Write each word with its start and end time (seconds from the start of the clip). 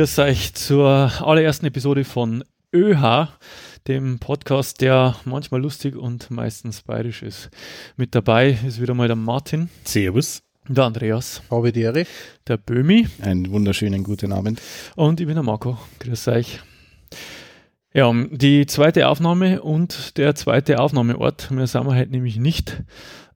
Grüß 0.00 0.18
euch 0.20 0.54
zur 0.54 1.12
allerersten 1.20 1.66
Episode 1.66 2.04
von 2.04 2.42
ÖH, 2.74 3.28
dem 3.86 4.18
Podcast, 4.18 4.80
der 4.80 5.14
manchmal 5.26 5.60
lustig 5.60 5.94
und 5.94 6.30
meistens 6.30 6.80
bayerisch 6.80 7.22
ist. 7.22 7.50
Mit 7.98 8.14
dabei 8.14 8.58
ist 8.66 8.80
wieder 8.80 8.94
mal 8.94 9.08
der 9.08 9.16
Martin. 9.16 9.68
Servus. 9.84 10.42
Der 10.66 10.84
Andreas. 10.84 11.42
Habe 11.50 11.70
die 11.70 11.82
Ehre. 11.82 12.06
Der 12.48 12.56
Bömi. 12.56 13.08
Einen 13.20 13.50
wunderschönen 13.50 14.02
guten 14.02 14.32
Abend. 14.32 14.62
Und 14.96 15.20
ich 15.20 15.26
bin 15.26 15.34
der 15.34 15.42
Marco. 15.42 15.76
Grüß 15.98 16.28
euch. 16.28 16.60
Ja, 17.92 18.10
die 18.30 18.64
zweite 18.64 19.06
Aufnahme 19.06 19.60
und 19.60 20.16
der 20.16 20.34
zweite 20.34 20.80
Aufnahmeort. 20.80 21.50
Wir 21.50 21.66
sind 21.66 21.84
heute 21.84 22.10
nämlich 22.10 22.38
nicht 22.38 22.82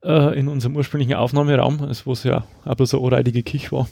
äh, 0.03 0.35
in 0.35 0.47
unserem 0.47 0.75
ursprünglichen 0.75 1.13
Aufnahmeraum, 1.13 1.95
wo 2.05 2.11
es 2.13 2.23
ja 2.23 2.47
auch 2.63 2.73
bloß 2.73 2.95
eine 2.95 3.03
urreidige 3.03 3.43
Kich 3.43 3.71
war. 3.71 3.87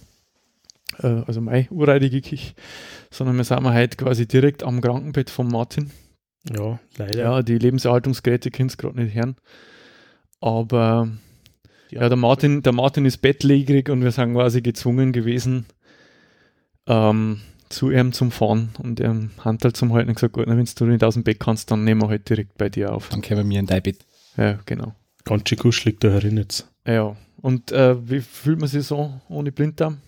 Äh, 0.99 1.23
also 1.25 1.41
meine 1.41 1.67
urreidige 1.69 2.21
Kich. 2.21 2.55
Sondern 3.11 3.37
wir 3.37 3.43
sind 3.43 3.63
heute 3.63 3.97
quasi 3.97 4.27
direkt 4.27 4.63
am 4.63 4.81
Krankenbett 4.81 5.29
von 5.29 5.47
Martin. 5.47 5.91
Ja, 6.49 6.79
leider. 6.97 7.19
Ja, 7.19 7.41
die 7.41 7.57
Lebenserhaltungsgeräte 7.57 8.51
können 8.51 8.69
es 8.69 8.77
gerade 8.77 9.01
nicht 9.01 9.15
hören. 9.15 9.35
Aber 10.41 11.09
ja, 11.89 12.09
der 12.09 12.17
Martin, 12.17 12.63
der 12.63 12.73
Martin 12.73 13.05
ist 13.05 13.17
bettlägerig 13.19 13.89
und 13.89 14.03
wir 14.03 14.11
sind 14.11 14.33
quasi 14.33 14.61
gezwungen 14.61 15.13
gewesen, 15.13 15.65
ähm, 16.87 17.39
zu 17.69 17.91
ihm 17.91 18.11
zum 18.13 18.31
Fahren 18.31 18.69
und 18.79 18.99
hat 18.99 19.63
halt 19.63 19.77
zum 19.77 19.93
Halten 19.93 20.09
und 20.09 20.15
gesagt, 20.15 20.33
gut, 20.33 20.47
wenn 20.47 20.57
du 20.57 20.85
nicht 20.85 21.03
aus 21.03 21.13
dem 21.13 21.23
Bett 21.23 21.39
kannst, 21.39 21.71
dann 21.71 21.83
nehmen 21.83 22.01
wir 22.01 22.09
halt 22.09 22.29
direkt 22.29 22.57
bei 22.57 22.69
dir 22.69 22.93
auf. 22.93 23.09
Dann 23.09 23.21
können 23.21 23.39
wir 23.39 23.45
mir 23.45 23.59
in 23.59 23.67
dein 23.67 23.81
Bett. 23.81 23.99
Ja, 24.37 24.59
genau. 24.65 24.93
Ganz 25.23 25.47
schön 25.47 25.57
kuschelig 25.57 25.99
da 25.99 26.09
herin 26.09 26.37
jetzt. 26.37 26.67
Ja, 26.85 27.15
und 27.41 27.71
äh, 27.71 28.09
wie 28.09 28.21
fühlt 28.21 28.59
man 28.59 28.67
sich 28.67 28.85
so 28.85 29.21
ohne 29.29 29.51
Blinddarm? 29.51 29.99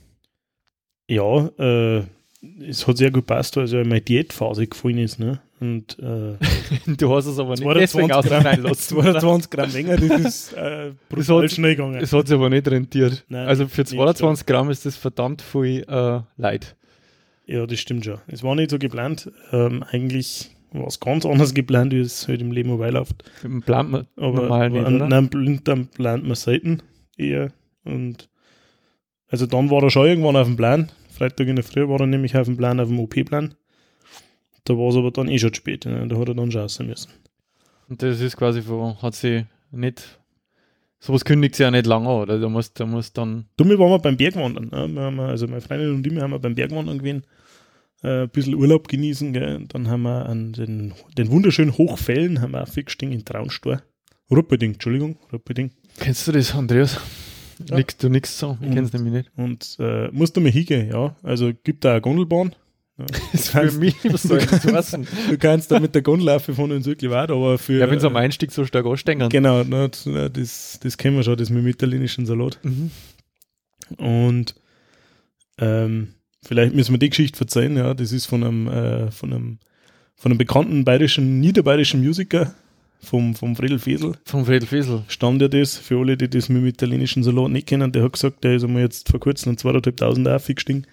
Ja, 1.07 1.49
äh, 1.59 2.03
es 2.67 2.87
hat 2.87 2.97
sehr 2.97 3.11
gut 3.11 3.25
passt, 3.25 3.57
als 3.57 3.73
meine 3.73 4.01
Diätphase 4.01 4.67
gefallen 4.67 4.99
ist. 4.99 5.19
Ne? 5.19 5.41
Und, 5.59 5.97
äh, 5.99 6.35
du 6.97 7.15
hast 7.15 7.25
es 7.25 7.39
aber 7.39 7.55
nicht 7.55 7.89
22 7.89 8.31
Gramm, 8.31 8.73
22 8.73 9.49
Gramm 9.49 9.71
länger, 9.71 9.97
das 9.97 10.19
ist 10.19 10.53
äh, 10.57 10.91
brutal 11.09 11.43
hat, 11.43 11.51
schnell 11.51 11.75
gegangen. 11.75 11.99
Es 12.01 12.13
hat 12.13 12.27
sich 12.27 12.35
aber 12.35 12.49
nicht 12.49 12.67
rentiert. 12.67 13.23
Nein, 13.29 13.47
also 13.47 13.67
für 13.67 13.81
nicht 13.81 13.89
22 13.89 14.45
Gramm 14.45 14.69
ist 14.69 14.85
das 14.85 14.97
verdammt 14.97 15.41
viel 15.41 15.85
äh, 15.87 16.19
Leid. 16.37 16.75
Ja, 17.45 17.65
das 17.65 17.79
stimmt 17.79 18.05
schon. 18.05 18.19
Es 18.27 18.43
war 18.43 18.55
nicht 18.55 18.71
so 18.71 18.79
geplant. 18.79 19.31
Ähm, 19.51 19.83
eigentlich 19.83 20.51
war 20.71 20.87
es 20.87 20.99
ganz 20.99 21.25
anders 21.25 21.53
geplant, 21.53 21.93
wie 21.93 21.99
es 21.99 22.27
halt 22.27 22.41
im 22.41 22.51
Leben 22.51 22.69
mobile 22.69 22.91
läuft. 22.91 23.23
Plant 23.65 23.91
man 23.91 24.07
aber, 24.17 24.41
normal 24.41 24.69
nicht, 24.71 24.85
oder? 24.85 25.07
Nein, 25.07 25.29
Blinddarm 25.29 25.87
plant 25.87 26.25
man 26.25 26.35
selten 26.35 26.81
eher. 27.17 27.51
Und 27.83 28.29
also 29.29 29.45
dann 29.45 29.69
war 29.69 29.83
er 29.83 29.89
schon 29.89 30.07
irgendwann 30.07 30.35
auf 30.35 30.47
dem 30.47 30.57
Plan. 30.57 30.91
Freitag 31.09 31.47
in 31.47 31.55
der 31.55 31.63
Früh 31.63 31.87
war 31.87 31.99
er 31.99 32.07
nämlich 32.07 32.35
auf 32.35 32.45
dem 32.45 32.57
Plan, 32.57 32.79
auf 32.79 32.89
dem 32.89 32.99
OP-Plan. 32.99 33.55
Da 34.65 34.77
war 34.77 34.89
es 34.89 34.95
aber 34.95 35.11
dann 35.11 35.29
eh 35.29 35.39
schon 35.39 35.53
zu 35.53 35.59
spät. 35.59 35.85
Ne? 35.85 36.07
Da 36.07 36.17
hat 36.17 36.27
er 36.27 36.35
dann 36.35 36.51
schauen 36.51 36.87
müssen. 36.87 37.11
Und 37.87 38.01
das 38.01 38.19
ist 38.19 38.35
quasi, 38.35 38.63
wo 38.65 38.99
hat 39.01 39.15
sie 39.15 39.45
nicht, 39.71 40.19
sowas 40.99 41.23
kündigt 41.23 41.55
sie 41.55 41.63
ja 41.63 41.71
nicht 41.71 41.85
lange 41.85 42.09
an, 42.09 42.15
oder? 42.15 42.39
Da 42.39 42.49
muss, 42.49 42.73
da 42.73 42.85
muss 42.85 43.13
dann. 43.13 43.45
Dumme 43.57 43.77
waren 43.77 43.91
wir 43.91 43.99
beim 43.99 44.17
Bergwandern. 44.17 44.69
Ne? 44.71 45.13
Wir 45.15 45.23
also 45.23 45.47
meine 45.47 45.61
Freundin 45.61 45.91
und 45.91 46.05
ich 46.05 46.13
wir 46.13 46.21
haben 46.21 46.31
wir 46.31 46.39
beim 46.39 46.55
Bergwandern 46.55 46.97
gewesen. 46.97 47.23
Äh, 48.03 48.23
ein 48.23 48.29
bisschen 48.29 48.55
Urlaub 48.55 48.87
genießen. 48.87 49.33
Gell? 49.33 49.55
Und 49.55 49.73
dann 49.73 49.87
haben 49.87 50.01
wir 50.01 50.25
an 50.25 50.53
den, 50.53 50.93
den 51.17 51.29
wunderschönen 51.29 51.77
Hochfällen 51.77 52.41
haben 52.41 52.51
wir 52.51 52.63
auch 52.63 52.67
festgestiegen 52.67 53.13
in 53.13 53.23
Traunstor. 53.23 53.81
Ruppeding, 54.31 54.73
Entschuldigung, 54.73 55.17
Ruppeding. 55.31 55.71
Kennst 55.99 56.27
du 56.27 56.31
das, 56.31 56.55
Andreas? 56.55 56.99
Ja. 57.69 57.77
Nix, 57.77 57.97
du 57.97 58.09
nix 58.09 58.37
so, 58.37 58.57
ich 58.61 58.71
kenn's 58.71 58.93
nämlich 58.93 59.13
nicht. 59.13 59.31
Und 59.37 59.77
äh, 59.79 60.09
musst 60.11 60.35
du 60.35 60.41
mal 60.41 60.51
hingehen, 60.51 60.89
ja. 60.89 61.15
Also 61.23 61.51
gibt 61.63 61.85
da 61.85 61.91
eine 61.91 62.01
Gondelbahn. 62.01 62.55
Ja. 62.97 63.05
Das 63.31 63.33
ist 63.33 63.49
für 63.49 63.71
mich, 63.79 63.95
was 64.05 64.23
soll 64.23 64.39
ich 64.39 64.51
wissen? 64.51 65.07
Du 65.29 65.37
kannst 65.37 65.71
da 65.71 65.79
mit 65.79 65.93
der 65.95 66.01
Gondel 66.01 66.27
laufen 66.27 66.55
von 66.55 66.71
uns 66.71 66.85
wirklich 66.85 67.11
weit, 67.11 67.29
aber 67.29 67.57
für. 67.57 67.79
Ja, 67.79 67.89
wenn 67.89 67.99
sie 67.99 68.07
am 68.07 68.15
Einstieg 68.15 68.51
so 68.51 68.65
stark 68.65 68.85
anstehen. 68.85 69.27
Genau, 69.29 69.63
das, 69.63 70.05
ne, 70.05 70.29
das, 70.29 70.79
das 70.81 70.97
kennen 70.97 71.17
wir 71.17 71.23
schon, 71.23 71.37
das 71.37 71.49
mit 71.49 71.63
dem 71.63 71.67
italienischen 71.67 72.25
Salat. 72.25 72.59
Mhm. 72.63 72.91
Und 73.97 74.55
ähm, 75.57 76.15
vielleicht 76.43 76.73
müssen 76.73 76.93
wir 76.93 76.99
die 76.99 77.09
Geschichte 77.09 77.37
verzeihen, 77.37 77.77
ja. 77.77 77.93
Das 77.93 78.11
ist 78.11 78.25
von 78.25 78.43
einem, 78.43 78.67
äh, 78.67 79.11
von 79.11 79.33
einem, 79.33 79.59
von 80.15 80.31
einem 80.31 80.37
bekannten 80.37 80.85
bayerischen, 80.85 81.39
niederbayerischen 81.39 82.01
Musiker, 82.01 82.53
vom, 82.99 83.35
vom 83.35 83.55
Fredel 83.55 83.79
Fesel. 83.79 84.13
Vom 84.25 84.45
Fredel 84.45 84.67
Fesel. 84.67 85.03
Stand 85.07 85.41
ja 85.41 85.47
das, 85.47 85.77
für 85.77 85.99
alle, 85.99 86.17
die 86.17 86.29
das 86.29 86.49
mit 86.49 86.61
dem 86.61 86.67
italienischen 86.67 87.23
Salat 87.23 87.51
nicht 87.51 87.67
kennen, 87.67 87.91
der 87.91 88.03
hat 88.03 88.13
gesagt, 88.13 88.43
der 88.43 88.55
ist 88.55 88.63
einmal 88.63 88.83
jetzt 88.83 89.09
vor 89.09 89.19
kurzem 89.19 89.53
ein 89.53 89.57
2.500 89.57 90.35
aufgestiegen. 90.35 90.87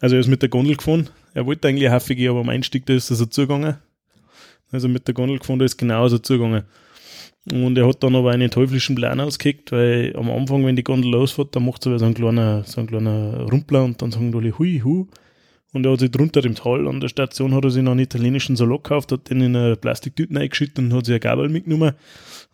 Also 0.00 0.16
er 0.16 0.20
ist 0.20 0.28
mit 0.28 0.42
der 0.42 0.48
Gondel 0.48 0.76
gefahren. 0.76 1.08
Er 1.34 1.46
wollte 1.46 1.68
eigentlich 1.68 1.88
Haffe 1.88 2.14
gehen, 2.14 2.30
aber 2.30 2.40
am 2.40 2.48
Einstieg, 2.48 2.86
da 2.86 2.94
ist 2.94 3.10
er 3.10 3.16
so 3.16 3.26
zugegangen. 3.26 3.76
Also 4.70 4.88
mit 4.88 5.06
der 5.06 5.14
Gondel 5.14 5.38
gefahren, 5.38 5.58
da 5.58 5.64
ist 5.64 5.76
genau 5.76 6.08
so 6.08 6.18
zugegangen. 6.18 6.64
Und 7.50 7.76
er 7.76 7.88
hat 7.88 8.02
dann 8.02 8.14
aber 8.14 8.30
einen 8.30 8.50
teuflischen 8.50 8.94
Plan 8.94 9.18
ausgekickt, 9.18 9.72
weil 9.72 10.14
am 10.16 10.30
Anfang, 10.30 10.64
wenn 10.64 10.76
die 10.76 10.84
Gondel 10.84 11.10
losfährt, 11.10 11.54
dann 11.56 11.64
macht 11.64 11.86
aber 11.86 11.98
so 11.98 12.04
ein 12.04 12.14
kleiner, 12.14 12.62
so 12.64 12.80
ein 12.80 12.86
kleiner 12.86 13.48
Rumpler 13.50 13.84
und 13.84 14.00
dann 14.00 14.12
sagen 14.12 14.34
alle 14.34 14.56
hui, 14.58 14.80
hu. 14.84 15.08
Und 15.72 15.86
er 15.86 15.92
hat 15.92 16.00
sich 16.00 16.10
drunter 16.10 16.44
im 16.44 16.54
Tal 16.54 16.86
an 16.86 17.00
der 17.00 17.08
Station 17.08 17.54
hat 17.54 17.64
er 17.64 17.70
sich 17.70 17.82
noch 17.82 17.92
einen 17.92 18.00
italienischen 18.00 18.56
Salat 18.56 18.84
gekauft, 18.84 19.10
hat 19.10 19.30
den 19.30 19.40
in 19.40 19.56
eine 19.56 19.76
Plastiktüte 19.76 20.34
reingeschüttet 20.34 20.78
und 20.78 20.92
hat 20.92 21.06
sich 21.06 21.14
ein 21.14 21.20
Gabel 21.20 21.48
mitgenommen. 21.48 21.94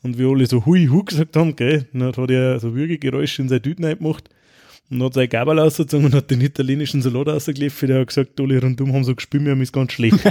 Und 0.02 0.18
wir 0.18 0.28
alle 0.28 0.46
so 0.46 0.64
hui, 0.64 0.86
hu 0.86 1.02
gesagt 1.02 1.36
haben, 1.36 1.56
gell, 1.56 1.86
dann 1.92 2.14
hat 2.16 2.30
er 2.30 2.60
so 2.60 2.74
Würgegeräusche 2.74 3.42
in 3.42 3.48
seine 3.48 3.62
Tüten 3.62 3.84
reingemacht 3.84 4.30
und 4.90 5.02
hat 5.02 5.14
sein 5.14 5.28
Gabel 5.28 5.58
ausgezogen 5.58 6.06
und 6.06 6.14
hat 6.14 6.30
den 6.30 6.40
italienischen 6.40 7.02
Salat 7.02 7.26
rausgeliefert. 7.26 7.90
Der 7.90 8.00
hat 8.00 8.06
gesagt, 8.06 8.40
alle 8.40 8.62
rundum 8.62 8.92
haben 8.92 9.02
so 9.02 9.16
gespielt, 9.16 9.42
mir 9.42 9.60
ist 9.60 9.72
ganz 9.72 9.92
schlecht. 9.92 10.18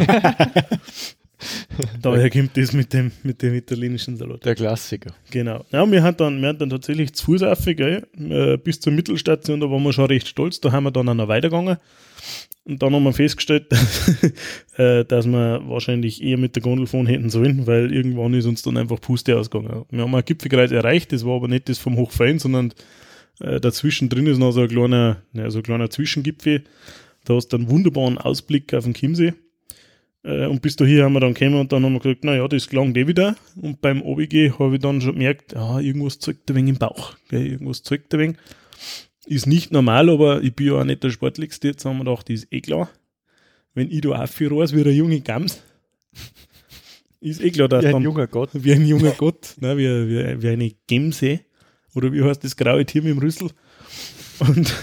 Daher 2.02 2.30
kommt 2.32 2.58
das 2.58 2.74
mit 2.74 2.92
dem, 2.94 3.12
mit 3.24 3.42
dem 3.42 3.54
italienischen 3.54 4.18
Salat. 4.18 4.44
Der 4.46 4.56
Klassiker. 4.56 5.14
Genau. 5.30 5.66
Ja, 5.72 5.90
wir 5.90 6.02
haben 6.02 6.18
dann, 6.18 6.42
wir 6.42 6.48
haben 6.48 6.58
dann 6.58 6.70
tatsächlich 6.70 7.14
zu 7.14 7.26
Fuß 7.26 7.44
rauf, 7.44 7.66
gell, 7.66 8.08
äh, 8.18 8.58
bis 8.58 8.80
zur 8.80 8.94
Mittelstation, 8.94 9.60
da 9.60 9.70
waren 9.70 9.84
wir 9.84 9.94
schon 9.94 10.06
recht 10.06 10.28
stolz, 10.28 10.60
da 10.62 10.72
haben 10.72 10.86
wir 10.86 10.92
dann 10.92 11.10
auch 11.10 11.14
noch 11.14 11.28
weitergegangen. 11.28 11.78
Und 12.68 12.84
dann 12.84 12.94
haben 12.94 13.04
wir 13.04 13.14
festgestellt, 13.14 13.68
äh, 14.78 15.06
dass 15.06 15.26
wir 15.26 15.62
wahrscheinlich 15.68 16.22
eher 16.22 16.38
mit 16.38 16.58
der 16.58 16.64
Gondel 16.64 16.86
fahren 16.86 17.08
hätten 17.08 17.30
sollen, 17.30 17.66
weil 17.66 17.94
irgendwann 17.94 18.34
ist 18.34 18.46
uns 18.46 18.62
dann 18.62 18.76
einfach 18.76 19.00
Puste 19.00 19.38
ausgegangen. 19.38 19.86
Wir 19.90 20.02
haben 20.02 20.14
ein 20.14 20.26
Gipfelkreuz 20.26 20.72
erreicht, 20.72 21.14
das 21.14 21.26
war 21.26 21.38
aber 21.38 21.48
nicht 21.48 21.70
das 21.70 21.78
vom 21.78 21.96
Hochfein, 21.96 22.40
sondern 22.40 22.74
äh, 23.40 23.62
dazwischen 23.62 24.10
drin 24.10 24.28
ist 24.28 24.38
noch 24.38 24.52
so 24.52 24.62
ein 24.62 24.68
kleiner, 24.68 25.22
ja, 25.32 25.50
so 25.50 25.60
ein 25.60 25.64
kleiner 25.64 25.90
Zwischengipfel. 25.90 26.66
Da 27.24 27.36
hast 27.36 27.50
du 27.50 27.58
einen 27.58 27.70
wunderbaren 27.70 28.18
Ausblick 28.18 28.74
auf 28.74 28.84
den 28.84 28.94
Chiemsee. 28.94 29.34
Äh, 30.24 30.48
und 30.48 30.62
bis 30.62 30.76
dahin 30.76 31.04
haben 31.04 31.14
wir 31.14 31.22
dann 31.22 31.36
gekommen 31.36 31.62
und 31.62 31.72
dann 31.72 31.86
haben 31.86 31.94
wir 31.94 32.02
gesagt, 32.02 32.26
naja, 32.26 32.46
das 32.50 32.68
klang 32.68 32.94
eh 32.96 33.08
wieder. 33.08 33.38
Und 33.56 33.80
beim 33.80 34.02
OBG 34.02 34.52
habe 34.60 34.76
ich 34.76 34.82
dann 34.82 35.00
schon 35.00 35.14
gemerkt, 35.14 35.54
ja, 35.54 35.80
irgendwas 35.80 36.20
zeugt 36.20 36.50
ein 36.50 36.56
wenig 36.58 36.74
im 36.74 36.80
Bauch. 36.80 37.16
Gell, 37.30 37.48
irgendwas 37.48 37.82
zeugt 37.84 38.14
ein 38.14 38.20
wenig. 38.20 38.38
Ist 39.28 39.46
nicht 39.46 39.72
normal, 39.72 40.10
aber 40.10 40.42
ich 40.42 40.56
bin 40.56 40.68
ja 40.68 40.74
auch 40.76 40.86
nicht 40.86 41.04
der 41.04 41.10
Sportlichste. 41.10 41.68
Jetzt 41.68 41.84
haben 41.84 41.98
wir 41.98 42.06
gedacht, 42.06 42.30
ist 42.30 42.48
eh 42.50 42.62
klar. 42.62 42.90
Wenn 43.74 43.92
ich 43.92 44.00
da 44.02 44.24
aufreise 44.24 44.74
wie 44.76 44.84
der 44.84 44.94
junge 44.94 45.20
Gams, 45.20 45.62
ist 47.20 47.42
eh 47.44 47.52
klar, 47.52 47.68
dass 47.68 47.84
Wie 47.84 47.88
ein 47.88 47.94
dann 47.94 48.04
junger 48.04 48.28
Gott. 48.28 48.52
wie 48.54 48.72
ein 48.72 48.86
junger 48.86 49.12
Gott, 49.12 49.56
ne, 49.60 49.78
wie, 49.78 49.84
wie, 49.84 50.42
wie 50.42 50.48
eine 50.48 50.72
Gemse. 50.88 51.42
Oder 51.94 52.14
wie 52.14 52.24
heißt 52.24 52.42
das 52.44 52.56
graue 52.56 52.86
Tier 52.86 53.04
mit 53.04 53.12
dem 53.12 53.18
Rüssel? 53.20 53.50
Und, 54.40 54.74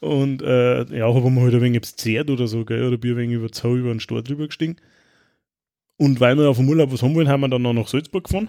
und 0.00 0.42
äh, 0.42 0.98
ja, 0.98 1.06
haben 1.14 1.34
wir 1.36 1.42
halt 1.42 1.54
ein 1.54 1.60
wenig 1.60 1.82
zehrt 1.94 2.30
oder 2.30 2.48
so, 2.48 2.64
gell? 2.64 2.84
oder 2.84 2.98
bin 2.98 3.12
ein 3.12 3.16
wenig 3.18 3.36
über 3.36 3.52
Zau 3.52 3.76
über 3.76 3.90
den 3.90 4.00
Stor 4.00 4.22
drüber 4.22 4.46
gestiegen. 4.46 4.74
Und 5.96 6.18
weil 6.18 6.36
wir 6.36 6.48
auf 6.50 6.56
dem 6.56 6.68
Urlaub 6.68 6.92
was 6.92 7.02
haben 7.02 7.14
wollen, 7.14 7.28
haben 7.28 7.42
wir 7.42 7.48
dann 7.48 7.62
noch 7.62 7.74
nach 7.74 7.86
Salzburg 7.86 8.24
gefahren. 8.24 8.48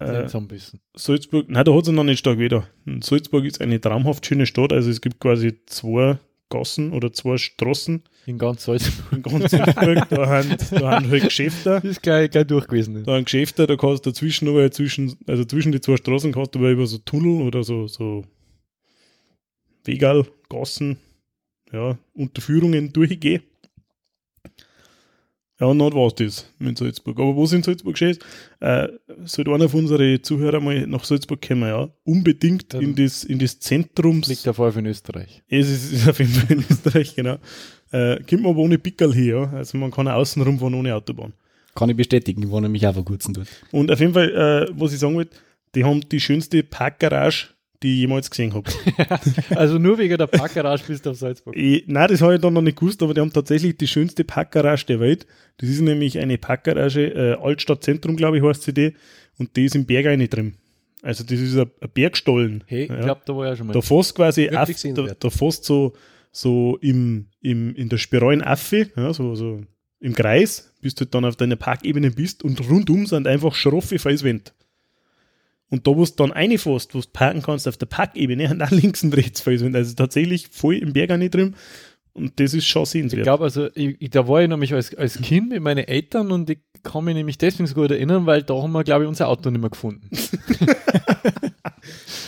Äh, 0.00 0.28
so 0.28 0.38
ein 0.38 0.48
bisschen. 0.48 0.80
Salzburg, 0.96 1.48
nein, 1.48 1.64
da 1.64 1.74
hat 1.74 1.84
es 1.84 1.92
noch 1.92 2.04
nicht 2.04 2.18
stark 2.18 2.38
wieder. 2.38 2.66
Salzburg 3.00 3.44
ist 3.44 3.60
eine 3.60 3.80
traumhaft 3.80 4.26
schöne 4.26 4.46
Stadt, 4.46 4.72
also 4.72 4.90
es 4.90 5.00
gibt 5.00 5.20
quasi 5.20 5.60
zwei 5.66 6.18
Gassen 6.50 6.92
oder 6.92 7.12
zwei 7.12 7.36
Straßen 7.36 8.02
In 8.26 8.38
ganz 8.38 8.64
Salzburg. 8.64 9.12
in 9.12 9.22
ganz 9.22 9.50
Salzburg. 9.50 10.08
da, 10.10 10.26
haben, 10.26 10.56
da 10.70 10.90
haben 10.90 11.10
halt 11.10 11.24
Geschäfte. 11.24 11.80
Das 11.82 11.84
ist 11.84 12.02
gleich, 12.02 12.30
gleich 12.30 12.46
durch 12.46 12.66
gewesen. 12.66 13.04
da 13.04 13.14
ein 13.14 13.24
Geschäfte, 13.24 13.66
da 13.66 13.76
kannst 13.76 14.04
du 14.06 14.10
dazwischen 14.10 14.48
aber 14.48 14.70
zwischen, 14.70 15.16
also 15.26 15.44
zwischen 15.44 15.72
die 15.72 15.80
zwei 15.80 15.96
Straßen 15.96 16.32
kannst 16.32 16.54
du 16.54 16.58
aber 16.58 16.70
über 16.70 16.86
so 16.86 16.98
Tunnel 16.98 17.42
oder 17.42 17.62
so, 17.64 17.86
so 17.86 18.24
Wegal, 19.84 20.26
Gassen, 20.48 20.98
ja, 21.72 21.98
Unterführungen 22.14 22.92
durchgehen. 22.92 23.42
Ja, 25.60 25.68
und 25.68 25.78
dann 25.78 25.92
war 25.92 26.08
es 26.08 26.14
das 26.16 26.50
mit 26.58 26.76
Salzburg. 26.76 27.18
Aber 27.18 27.36
was 27.36 27.52
in 27.52 27.62
Salzburg 27.62 27.94
geschehen 27.94 28.10
ist, 28.10 28.22
äh, 28.60 28.88
sollte 29.24 29.52
einer 29.52 29.68
von 29.68 29.80
unseren 29.80 30.20
Zuhörern 30.22 30.64
mal 30.64 30.86
nach 30.86 31.04
Salzburg 31.04 31.40
kommen, 31.46 31.68
ja, 31.68 31.88
unbedingt 32.02 32.74
Dann 32.74 32.82
in 32.82 32.94
das, 32.96 33.22
in 33.22 33.38
das 33.38 33.60
Zentrums. 33.60 34.26
Liegt 34.26 34.46
der 34.46 34.54
Fall 34.54 34.76
in 34.76 34.86
Österreich. 34.86 35.42
Es 35.48 35.70
ist, 35.70 35.92
ist 35.92 36.08
auf 36.08 36.18
jeden 36.18 36.32
Fall 36.32 36.56
in 36.56 36.64
Österreich, 36.68 37.14
genau. 37.14 37.38
Äh, 37.92 38.16
kommt 38.28 38.42
man 38.42 38.50
aber 38.50 38.60
ohne 38.60 38.78
Pickel 38.78 39.14
hier, 39.14 39.36
ja. 39.36 39.50
Also 39.52 39.78
man 39.78 39.92
kann 39.92 40.08
auch 40.08 40.14
außen 40.14 40.42
rumfahren 40.42 40.74
ohne 40.74 40.94
Autobahn. 40.94 41.32
Kann 41.76 41.90
ich 41.90 41.96
bestätigen, 41.96 42.42
ich 42.42 42.50
war 42.50 42.60
nämlich 42.60 42.86
auch 42.86 42.94
vor 42.94 43.04
kurzem 43.04 43.34
dort. 43.34 43.48
Und 43.70 43.92
auf 43.92 44.00
jeden 44.00 44.14
Fall, 44.14 44.30
äh, 44.30 44.72
was 44.76 44.92
ich 44.92 44.98
sagen 44.98 45.14
wollte, 45.14 45.36
die 45.76 45.84
haben 45.84 46.00
die 46.08 46.20
schönste 46.20 46.62
Parkgarage, 46.64 47.53
die 47.84 47.94
ich 47.94 48.00
jemals 48.00 48.30
gesehen 48.30 48.54
habe. 48.54 48.68
also 49.56 49.78
nur 49.78 49.98
wegen 49.98 50.16
der 50.16 50.26
Parkgarage 50.26 50.84
bist 50.86 51.04
du 51.04 51.10
auf 51.10 51.16
Salzburg. 51.16 51.54
Ich, 51.54 51.84
nein, 51.86 52.08
das 52.08 52.22
habe 52.22 52.34
ich 52.34 52.40
dann 52.40 52.54
noch 52.54 52.62
nicht 52.62 52.78
gewusst, 52.78 53.02
aber 53.02 53.12
die 53.12 53.20
haben 53.20 53.32
tatsächlich 53.32 53.76
die 53.76 53.86
schönste 53.86 54.24
Parkgarage 54.24 54.86
der 54.86 55.00
Welt. 55.00 55.26
Das 55.58 55.68
ist 55.68 55.80
nämlich 55.80 56.18
eine 56.18 56.38
Parkgarage, 56.38 57.08
äh, 57.14 57.34
Altstadtzentrum, 57.34 58.16
glaube 58.16 58.38
ich, 58.38 58.42
heißt 58.42 58.62
sie 58.62 58.72
die, 58.72 58.94
und 59.38 59.54
die 59.56 59.66
ist 59.66 59.74
im 59.74 59.84
Berg 59.84 60.06
eine 60.06 60.28
drin. 60.28 60.54
Also 61.02 61.24
das 61.24 61.38
ist 61.38 61.56
ein, 61.56 61.70
ein 61.80 61.90
Bergstollen. 61.92 62.64
Hey, 62.66 62.84
ich 62.84 62.88
ja. 62.88 63.00
glaube, 63.02 63.20
da 63.26 63.36
war 63.36 63.46
ja 63.48 63.56
schon 63.56 63.66
mal. 63.66 63.74
Da 63.74 63.82
fährst 63.82 64.14
quasi, 64.14 64.48
auf, 64.48 64.70
da, 64.94 65.06
da 65.18 65.30
fährst 65.30 65.64
so, 65.64 65.92
so 66.32 66.78
im, 66.80 67.26
im, 67.42 67.74
in 67.76 67.90
der 67.90 67.98
spiralen 67.98 68.42
Affe, 68.42 68.90
ja, 68.96 69.12
so, 69.12 69.34
so 69.34 69.60
im 70.00 70.14
Kreis, 70.14 70.72
bis 70.80 70.94
du 70.94 71.04
dann 71.04 71.26
auf 71.26 71.36
deiner 71.36 71.56
Parkebene 71.56 72.10
bist 72.10 72.42
und 72.42 72.66
rundum 72.68 73.04
sind 73.04 73.26
einfach 73.26 73.54
schroffe 73.54 73.98
Felswände. 73.98 74.52
Und 75.74 75.88
da, 75.88 75.90
wo 75.90 76.04
du 76.04 76.12
dann 76.16 76.30
reinfährst, 76.30 76.94
wo 76.94 77.00
du 77.00 77.06
parken 77.12 77.42
kannst 77.42 77.66
auf 77.66 77.76
der 77.76 77.86
Parkebene, 77.86 78.48
haben 78.48 78.62
auch 78.62 78.70
links 78.70 79.02
und 79.02 79.16
rechts 79.16 79.40
Felswände. 79.40 79.76
Also 79.78 79.94
tatsächlich 79.94 80.46
voll 80.52 80.76
im 80.76 80.92
Berg 80.92 81.10
auch 81.10 81.16
nicht 81.16 81.34
drin. 81.34 81.56
Und 82.12 82.38
das 82.38 82.54
ist 82.54 82.66
schon 82.68 82.84
Ich 82.84 82.90
sehenswert. 82.90 83.24
glaube, 83.24 83.42
also 83.42 83.66
ich, 83.74 83.96
ich, 83.98 84.10
da 84.10 84.28
war 84.28 84.40
ich 84.40 84.48
nämlich 84.48 84.72
als, 84.72 84.94
als 84.94 85.20
Kind 85.20 85.48
mit 85.48 85.60
meinen 85.60 85.84
Eltern 85.84 86.30
und 86.30 86.48
ich 86.48 86.58
kann 86.84 87.02
mich 87.04 87.16
nämlich 87.16 87.38
deswegen 87.38 87.66
so 87.66 87.74
gut 87.74 87.90
erinnern, 87.90 88.24
weil 88.24 88.44
da 88.44 88.54
haben 88.54 88.70
wir, 88.70 88.84
glaube 88.84 89.02
ich, 89.02 89.08
unser 89.08 89.26
Auto 89.26 89.50
nicht 89.50 89.60
mehr 89.60 89.70
gefunden. 89.70 90.08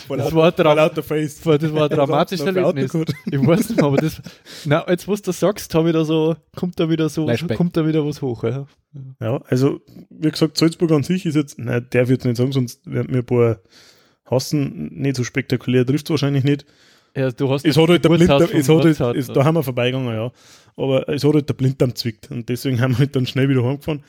Vor 0.07 0.17
das 0.17 0.33
war 0.33 0.51
dra- 0.51 0.73
lauter 0.73 1.03
Face. 1.03 1.39
Das 1.41 1.73
war 1.73 1.83
ein 1.83 1.89
dramatisches 1.97 2.45
Erlebnis. 2.45 2.91
Ich 3.31 3.45
weiß 3.45 3.69
nicht 3.69 3.81
aber 3.83 3.97
das, 3.97 4.21
na, 4.65 4.85
jetzt, 4.89 5.07
wo 5.07 5.15
du 5.15 5.31
sagst, 5.31 5.73
habe 5.75 5.89
ich 5.89 5.93
da 5.93 6.05
so, 6.05 6.35
kommt 6.55 6.79
da 6.79 6.89
wieder 6.89 7.09
so, 7.09 7.25
Flashback. 7.25 7.57
kommt 7.57 7.75
da 7.77 7.85
wieder 7.87 8.05
was 8.05 8.21
hoch. 8.21 8.43
Ja. 8.43 8.65
Ja, 9.19 9.41
also, 9.47 9.81
wie 10.09 10.31
gesagt, 10.31 10.57
Salzburg 10.57 10.91
an 10.91 11.03
sich 11.03 11.25
ist 11.25 11.35
jetzt, 11.35 11.59
nein, 11.59 11.85
der 11.91 12.07
wird 12.07 12.21
es 12.21 12.25
nicht 12.25 12.37
sagen, 12.37 12.51
sonst 12.51 12.85
werden 12.89 13.11
mir 13.11 13.19
ein 13.19 13.25
paar 13.25 13.59
hassen, 14.25 14.89
nicht 14.93 15.15
so 15.17 15.23
spektakulär, 15.23 15.85
trifft 15.85 16.05
es 16.07 16.09
wahrscheinlich 16.11 16.43
nicht. 16.43 16.65
Ja, 17.15 17.31
du 17.31 17.49
hast 17.49 17.65
Es 17.65 17.77
hat 17.77 17.89
halt 17.89 18.03
der 18.03 18.11
vom 18.11 18.21
es 18.21 18.29
hat 18.69 18.99
halt, 18.99 19.17
es, 19.17 19.27
da 19.27 19.43
haben 19.43 19.55
wir 19.55 19.63
vorbeigegangen, 19.63 20.13
ja. 20.13 20.31
Aber 20.75 21.09
es 21.09 21.23
hat 21.23 21.33
halt 21.33 21.49
der 21.49 21.53
Blinddarm 21.55 21.95
zwickt 21.95 22.29
und 22.29 22.47
deswegen 22.49 22.79
haben 22.79 22.91
wir 22.93 22.99
halt 22.99 23.15
dann 23.15 23.25
schnell 23.25 23.49
wieder 23.49 23.63
heimgefahren. 23.63 24.03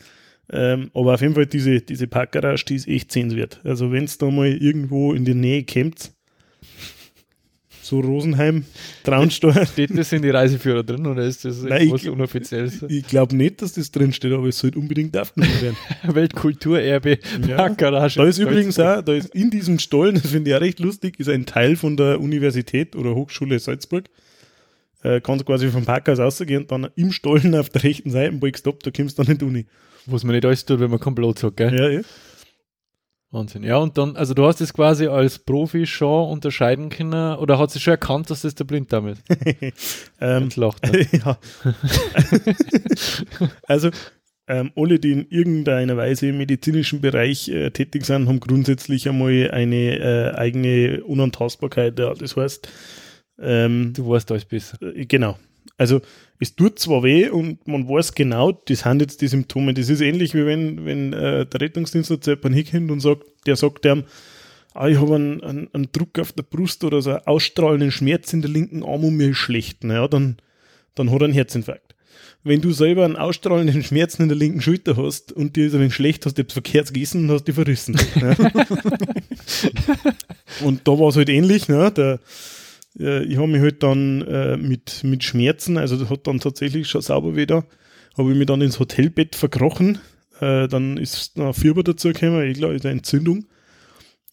Ähm, 0.50 0.90
aber 0.94 1.14
auf 1.14 1.20
jeden 1.20 1.34
Fall 1.34 1.46
diese, 1.46 1.80
diese 1.80 2.06
Parkgarage, 2.06 2.64
die 2.66 2.74
ist 2.76 2.88
echt 2.88 3.12
sehenswert. 3.12 3.60
Also 3.64 3.92
wenn 3.92 4.04
es 4.04 4.16
da 4.18 4.30
mal 4.30 4.48
irgendwo 4.48 5.12
in 5.12 5.24
die 5.24 5.34
Nähe 5.34 5.64
kommt, 5.64 6.12
so 7.82 8.00
Rosenheim, 8.00 8.64
Traunsteuer, 9.02 9.64
Steht 9.72 9.96
das 9.96 10.12
in 10.12 10.20
die 10.20 10.28
Reiseführer 10.28 10.82
drin 10.84 11.06
oder 11.06 11.22
ist 11.24 11.44
das 11.46 11.62
Nein, 11.62 11.80
irgendwas 11.82 12.02
ich- 12.02 12.10
Unoffizielles? 12.10 12.82
ich 12.86 13.06
glaube 13.06 13.34
nicht, 13.34 13.62
dass 13.62 13.72
das 13.72 13.90
drin 13.90 14.12
steht, 14.12 14.32
aber 14.32 14.46
es 14.48 14.58
sollte 14.58 14.78
unbedingt 14.78 15.16
aufgenommen 15.16 15.60
werden. 15.62 15.76
Weltkulturerbe, 16.14 17.18
Ja. 17.46 17.56
Parkgarage. 17.56 18.18
Da 18.18 18.26
ist 18.26 18.38
übrigens 18.38 18.78
auch, 18.78 19.00
da 19.00 19.14
ist 19.14 19.34
in 19.34 19.50
diesem 19.50 19.78
Stollen, 19.78 20.16
das 20.16 20.30
finde 20.30 20.50
ich 20.50 20.56
auch 20.56 20.60
recht 20.60 20.80
lustig, 20.80 21.18
ist 21.18 21.28
ein 21.30 21.46
Teil 21.46 21.76
von 21.76 21.96
der 21.96 22.20
Universität 22.20 22.94
oder 22.94 23.14
Hochschule 23.14 23.58
Salzburg. 23.58 24.04
Äh, 25.02 25.20
kannst 25.20 25.46
quasi 25.46 25.68
vom 25.68 25.84
Parkhaus 25.84 26.18
rausgehen 26.18 26.62
und 26.62 26.72
dann 26.72 26.88
im 26.96 27.12
Stollen 27.12 27.54
auf 27.54 27.70
der 27.70 27.84
rechten 27.84 28.10
Seite, 28.10 28.32
boigst 28.32 28.66
ab, 28.66 28.82
da 28.82 28.90
kommst 28.90 29.18
du 29.18 29.22
dann 29.22 29.32
in 29.32 29.38
die 29.38 29.44
Uni. 29.44 29.66
Was 30.06 30.24
man 30.24 30.34
nicht 30.34 30.44
alles 30.44 30.64
tut, 30.64 30.80
wenn 30.80 30.90
man 30.90 30.98
keinen 30.98 31.14
Platz 31.14 31.42
hat, 31.42 31.56
gell? 31.56 31.74
Ja, 31.74 31.88
ja. 31.88 32.00
Wahnsinn. 33.30 33.62
Ja, 33.62 33.76
und 33.76 33.98
dann, 33.98 34.16
also 34.16 34.32
du 34.32 34.46
hast 34.46 34.62
es 34.62 34.72
quasi 34.72 35.06
als 35.06 35.38
Profi 35.38 35.86
schon 35.86 36.30
unterscheiden 36.30 36.88
können, 36.88 37.36
oder 37.36 37.58
hat 37.58 37.70
sie 37.70 37.78
schon 37.78 37.92
erkannt, 37.92 38.30
dass 38.30 38.40
das 38.40 38.54
der 38.54 38.64
Blinddarm 38.64 39.08
ist? 39.08 39.22
Ähm, 40.20 40.44
Jetzt 40.44 40.56
lacht 40.56 40.82
er. 40.82 41.06
ja. 41.18 41.38
also, 43.68 43.90
ähm, 44.48 44.72
alle, 44.74 44.98
die 44.98 45.12
in 45.12 45.26
irgendeiner 45.28 45.96
Weise 45.96 46.28
im 46.28 46.38
medizinischen 46.38 47.02
Bereich 47.02 47.48
äh, 47.50 47.70
tätig 47.70 48.06
sind, 48.06 48.26
haben 48.26 48.40
grundsätzlich 48.40 49.08
einmal 49.08 49.50
eine 49.52 49.98
äh, 49.98 50.34
eigene 50.34 51.04
Unantastbarkeit. 51.04 51.98
Ja, 51.98 52.14
das 52.14 52.36
heißt, 52.36 52.68
ähm, 53.40 53.92
Du 53.94 54.08
weißt 54.08 54.30
alles 54.30 54.44
besser. 54.44 54.80
Äh, 54.82 55.06
Genau. 55.06 55.38
Also 55.76 56.00
es 56.40 56.56
tut 56.56 56.78
zwar 56.78 57.04
weh 57.04 57.28
und 57.28 57.66
man 57.66 57.88
weiß 57.88 58.14
genau, 58.14 58.52
das 58.52 58.80
sind 58.80 59.00
jetzt 59.00 59.20
die 59.20 59.28
Symptome. 59.28 59.74
Das 59.74 59.88
ist 59.88 60.00
ähnlich 60.00 60.34
wie 60.34 60.44
wenn, 60.44 60.84
wenn 60.84 61.12
äh, 61.12 61.46
der 61.46 61.60
Rettungsdienst 61.60 62.08
zu 62.08 62.30
jemandem 62.30 62.54
hinkommt 62.54 62.90
und 62.90 63.00
sagt, 63.00 63.24
der 63.46 63.56
sagt 63.56 63.84
dem, 63.84 64.04
ah, 64.74 64.88
ich 64.88 65.00
habe 65.00 65.14
einen, 65.14 65.42
einen, 65.42 65.68
einen 65.72 65.88
Druck 65.92 66.18
auf 66.18 66.32
der 66.32 66.42
Brust 66.42 66.84
oder 66.84 67.00
so 67.00 67.10
einen 67.10 67.26
ausstrahlenden 67.26 67.92
Schmerz 67.92 68.32
in 68.32 68.42
der 68.42 68.50
linken 68.50 68.82
Arm 68.82 69.04
und 69.04 69.16
mir 69.16 69.30
ist 69.30 69.38
schlecht. 69.38 69.84
Naja, 69.84 70.08
dann, 70.08 70.36
dann 70.94 71.10
hat 71.10 71.20
er 71.20 71.24
einen 71.24 71.34
Herzinfarkt. 71.34 71.94
Wenn 72.44 72.60
du 72.60 72.72
selber 72.72 73.04
einen 73.04 73.16
ausstrahlenden 73.16 73.82
Schmerz 73.82 74.14
in 74.14 74.28
der 74.28 74.36
linken 74.36 74.60
Schulter 74.60 74.96
hast 74.96 75.32
und 75.32 75.56
dir 75.56 75.66
ist 75.66 75.74
ein 75.74 75.80
wenig 75.80 75.94
schlecht, 75.94 76.24
hast 76.24 76.38
du 76.38 76.42
etwas 76.42 76.54
verkehrt 76.54 76.92
gegessen 76.92 77.24
und 77.24 77.34
hast 77.34 77.44
dich 77.44 77.54
verrissen. 77.54 77.96
ja. 78.16 78.30
und 80.64 80.86
da 80.86 80.92
war 80.92 81.08
es 81.08 81.16
halt 81.16 81.28
ähnlich. 81.28 81.68
Ne? 81.68 81.90
Der, 81.90 82.20
äh, 82.98 83.22
ich 83.24 83.36
habe 83.36 83.48
mich 83.48 83.60
halt 83.60 83.82
dann 83.82 84.22
äh, 84.22 84.56
mit, 84.56 85.02
mit 85.04 85.24
Schmerzen, 85.24 85.76
also 85.78 85.96
das 85.96 86.10
hat 86.10 86.26
dann 86.26 86.40
tatsächlich 86.40 86.88
schon 86.88 87.02
sauber 87.02 87.36
wieder, 87.36 87.64
habe 88.16 88.30
ich 88.32 88.36
mich 88.38 88.46
dann 88.46 88.60
ins 88.60 88.78
Hotelbett 88.80 89.34
verkrochen. 89.36 89.98
Äh, 90.40 90.68
dann 90.68 90.96
ist 90.98 91.36
noch 91.36 91.54
Fieber 91.54 91.82
dazu 91.82 92.08
gekommen, 92.12 92.42
eh 92.42 92.52
klar, 92.52 92.72
ist 92.72 92.86
eine 92.86 92.92
Entzündung, 92.98 93.46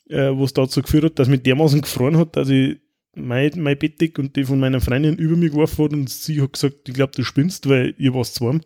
äh, 0.10 0.30
was 0.32 0.54
dazu 0.54 0.82
geführt 0.82 1.04
hat, 1.06 1.20
dass 1.20 1.28
mich 1.28 1.42
dermaßen 1.44 1.82
gefroren 1.82 2.18
hat, 2.18 2.36
dass 2.36 2.50
ich 2.50 2.78
mein, 3.16 3.52
mein 3.56 3.78
Bettdeck 3.80 4.20
und 4.20 4.36
die 4.36 4.44
von 4.44 4.60
meiner 4.60 4.82
Freundin 4.82 5.16
über 5.16 5.36
mich 5.38 5.52
geworfen 5.52 5.86
hat 5.86 5.94
und 5.94 6.10
sie 6.10 6.42
hat 6.42 6.54
gesagt, 6.54 6.88
ich 6.90 6.94
glaube, 6.94 7.14
du 7.16 7.24
spinnst, 7.24 7.68
weil 7.70 7.96
ihr 7.98 8.14
warst 8.14 8.40
warm. 8.42 8.62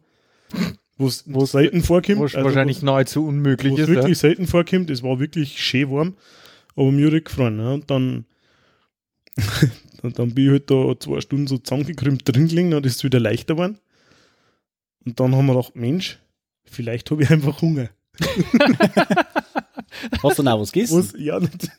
Was 0.97 1.23
Was- 1.33 1.51
selten 1.51 1.81
vorkommt. 1.81 2.19
Was 2.19 2.35
also 2.35 2.45
wahrscheinlich 2.47 2.81
nahezu 2.81 3.25
unmöglich 3.25 3.73
was 3.73 3.79
ist. 3.81 3.87
wirklich 3.87 4.17
Ja. 4.17 4.21
selten 4.21 4.47
vorkommt. 4.47 4.89
Es 4.89 5.01
war 5.03 5.19
wirklich 5.19 5.61
schön 5.63 5.89
warm, 5.91 6.15
aber 6.75 6.91
mir 6.91 7.11
hat 7.11 7.23
gefroren. 7.25 7.55
Ne? 7.57 7.73
Und 7.75 7.89
dann, 7.91 8.25
und 10.03 10.19
dann 10.19 10.33
bin 10.33 10.45
ich 10.45 10.51
halt 10.51 10.71
da 10.71 10.99
zwei 10.99 11.21
Stunden 11.21 11.47
so 11.47 11.57
zusammengekrümmt 11.57 12.21
drin 12.25 12.47
gelegen, 12.47 12.71
dann 12.71 12.83
ist 12.83 12.97
es 12.97 13.03
wieder 13.03 13.19
leichter 13.19 13.55
geworden. 13.55 13.77
Und 15.05 15.19
dann 15.19 15.35
haben 15.35 15.45
wir 15.45 15.55
gedacht, 15.55 15.75
Mensch, 15.75 16.19
vielleicht 16.63 17.09
habe 17.11 17.23
ich 17.23 17.29
einfach 17.29 17.61
Hunger. 17.61 17.89
Hast 20.23 20.39
du 20.39 20.43
noch 20.43 20.59
was 20.59 20.71
gegessen? 20.71 20.99
Was, 20.99 21.13
ja, 21.17 21.39
nicht, 21.39 21.69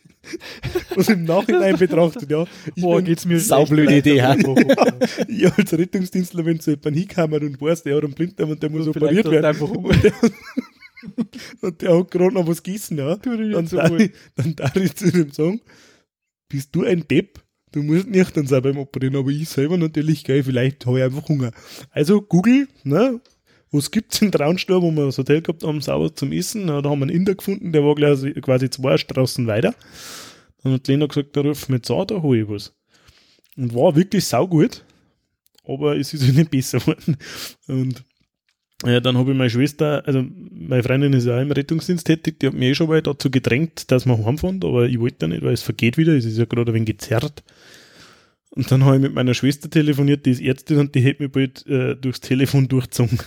was 0.95 1.09
im 1.09 1.23
Nachhinein 1.23 1.77
betrachtet, 1.77 2.29
ja. 2.29 2.45
Ich 2.75 2.81
Boah, 2.81 3.01
geht's 3.01 3.25
mir 3.25 3.39
Saublöde 3.39 3.97
Idee, 3.97 4.21
ha? 4.21 4.35
ja, 5.27 5.51
als 5.55 5.73
Rettungsdienstler, 5.73 6.45
wenn 6.45 6.59
zu 6.59 6.71
jemandem 6.71 6.93
hinkommt 6.93 7.41
und 7.41 7.61
weiß, 7.61 7.83
der 7.83 7.95
hat 7.97 8.03
einen 8.03 8.13
Blinddarm 8.13 8.51
und 8.51 8.61
der 8.61 8.69
muss 8.69 8.87
operiert 8.87 9.25
Vielleicht 9.25 9.43
werden. 9.43 9.47
hast 9.47 9.59
du 9.59 9.65
einfach 9.65 9.75
Hunger. 9.75 9.95
Und 11.61 11.81
der 11.81 11.97
hat 11.97 12.11
gerade 12.11 12.33
noch 12.33 12.47
was 12.47 12.61
gegessen, 12.61 12.97
ja. 12.97 13.15
Dann 13.15 13.67
darf, 13.67 13.91
ich, 13.99 14.11
dann 14.35 14.55
darf 14.55 14.75
ich 14.75 14.95
zu 14.95 15.11
dem 15.11 15.31
sagen, 15.31 15.61
bist 16.47 16.75
du 16.75 16.83
ein 16.83 17.07
Depp? 17.07 17.41
Du 17.71 17.81
musst 17.83 18.07
nicht 18.07 18.35
dann 18.35 18.47
beim 18.61 18.77
Operieren, 18.77 19.15
aber 19.15 19.29
ich 19.29 19.47
selber 19.47 19.77
natürlich, 19.77 20.23
gell, 20.23 20.43
vielleicht 20.43 20.85
habe 20.85 20.99
ich 20.99 21.05
einfach 21.05 21.27
Hunger. 21.29 21.51
Also 21.91 22.21
Google, 22.21 22.67
ne, 22.83 23.21
was 23.71 23.91
gibt's 23.91 24.21
in 24.21 24.31
Traunstall, 24.31 24.81
wo 24.81 24.91
wir 24.91 25.05
das 25.05 25.17
Hotel 25.17 25.41
gehabt 25.41 25.63
haben, 25.63 25.79
sauber 25.79 26.13
zum 26.13 26.33
Essen? 26.33 26.67
Da 26.67 26.75
haben 26.75 26.99
wir 26.99 27.03
einen 27.03 27.09
Inder 27.09 27.35
gefunden, 27.35 27.71
der 27.71 27.83
war 27.83 27.95
quasi, 27.95 28.69
zwei 28.69 28.97
Straßen 28.97 29.47
weiter. 29.47 29.73
Dann 30.63 30.73
hat 30.73 30.87
Lena 30.87 31.05
gesagt, 31.05 31.37
da 31.37 31.41
ruf 31.41 31.69
mich 31.69 31.77
jetzt 31.77 31.91
an, 31.91 32.07
da 32.07 32.21
hole 32.21 32.41
ich 32.41 32.49
was. 32.49 32.73
Und 33.55 33.73
war 33.73 33.95
wirklich 33.95 34.25
saugut, 34.25 34.83
aber 35.63 35.97
es 35.97 36.13
ist 36.13 36.27
nicht 36.35 36.51
besser 36.51 36.79
geworden. 36.79 37.17
Und 37.67 38.03
ja, 38.85 38.99
dann 38.99 39.17
habe 39.17 39.31
ich 39.31 39.37
meine 39.37 39.49
Schwester, 39.49 40.03
also 40.05 40.23
meine 40.51 40.83
Freundin 40.83 41.13
ist 41.13 41.25
ja 41.25 41.37
auch 41.37 41.41
im 41.41 41.51
Rettungsdienst 41.51 42.05
tätig, 42.07 42.39
die 42.39 42.47
hat 42.47 42.53
mich 42.53 42.69
eh 42.69 42.75
schon 42.75 42.87
mal 42.89 43.01
dazu 43.01 43.29
gedrängt, 43.29 43.91
dass 43.91 44.05
wir 44.05 44.17
heimfahren, 44.25 44.59
aber 44.63 44.85
ich 44.87 44.99
wollte 44.99 45.27
nicht, 45.27 45.43
weil 45.43 45.53
es 45.53 45.61
vergeht 45.61 45.97
wieder, 45.97 46.13
es 46.13 46.25
ist 46.25 46.37
ja 46.37 46.45
gerade 46.45 46.71
ein 46.71 46.75
wenig 46.75 46.87
gezerrt. 46.97 47.43
Und 48.53 48.69
dann 48.69 48.83
habe 48.83 48.97
ich 48.97 49.01
mit 49.01 49.13
meiner 49.13 49.33
Schwester 49.33 49.69
telefoniert, 49.69 50.25
die 50.25 50.31
ist 50.31 50.41
Ärztin 50.41 50.79
und 50.79 50.93
die 50.93 50.99
hätte 50.99 51.23
mich 51.23 51.31
bald 51.31 51.65
äh, 51.67 51.95
durchs 51.95 52.19
Telefon 52.19 52.67
durchgezogen. 52.67 53.17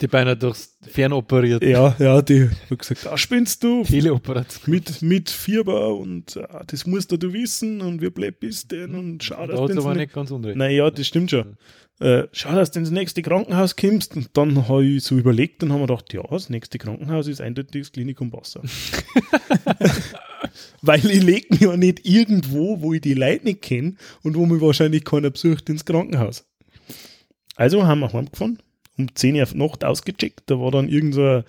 Die 0.00 0.06
beinahe 0.06 0.34
durchs 0.34 0.78
Fern 0.80 1.12
operiert. 1.12 1.62
Ja, 1.62 1.94
ja, 1.98 2.22
die 2.22 2.48
hat 2.70 2.78
gesagt, 2.78 3.06
ah, 3.06 3.18
spinnst 3.18 3.62
du? 3.64 3.82
Teleoperation. 3.84 4.72
Mit, 4.74 5.02
mit 5.02 5.28
Fieber 5.28 5.94
und 5.94 6.38
ah, 6.48 6.64
das 6.66 6.86
musst 6.86 7.12
du 7.12 7.32
wissen 7.34 7.82
und 7.82 8.00
wie 8.00 8.08
blöd 8.08 8.40
bist 8.40 8.72
denn 8.72 8.94
und 8.94 9.22
schau, 9.22 9.46
Da 9.46 9.52
dass 9.52 9.60
hat 9.60 9.94
du 9.94 9.98
nicht 9.98 10.14
ganz 10.14 10.30
unrecht. 10.30 10.56
naja, 10.56 10.90
das 10.90 11.06
stimmt 11.06 11.30
schon. 11.30 11.58
Äh, 12.02 12.26
schau, 12.32 12.52
dass 12.52 12.72
du 12.72 12.80
ins 12.80 12.90
nächste 12.90 13.22
Krankenhaus 13.22 13.76
kommst. 13.76 14.16
Und 14.16 14.30
dann 14.32 14.66
habe 14.66 14.84
ich 14.84 15.04
so 15.04 15.16
überlegt 15.16 15.62
und 15.62 15.72
haben 15.72 15.80
wir 15.80 15.86
gedacht, 15.86 16.12
ja, 16.12 16.22
das 16.28 16.50
nächste 16.50 16.78
Krankenhaus 16.78 17.28
ist 17.28 17.40
eindeutig 17.40 17.82
das 17.82 17.92
Klinikum 17.92 18.32
Passau. 18.32 18.60
Weil 20.82 20.98
ich 21.06 21.22
lege 21.22 21.46
mich 21.50 21.60
ja 21.60 21.76
nicht 21.76 22.04
irgendwo, 22.04 22.80
wo 22.80 22.92
ich 22.92 23.02
die 23.02 23.14
Leute 23.14 23.44
nicht 23.44 23.62
kenne 23.62 23.94
und 24.24 24.34
wo 24.36 24.46
mich 24.46 24.60
wahrscheinlich 24.60 25.04
keiner 25.04 25.30
besucht, 25.30 25.68
ins 25.68 25.84
Krankenhaus. 25.84 26.44
Also 27.54 27.86
haben 27.86 28.00
wir 28.00 28.12
heimgefahren, 28.12 28.58
um 28.98 29.14
10 29.14 29.36
Uhr 29.36 29.42
auf 29.44 29.54
Nacht 29.54 29.84
ausgecheckt. 29.84 30.42
Da 30.46 30.58
war 30.58 30.72
dann 30.72 30.88
irgend 30.88 31.14
so 31.14 31.24
ein, 31.24 31.44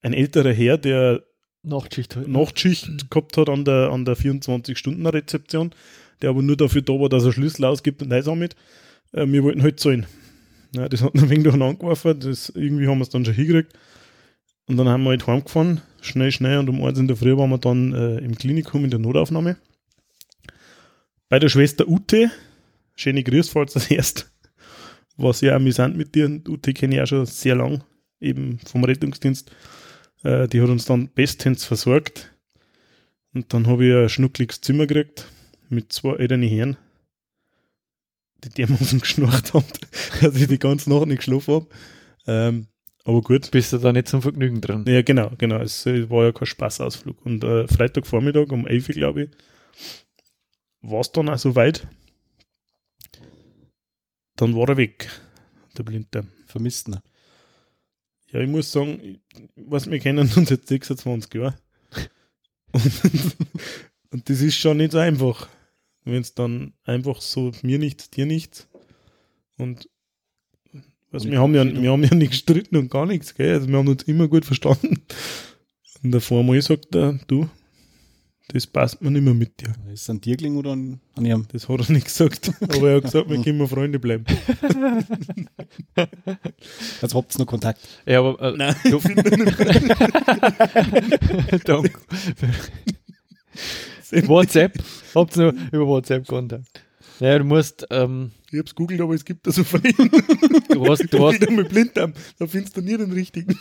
ein 0.00 0.14
älterer 0.14 0.52
Herr, 0.52 0.78
der 0.78 1.24
Nachtschicht 1.62 2.16
halt. 2.16 2.28
Nachtschicht 2.28 3.10
gehabt 3.10 3.36
hat 3.36 3.50
an 3.50 3.66
der, 3.66 3.90
an 3.90 4.06
der 4.06 4.16
24-Stunden-Rezeption, 4.16 5.74
der 6.22 6.30
aber 6.30 6.40
nur 6.40 6.56
dafür 6.56 6.80
da 6.80 6.94
war, 6.94 7.10
dass 7.10 7.24
er 7.24 7.32
Schlüssel 7.32 7.66
ausgibt 7.66 8.00
und 8.00 8.08
Neues 8.08 8.26
mit. 8.26 8.56
Äh, 9.12 9.26
wir 9.26 9.42
wollten 9.42 9.62
halt 9.62 9.80
zahlen. 9.80 10.06
Ja, 10.74 10.88
das 10.88 11.02
hat 11.02 11.14
ein 11.14 11.28
wenig 11.30 11.44
durcheinander 11.44 11.78
geworfen, 11.78 12.20
das, 12.20 12.50
irgendwie 12.50 12.86
haben 12.86 12.98
wir 12.98 13.02
es 13.02 13.10
dann 13.10 13.24
schon 13.24 13.34
hingekriegt. 13.34 13.72
Und 14.66 14.76
dann 14.76 14.88
haben 14.88 15.02
wir 15.02 15.10
halt 15.10 15.26
heimgefahren, 15.26 15.80
schnell, 16.00 16.30
schnell, 16.30 16.58
und 16.58 16.68
um 16.68 16.82
eins 16.84 16.98
in 16.98 17.08
der 17.08 17.16
Früh 17.16 17.36
waren 17.36 17.50
wir 17.50 17.58
dann 17.58 17.92
äh, 17.94 18.18
im 18.18 18.36
Klinikum 18.36 18.84
in 18.84 18.90
der 18.90 19.00
Notaufnahme. 19.00 19.56
bei 21.28 21.38
der 21.38 21.48
Schwester 21.48 21.88
Ute, 21.88 22.30
schöne 22.94 23.22
Grüße, 23.22 23.50
falls 23.50 23.72
das 23.72 23.90
erst, 23.90 24.30
war 25.16 25.32
sehr 25.32 25.56
amüsant 25.56 25.96
mit 25.96 26.14
dir. 26.14 26.26
Und 26.26 26.48
Ute 26.48 26.72
kenne 26.72 26.94
ich 26.94 27.00
auch 27.00 27.06
schon 27.06 27.26
sehr 27.26 27.56
lang, 27.56 27.82
eben 28.20 28.58
vom 28.60 28.84
Rettungsdienst. 28.84 29.50
Äh, 30.22 30.46
die 30.48 30.60
hat 30.60 30.68
uns 30.68 30.84
dann 30.84 31.08
bestens 31.08 31.64
versorgt. 31.64 32.32
Und 33.34 33.52
dann 33.52 33.66
habe 33.66 33.86
ich 33.86 33.94
ein 33.94 34.08
schnuckliges 34.08 34.60
Zimmer 34.60 34.86
gekriegt 34.86 35.26
mit 35.68 35.92
zwei 35.92 36.16
älteren 36.16 36.42
Herren, 36.42 36.76
die 38.44 38.48
dermaßen 38.50 39.00
geschnarcht 39.00 39.54
haben, 39.54 39.64
dass 40.20 40.36
ich 40.36 40.48
die 40.48 40.58
ganze 40.58 40.90
Nacht 40.90 41.06
nicht 41.06 41.18
geschlafen 41.18 41.54
habe. 41.54 41.66
Ähm, 42.26 42.66
aber 43.04 43.20
gut. 43.22 43.50
Bist 43.50 43.72
du 43.72 43.78
da 43.78 43.92
nicht 43.92 44.08
zum 44.08 44.22
Vergnügen 44.22 44.60
dran? 44.60 44.84
Ja, 44.86 45.02
genau, 45.02 45.32
genau. 45.38 45.58
Es 45.58 45.84
war 45.86 46.24
ja 46.24 46.32
kein 46.32 46.46
Spaßausflug. 46.46 47.24
Und 47.26 47.42
äh, 47.44 47.66
Freitagvormittag 47.66 48.50
um 48.52 48.66
11 48.66 48.88
Uhr, 48.90 48.94
glaube 48.94 49.22
ich, 49.24 49.30
war 50.82 51.00
es 51.00 51.10
dann 51.12 51.28
auch 51.28 51.38
so 51.38 51.54
weit. 51.56 51.86
Dann 54.36 54.56
war 54.56 54.68
er 54.68 54.76
weg, 54.76 55.08
der 55.76 55.82
Blinddarm. 55.82 56.28
Vermisst 56.46 56.88
ihn. 56.88 57.00
Ja, 58.30 58.40
ich 58.40 58.48
muss 58.48 58.72
sagen, 58.72 59.00
ich- 59.02 59.20
was 59.56 59.90
wir 59.90 59.98
kennen 59.98 60.30
uns 60.36 60.50
jetzt 60.50 60.68
26 60.68 61.34
Jahre. 61.34 61.54
Und, 62.72 63.36
und 64.10 64.30
das 64.30 64.40
ist 64.40 64.56
schon 64.56 64.78
nicht 64.78 64.92
so 64.92 64.98
einfach. 64.98 65.46
Wenn 66.04 66.20
es 66.20 66.34
dann 66.34 66.72
einfach 66.84 67.20
so 67.20 67.52
mir 67.62 67.78
nichts, 67.78 68.10
dir 68.10 68.26
nichts. 68.26 68.68
Und 69.56 69.88
also 71.12 71.30
wir, 71.30 71.40
haben 71.40 71.54
ja, 71.54 71.64
wir 71.82 71.90
haben 71.90 72.04
ja 72.04 72.14
nicht 72.14 72.30
gestritten 72.30 72.76
und 72.76 72.90
gar 72.90 73.06
nichts, 73.06 73.34
gell? 73.34 73.54
Also 73.54 73.68
wir 73.68 73.76
haben 73.76 73.88
uns 73.88 74.02
immer 74.04 74.28
gut 74.28 74.44
verstanden. 74.44 75.02
Und 76.02 76.10
der 76.10 76.20
Vormal 76.20 76.60
sagt 76.62 76.94
er, 76.94 77.18
du, 77.28 77.48
das 78.48 78.66
passt 78.66 79.00
mir 79.00 79.10
nicht 79.10 79.22
mehr 79.22 79.34
mit 79.34 79.60
dir. 79.60 79.72
Ist 79.92 80.02
es 80.02 80.10
ein 80.10 80.20
Tierkling 80.20 80.56
oder 80.56 80.74
ein, 80.74 81.00
an 81.14 81.24
ihrem? 81.24 81.46
Das 81.52 81.68
hat 81.68 81.88
er 81.88 81.92
nicht 81.92 82.06
gesagt. 82.06 82.52
Aber 82.60 82.90
er 82.90 82.96
hat 82.96 83.04
gesagt, 83.04 83.30
wir 83.30 83.42
können 83.42 83.66
Freunde 83.68 83.98
bleiben. 83.98 84.24
Also 87.00 87.18
habt 87.18 87.34
ihr 87.34 87.38
noch 87.40 87.46
Kontakt? 87.46 87.80
Ja, 88.06 88.20
aber 88.20 88.40
äh, 88.40 88.56
Nein. 88.56 88.74
du, 88.84 89.00
Danke. 91.64 91.92
WhatsApp. 94.26 94.74
Habt 95.14 95.36
ihr 95.36 95.54
über 95.72 95.86
WhatsApp 95.86 96.26
Kontakt? 96.26 96.82
Ja, 97.20 97.38
du 97.38 97.44
musst, 97.44 97.86
ähm, 97.90 98.32
Ich 98.50 98.58
hab's 98.58 98.74
googelt, 98.74 99.00
aber 99.00 99.14
es 99.14 99.24
gibt 99.24 99.46
da 99.46 99.52
so 99.52 99.62
viele. 99.64 99.92
du 100.72 100.86
hast, 100.88 101.12
du 101.12 101.26
hast, 101.26 101.50
mit 101.50 101.68
Blinddarm. 101.68 102.12
Da 102.38 102.46
findest 102.46 102.76
du 102.76 102.80
nie 102.80 102.96
den 102.96 103.12
richtigen. 103.12 103.56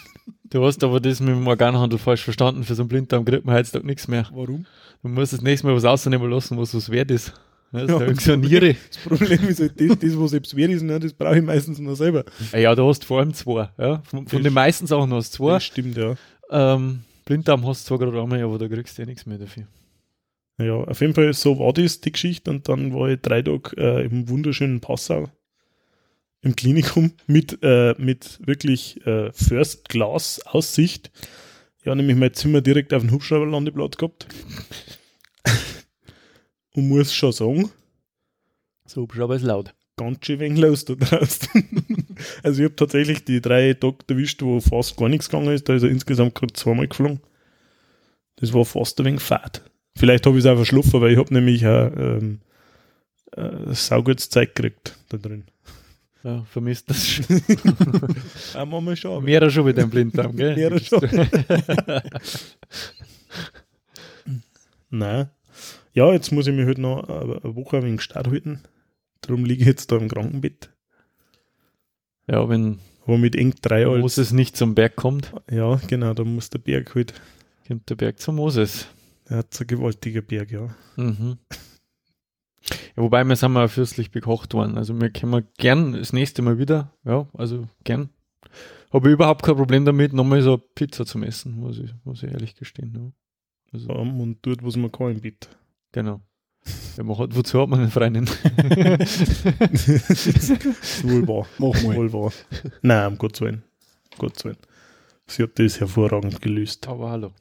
du 0.50 0.65
hast 0.65 0.84
aber 0.84 1.00
das 1.00 1.20
mit 1.20 1.29
dem 1.29 1.46
Organhandel 1.48 2.00
falsch 2.00 2.24
verstanden. 2.24 2.63
Für 2.63 2.75
so 2.75 2.81
einen 2.84 2.89
Blinddarm 2.89 3.24
kriegt 3.25 3.46
man 3.46 3.55
heutzutage 3.55 3.86
nichts 3.86 4.08
mehr. 4.08 4.27
Warum? 4.31 4.65
Du 5.03 5.10
musst 5.10 5.34
das 5.34 5.41
nächste 5.41 5.67
Mal 5.67 5.75
was 5.75 5.86
ausnehmen 5.86 6.29
lassen, 6.29 6.58
was 6.58 6.74
was 6.74 6.89
wert 6.89 7.12
ist. 7.12 7.34
Das 7.72 7.89
Ja. 7.89 8.00
ist 8.01 8.25
ja. 8.25 8.36
Niere. 8.36 8.75
Das 8.89 8.98
Problem 9.03 9.48
ist 9.48 9.60
halt, 9.60 9.79
das, 9.79 10.00
das 10.00 10.20
was 10.20 10.31
selbst 10.31 10.55
wert 10.55 10.72
ist, 10.72 10.81
ne, 10.84 11.00
das 11.00 11.13
brauche 11.13 11.38
ich 11.38 11.43
meistens 11.43 11.79
noch 11.79 11.96
selber. 11.96 12.25
Ah 12.51 12.58
Ja, 12.58 12.75
du 12.75 12.88
hast 12.88 13.05
vor 13.05 13.20
allem 13.20 13.34
zwei. 13.34 13.70
Ja? 13.77 14.01
Von, 14.10 14.27
von 14.27 14.43
den 14.43 14.53
meisten 14.53 14.88
Sachen 14.88 15.13
hast 15.13 15.34
du 15.34 15.38
zwei. 15.38 15.53
Das 15.53 15.63
stimmt, 15.63 15.98
ja. 15.98 16.15
Ähm, 16.50 17.01
Blinddarm 17.25 17.65
hast 17.67 17.84
du 17.84 17.88
zwar 17.89 18.00
gerade 18.00 18.22
einmal, 18.22 18.41
aber 18.41 18.58
da 18.58 18.67
kriegst 18.67 18.98
du 18.98 19.03
ja 19.03 19.05
nichts 19.05 19.25
mehr 19.25 19.38
dafür. 19.38 19.63
Ja, 20.61 20.75
auf 20.75 21.01
jeden 21.01 21.13
Fall, 21.13 21.33
so 21.33 21.59
war 21.59 21.73
das 21.73 22.01
die 22.01 22.11
Geschichte. 22.11 22.51
Und 22.51 22.67
dann 22.69 22.93
war 22.93 23.09
ich 23.09 23.21
drei 23.21 23.41
Tage 23.41 23.75
äh, 23.77 24.05
im 24.05 24.29
wunderschönen 24.29 24.79
Passau 24.81 25.29
im 26.41 26.55
Klinikum 26.55 27.13
mit, 27.27 27.59
äh, 27.61 27.93
mit 27.97 28.39
wirklich 28.45 29.05
äh, 29.05 29.31
First 29.31 29.89
Class 29.89 30.41
Aussicht. 30.45 31.11
Ja, 31.83 31.95
nämlich 31.95 32.17
mein 32.17 32.33
Zimmer 32.33 32.61
direkt 32.61 32.93
auf 32.93 33.01
dem 33.03 33.11
Hubschrauberlandeplatz 33.11 33.97
gehabt. 33.97 34.27
Und 36.73 36.87
muss 36.87 37.13
schon 37.13 37.31
sagen, 37.31 37.71
So, 38.85 39.07
aber 39.19 39.35
ist 39.35 39.43
laut. 39.43 39.73
ganz 39.97 40.25
schön 40.25 40.39
wenig 40.39 40.59
los 40.59 40.85
da 40.85 40.95
draußen. 40.95 41.49
also 42.43 42.61
ich 42.61 42.65
habe 42.65 42.75
tatsächlich 42.75 43.23
die 43.25 43.41
drei 43.41 43.73
Tage 43.73 43.97
erwischt, 44.09 44.41
wo 44.41 44.59
fast 44.59 44.97
gar 44.97 45.09
nichts 45.09 45.29
gegangen 45.29 45.53
ist. 45.53 45.67
Da 45.69 45.75
ist 45.75 45.83
er 45.83 45.89
insgesamt 45.89 46.35
gerade 46.35 46.53
zweimal 46.53 46.87
geflogen. 46.87 47.19
Das 48.37 48.53
war 48.53 48.65
fast 48.65 48.99
ein 48.99 49.05
wenig 49.05 49.21
fad. 49.21 49.61
Vielleicht 49.98 50.25
habe 50.25 50.38
ich 50.38 50.45
es 50.45 50.50
auch 50.50 50.55
verschlafen, 50.55 51.01
weil 51.01 51.12
ich 51.12 51.17
habe 51.17 51.33
nämlich 51.33 51.65
auch 51.65 51.91
ähm, 51.95 52.39
äh, 53.36 53.74
saugutes 53.74 54.29
Zeug 54.29 54.55
gekriegt 54.55 54.98
da 55.10 55.17
drin. 55.17 55.45
Ja, 56.24 56.43
vermisst 56.43 56.88
das 56.88 57.07
schon. 57.07 57.25
Auch 58.53 58.79
mal 58.81 58.95
schauen. 58.95 59.24
Mehrer 59.24 59.50
schon 59.50 59.65
mit 59.65 59.75
deinem 59.75 59.89
Blinddarm, 59.89 60.36
gell? 60.36 60.53
Mehrer 60.55 60.77
schon. 60.79 61.01
Nein. 64.91 65.29
Ja, 65.93 66.12
jetzt 66.13 66.31
muss 66.31 66.45
ich 66.48 66.53
mich 66.55 66.65
halt 66.67 66.77
noch 66.77 67.10
eine 67.10 67.55
Woche 67.55 67.77
ein 67.77 67.83
wenig 67.83 68.01
stark 68.01 68.27
halten. 68.27 68.62
Darum 69.21 69.45
liege 69.45 69.62
ich 69.62 69.67
jetzt 69.67 69.91
da 69.91 69.98
im 69.98 70.10
Krankenbett. 70.10 70.69
Ja, 72.27 72.48
wenn 72.48 72.79
Aber 73.03 73.17
mit 73.17 73.36
eng 73.36 73.55
drei. 73.62 73.86
Moses 73.86 74.31
nicht 74.31 74.55
zum 74.55 74.75
Berg 74.75 74.95
kommt, 74.95 75.33
Ja, 75.50 75.81
genau, 75.88 76.13
da 76.13 76.24
muss 76.24 76.50
der 76.50 76.60
Berg 76.60 76.93
halt. 76.95 77.13
kommt 77.67 77.89
der 77.89 77.95
Berg 77.95 78.19
zu 78.19 78.31
Moses. 78.31 78.88
Er 79.31 79.38
hat 79.38 79.53
so 79.53 79.63
ein 79.63 79.67
gewaltiger 79.67 80.21
Berg, 80.21 80.51
ja. 80.51 80.67
Mhm. 80.97 81.38
Ja, 82.69 82.97
wobei 83.03 83.23
wir 83.23 83.35
sind 83.38 83.53
mal 83.53 83.69
fürstlich 83.69 84.11
bekocht 84.11 84.53
worden. 84.53 84.77
Also 84.77 85.00
wir 85.00 85.09
können 85.09 85.47
gern 85.57 85.93
das 85.93 86.11
nächste 86.11 86.41
Mal 86.41 86.59
wieder. 86.59 86.91
Ja, 87.05 87.27
also 87.33 87.65
gern. 87.85 88.09
Habe 88.91 89.07
ich 89.07 89.13
überhaupt 89.13 89.43
kein 89.43 89.55
Problem 89.55 89.85
damit, 89.85 90.11
nochmal 90.11 90.41
so 90.41 90.55
eine 90.55 90.61
Pizza 90.75 91.05
zum 91.05 91.23
Essen, 91.23 91.55
muss 91.55 91.79
ich, 91.79 91.91
muss 92.03 92.23
ich 92.23 92.31
ehrlich 92.31 92.55
gestehen. 92.55 92.93
Ja. 92.93 93.09
Also, 93.71 93.88
Um, 93.93 94.19
und 94.19 94.43
tut, 94.43 94.63
was 94.65 94.75
man 94.75 94.91
kann 94.91 95.11
im 95.11 95.21
Bett. 95.21 95.47
genau. 95.93 96.19
Ja, 96.97 97.03
man 97.03 97.17
hat, 97.17 97.33
wozu 97.33 97.61
hat 97.61 97.69
man 97.69 97.79
einen 97.79 97.89
Freundin? 97.89 98.27
Wohl 101.03 101.27
wahr. 101.27 101.47
Mach 101.57 101.81
mal. 101.83 101.95
Wohl 101.95 102.11
wahr. 102.13 102.33
Nein, 102.81 103.07
um 103.13 103.17
Gottes 103.17 103.39
Willen. 103.41 103.63
Um 104.11 104.17
Gottes 104.19 104.43
Willen. 104.43 104.57
Sie 105.25 105.41
hat 105.43 105.57
das 105.57 105.79
hervorragend 105.79 106.41
gelöst. 106.41 106.88
Aber 106.88 107.09
hallo. 107.09 107.31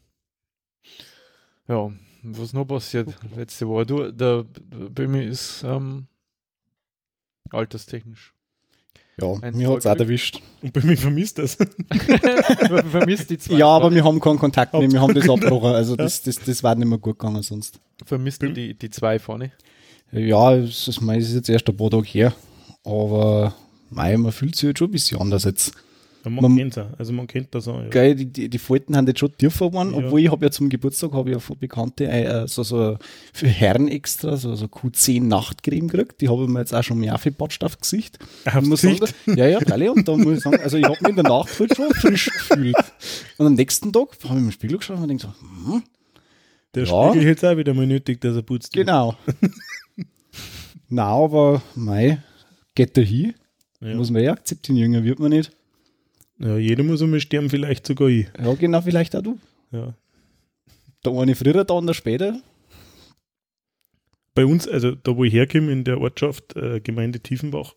Ja, 1.71 1.89
was 2.25 2.53
noch 2.53 2.65
passiert 2.65 3.15
letzte 3.37 3.69
Woche? 3.69 3.87
Du, 3.87 4.11
der, 4.11 4.45
bei 4.93 5.07
mir 5.07 5.23
ist 5.23 5.63
ähm, 5.65 6.09
alterstechnisch. 7.51 8.35
Ja, 9.21 9.35
Ein 9.41 9.57
mir 9.57 9.71
hat 9.71 9.79
es 9.79 9.87
auch 9.87 9.97
erwischt. 9.97 10.41
Und 10.63 10.73
bei 10.73 10.81
mir 10.83 10.97
vermisst 10.97 11.39
das. 11.39 11.55
Vermisst 12.91 13.31
die 13.31 13.39
zwei. 13.39 13.55
Ja, 13.55 13.69
aber 13.69 13.95
wir 13.95 14.03
haben 14.03 14.19
keinen 14.19 14.39
Kontakt 14.39 14.73
mehr, 14.73 14.91
wir 14.91 15.01
haben 15.01 15.15
das 15.15 15.29
abgebrochen. 15.29 15.73
Also 15.73 15.95
das, 15.95 16.23
das, 16.23 16.37
das 16.37 16.65
war 16.65 16.75
nicht 16.75 16.89
mehr 16.89 16.99
gut 16.99 17.21
gegangen 17.21 17.43
sonst. 17.43 17.79
Vermisst 18.05 18.43
du 18.43 18.53
die, 18.53 18.75
die 18.75 18.91
zwei 18.91 19.21
vorne? 19.21 19.53
Ja, 20.11 20.55
es 20.55 20.89
ist, 20.89 21.01
mei, 21.01 21.19
es 21.19 21.29
ist 21.29 21.35
jetzt 21.37 21.51
erst 21.51 21.69
ein 21.69 21.77
paar 21.77 21.91
Tage 21.91 22.09
her, 22.09 22.35
aber 22.83 23.55
mei, 23.91 24.17
man 24.17 24.33
fühlt 24.33 24.57
sich 24.57 24.67
halt 24.67 24.79
schon 24.79 24.89
ein 24.89 24.93
bisschen 24.93 25.21
anders 25.21 25.45
jetzt. 25.45 25.73
Ja, 26.25 26.31
man 26.31 26.43
Man- 26.43 26.57
kennt 26.57 26.79
auch. 26.79 26.87
Also 26.99 27.13
man 27.15 27.27
kennt 27.27 27.55
das 27.55 27.67
auch. 27.67 27.81
Ja. 27.81 27.89
Geil, 27.89 28.15
die, 28.15 28.27
die, 28.27 28.49
die 28.51 28.59
Falten 28.59 28.95
haben 28.97 29.07
jetzt 29.07 29.21
schon 29.21 29.35
tiefer 29.37 29.69
geworden, 29.69 29.93
Ja. 29.93 29.99
obwohl 30.05 30.21
ich 30.21 30.31
habe 30.31 30.45
ja 30.45 30.51
zum 30.51 30.69
Geburtstag 30.69 31.13
habe 31.13 31.31
ich 31.31 31.35
ja 31.35 31.41
von 31.41 31.59
Bekannte 31.59 32.09
äh, 32.09 32.47
so, 32.47 32.63
so 32.63 32.99
für 33.33 33.47
Herren 33.49 33.89
extra 33.89 34.37
so, 34.37 34.55
so 34.55 34.67
Q10 34.67 35.23
Nachtcreme 35.25 35.89
gekriegt. 35.89 36.21
Die 36.21 36.29
habe 36.29 36.43
ich 36.43 36.49
mir 36.49 36.59
jetzt 36.61 36.75
auch 36.75 36.83
schon 36.83 36.99
mehr 36.99 37.15
aufgepatscht 37.15 37.65
aufs 37.65 37.79
Gesicht. 37.79 38.19
Aufs 38.45 38.67
muss 38.67 38.83
Gesicht? 38.83 39.07
Sagen, 39.07 39.39
ja, 39.39 39.47
ja, 39.49 39.61
freilich. 39.61 39.89
Und 39.91 40.07
da 40.07 40.17
muss 40.17 40.37
ich 40.39 40.43
sagen, 40.43 40.61
also 40.61 40.77
ich 40.77 40.85
habe 40.85 40.97
mich 41.01 41.09
in 41.11 41.17
der 41.17 41.25
Nacht 41.25 41.59
halt 41.59 41.75
schon 41.75 41.91
frisch 41.95 42.27
gefühlt. 42.27 42.77
Und 43.39 43.47
am 43.47 43.55
nächsten 43.55 43.93
Tag 43.93 44.09
habe 44.25 44.39
ich 44.39 44.45
im 44.45 44.51
Spiegel 44.51 44.77
geschaut 44.79 44.99
und 44.99 45.09
denke 45.09 45.23
so, 45.23 45.29
hm, 45.73 45.83
Der 46.75 46.85
Ja. 46.85 47.11
Spiegel 47.11 47.29
jetzt 47.29 47.45
auch 47.45 47.57
wieder 47.57 47.73
mal 47.73 47.87
nötig, 47.87 48.21
dass 48.21 48.37
er 48.37 48.43
putzt. 48.43 48.73
genau. 48.75 49.15
Na, 50.89 51.05
aber 51.05 51.63
mei, 51.75 52.19
geht 52.75 52.97
da 52.97 53.01
hin. 53.01 53.35
Ja. 53.81 53.95
Muss 53.95 54.11
man 54.11 54.23
ja 54.23 54.33
akzeptieren, 54.33 54.77
jünger 54.77 55.05
wird 55.05 55.19
man 55.21 55.31
nicht. 55.31 55.53
Ja, 56.41 56.57
jeder 56.57 56.83
muss 56.83 57.03
einmal 57.03 57.21
sterben, 57.21 57.51
vielleicht 57.51 57.87
sogar 57.87 58.09
ich. 58.09 58.27
Ja, 58.43 58.55
genau, 58.55 58.81
vielleicht 58.81 59.15
auch 59.15 59.23
du. 59.23 59.39
Ja. 59.73 59.95
Der 61.05 61.13
eine 61.13 61.35
früher, 61.35 61.65
der 61.65 61.77
andere 61.77 61.95
später. 61.95 62.41
Bei 64.35 64.47
uns, 64.47 64.67
also 64.67 64.93
da 64.93 65.17
wo 65.17 65.25
ich 65.25 65.35
herkomme, 65.35 65.71
in 65.71 65.85
der 65.85 66.01
Ortschaft 66.01 66.57
äh, 66.57 66.81
Gemeinde 66.81 67.21
Tiefenbach, 67.21 67.75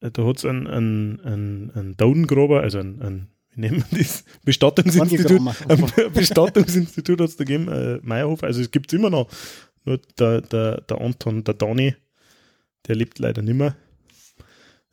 äh, 0.00 0.12
da 0.12 0.24
hat 0.24 0.38
es 0.38 0.44
einen, 0.44 0.68
einen, 0.68 1.20
einen, 1.20 1.70
einen 1.72 1.96
Daudengraber, 1.96 2.60
also 2.60 2.78
einen, 2.78 3.02
einen, 3.02 3.26
wie 3.54 3.62
nennt 3.62 3.78
man 3.78 3.88
das? 3.98 4.24
Bestattungsinstitut. 4.44 5.40
Ein 5.68 6.12
Bestattungsinstitut 6.12 7.20
hat 7.20 7.28
es 7.30 7.36
da 7.36 7.44
gegeben, 7.44 7.68
äh, 7.68 7.98
Meierhof, 8.02 8.44
also 8.44 8.60
es 8.60 8.70
gibt 8.70 8.92
es 8.92 8.98
immer 8.98 9.10
noch. 9.10 9.28
Nur 9.84 9.98
der, 10.18 10.40
der, 10.42 10.82
der 10.82 11.00
Anton, 11.00 11.42
der 11.42 11.54
Dani, 11.54 11.96
der 12.86 12.94
lebt 12.94 13.18
leider 13.18 13.42
nicht 13.42 13.56
mehr. 13.56 13.74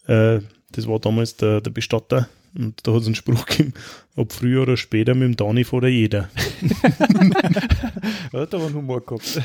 Äh, 0.07 0.41
das 0.71 0.87
war 0.87 0.99
damals 0.99 1.35
der, 1.37 1.61
der 1.61 1.69
Bestatter 1.69 2.29
und 2.55 2.85
da 2.85 2.93
hat 2.93 3.01
es 3.01 3.07
einen 3.07 3.15
Spruch 3.15 3.45
gegeben, 3.45 3.73
ob 4.15 4.31
früher 4.31 4.61
oder 4.63 4.77
später 4.77 5.15
mit 5.15 5.23
dem 5.23 5.35
Dani 5.35 5.63
vor 5.63 5.81
der 5.81 5.91
jeder. 5.91 6.29
Da 8.31 8.51
war 8.51 8.67
ein 8.67 8.73
Humor 8.73 9.05
gehabt. 9.05 9.41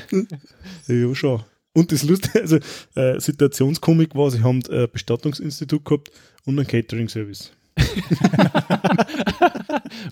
Ja, 0.87 1.15
schon. 1.15 1.43
Und 1.75 1.93
das 1.93 2.03
Lustige, 2.03 2.41
also 2.41 2.59
äh, 2.95 3.21
Situationskomik 3.21 4.15
war, 4.15 4.31
sie 4.31 4.43
haben 4.43 4.63
ein 4.71 4.89
Bestattungsinstitut 4.91 5.85
gehabt 5.85 6.11
und 6.45 6.59
einen 6.59 6.67
Catering-Service. 6.67 7.53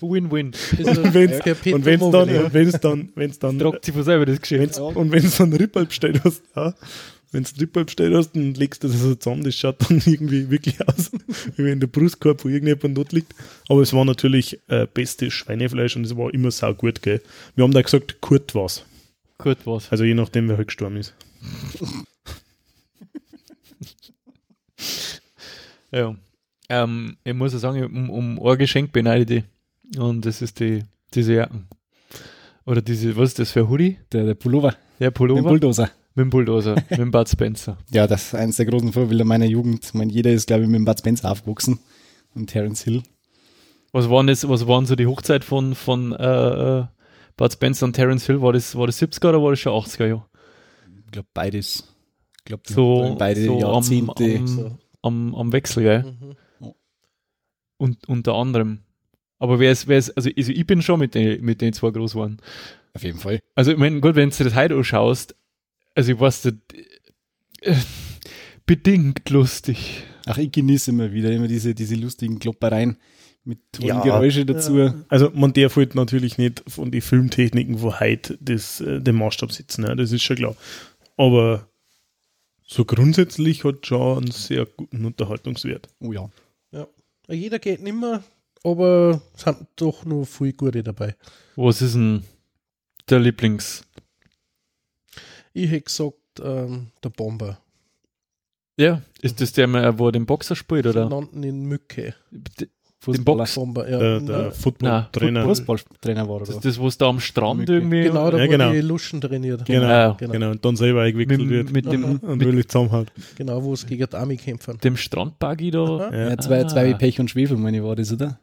Win-win. 0.01 0.53
Und 0.77 0.87
und 0.87 1.13
wenn's 1.13 1.39
dann, 1.43 2.29
und 2.29 2.53
wenn's 2.53 2.79
dann, 2.79 3.59
dann, 3.59 3.73
von 3.81 4.03
selber 4.03 4.25
das 4.25 4.39
Geschäft. 4.41 4.61
wenn's, 4.61 4.79
und 4.79 5.11
wenn's 5.11 5.37
dann 5.37 5.53
Rippel 5.53 5.85
bestellt 5.85 6.21
hast, 6.23 6.43
ja, 6.55 6.73
wenn's 7.31 7.59
Rippel 7.59 7.85
bestellt 7.85 8.13
hast 8.15 8.35
und 8.35 8.57
legst 8.57 8.83
das 8.83 8.93
so 8.93 9.15
zusammen, 9.15 9.43
das 9.43 9.55
schaut 9.55 9.89
dann 9.89 9.97
irgendwie 10.05 10.49
wirklich 10.49 10.87
aus, 10.87 11.11
wie 11.55 11.65
wenn 11.65 11.79
der 11.79 11.87
Brustkorb 11.87 12.41
von 12.41 12.51
irgendjemand 12.51 12.97
dort 12.97 13.11
liegt. 13.11 13.33
Aber 13.69 13.81
es 13.81 13.93
war 13.93 14.05
natürlich 14.05 14.59
äh, 14.67 14.87
bestes 14.91 15.33
Schweinefleisch 15.33 15.95
und 15.95 16.05
es 16.05 16.15
war 16.15 16.33
immer 16.33 16.51
sau 16.51 16.73
gut, 16.73 17.01
gell. 17.01 17.21
Wir 17.55 17.63
haben 17.63 17.73
da 17.73 17.81
gesagt, 17.81 18.21
Kurt 18.21 18.55
was. 18.55 18.85
Gut 19.37 19.57
was. 19.65 19.91
Also 19.91 20.03
je 20.03 20.13
nachdem, 20.13 20.49
wer 20.49 20.57
halt 20.57 20.67
gestorben 20.67 20.97
ist. 20.97 21.13
Ja. 25.91 26.15
Ähm, 26.69 27.17
ich 27.23 27.33
muss 27.33 27.53
ja 27.53 27.59
sagen, 27.59 27.83
um, 27.85 28.09
um 28.09 28.45
ein 28.45 28.57
Geschenk 28.57 28.91
beneide 28.91 29.21
ich 29.21 29.43
dich. 29.93 29.99
Und 29.99 30.25
das 30.25 30.41
ist 30.41 30.59
die, 30.59 30.83
diese 31.13 31.33
Jacken. 31.33 31.67
Oder 32.65 32.81
diese, 32.81 33.15
was 33.15 33.29
ist 33.29 33.39
das 33.39 33.51
für 33.51 33.61
ein 33.61 33.69
Hoodie? 33.69 33.97
Der, 34.11 34.25
der 34.25 34.33
Pullover, 34.33 34.75
Der 34.99 35.11
Pullover 35.11 35.43
Bulldozer. 35.43 35.89
Mit 36.17 36.25
dem 36.25 36.29
Bulldozer, 36.31 36.75
mit 36.89 36.99
dem 36.99 37.11
Bud 37.11 37.29
Spencer. 37.29 37.77
Ja, 37.91 38.07
das 38.07 38.27
ist 38.27 38.35
eines 38.35 38.57
der 38.57 38.65
großen 38.65 38.91
Vorbilder 38.91 39.23
meiner 39.23 39.45
Jugend. 39.45 39.85
Ich 39.85 39.93
meine, 39.93 40.11
jeder 40.11 40.31
ist, 40.31 40.47
glaube 40.47 40.63
ich, 40.63 40.67
mit 40.69 40.79
dem 40.79 40.85
Bud 40.85 40.97
Spencer 40.99 41.31
aufgewachsen. 41.31 41.79
Und 42.35 42.47
Terence 42.47 42.83
Hill. 42.83 43.03
Was 43.93 44.09
waren, 44.09 44.27
das, 44.27 44.47
was 44.47 44.67
waren 44.67 44.85
so 44.85 44.95
die 44.95 45.07
Hochzeit 45.07 45.43
von, 45.43 45.73
von 45.75 46.11
äh, 46.13 46.79
äh, 46.79 46.85
Bud 47.37 47.53
Spencer 47.53 47.85
und 47.85 47.93
Terence 47.93 48.25
Hill? 48.25 48.41
War 48.41 48.53
das, 48.53 48.75
war 48.75 48.85
das 48.87 49.01
70er 49.01 49.29
oder 49.29 49.41
war 49.41 49.51
das 49.51 49.59
schon 49.59 49.71
80er 49.73 50.07
Jahre? 50.07 50.25
Ich 51.05 51.11
glaube, 51.11 51.27
beides. 51.33 51.95
Ich 52.39 52.45
glaube, 52.45 52.63
So, 52.67 53.15
beide 53.17 53.45
so 53.45 53.59
Jahrzehnte. 53.59 54.23
am, 54.25 54.35
am, 54.41 54.47
So. 54.47 54.77
am, 55.03 55.35
am 55.35 55.51
Wechsel, 55.53 55.83
gell? 55.83 56.03
Mhm. 56.03 56.73
Und, 57.77 58.09
unter 58.09 58.33
anderem. 58.33 58.79
Aber 59.39 59.59
wer 59.59 59.71
ist, 59.71 59.87
wer 59.87 59.99
ist, 59.99 60.11
also, 60.17 60.29
also 60.35 60.51
ich 60.51 60.65
bin 60.65 60.81
schon 60.81 60.99
mit 60.99 61.13
den, 61.13 61.43
mit 61.45 61.61
den 61.61 61.73
zwei 61.73 61.91
groß 61.91 62.13
geworden. 62.13 62.37
Auf 62.93 63.03
jeden 63.03 63.19
Fall. 63.19 63.39
Also, 63.53 63.71
ich 63.71 63.77
meine, 63.77 63.99
gut, 63.99 64.15
wenn 64.15 64.31
du 64.31 64.43
das 64.43 64.55
heute 64.55 64.75
anschaust, 64.75 65.35
also 65.97 66.11
ich 66.11 66.19
weiß 66.19 66.45
nicht, 66.45 66.57
äh, 67.61 67.75
bedingt 68.67 69.27
lustig. 69.31 70.03
Ach, 70.27 70.37
ich 70.37 70.51
genieße 70.51 70.91
immer 70.91 71.11
wieder 71.11 71.31
immer 71.31 71.47
diese, 71.47 71.73
diese 71.73 71.95
lustigen 71.95 72.37
Kloppereien 72.37 72.97
mit 73.43 73.59
tollen 73.71 73.87
Ja. 73.87 74.03
Geräusche 74.03 74.45
dazu. 74.45 74.93
Also 75.07 75.31
man 75.33 75.53
darf 75.53 75.75
halt 75.75 75.95
natürlich 75.95 76.37
nicht 76.37 76.63
von 76.67 76.91
den 76.91 77.01
Filmtechniken 77.01 77.79
von 77.79 77.99
heute 77.99 78.37
das, 78.39 78.79
äh, 78.79 79.01
den 79.01 79.15
Maßstab 79.15 79.51
setzen, 79.51 79.85
ne? 79.85 79.95
das 79.95 80.11
ist 80.11 80.21
schon 80.21 80.35
klar. 80.35 80.55
Aber 81.15 81.67
so 82.63 82.85
grundsätzlich 82.85 83.63
hat 83.63 83.87
schon 83.87 84.17
einen 84.19 84.31
sehr 84.31 84.67
guten 84.67 85.03
Unterhaltungswert. 85.03 85.87
Oh 85.99 86.13
ja. 86.13 86.29
Ja. 86.71 86.87
Jeder 87.27 87.57
geht 87.57 87.81
nicht 87.81 87.99
mehr, 87.99 88.23
aber 88.63 89.19
es 89.33 89.41
sind 89.41 89.65
doch 89.77 90.05
nur 90.05 90.27
viel 90.27 90.53
gute 90.53 90.83
dabei. 90.83 91.15
Was 91.55 91.81
ist 91.81 91.95
denn 91.95 92.23
der 93.09 93.19
Lieblings? 93.19 93.86
Ich 95.57 95.71
hätte 95.71 95.81
gesagt, 95.85 96.13
ähm, 96.43 96.87
der 97.03 97.09
Bomber. 97.09 97.59
Ja, 98.79 99.01
ist 99.21 99.41
das 99.41 99.53
der, 99.53 99.97
wo 99.97 100.07
er 100.07 100.11
den 100.11 100.25
Boxer 100.27 100.55
spielt, 100.55 100.83
Sie 100.83 100.89
oder? 100.91 101.09
nannten 101.09 101.41
ihn 101.41 101.65
Mücke. 101.65 102.13
Den 103.07 103.23
Box? 103.23 103.55
Bomber, 103.55 103.89
ja. 103.89 103.97
Der, 103.99 104.19
der 104.19 104.51
Football-Trainer. 104.51 105.43
Fußballtrainer 105.43 106.27
war 106.27 106.39
Das 106.39 106.49
er. 106.49 106.55
ist 106.57 106.65
das, 106.65 106.77
wo 106.79 106.87
es 106.87 106.97
da 106.97 107.07
am 107.07 107.19
Strand 107.19 107.61
Mücke. 107.61 107.73
irgendwie 107.73 108.03
genau, 108.03 108.29
da 108.29 108.37
Ja, 108.37 108.45
wo 108.45 108.51
genau. 108.51 108.71
die 108.71 108.81
Luschen 108.81 109.21
trainiert. 109.21 109.65
Genau, 109.65 109.85
Ah, 109.87 110.15
genau. 110.19 110.31
genau. 110.33 110.51
Und 110.51 110.63
dann 110.65 110.75
selber 110.75 111.03
mit, 111.05 111.15
eingewechselt 111.15 111.49
wird 111.49 111.71
mit, 111.71 111.85
dem, 111.91 112.03
und 112.19 112.37
mit 112.37 112.47
wirklich 112.47 112.67
zusammenhaut. 112.67 113.11
Genau, 113.35 113.63
wo 113.63 113.73
es 113.73 113.85
gegen 113.85 114.05
die 114.07 114.15
Army 114.15 114.35
kämpfen. 114.37 114.77
dem 114.83 114.97
Strandbuggy 114.97 115.71
da. 115.71 116.11
Ja. 116.11 116.29
Ja, 116.31 116.37
zwei, 116.37 116.63
Ah. 116.63 116.67
zwei 116.67 116.89
wie 116.89 116.95
Pech 116.95 117.19
und 117.19 117.29
Schwefel, 117.29 117.57
meine 117.57 117.77
ich, 117.77 117.83
war 117.83 117.95
das, 117.95 118.11
oder? 118.11 118.39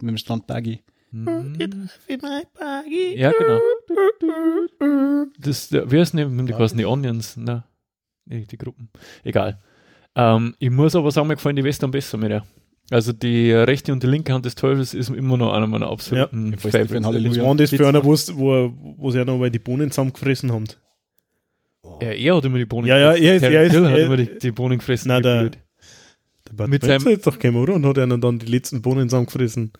Mit 0.00 0.10
dem 0.10 0.16
Strandbuggy. 0.18 0.80
Hm. 1.14 1.56
Ja, 3.16 3.30
genau. 3.38 3.60
Das, 5.38 5.70
wie 5.72 5.98
heißt 6.00 6.14
denn, 6.14 6.46
die 6.46 6.54
heißen 6.54 6.76
die 6.76 6.84
Onions, 6.86 7.36
ne? 7.36 7.62
Nee, 8.26 8.46
die 8.50 8.58
Gruppen. 8.58 8.88
Egal. 9.22 9.60
Ähm, 10.16 10.54
ich 10.58 10.70
muss 10.70 10.96
aber 10.96 11.10
sagen, 11.10 11.28
mir 11.28 11.34
gefallen 11.36 11.56
die 11.56 11.64
Western 11.64 11.90
besser 11.90 12.16
mit 12.18 12.30
der. 12.30 12.44
Also 12.90 13.12
die 13.12 13.52
rechte 13.52 13.92
und 13.92 14.02
die 14.02 14.06
linke 14.06 14.32
Hand 14.32 14.44
des 14.44 14.54
Teufels 14.54 14.92
ist 14.94 15.08
immer 15.10 15.36
noch 15.36 15.52
einer 15.52 15.66
meiner 15.66 15.88
absoluten 15.88 16.52
Ja, 16.52 16.58
Favorites. 16.58 16.64
Was 16.64 17.38
war 17.44 17.54
das 17.56 17.70
für 17.70 17.88
einer, 17.88 18.04
wo, 18.04 18.12
er- 18.54 18.72
wo 18.98 19.10
sie 19.10 19.18
ja 19.18 19.24
noch 19.24 19.38
mal 19.38 19.50
die 19.50 19.58
Bohnen 19.58 19.90
zusammengefressen 19.90 20.52
haben? 20.52 20.64
Ja, 22.02 22.08
er 22.10 22.36
hat 22.36 22.44
immer 22.44 22.58
die 22.58 22.64
Bohnen 22.66 22.86
Ja, 22.88 22.98
ja, 22.98 23.12
er 23.12 23.36
ist- 23.36 23.42
er 23.42 23.62
ist- 23.64 23.72
Hill 23.72 23.86
hat 23.86 23.98
er- 23.98 24.06
immer 24.06 24.16
die, 24.16 24.38
die 24.38 24.50
Bohnen 24.50 24.78
gefressen. 24.78 25.08
Nein, 25.08 25.22
der-. 25.22 25.50
Der 25.50 26.52
Bud 26.52 26.68
Mit 26.68 26.84
Spencer 26.84 27.04
seinem- 27.04 27.16
ist 27.18 27.26
doch 27.26 27.38
gekommen, 27.38 27.62
oder? 27.62 27.74
Und 27.74 27.86
hat 27.86 27.98
einer 27.98 28.18
dann 28.18 28.38
die 28.38 28.46
letzten 28.46 28.82
Bohnen 28.82 29.08
zusammengefressen. 29.08 29.72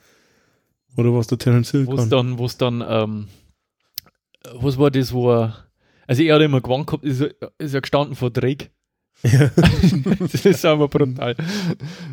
Oder 0.96 1.12
was 1.14 1.26
der 1.26 1.38
Terence 1.38 1.70
Hill 1.72 1.86
Wo 1.86 1.94
es 1.94 2.00
kann. 2.00 2.10
dann, 2.10 2.38
wo 2.38 2.46
es 2.46 2.56
dann, 2.56 2.84
ähm, 2.86 3.28
was 4.54 4.78
war 4.78 4.90
das, 4.90 5.12
wo 5.12 5.30
er, 5.32 5.56
also 6.06 6.22
er 6.22 6.34
hat 6.36 6.42
immer 6.42 6.60
gewonnen 6.60 6.86
gehabt, 6.86 7.04
ist, 7.04 7.20
er- 7.20 7.34
ist 7.58 7.74
er 7.74 7.80
gestanden 7.80 8.14
vor 8.16 8.30
Drake. 8.30 8.68
Ja. 9.22 9.50
das 10.32 10.44
ist 10.44 10.64
aber 10.64 10.88
brutal. 10.88 11.34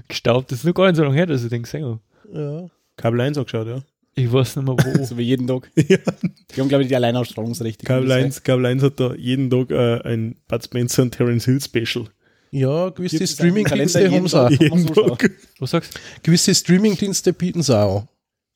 Gestaubt, 0.07 0.51
das 0.51 0.59
ist 0.59 0.65
noch 0.65 0.73
gar 0.73 0.87
nicht 0.87 0.95
so 0.95 1.03
lange 1.03 1.15
her, 1.15 1.25
dass 1.25 1.43
ich 1.43 1.49
den 1.49 1.63
gesehen 1.63 1.85
habe. 1.85 1.99
Ja. 2.33 2.67
Kabel 2.95 3.21
1 3.21 3.37
angeschaut, 3.37 3.67
ja. 3.67 3.81
Ich 4.13 4.31
weiß 4.31 4.57
nicht 4.57 4.65
mehr 4.65 4.75
wo. 4.77 5.03
So 5.05 5.17
wie 5.17 5.23
jeden 5.23 5.47
Tag. 5.47 5.69
ja. 5.75 5.97
Die 6.55 6.59
haben, 6.61 6.69
glaube 6.69 6.83
ich, 6.83 6.89
die 6.89 6.95
Alleinausstrahlungsrechte. 6.95 7.85
Kabel 7.85 8.11
1, 8.11 8.43
Kabel 8.43 8.65
1 8.65 8.83
hat 8.83 8.99
da 8.99 9.13
jeden 9.15 9.49
Tag 9.49 9.71
äh, 9.71 10.01
ein 10.03 10.35
Bud 10.47 10.63
Spencer 10.63 11.03
und 11.03 11.11
Terence 11.11 11.45
Hill 11.45 11.61
Special. 11.61 12.05
Ja, 12.51 12.89
gewisse 12.89 13.25
Streaming-Dienste 13.25 14.11
haben 14.11 14.27
sie 14.27 14.37
auch. 14.41 14.49
jeden 14.49 14.87
Tag. 14.87 15.31
Was 15.59 15.71
sagst 15.71 15.95
du? 15.95 15.99
Gewisse 16.23 16.53
Streaming-Dienste 16.53 17.31
bieten 17.33 17.63
sie 17.63 17.77
auch. 17.77 18.05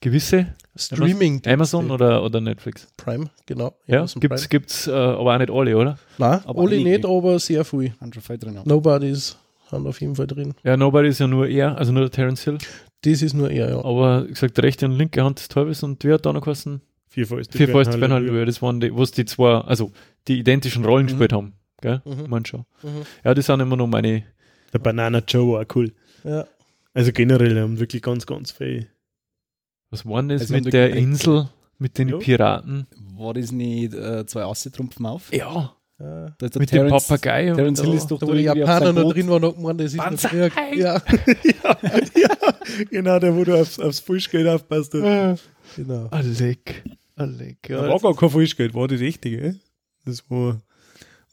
Gewisse? 0.05 0.47
streaming 0.77 1.41
Amazon 1.47 1.89
oder, 1.89 2.21
oder 2.23 2.39
Netflix? 2.41 2.87
Prime, 2.97 3.29
genau. 3.47 3.73
Ja, 3.87 4.05
gibt's, 4.05 4.19
Prime. 4.19 4.47
gibt's 4.49 4.87
äh, 4.87 4.91
aber 4.91 5.33
auch 5.33 5.37
nicht 5.39 5.49
alle, 5.49 5.75
oder? 5.77 5.97
Nein, 6.19 6.41
Aber 6.45 6.61
alle 6.61 6.75
einige. 6.75 6.89
nicht, 6.91 7.05
aber 7.05 7.39
sehr 7.39 7.65
viel. 7.65 7.93
Drin. 7.99 8.53
Ja. 8.55 8.61
Nobody's 8.65 9.37
haben 9.71 9.87
auf 9.87 9.99
jeden 10.01 10.15
Fall 10.15 10.27
drin. 10.27 10.53
Ja, 10.63 10.77
Nobody 10.77 11.07
ist 11.07 11.19
ja 11.19 11.27
nur 11.27 11.47
er, 11.47 11.75
also 11.77 11.91
nur 11.91 12.03
der 12.03 12.11
Terence 12.11 12.43
Hill. 12.43 12.57
Das 13.01 13.21
ist 13.23 13.33
nur 13.33 13.49
er, 13.49 13.69
ja. 13.69 13.83
Aber 13.83 14.25
gesagt, 14.25 14.59
rechte 14.59 14.85
und 14.85 14.91
linke 14.97 15.23
Hand 15.23 15.39
des 15.39 15.47
Teufels 15.47 15.81
und 15.81 16.03
wer 16.03 16.15
hat 16.15 16.25
da 16.25 16.33
noch 16.33 16.41
geheißen? 16.41 16.81
Vier 17.07 17.25
Fäuste. 17.25 17.57
Vier 17.57 17.69
Fäuste 17.69 17.93
Halleluja. 17.93 18.15
Halleluja. 18.15 18.45
Das 18.45 18.61
waren 18.61 18.79
die, 18.79 18.95
was 18.95 19.11
die 19.11 19.25
zwei, 19.25 19.53
also 19.61 19.91
die 20.27 20.37
identischen 20.39 20.85
Rollen 20.85 21.05
Mhm. 21.05 21.09
gespielt 21.09 21.33
haben. 21.33 21.53
Gell? 21.81 22.01
Mhm. 22.05 22.29
Man 22.29 22.45
schon. 22.45 22.65
Mhm. 22.83 22.89
Ja, 23.23 23.33
das 23.33 23.45
sind 23.47 23.59
immer 23.59 23.75
noch 23.75 23.87
meine. 23.87 24.23
Der 24.73 24.79
Banana 24.79 25.23
Joe 25.27 25.53
war 25.53 25.61
auch 25.61 25.75
cool. 25.75 25.93
Ja. 26.23 26.45
Also 26.93 27.11
generell, 27.11 27.53
die 27.55 27.59
haben 27.59 27.79
wirklich 27.79 28.01
ganz, 28.03 28.25
ganz 28.25 28.51
viel. 28.51 28.87
Was 30.03 30.05
waren 30.05 30.29
das 30.29 30.41
Also 30.41 30.53
mit 30.55 30.73
der. 30.73 30.95
Insel, 30.95 31.49
mit 31.79 31.97
den 31.97 32.10
Ja. 32.10 32.17
Piraten? 32.17 32.88
War 33.17 33.34
das 33.34 33.51
nicht 33.51 33.93
äh, 33.93 34.25
zwei 34.25 34.43
Aussitrumpfen 34.43 35.05
auf? 35.05 35.31
Ja, 35.34 35.73
ja. 35.99 36.36
Da 36.38 36.45
ist 36.45 36.55
der 36.55 36.60
mit 36.62 36.71
dem 36.71 36.88
Terence- 36.88 37.08
Papagei. 37.08 37.49
und 37.51 37.58
Terence 37.58 37.79
da- 37.81 37.86
Hill 37.88 37.93
ist 37.95 38.08
doch 38.08 38.19
Da, 38.19 38.25
da 38.25 38.31
wo 38.31 38.36
die 38.36 38.43
Japaner 38.43 38.93
noch 38.93 39.13
drin 39.13 39.29
waren, 39.29 39.41
noch 39.41 39.55
gemeint, 39.55 39.79
das 39.79 39.93
ist 39.93 39.97
Banzai! 39.97 40.36
noch 40.47 40.51
früher. 40.53 41.01
Ja, 41.63 41.77
ja, 42.15 42.84
genau, 42.89 43.19
der, 43.19 43.36
wo 43.36 43.43
du 43.43 43.60
aufs, 43.60 43.79
aufs 43.79 43.99
Falschgeld 43.99 44.47
aufpasst. 44.47 44.93
hast. 44.93 45.43
genau. 45.75 46.08
Alec. 46.12 46.84
Alec. 47.15 47.58
Da 47.63 47.86
Ja, 47.86 47.89
war 47.89 47.99
gar 47.99 48.15
kein 48.15 48.29
Falschgeld, 48.29 48.73
war 48.73 48.88
das 48.88 48.99
richtige. 48.99 49.55
Das 50.05 50.23
war, 50.29 50.60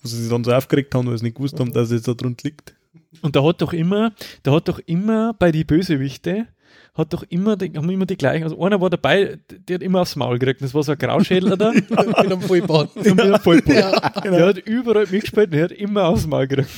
wo 0.02 0.08
sie 0.08 0.16
sich 0.22 0.30
dann 0.30 0.44
so 0.44 0.52
aufgeregt 0.52 0.94
haben, 0.94 1.08
weil 1.08 1.18
sie 1.18 1.24
nicht 1.24 1.36
gewusst 1.36 1.58
haben, 1.58 1.72
dass 1.72 1.90
es 1.90 2.02
da 2.02 2.14
drunter 2.14 2.44
liegt. 2.48 2.74
Und 3.20 3.36
da 3.36 3.42
hat 3.44 3.60
doch 3.60 3.72
immer, 3.72 4.12
da 4.42 4.52
hat 4.52 4.68
doch 4.68 4.78
immer 4.86 5.34
bei 5.34 5.52
die 5.52 5.64
Bösewichte, 5.64 6.46
hat 6.94 7.12
doch 7.14 7.22
immer, 7.30 7.56
die, 7.56 7.72
haben 7.74 7.88
immer 7.88 8.04
die 8.04 8.16
gleichen. 8.16 8.44
Also 8.44 8.62
einer 8.62 8.80
war 8.80 8.90
dabei, 8.90 9.38
der 9.48 9.76
hat 9.76 9.82
immer 9.82 10.02
aufs 10.02 10.14
Maul 10.14 10.38
gekriegt. 10.38 10.60
Das 10.60 10.74
war 10.74 10.82
so 10.82 10.92
ein 10.92 10.98
Grauschädel 10.98 11.56
da. 11.56 11.72
Mit 11.72 11.98
einem 11.98 12.40
Vollbart. 12.40 12.94
Mit 13.02 13.18
einem 13.18 13.40
Vollbart. 13.40 14.24
Ja. 14.24 14.30
Der 14.30 14.46
hat 14.46 14.58
überall 14.58 15.06
mitgespielt 15.10 15.46
und 15.46 15.54
der 15.54 15.64
hat 15.64 15.72
immer 15.72 16.04
aufs 16.04 16.26
Maul 16.26 16.46
gekriegt. 16.46 16.68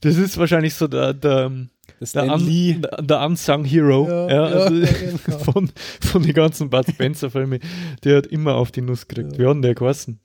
Das 0.00 0.16
ist 0.16 0.38
wahrscheinlich 0.38 0.74
so 0.74 0.86
der, 0.86 1.12
der, 1.12 1.50
der, 2.14 2.32
Un, 2.32 2.86
der, 3.00 3.26
Unsung 3.26 3.64
Hero 3.64 4.06
Ja, 4.08 4.28
ja, 4.30 4.44
also 4.44 4.74
ja, 4.74 4.88
genau. 5.24 5.38
von, 5.40 5.70
von 6.00 6.22
den 6.22 6.32
ganzen 6.32 6.70
Bud 6.70 6.86
Spencer-Filmen. 6.88 7.60
Der 8.02 8.18
hat 8.18 8.26
immer 8.28 8.54
auf 8.54 8.70
die 8.70 8.80
Nuss 8.80 9.06
gekriegt. 9.06 9.38
Wie 9.38 9.44
hat 9.44 9.54
denn 9.54 9.62
der 9.62 9.74
geheißen? 9.74 10.20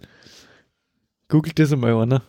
Googelt 1.28 1.60
das 1.60 1.74
einmal 1.74 1.96
einer. 1.96 2.24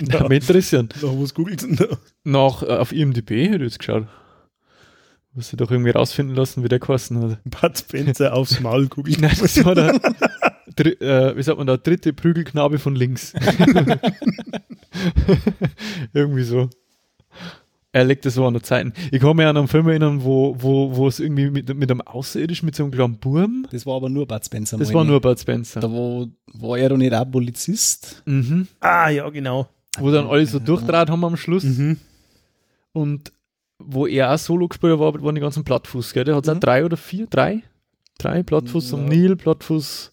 Na, 0.00 0.28
mich 0.28 0.40
interessieren. 0.40 0.88
Nach 1.00 1.10
was 1.12 1.34
googelt 1.34 1.62
denn 1.62 1.76
da? 1.76 1.98
Nach, 2.24 2.62
äh, 2.62 2.66
auf 2.66 2.92
IMDb 2.92 3.30
hätte 3.30 3.56
ich 3.56 3.72
jetzt 3.72 3.78
geschaut. 3.78 4.06
Muss 5.34 5.52
ich 5.52 5.56
doch 5.56 5.70
irgendwie 5.70 5.90
rausfinden 5.90 6.36
lassen, 6.36 6.62
wie 6.62 6.68
der 6.68 6.78
geheißen 6.78 7.20
hat. 7.20 7.38
Bud 7.44 7.78
Spencer 7.78 8.34
aufs 8.34 8.60
Maul 8.60 8.86
googelt. 8.86 9.20
Nein, 9.20 9.36
das 9.40 9.64
war 9.64 9.74
der, 9.74 9.98
dr 10.76 11.00
äh, 11.00 11.36
wie 11.36 11.42
sagt 11.42 11.58
man 11.58 11.66
da, 11.66 11.76
dritte 11.76 12.12
Prügelknabe 12.12 12.78
von 12.78 12.94
links. 12.94 13.32
irgendwie 16.12 16.44
so. 16.44 16.70
Er 17.90 18.04
legt 18.04 18.24
das 18.26 18.34
so 18.34 18.46
an 18.46 18.54
der 18.54 18.62
Zeiten. 18.62 18.92
Ich 19.12 19.20
kann 19.20 19.36
mich 19.36 19.46
an 19.46 19.56
einen 19.56 19.68
Film 19.68 19.88
erinnern, 19.88 20.24
wo, 20.24 20.56
wo, 20.58 20.96
wo 20.96 21.06
es 21.08 21.20
irgendwie 21.20 21.50
mit, 21.50 21.72
mit 21.74 21.90
einem 21.90 22.00
Außerirdischen, 22.00 22.66
mit 22.66 22.74
so 22.74 22.84
einem 22.84 22.92
kleinen 22.92 23.18
Burm, 23.18 23.66
Das 23.70 23.86
war 23.86 23.96
aber 23.96 24.08
nur 24.08 24.26
Bud 24.26 24.44
Spencer. 24.44 24.78
das 24.78 24.88
meine 24.88 24.98
war 24.98 25.04
nur 25.04 25.20
Bud 25.20 25.38
Spencer. 25.38 25.80
Da 25.80 25.90
war, 25.90 26.26
war 26.54 26.78
er 26.78 26.88
doch 26.88 26.96
nicht 26.96 27.12
auch 27.12 27.30
Polizist. 27.30 28.22
Mhm. 28.24 28.66
Ah, 28.80 29.08
ja, 29.10 29.28
genau. 29.30 29.68
Wo 29.98 30.10
dann 30.10 30.26
alle 30.26 30.46
so 30.46 30.58
durchdraht 30.58 31.08
haben 31.10 31.24
am 31.24 31.36
Schluss. 31.36 31.62
Mhm. 31.64 31.98
Und 32.92 33.32
wo 33.86 34.06
er 34.06 34.32
auch 34.32 34.38
Solo 34.38 34.68
gespielt 34.68 34.92
hat, 34.94 35.00
war, 35.00 35.22
waren 35.22 35.34
die 35.34 35.40
ganzen 35.40 35.64
Plattfuß, 35.64 36.12
gell? 36.12 36.24
Der 36.24 36.36
hat 36.36 36.48
auch 36.48 36.54
Mhm. 36.54 36.60
drei 36.60 36.84
oder 36.84 36.96
vier, 36.96 37.26
drei? 37.26 37.62
Drei 38.18 38.42
Plattfuß 38.42 38.94
am 38.94 39.02
Ja. 39.04 39.08
Nil, 39.08 39.36
Plattfuß 39.36 40.12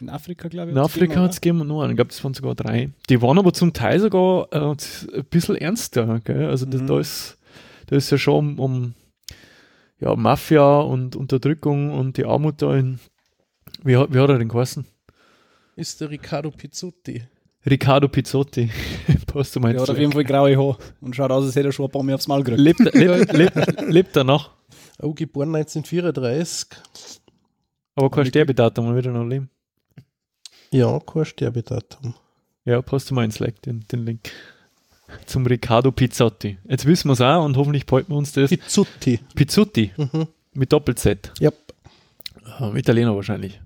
In 0.00 0.08
Afrika, 0.10 0.48
glaube 0.48 0.70
ich. 0.70 0.76
in 0.76 0.82
Afrika 0.82 1.20
hat 1.20 1.30
es 1.32 1.40
gegeben 1.40 1.60
und 1.62 1.68
noch 1.68 1.82
einen, 1.82 1.90
ich 1.92 1.96
glaube, 1.96 2.08
das 2.10 2.22
waren 2.24 2.34
sogar 2.34 2.54
drei. 2.54 2.90
Die 3.08 3.20
waren 3.22 3.38
aber 3.38 3.52
zum 3.52 3.72
Teil 3.72 3.98
sogar 4.00 4.48
äh, 4.52 4.58
ein 5.16 5.24
bisschen 5.30 5.56
ernster, 5.56 6.20
gell? 6.20 6.46
Also 6.46 6.66
das, 6.66 6.80
Mhm. 6.82 6.86
da 6.86 7.00
ist 7.00 7.38
da 7.86 7.96
ist 7.96 8.10
ja 8.10 8.18
schon 8.18 8.58
um, 8.58 8.58
um 8.58 8.94
ja, 9.98 10.14
Mafia 10.16 10.78
und 10.80 11.16
Unterdrückung 11.16 11.92
und 11.92 12.16
die 12.16 12.24
Armut 12.24 12.62
da 12.62 12.74
in 12.76 13.00
wie, 13.82 13.96
hat- 13.96 14.12
wie 14.14 14.18
hat 14.18 14.30
er 14.30 14.38
den 14.38 14.48
geheißen? 14.48 14.84
Ist 15.76 16.00
der 16.00 16.10
Riccardo 16.10 16.50
Pizzuti. 16.50 17.24
Riccardo 17.68 18.08
Pizzotti. 18.08 18.70
Passt 19.26 19.54
du 19.54 19.60
mal 19.60 19.72
Der 19.72 19.82
hat 19.82 19.90
auf 19.90 19.98
jeden 19.98 20.12
Fall 20.12 20.24
graue 20.24 20.56
Haare 20.56 20.78
und 21.00 21.14
schaut 21.14 21.30
aus, 21.30 21.44
als 21.44 21.54
hätte 21.56 21.68
er 21.68 21.72
schon 21.72 21.86
ein 21.86 21.90
paar 21.92 22.02
Mal 22.02 22.14
aufs 22.14 22.26
Mal 22.26 22.42
gekriegt. 22.42 22.60
lebt, 22.60 22.94
lebt, 22.94 23.32
lebt, 23.32 23.80
lebt 23.82 24.16
er 24.16 24.24
noch? 24.24 24.50
Oh, 25.00 25.12
geboren 25.12 25.54
1934. 25.54 26.68
Aber 27.94 28.10
kein 28.10 28.26
Sterbedatum, 28.26 28.86
er 28.86 28.94
wird 28.94 29.06
er 29.06 29.12
noch 29.12 29.24
leben. 29.26 29.50
Ja, 30.70 30.98
kein 31.00 31.24
Sterbedatum. 31.24 32.14
Ja, 32.64 32.80
passt 32.82 33.10
du 33.10 33.14
mal 33.14 33.24
ins 33.24 33.34
Slack, 33.36 33.60
den, 33.62 33.84
den 33.90 34.04
Link. 34.04 34.30
Zum 35.26 35.44
Riccardo 35.46 35.90
Pizzotti. 35.90 36.58
Jetzt 36.68 36.86
wissen 36.86 37.08
wir 37.08 37.14
es 37.14 37.20
auch 37.20 37.44
und 37.44 37.56
hoffentlich 37.56 37.84
behalten 37.84 38.12
wir 38.12 38.16
uns 38.16 38.32
das. 38.32 38.50
Pizzuti. 38.50 39.18
Pizzutti 39.34 39.92
Mhm. 39.96 40.28
mit 40.54 40.72
Doppel-Z. 40.72 41.32
Ja. 41.40 41.50
Ähm, 42.60 42.76
Italiener 42.76 43.14
wahrscheinlich. 43.16 43.60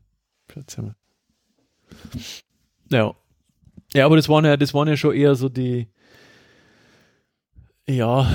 Ja. 2.90 3.14
Ja, 3.94 4.06
aber 4.06 4.16
das 4.16 4.28
waren 4.28 4.44
ja, 4.44 4.56
das 4.56 4.74
waren 4.74 4.88
ja 4.88 4.96
schon 4.96 5.14
eher 5.14 5.34
so 5.36 5.48
die, 5.48 5.86
ja, 7.88 8.28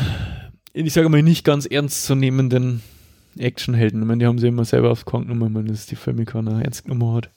ich 0.74 0.94
sage 0.94 1.10
mal 1.10 1.22
nicht 1.22 1.44
ganz 1.44 1.66
ernst 1.66 2.06
zu 2.06 2.16
nehmenden 2.16 2.82
Actionhelden. 3.38 4.02
Ich 4.02 4.08
meine, 4.08 4.20
die 4.20 4.26
haben 4.26 4.40
sie 4.40 4.48
immer 4.48 4.66
selber 4.66 4.92
aufs 4.92 5.06
Korn 5.06 5.28
genommen, 5.28 5.54
wenn 5.56 5.68
das 5.68 5.86
die 5.86 5.96
Filme 5.96 6.26
keiner 6.26 6.64
ernst 6.64 6.86
genommen 6.86 7.14
hat. 7.14 7.30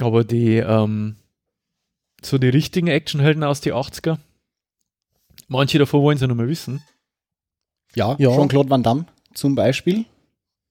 Aber 0.00 0.24
die, 0.24 0.56
ähm, 0.56 1.16
so 2.22 2.38
die 2.38 2.48
richtigen 2.48 2.88
Actionhelden 2.88 3.44
aus 3.44 3.60
die 3.60 3.72
80er, 3.72 4.18
manche 5.48 5.78
davon 5.78 6.02
wollen 6.02 6.18
sie 6.18 6.26
noch 6.26 6.34
mal 6.34 6.48
wissen. 6.48 6.82
Ja, 7.94 8.16
Ja. 8.18 8.30
Jean-Claude 8.34 8.70
Van 8.70 8.82
Damme 8.82 9.06
zum 9.34 9.54
Beispiel. 9.54 10.04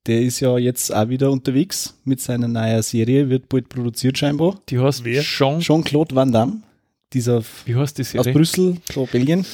Der 0.06 0.22
ist 0.22 0.42
ja 0.42 0.58
jetzt 0.58 0.94
auch 0.94 1.08
wieder 1.08 1.32
unterwegs 1.32 1.98
mit 2.04 2.20
seiner 2.20 2.48
neuen 2.50 2.82
Serie, 2.82 3.30
wird 3.30 3.48
bald 3.48 3.70
produziert 3.70 4.18
scheinbar. 4.18 4.60
Die 4.68 4.78
heißt 4.78 5.06
Wer? 5.06 5.22
Jean, 5.22 5.62
Jean-Claude 5.62 6.13
Van 6.13 6.32
Damme, 6.32 6.62
dieser 7.13 7.42
wie 7.66 7.76
heißt 7.76 7.98
die 7.98 8.02
aus 8.02 8.10
Serie? 8.10 8.34
Brüssel, 8.34 8.78
so 8.92 9.06
Belgien. 9.06 9.46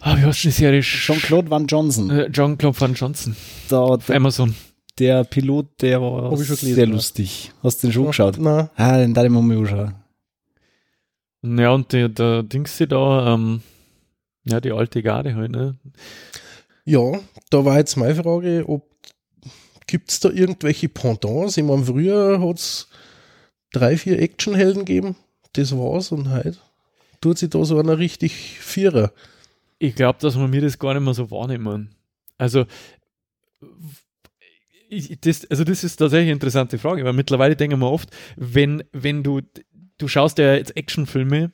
Ah, 0.00 0.16
wie 0.18 0.22
heißt 0.22 0.44
die 0.44 0.50
Serie? 0.50 0.82
Jean-Claude 0.82 1.48
Van 1.50 1.66
Johnson. 1.66 2.10
Äh, 2.10 2.30
Jean-Claude 2.30 2.78
Van 2.78 2.92
Johnson. 2.92 3.34
Da, 3.70 3.96
der, 3.96 4.16
Amazon. 4.16 4.54
der 4.98 5.24
Pilot, 5.24 5.66
der 5.80 6.02
war 6.02 6.30
Hab 6.30 6.40
ich 6.40 6.46
schon 6.46 6.56
gelesen, 6.56 6.74
sehr 6.74 6.86
lustig. 6.86 7.52
Hast 7.62 7.82
du 7.82 7.86
den 7.86 7.92
schon 7.94 8.06
geschaut? 8.08 8.36
Nein. 8.38 8.68
Ah, 8.76 8.98
den 8.98 9.14
darf 9.14 9.24
ich 9.24 9.30
mal 9.30 9.40
anschauen. 9.40 9.94
Ja, 11.42 11.70
und 11.70 11.92
der, 11.92 12.10
der 12.10 12.42
Dings 12.42 12.76
sie 12.76 12.86
da, 12.86 13.32
ähm, 13.34 13.62
ja, 14.44 14.60
die 14.60 14.72
alte 14.72 15.02
Garde 15.02 15.34
halt, 15.36 15.52
ne? 15.52 15.78
Ja, 16.84 17.00
da 17.50 17.64
war 17.64 17.78
jetzt 17.78 17.96
meine 17.96 18.14
Frage, 18.14 18.64
ob 18.66 18.95
gibt 19.86 20.10
es 20.10 20.20
da 20.20 20.30
irgendwelche 20.30 20.88
Pendants? 20.88 21.56
Ich 21.56 21.64
meine, 21.64 21.84
früher 21.84 22.40
hat 22.40 22.58
es 22.58 22.88
drei, 23.72 23.96
vier 23.96 24.20
Actionhelden 24.20 24.84
gegeben. 24.84 25.16
Das 25.52 25.72
war's 25.76 26.12
und 26.12 26.30
heute 26.30 26.58
tut 27.20 27.38
sich 27.38 27.50
da 27.50 27.64
so 27.64 27.78
einer 27.78 27.98
richtig 27.98 28.60
Vierer. 28.60 29.12
Ich 29.78 29.94
glaube, 29.94 30.18
dass 30.20 30.38
wir 30.38 30.48
mir 30.48 30.60
das 30.60 30.78
gar 30.78 30.94
nicht 30.94 31.02
mehr 31.02 31.14
so 31.14 31.30
wahrnehmen. 31.30 31.94
Also, 32.38 32.66
ich, 34.88 35.18
das, 35.20 35.50
also 35.50 35.64
das 35.64 35.84
ist 35.84 35.96
tatsächlich 35.96 36.26
eine 36.26 36.34
interessante 36.34 36.78
Frage, 36.78 37.04
weil 37.04 37.12
mittlerweile 37.12 37.56
denken 37.56 37.80
wir 37.80 37.90
oft, 37.90 38.10
wenn, 38.36 38.84
wenn 38.92 39.22
du, 39.22 39.40
du 39.98 40.08
schaust 40.08 40.38
ja 40.38 40.54
jetzt 40.54 40.76
Actionfilme 40.76 41.52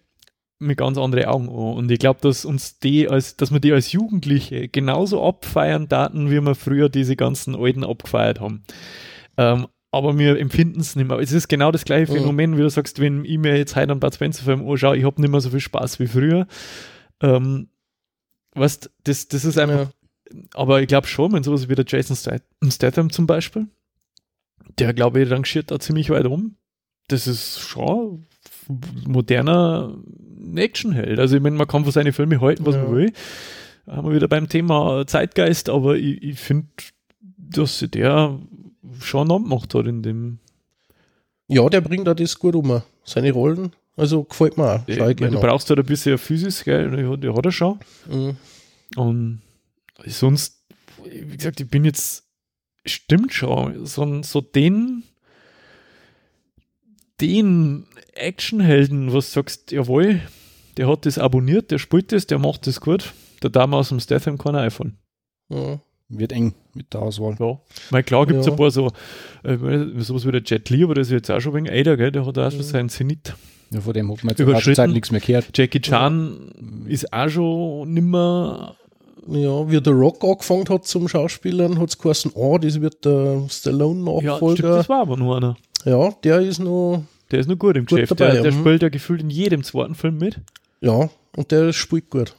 mit 0.62 0.78
ganz 0.78 0.96
anderen 0.98 1.26
Augen 1.26 1.48
an. 1.48 1.54
Und 1.76 1.90
ich 1.90 1.98
glaube, 1.98 2.20
dass 2.22 2.44
uns 2.44 2.78
die 2.78 3.08
als, 3.08 3.36
dass 3.36 3.52
wir 3.52 3.60
die 3.60 3.72
als 3.72 3.92
Jugendliche 3.92 4.68
genauso 4.68 5.22
abfeiern 5.24 5.88
daten, 5.88 6.30
wie 6.30 6.40
wir 6.40 6.54
früher 6.54 6.88
diese 6.88 7.16
ganzen 7.16 7.54
alten 7.56 7.84
abgefeiert 7.84 8.40
haben. 8.40 8.62
Ähm, 9.36 9.66
aber 9.90 10.18
wir 10.18 10.38
empfinden 10.38 10.80
es 10.80 10.96
nicht 10.96 11.06
mehr. 11.06 11.18
Es 11.18 11.32
ist 11.32 11.48
genau 11.48 11.70
das 11.70 11.84
gleiche 11.84 12.10
Mhm. 12.12 12.16
Phänomen, 12.16 12.56
wie 12.56 12.62
du 12.62 12.70
sagst, 12.70 12.98
wenn 12.98 13.24
ich 13.26 13.36
mir 13.38 13.56
jetzt 13.58 13.76
heute 13.76 13.90
einen 13.90 14.00
Bud 14.00 14.14
Spencer-Film 14.14 14.66
anschaue, 14.66 14.96
ich 14.96 15.04
habe 15.04 15.20
nicht 15.20 15.30
mehr 15.30 15.40
so 15.40 15.50
viel 15.50 15.60
Spaß 15.60 16.00
wie 16.00 16.06
früher. 16.06 16.46
Ähm, 17.20 17.68
weißt, 18.54 18.90
das, 19.04 19.28
das 19.28 19.44
ist 19.44 19.58
einfach, 19.58 19.90
aber 20.54 20.80
ich 20.80 20.88
glaube 20.88 21.06
schon, 21.06 21.32
wenn 21.32 21.42
sowas 21.42 21.68
wie 21.68 21.74
der 21.74 21.84
Jason 21.86 22.16
Stat- 22.16 22.42
Statham 22.70 23.10
zum 23.10 23.26
Beispiel, 23.26 23.66
der 24.78 24.94
glaube 24.94 25.20
ich 25.22 25.30
rangiert 25.30 25.70
da 25.70 25.78
ziemlich 25.78 26.08
weit 26.08 26.26
um. 26.26 26.56
Das 27.08 27.26
ist 27.26 27.60
schon 27.60 28.26
moderner 29.06 29.94
Actionheld. 30.56 31.18
Also 31.18 31.36
ich 31.36 31.42
meine, 31.42 31.56
man 31.56 31.66
kann 31.66 31.84
von 31.84 31.92
seinen 31.92 32.12
Filmen 32.12 32.40
halten, 32.40 32.66
was 32.66 32.74
Ja. 32.76 32.82
man 32.84 32.92
will. 32.94 33.12
Da 33.86 33.96
haben 33.96 34.08
wir 34.08 34.14
wieder 34.14 34.28
beim 34.28 34.48
Thema 34.48 35.06
Zeitgeist, 35.06 35.68
aber 35.68 35.96
ich, 35.96 36.22
ich 36.22 36.38
finde, 36.38 36.68
dass 37.36 37.78
sich 37.80 37.90
der 37.90 38.38
schon 39.00 39.20
einen 39.22 39.28
Namen 39.28 39.44
gemacht 39.48 39.74
hat 39.74 39.86
in 39.86 40.02
dem. 40.02 40.38
Ja, 41.48 41.68
der 41.68 41.80
bringt 41.80 42.06
da 42.06 42.14
das 42.14 42.38
gut 42.38 42.54
um. 42.54 42.82
Seine 43.04 43.32
Rollen, 43.32 43.72
also 43.96 44.22
gefällt 44.24 44.56
mir 44.56 44.74
auch. 44.76 44.80
Ich 44.88 44.98
meine, 44.98 45.14
du 45.32 45.40
brauchst 45.40 45.68
halt 45.68 45.80
ein 45.80 45.86
bisschen 45.86 46.16
Physis, 46.18 46.62
gell? 46.64 47.16
Der 47.18 47.34
hat 47.34 47.44
er 47.44 47.52
schon. 47.52 47.78
Mhm. 48.10 48.36
Und 48.96 49.40
sonst, 50.06 50.64
wie 51.04 51.36
gesagt, 51.36 51.60
ich 51.60 51.68
bin 51.68 51.84
jetzt, 51.84 52.24
stimmt 52.86 53.32
schon, 53.32 53.84
so, 53.86 54.22
so 54.22 54.40
den, 54.40 55.02
den 57.22 57.86
Actionhelden, 58.14 59.12
was 59.12 59.28
du 59.28 59.40
sagst, 59.40 59.72
jawohl, 59.72 60.20
der 60.76 60.88
hat 60.88 61.06
das 61.06 61.18
abonniert, 61.18 61.70
der 61.70 61.78
spielt 61.78 62.12
das, 62.12 62.26
der 62.26 62.38
macht 62.38 62.66
das 62.66 62.80
gut. 62.80 63.12
Der 63.42 63.50
Dame 63.50 63.76
aus 63.76 63.88
dem 63.90 64.00
Statham 64.00 64.36
kann 64.38 64.54
er 64.54 64.62
einfallen. 64.62 64.98
Ja. 65.48 65.80
Wird 66.08 66.32
eng 66.32 66.54
mit 66.74 66.92
der 66.92 67.00
Auswahl. 67.02 67.36
Ja. 67.40 67.58
Weil 67.90 68.02
klar 68.02 68.26
gibt 68.26 68.40
es 68.40 68.46
Ja. 68.46 68.52
ein 68.52 68.58
paar 68.58 68.70
so, 68.70 68.90
äh, 69.44 69.56
sowas 69.98 70.26
wie 70.26 70.32
der 70.32 70.42
Jet 70.44 70.68
Li, 70.68 70.84
aber 70.84 70.94
das 70.94 71.06
ist 71.08 71.12
jetzt 71.12 71.30
auch 71.30 71.40
schon 71.40 71.54
wegen 71.54 71.68
Ada, 71.70 71.96
gell? 71.96 72.12
Der 72.12 72.26
hat 72.26 72.36
auch 72.36 72.50
schon 72.50 72.58
Mhm. 72.60 72.64
seinen 72.64 72.88
Zenit. 72.90 73.34
Ja, 73.70 73.80
von 73.80 73.94
dem 73.94 74.10
hat 74.12 74.22
man 74.22 74.30
jetzt 74.32 74.40
Überschritten. 74.40 74.74
Zeit 74.76 74.90
nichts 74.90 75.10
mehr 75.10 75.20
gehört. 75.22 75.46
Jackie 75.56 75.80
Chan 75.80 76.84
ist 76.88 77.10
auch 77.12 77.28
schon 77.30 77.92
nimmer 77.94 78.76
ja, 79.28 79.70
wie 79.70 79.80
der 79.80 79.92
Rock 79.92 80.22
angefangen 80.24 80.68
hat 80.68 80.84
zum 80.86 81.06
Schauspielern, 81.08 81.78
hat 81.78 81.90
es 81.90 81.96
geheißen, 81.98 82.32
oh, 82.34 82.58
das 82.58 82.80
wird 82.80 83.04
der 83.04 83.12
ja, 83.12 83.32
stimmt, 83.36 83.52
Stallone-Nachfolger. 83.52 84.68
das 84.76 84.88
war 84.88 85.02
aber 85.02 85.16
nur 85.16 85.36
einer. 85.36 85.56
Ja, 85.84 86.10
der 86.24 86.40
ist 86.40 86.58
noch, 86.58 87.04
Der 87.32 87.40
ist 87.40 87.46
nur 87.48 87.56
gut 87.56 87.76
im 87.76 87.86
Gut 87.86 87.98
Geschäft. 88.00 88.12
dabei, 88.20 88.32
der, 88.34 88.42
der 88.42 88.52
ja. 88.52 88.58
spielt 88.58 88.82
ja 88.82 88.88
gefühlt 88.88 89.22
in 89.22 89.30
jedem 89.30 89.62
zweiten 89.64 89.94
Film 89.94 90.18
mit. 90.18 90.40
ja, 90.80 91.08
und 91.36 91.50
der 91.50 91.72
spielt 91.72 92.10
gut. 92.10 92.34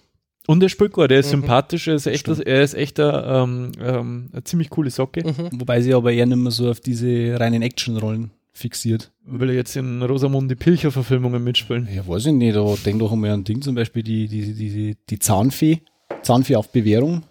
Und 0.45 0.60
der 0.60 0.67
spielt 0.69 0.91
gut, 0.93 1.10
der 1.10 1.19
ist 1.19 1.27
Mhm. 1.27 1.41
sympathisch, 1.41 1.88
er 1.88 1.95
ist 1.95 2.06
echt, 2.06 2.27
er 2.27 2.62
ist 2.63 2.73
echt 2.73 2.99
ein, 2.99 3.23
ähm, 3.25 3.71
ähm, 3.82 4.29
eine 4.34 4.43
ziemlich 4.43 4.69
coole 4.69 4.89
Socke, 4.89 5.23
Mhm. 5.25 5.60
Wobei 5.62 5.82
sie 5.82 5.93
aber 5.93 6.12
eher 6.12 6.25
nicht 6.25 6.38
mehr 6.38 6.51
so 6.51 6.69
auf 6.69 6.79
diese 6.82 7.39
reinen 7.39 7.62
Actionrollen 7.62 8.32
fixiert. 8.53 9.12
will 9.25 9.49
er 9.49 9.56
jetzt 9.56 9.75
in 9.77 10.01
Rosamunde 10.03 10.56
Pilcher-Verfilmungen 10.58 11.43
mitspielen. 11.43 11.88
Ja, 11.95 12.06
weiß 12.08 12.25
ich 12.27 12.34
nicht, 12.34 12.56
aber 12.58 12.77
denk 12.86 12.99
doch 12.99 13.12
einmal 13.13 13.32
an 13.32 13.39
ein 13.39 13.43
Ding, 13.45 13.62
zum 13.62 13.73
Beispiel 13.73 14.03
die, 14.03 14.27
die, 14.27 14.53
die, 14.53 14.97
die 15.10 15.19
Zahnfee, 15.19 15.79
Zahnfee 16.23 16.58
auf 16.58 16.71
Bewährung 16.71 17.23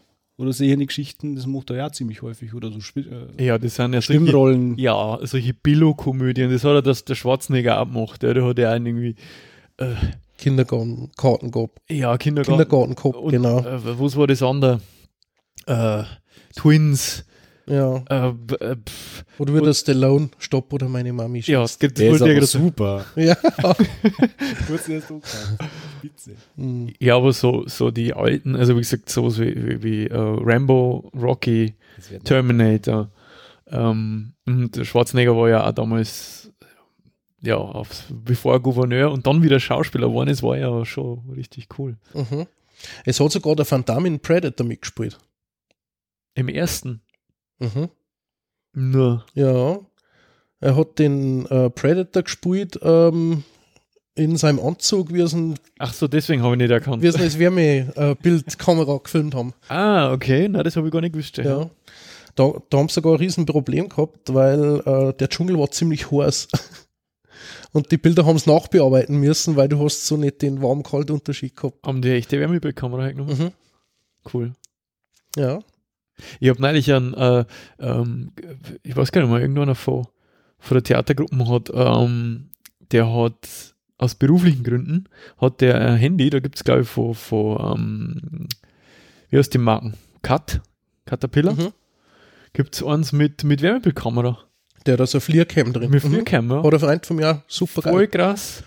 oder 0.42 0.52
solche 0.52 0.76
Geschichten, 0.76 1.36
das 1.36 1.46
macht 1.46 1.70
er 1.70 1.76
ja 1.76 1.92
ziemlich 1.92 2.22
häufig. 2.22 2.52
Oder 2.54 2.70
so 2.70 2.78
äh, 3.00 3.44
Ja, 3.44 3.58
das 3.58 3.76
sind 3.76 3.94
ja 3.94 4.00
solche, 4.00 4.20
Stimmrollen. 4.20 4.76
ja, 4.76 5.18
solche 5.22 5.54
Billo-Komödien, 5.54 6.50
das 6.50 6.64
hat 6.64 6.72
er 6.74 6.82
das, 6.82 7.04
der 7.04 7.14
Schwarzenegger 7.14 7.80
auch 7.80 7.86
gemacht, 7.86 8.22
ja, 8.22 8.34
der 8.34 8.44
hat 8.44 8.58
ja 8.58 8.70
einen 8.72 8.86
irgendwie, 8.86 9.14
äh, 9.78 9.94
Kindergarten, 10.38 11.10
Kartenkopf, 11.16 11.78
ja, 11.88 12.16
Kindergarten. 12.18 12.58
Kindergartenkopf, 12.58 13.30
genau. 13.30 13.60
Äh, 13.60 13.98
was 14.00 14.16
war 14.16 14.26
das 14.26 14.42
andere? 14.42 14.80
Äh, 15.66 16.02
Twins. 16.56 17.24
Ja. 17.66 18.02
Äh, 18.10 18.28
äh, 18.60 18.76
pf, 18.76 19.24
Oder 19.38 19.54
wie 19.54 19.60
der 19.60 19.74
Stallone, 19.74 20.30
Stopp 20.38 20.72
oder 20.72 20.88
meine 20.88 21.12
Mami 21.12 21.40
ja, 21.40 21.62
es 21.62 21.78
gibt 21.78 21.98
das 21.98 22.18
Der 22.18 22.36
ist 22.38 22.52
super. 22.52 23.04
Ja. 23.16 23.34
Kurz 24.66 24.88
erst 24.88 25.12
Spitze. 25.98 26.32
Mhm. 26.56 26.92
Ja, 26.98 27.16
aber 27.16 27.32
so, 27.32 27.64
so 27.66 27.90
die 27.90 28.14
alten, 28.14 28.56
also 28.56 28.74
wie 28.74 28.80
gesagt, 28.80 29.08
sowas 29.08 29.38
wie, 29.38 29.54
wie, 29.54 29.82
wie 29.82 30.06
äh, 30.06 30.16
Rambo, 30.16 31.10
Rocky, 31.14 31.74
Terminator. 32.24 33.10
Ähm, 33.68 34.34
und 34.46 34.76
der 34.76 34.84
Schwarzenegger 34.84 35.36
war 35.36 35.48
ja 35.48 35.66
auch 35.66 35.72
damals, 35.72 36.52
ja, 37.40 37.56
aufs, 37.56 38.04
bevor 38.10 38.54
er 38.54 38.60
Gouverneur 38.60 39.12
und 39.12 39.26
dann 39.26 39.42
wieder 39.42 39.60
Schauspieler 39.60 40.08
geworden 40.08 40.28
ist, 40.28 40.42
war 40.42 40.56
ja 40.58 40.84
schon 40.84 41.30
richtig 41.36 41.68
cool. 41.78 41.96
Mhm. 42.12 42.46
Es 43.04 43.20
hat 43.20 43.30
sogar 43.30 43.54
der 43.54 43.70
Van 43.70 43.84
Damme 43.84 44.08
in 44.08 44.20
Predator 44.20 44.66
mitgespielt. 44.66 45.18
Im 46.34 46.48
ersten 46.48 47.02
Mhm. 47.62 47.88
nur. 48.74 49.24
Ja. 49.34 49.78
Er 50.60 50.76
hat 50.76 50.98
den 50.98 51.46
äh, 51.46 51.70
Predator 51.70 52.22
gespielt 52.22 52.78
ähm, 52.82 53.42
in 54.14 54.36
seinem 54.36 54.60
Anzug, 54.60 55.12
wie 55.12 55.22
er 55.22 55.32
ein, 55.32 55.58
Ach 55.78 55.92
so, 55.92 56.06
deswegen 56.06 56.42
habe 56.42 56.54
ich 56.54 56.58
nicht 56.58 56.70
erkannt. 56.70 57.02
wie 57.02 57.08
er 57.08 57.18
als 57.18 57.38
Wärmebildkamera 57.38 58.98
gefilmt 58.98 59.34
haben. 59.34 59.54
Ah, 59.68 60.12
okay, 60.12 60.48
na, 60.48 60.62
das 60.62 60.76
habe 60.76 60.86
ich 60.86 60.92
gar 60.92 61.00
nicht 61.00 61.12
gewusst. 61.14 61.38
Ja. 61.38 61.68
Da, 62.34 62.52
da 62.70 62.78
haben 62.78 62.88
sie 62.88 62.94
sogar 62.94 63.12
ein 63.14 63.18
Riesenproblem 63.18 63.88
gehabt, 63.88 64.32
weil 64.32 64.80
äh, 64.86 65.12
der 65.14 65.28
Dschungel 65.28 65.58
war 65.58 65.70
ziemlich 65.70 66.10
heiß. 66.10 66.48
Und 67.72 67.90
die 67.90 67.96
Bilder 67.96 68.24
haben 68.26 68.36
es 68.36 68.46
nachbearbeiten 68.46 69.16
müssen, 69.18 69.56
weil 69.56 69.68
du 69.68 69.82
hast 69.82 70.06
so 70.06 70.16
nicht 70.16 70.42
den 70.42 70.62
warm-kalt-Unterschied 70.62 71.56
gehabt. 71.56 71.84
Haben 71.86 72.02
die 72.02 72.10
echte 72.10 72.38
Wärmebildkamera 72.38 73.02
hergenommen? 73.02 73.38
Mhm. 73.38 73.52
Cool. 74.32 74.52
Ja. 75.36 75.60
Ich 76.40 76.48
habe 76.48 76.60
neulich 76.60 76.92
einen, 76.92 77.14
äh, 77.14 77.44
ähm, 77.78 78.32
ich 78.82 78.96
weiß 78.96 79.12
gar 79.12 79.20
nicht 79.22 79.30
mal, 79.30 79.40
irgendeiner 79.40 79.74
von, 79.74 80.06
von 80.58 80.74
der 80.74 80.82
Theatergruppe 80.84 81.48
hat, 81.48 81.70
ähm, 81.74 82.50
der 82.90 83.12
hat 83.12 83.74
aus 83.98 84.14
beruflichen 84.16 84.64
Gründen, 84.64 85.08
hat 85.40 85.60
der 85.60 85.80
ein 85.80 85.96
Handy, 85.96 86.28
da 86.30 86.40
gibt 86.40 86.56
es 86.56 86.64
glaube 86.64 86.82
ich 86.82 86.88
von, 86.88 87.14
von 87.14 87.76
ähm, 87.78 88.48
wie 89.30 89.38
heißt 89.38 89.54
die 89.54 89.58
Marken? 89.58 89.94
Cut? 90.22 90.60
Caterpillar? 91.06 91.54
Mhm. 91.54 91.72
Gibt 92.52 92.74
es 92.74 92.84
eins 92.84 93.12
mit, 93.12 93.44
mit 93.44 93.62
Wärmebildkamera? 93.62 94.38
Der 94.86 94.92
hat 94.94 95.00
da 95.00 95.06
so 95.06 95.18
ein 95.18 95.22
Fliercam 95.22 95.72
drin. 95.72 95.90
Mit 95.90 96.04
Mhm. 96.04 96.08
Fliercam, 96.10 96.50
ja. 96.50 96.62
Hat 96.62 96.72
ein 96.74 96.80
Freund 96.80 97.06
von 97.06 97.16
mir, 97.16 97.42
super 97.46 97.82
Voll 97.82 98.06
geil. 98.08 98.26
krass. 98.26 98.62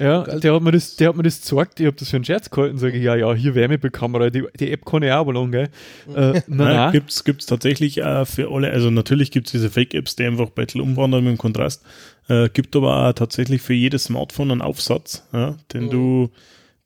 Ja, 0.00 0.22
Geil. 0.22 0.40
der 0.40 0.54
hat 0.54 0.62
mir 0.62 0.70
das, 0.72 0.96
der 0.96 1.08
hat 1.08 1.16
mir 1.16 1.22
das 1.24 1.40
gezeigt, 1.40 1.80
ich 1.80 1.86
habe 1.86 1.96
das 1.96 2.08
für 2.10 2.16
einen 2.16 2.24
Scherz 2.24 2.50
gehalten, 2.50 2.78
sage 2.78 2.96
ich, 2.98 3.02
ja, 3.02 3.16
ja, 3.16 3.34
hier 3.34 3.54
Wärmebildkamera, 3.54 4.30
die, 4.30 4.44
die 4.58 4.70
App 4.70 4.84
kann 4.86 5.02
ich 5.02 5.10
auch 5.10 5.30
lang, 5.32 5.50
gell? 5.50 5.68
Äh, 6.14 6.32
nein, 6.32 6.42
Nein, 6.46 6.92
gibt's 6.92 7.24
gibt's 7.24 7.46
tatsächlich 7.46 8.02
auch 8.04 8.24
für 8.26 8.50
alle, 8.50 8.70
also 8.70 8.90
natürlich 8.90 9.30
gibt's 9.30 9.50
diese 9.50 9.70
Fake-Apps, 9.70 10.14
die 10.16 10.24
einfach 10.24 10.46
ein 10.46 10.52
bisschen 10.54 10.80
umwandern 10.80 11.24
mit 11.24 11.32
dem 11.32 11.38
Kontrast. 11.38 11.82
Äh, 12.28 12.48
gibt 12.50 12.76
aber 12.76 13.08
auch 13.08 13.12
tatsächlich 13.12 13.60
für 13.62 13.74
jedes 13.74 14.04
Smartphone 14.04 14.50
einen 14.52 14.62
Aufsatz, 14.62 15.26
ja, 15.32 15.56
den 15.72 15.86
Mhm. 15.86 15.90
du, 15.90 16.30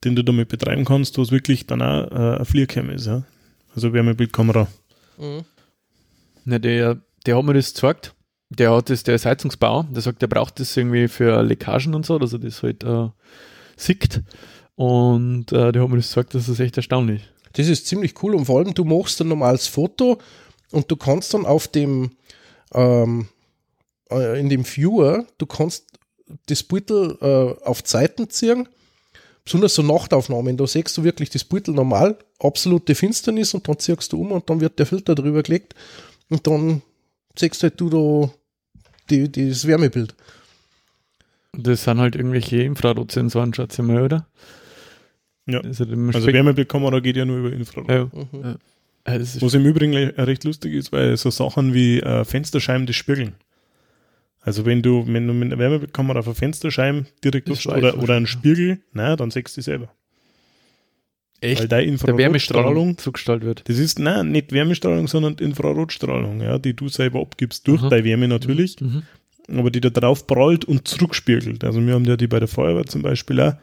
den 0.03 0.15
du 0.15 0.23
damit 0.23 0.49
betreiben 0.49 0.83
kannst, 0.85 1.17
wo 1.17 1.21
es 1.21 1.31
wirklich 1.31 1.67
dann 1.67 1.81
auch 1.81 2.11
äh, 2.11 2.39
ein 2.39 2.45
Fliercam 2.45 2.89
ist, 2.89 3.05
ja. 3.07 3.23
Also 3.75 3.93
Wärmebildkamera. 3.93 4.67
Mhm. 5.17 5.41
Na, 6.45 6.59
der, 6.59 6.97
der 7.25 7.37
hat 7.37 7.43
mir 7.45 7.53
das 7.53 7.73
gezeigt. 7.73 8.13
Der 8.57 8.71
hat 8.71 8.89
das, 8.89 9.03
der 9.03 9.15
ist 9.15 9.25
Heizungsbauer, 9.25 9.87
der 9.89 10.01
sagt, 10.01 10.21
der 10.21 10.27
braucht 10.27 10.59
das 10.59 10.75
irgendwie 10.75 11.07
für 11.07 11.41
Leckagen 11.41 11.95
und 11.95 12.05
so, 12.05 12.19
dass 12.19 12.33
er 12.33 12.39
das 12.39 12.61
halt 12.61 12.83
äh, 12.83 13.09
sickt. 13.75 14.21
Und 14.75 15.51
äh, 15.51 15.71
der 15.71 15.81
hat 15.81 15.89
mir 15.89 15.97
das 15.97 16.09
gesagt, 16.09 16.33
das 16.33 16.49
ist 16.49 16.59
echt 16.59 16.77
erstaunlich. 16.77 17.21
Das 17.53 17.67
ist 17.67 17.87
ziemlich 17.87 18.21
cool 18.23 18.35
und 18.35 18.45
vor 18.45 18.59
allem 18.59 18.73
du 18.73 18.83
machst 18.83 19.21
ein 19.21 19.27
normales 19.27 19.67
Foto 19.67 20.17
und 20.71 20.89
du 20.89 20.95
kannst 20.95 21.33
dann 21.33 21.45
auf 21.45 21.67
dem 21.67 22.11
ähm, 22.73 23.27
äh, 24.09 24.39
in 24.39 24.49
dem 24.49 24.65
Viewer, 24.65 25.25
du 25.37 25.45
kannst 25.45 25.85
das 26.47 26.63
Beutel 26.63 27.17
äh, 27.21 27.65
auf 27.65 27.83
Zeiten 27.83 28.29
ziehen, 28.29 28.67
besonders 29.45 29.75
so 29.75 29.83
Nachtaufnahmen, 29.83 30.57
da 30.57 30.65
siehst 30.65 30.97
du 30.97 31.03
wirklich 31.03 31.29
das 31.29 31.43
Beutel 31.43 31.73
normal, 31.73 32.17
absolute 32.39 32.95
Finsternis 32.95 33.53
und 33.53 33.67
dann 33.67 33.77
ziehst 33.79 34.11
du 34.13 34.21
um 34.21 34.31
und 34.31 34.49
dann 34.49 34.61
wird 34.61 34.79
der 34.79 34.85
Filter 34.85 35.15
drüber 35.15 35.43
gelegt 35.43 35.75
und 36.29 36.47
dann 36.47 36.81
siehst 37.37 37.61
halt 37.63 37.79
du 37.79 37.89
da 37.89 38.33
die, 39.09 39.31
das 39.31 39.67
Wärmebild. 39.67 40.15
Das 41.55 41.83
sind 41.83 41.99
halt 41.99 42.15
irgendwelche 42.15 42.63
Infrarotsensoren, 42.63 43.53
schätze 43.53 43.81
ich 43.81 43.87
mal, 43.87 44.01
oder? 44.01 44.27
Ja. 45.45 45.59
Also 45.61 45.83
spek- 45.83 46.33
Wärmebildkamera 46.33 46.99
geht 46.99 47.17
ja 47.17 47.25
nur 47.25 47.37
über 47.39 47.53
Infrarot. 47.53 47.89
ja. 47.89 48.05
Mhm. 48.05 48.57
Ja, 49.05 49.19
Was 49.41 49.53
im 49.53 49.65
Übrigen 49.65 49.93
recht 49.93 50.45
lustig 50.45 50.73
ist, 50.73 50.91
weil 50.93 51.17
so 51.17 51.29
Sachen 51.29 51.73
wie 51.73 51.99
äh, 51.99 52.23
Fensterscheiben 52.23 52.85
das 52.87 52.95
spiegeln. 52.95 53.35
Also 54.39 54.65
wenn 54.65 54.81
du, 54.81 55.05
wenn 55.07 55.27
du 55.27 55.33
mit 55.33 55.51
einer 55.51 55.59
Wärmebildkamera 55.59 56.19
auf 56.19 56.27
eine 56.27 56.35
Fensterscheibe 56.35 57.05
direkt 57.23 57.49
oder, 57.49 57.97
oder 58.01 58.15
einen. 58.15 58.27
Spiegel, 58.27 58.79
naja, 58.93 59.15
dann 59.15 59.29
siehst 59.31 59.49
du 59.55 59.59
dich 59.59 59.65
selber. 59.65 59.89
Weil 61.43 61.51
echt 61.51 61.71
deine 61.71 61.83
der 61.83 61.93
Infrarotstrahlung, 61.93 62.97
zugestellt 62.97 63.43
wird. 63.43 63.63
das 63.67 63.77
ist, 63.77 63.99
nein, 63.99 64.31
nicht 64.31 64.51
Wärmestrahlung, 64.51 65.07
sondern 65.07 65.35
Infrarotstrahlung, 65.35 66.41
ja, 66.41 66.57
die 66.57 66.73
du 66.75 66.89
selber 66.89 67.21
abgibst, 67.21 67.67
durch 67.67 67.81
Aha. 67.81 67.89
deine 67.89 68.03
Wärme 68.03 68.27
natürlich, 68.27 68.77
Mhm. 68.79 69.03
aber 69.55 69.69
die 69.71 69.81
da 69.81 69.89
drauf 69.89 70.25
prallt 70.27 70.65
und 70.65 70.87
zurückspiegelt. 70.87 71.63
Also 71.63 71.85
wir 71.85 71.93
haben 71.93 72.05
ja 72.05 72.15
die 72.17 72.27
bei 72.27 72.39
der 72.39 72.47
Feuerwehr 72.47 72.85
zum 72.85 73.01
Beispiel 73.01 73.39
auch 73.41 73.53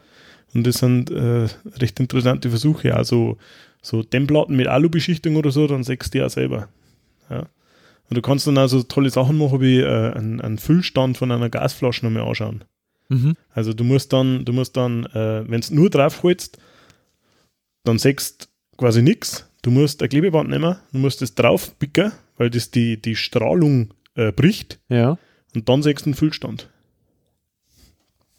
und 0.53 0.67
das 0.67 0.79
sind 0.79 1.09
äh, 1.11 1.47
recht 1.79 1.99
interessante 1.99 2.49
Versuche, 2.49 2.95
also 2.95 3.37
so 3.81 4.03
Dämmplatten 4.03 4.55
mit 4.55 4.67
Alubeschichtung 4.67 5.35
oder 5.37 5.49
so, 5.51 5.65
dann 5.67 5.83
sägst 5.83 6.13
du 6.13 6.19
die 6.19 6.23
auch 6.23 6.29
selber. 6.29 6.67
Ja. 7.29 7.47
Und 8.09 8.17
du 8.17 8.21
kannst 8.21 8.45
dann 8.45 8.57
also 8.57 8.83
tolle 8.83 9.09
Sachen 9.09 9.37
machen, 9.37 9.61
wie 9.61 9.79
äh, 9.79 10.11
einen, 10.13 10.41
einen 10.41 10.57
Füllstand 10.57 11.17
von 11.17 11.31
einer 11.31 11.49
Gasflasche 11.49 12.05
nochmal 12.05 12.27
anschauen. 12.27 12.63
Mhm. 13.07 13.35
Also 13.53 13.73
du 13.73 13.83
musst 13.85 14.11
dann, 14.11 14.43
du 14.43 14.51
musst 14.51 14.75
dann, 14.75 15.05
äh, 15.05 15.49
wenn 15.49 15.61
es 15.61 15.71
nur 15.71 15.89
drauf 15.89 16.21
holst, 16.21 16.57
dann 17.83 17.97
sägst 17.99 18.49
quasi 18.77 19.01
nichts. 19.01 19.47
Du 19.61 19.71
musst 19.71 20.01
ein 20.01 20.09
Klebeband 20.09 20.49
nehmen, 20.49 20.75
du 20.91 20.97
musst 20.97 21.21
es 21.21 21.35
drauf 21.35 21.77
picken, 21.77 22.11
weil 22.37 22.49
das 22.49 22.71
die, 22.71 22.99
die 23.01 23.15
Strahlung 23.15 23.93
äh, 24.15 24.31
bricht 24.31 24.79
Ja, 24.89 25.17
und 25.53 25.69
dann 25.69 25.83
sägst 25.83 26.05
du 26.05 26.09
einen 26.09 26.15
Füllstand. 26.15 26.69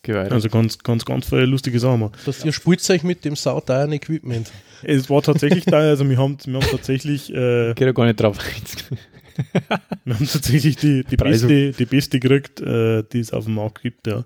geweiht. 0.03 0.33
Also 0.33 0.49
ganz, 0.49 0.79
ganz, 0.79 1.05
ganz 1.05 1.29
viele 1.29 1.47
lustige 1.47 1.79
Sachen. 1.79 2.01
machen. 2.01 2.13
Das 2.27 2.45
ihr 2.45 2.53
spielt 2.53 2.89
euch 2.91 3.05
mit 3.05 3.25
dem 3.25 3.37
sauteuren 3.37 3.93
Equipment. 3.93 4.51
Es 4.83 5.09
war 5.09 5.23
tatsächlich 5.23 5.65
da, 5.65 5.79
also 5.79 6.09
wir 6.09 6.19
haben, 6.19 6.37
wir 6.45 6.55
haben 6.55 6.71
tatsächlich, 6.71 7.31
äh, 7.33 7.75
Geht 7.75 7.87
ja 7.87 7.93
gar 7.93 8.07
nicht 8.07 8.21
drauf. 8.21 8.37
wir 10.05 10.15
haben 10.15 10.27
tatsächlich 10.29 10.77
die, 10.77 11.05
die, 11.05 11.17
Preise. 11.17 11.47
beste, 11.47 11.79
die 11.79 11.87
beste 11.87 12.19
gekriegt, 12.19 12.61
äh, 12.61 13.05
die 13.13 13.21
es 13.21 13.33
auf 13.33 13.45
dem 13.45 13.55
Markt 13.55 13.83
gibt, 13.83 14.09
ja. 14.09 14.25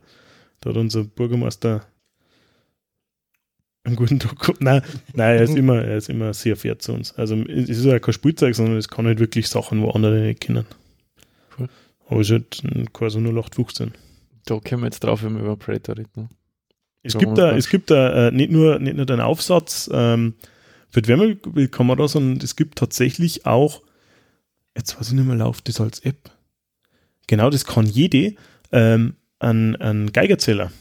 Da 0.60 0.70
hat 0.70 0.76
unser 0.78 1.04
Bürgermeister 1.04 1.86
einen 3.86 3.96
guten 3.96 4.18
Tag 4.18 4.38
gehabt. 4.38 4.60
Nein, 4.60 4.82
nein, 5.14 5.36
er 5.36 5.42
ist 5.42 5.56
immer, 5.56 5.82
er 5.82 5.96
ist 5.96 6.08
immer 6.08 6.34
sehr 6.34 6.56
fair 6.56 6.78
zu 6.78 6.92
uns. 6.92 7.14
Also 7.14 7.36
es 7.36 7.68
ist 7.68 7.84
ja 7.84 7.98
kein 7.98 8.14
Spielzeug, 8.14 8.54
sondern 8.54 8.76
es 8.76 8.88
kann 8.88 9.06
halt 9.06 9.18
wirklich 9.18 9.48
Sachen, 9.48 9.82
wo 9.82 9.90
andere 9.90 10.20
nicht 10.20 10.40
kennen. 10.40 10.66
Cool. 11.58 11.68
Aber 12.08 12.20
es 12.20 12.30
ist 12.30 12.62
halt 12.64 12.92
Corso 12.92 13.18
0815. 13.18 13.92
da 14.44 14.58
kommen 14.58 14.82
wir 14.82 14.86
jetzt 14.86 15.00
drauf, 15.00 15.22
wenn 15.22 15.34
wir 15.34 15.42
über 15.42 15.56
Predator 15.56 15.96
reden. 15.96 16.10
ne? 16.14 16.28
Es 17.02 17.16
gibt 17.16 17.38
da, 17.38 17.56
es 17.56 17.68
gibt 17.68 17.90
da 17.90 18.28
äh, 18.28 18.30
nicht 18.32 18.50
nur, 18.50 18.80
nicht 18.80 18.96
nur 18.96 19.06
den 19.06 19.20
Aufsatz 19.20 19.88
ähm, 19.92 20.34
für 20.90 21.02
die 21.02 21.08
Wärmebildkamera, 21.08 22.08
sondern 22.08 22.44
es 22.44 22.56
gibt 22.56 22.78
tatsächlich 22.78 23.46
auch, 23.46 23.82
jetzt 24.76 24.98
weiß 24.98 25.08
ich 25.08 25.14
nicht 25.14 25.26
mehr, 25.26 25.36
läuft 25.36 25.68
das 25.68 25.80
als 25.80 26.00
App. 26.00 26.30
Genau, 27.28 27.48
das 27.50 27.64
kann 27.64 27.86
jede, 27.86 28.34
ähm, 28.72 29.14
ein, 29.38 29.76
ein 29.76 30.12
Geigerzähler. 30.12 30.72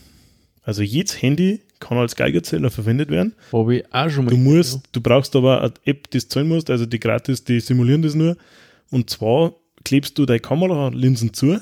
Also 0.64 0.82
jedes 0.82 1.22
Handy 1.22 1.62
kann 1.80 1.98
als 1.98 2.16
Geigerzähler 2.16 2.70
verwendet 2.70 3.10
werden. 3.10 3.34
Habe 3.52 3.78
ich 3.78 3.94
auch 3.94 4.10
schon 4.10 4.26
mal 4.26 4.32
Du 4.32 4.38
musst, 4.38 4.82
du 4.92 5.02
brauchst 5.02 5.36
aber 5.36 5.62
eine 5.62 5.74
App, 5.86 6.10
die 6.12 6.18
es 6.18 6.28
zahlen 6.28 6.48
musst, 6.48 6.70
also 6.70 6.86
die 6.86 7.00
gratis, 7.00 7.44
die 7.44 7.60
simulieren 7.60 8.02
das 8.02 8.16
nur. 8.16 8.38
Und 8.92 9.10
zwar 9.10 9.54
klebst 9.84 10.18
du 10.18 10.26
deine 10.26 10.40
Kameralinsen 10.40 11.34
zu 11.34 11.60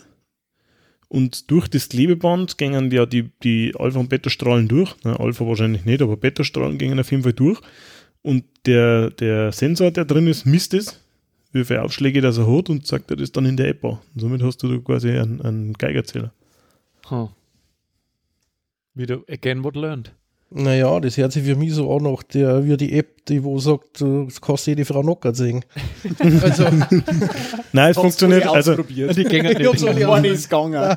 und 1.13 1.51
durch 1.51 1.67
das 1.67 1.89
Klebeband 1.89 2.57
gingen 2.57 2.89
ja 2.89 3.05
die, 3.05 3.29
die 3.43 3.71
Alpha- 3.77 3.99
und 3.99 4.09
Beta-Strahlen 4.09 4.67
durch. 4.67 4.95
Na, 5.03 5.15
Alpha 5.19 5.45
wahrscheinlich 5.45 5.85
nicht, 5.85 6.01
aber 6.01 6.17
Beta-Strahlen 6.17 6.79
gingen 6.79 6.99
auf 6.99 7.11
jeden 7.11 7.21
Fall 7.21 7.33
durch. 7.33 7.61
Und 8.23 8.45
der, 8.65 9.11
der 9.11 9.51
Sensor, 9.51 9.91
der 9.91 10.05
drin 10.05 10.25
ist, 10.25 10.47
misst 10.47 10.73
es, 10.73 10.99
wie 11.51 11.65
viele 11.65 11.83
Aufschläge 11.83 12.19
das 12.19 12.39
er 12.39 12.51
hat 12.51 12.67
und 12.71 12.87
sagt 12.87 13.11
dir 13.11 13.15
das 13.15 13.31
dann 13.31 13.45
in 13.45 13.57
der 13.57 13.67
App 13.67 13.85
an. 13.85 13.99
Und 14.15 14.21
somit 14.21 14.41
hast 14.41 14.63
du 14.63 14.81
quasi 14.81 15.11
einen, 15.11 15.39
einen 15.41 15.73
Geigerzähler. 15.73 16.33
Huh. 17.11 17.29
Wieder 18.95 19.21
again 19.27 19.63
what 19.63 19.75
learned. 19.75 20.11
Naja, 20.55 20.99
das 20.99 21.17
hört 21.17 21.31
sich 21.31 21.43
für 21.43 21.55
mich 21.55 21.73
so 21.73 21.95
an, 21.95 22.03
nach 22.03 22.21
der, 22.21 22.63
wie 22.63 22.77
die 22.77 22.93
App, 22.93 23.25
die 23.25 23.43
wo 23.43 23.57
sagt, 23.57 24.01
du 24.01 24.27
kannst 24.39 24.67
jede 24.67 24.85
Frau 24.85 25.01
Nocker 25.01 25.33
sehen. 25.33 25.65
also, 26.19 26.67
Nein, 27.71 27.91
es 27.91 27.97
funktioniert, 27.97 28.45
also, 28.45 28.75
Die 28.75 29.07
hab's 29.07 29.81
nicht. 29.81 30.07
One 30.07 30.27
ist 30.27 30.47
gegangen. 30.47 30.95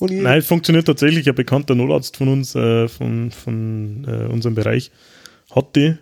und 0.00 0.10
ich, 0.10 0.20
Nein, 0.20 0.38
es 0.38 0.46
funktioniert 0.46 0.86
tatsächlich. 0.86 1.28
Ein 1.28 1.36
bekannter 1.36 1.76
Notarzt 1.76 2.16
von 2.16 2.26
uns, 2.26 2.56
äh, 2.56 2.88
von, 2.88 3.30
von 3.30 4.04
äh, 4.04 4.32
unserem 4.32 4.56
Bereich, 4.56 4.90
hat 5.54 5.76
die 5.76 5.94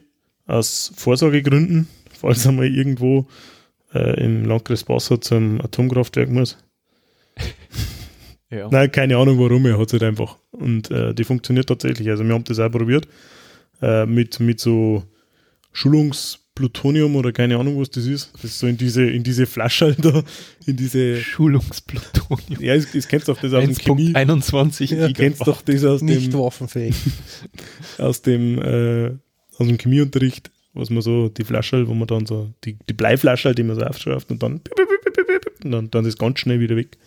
aus 0.46 0.90
Vorsorgegründen, 0.96 1.86
falls 2.18 2.46
er 2.46 2.52
mal 2.52 2.66
irgendwo 2.66 3.26
äh, 3.92 4.24
im 4.24 4.46
Landkreis 4.46 4.84
Passau 4.84 5.18
zum 5.18 5.60
Atomkraftwerk 5.60 6.30
muss. 6.30 6.56
Ja. 8.50 8.68
Nein, 8.70 8.90
keine 8.90 9.16
Ahnung 9.16 9.38
warum, 9.38 9.64
er 9.66 9.78
hat 9.78 9.86
es 9.86 9.92
halt 9.92 10.02
einfach. 10.02 10.36
Und 10.50 10.90
äh, 10.90 11.14
die 11.14 11.24
funktioniert 11.24 11.68
tatsächlich. 11.68 12.08
Also 12.08 12.24
wir 12.24 12.34
haben 12.34 12.44
das 12.44 12.58
auch 12.58 12.70
probiert 12.70 13.06
äh, 13.80 14.06
mit, 14.06 14.40
mit 14.40 14.58
so 14.58 15.04
Schulungsplutonium 15.72 17.14
oder 17.14 17.32
keine 17.32 17.56
Ahnung, 17.58 17.80
was 17.80 17.90
das 17.90 18.06
ist. 18.06 18.32
Das 18.34 18.44
ist 18.44 18.58
so 18.58 18.66
in 18.66 18.76
diese, 18.76 19.04
in 19.08 19.22
diese 19.22 19.46
Flasche 19.46 19.94
da, 19.98 20.24
in 20.66 20.76
diese, 20.76 21.20
Schulungsplutonium. 21.20 22.60
ja, 22.60 22.74
das, 22.74 22.90
das 22.92 23.06
kennst 23.06 23.28
du 23.28 23.32
auch 23.32 23.40
das 23.40 23.52
aus 23.52 23.64
dem 23.64 23.76
Chemie. 23.76 24.12
1.21 24.14 24.96
Ja. 24.96 25.12
Kennst 25.12 25.46
doch 25.46 25.62
das 25.62 25.84
aus 25.84 26.02
nicht 26.02 26.32
dem, 26.32 26.40
waffenfähig. 26.40 26.94
aus 27.98 28.22
dem, 28.22 28.58
äh, 28.58 29.10
aus 29.58 29.68
dem 29.68 29.78
Chemieunterricht, 29.78 30.50
was 30.74 30.90
man 30.90 31.02
so, 31.02 31.28
die 31.28 31.44
Flasche, 31.44 31.86
wo 31.86 31.94
man 31.94 32.08
dann 32.08 32.26
so, 32.26 32.52
die, 32.64 32.76
die 32.88 32.94
Bleiflasche, 32.94 33.54
die 33.54 33.62
man 33.62 33.76
so 33.76 33.82
aufschraubt 33.82 34.30
und 34.30 34.42
dann, 34.42 34.60
und 35.62 35.70
dann, 35.70 35.90
dann 35.90 36.04
ist 36.04 36.18
ganz 36.18 36.40
schnell 36.40 36.58
wieder 36.58 36.74
weg. 36.74 36.98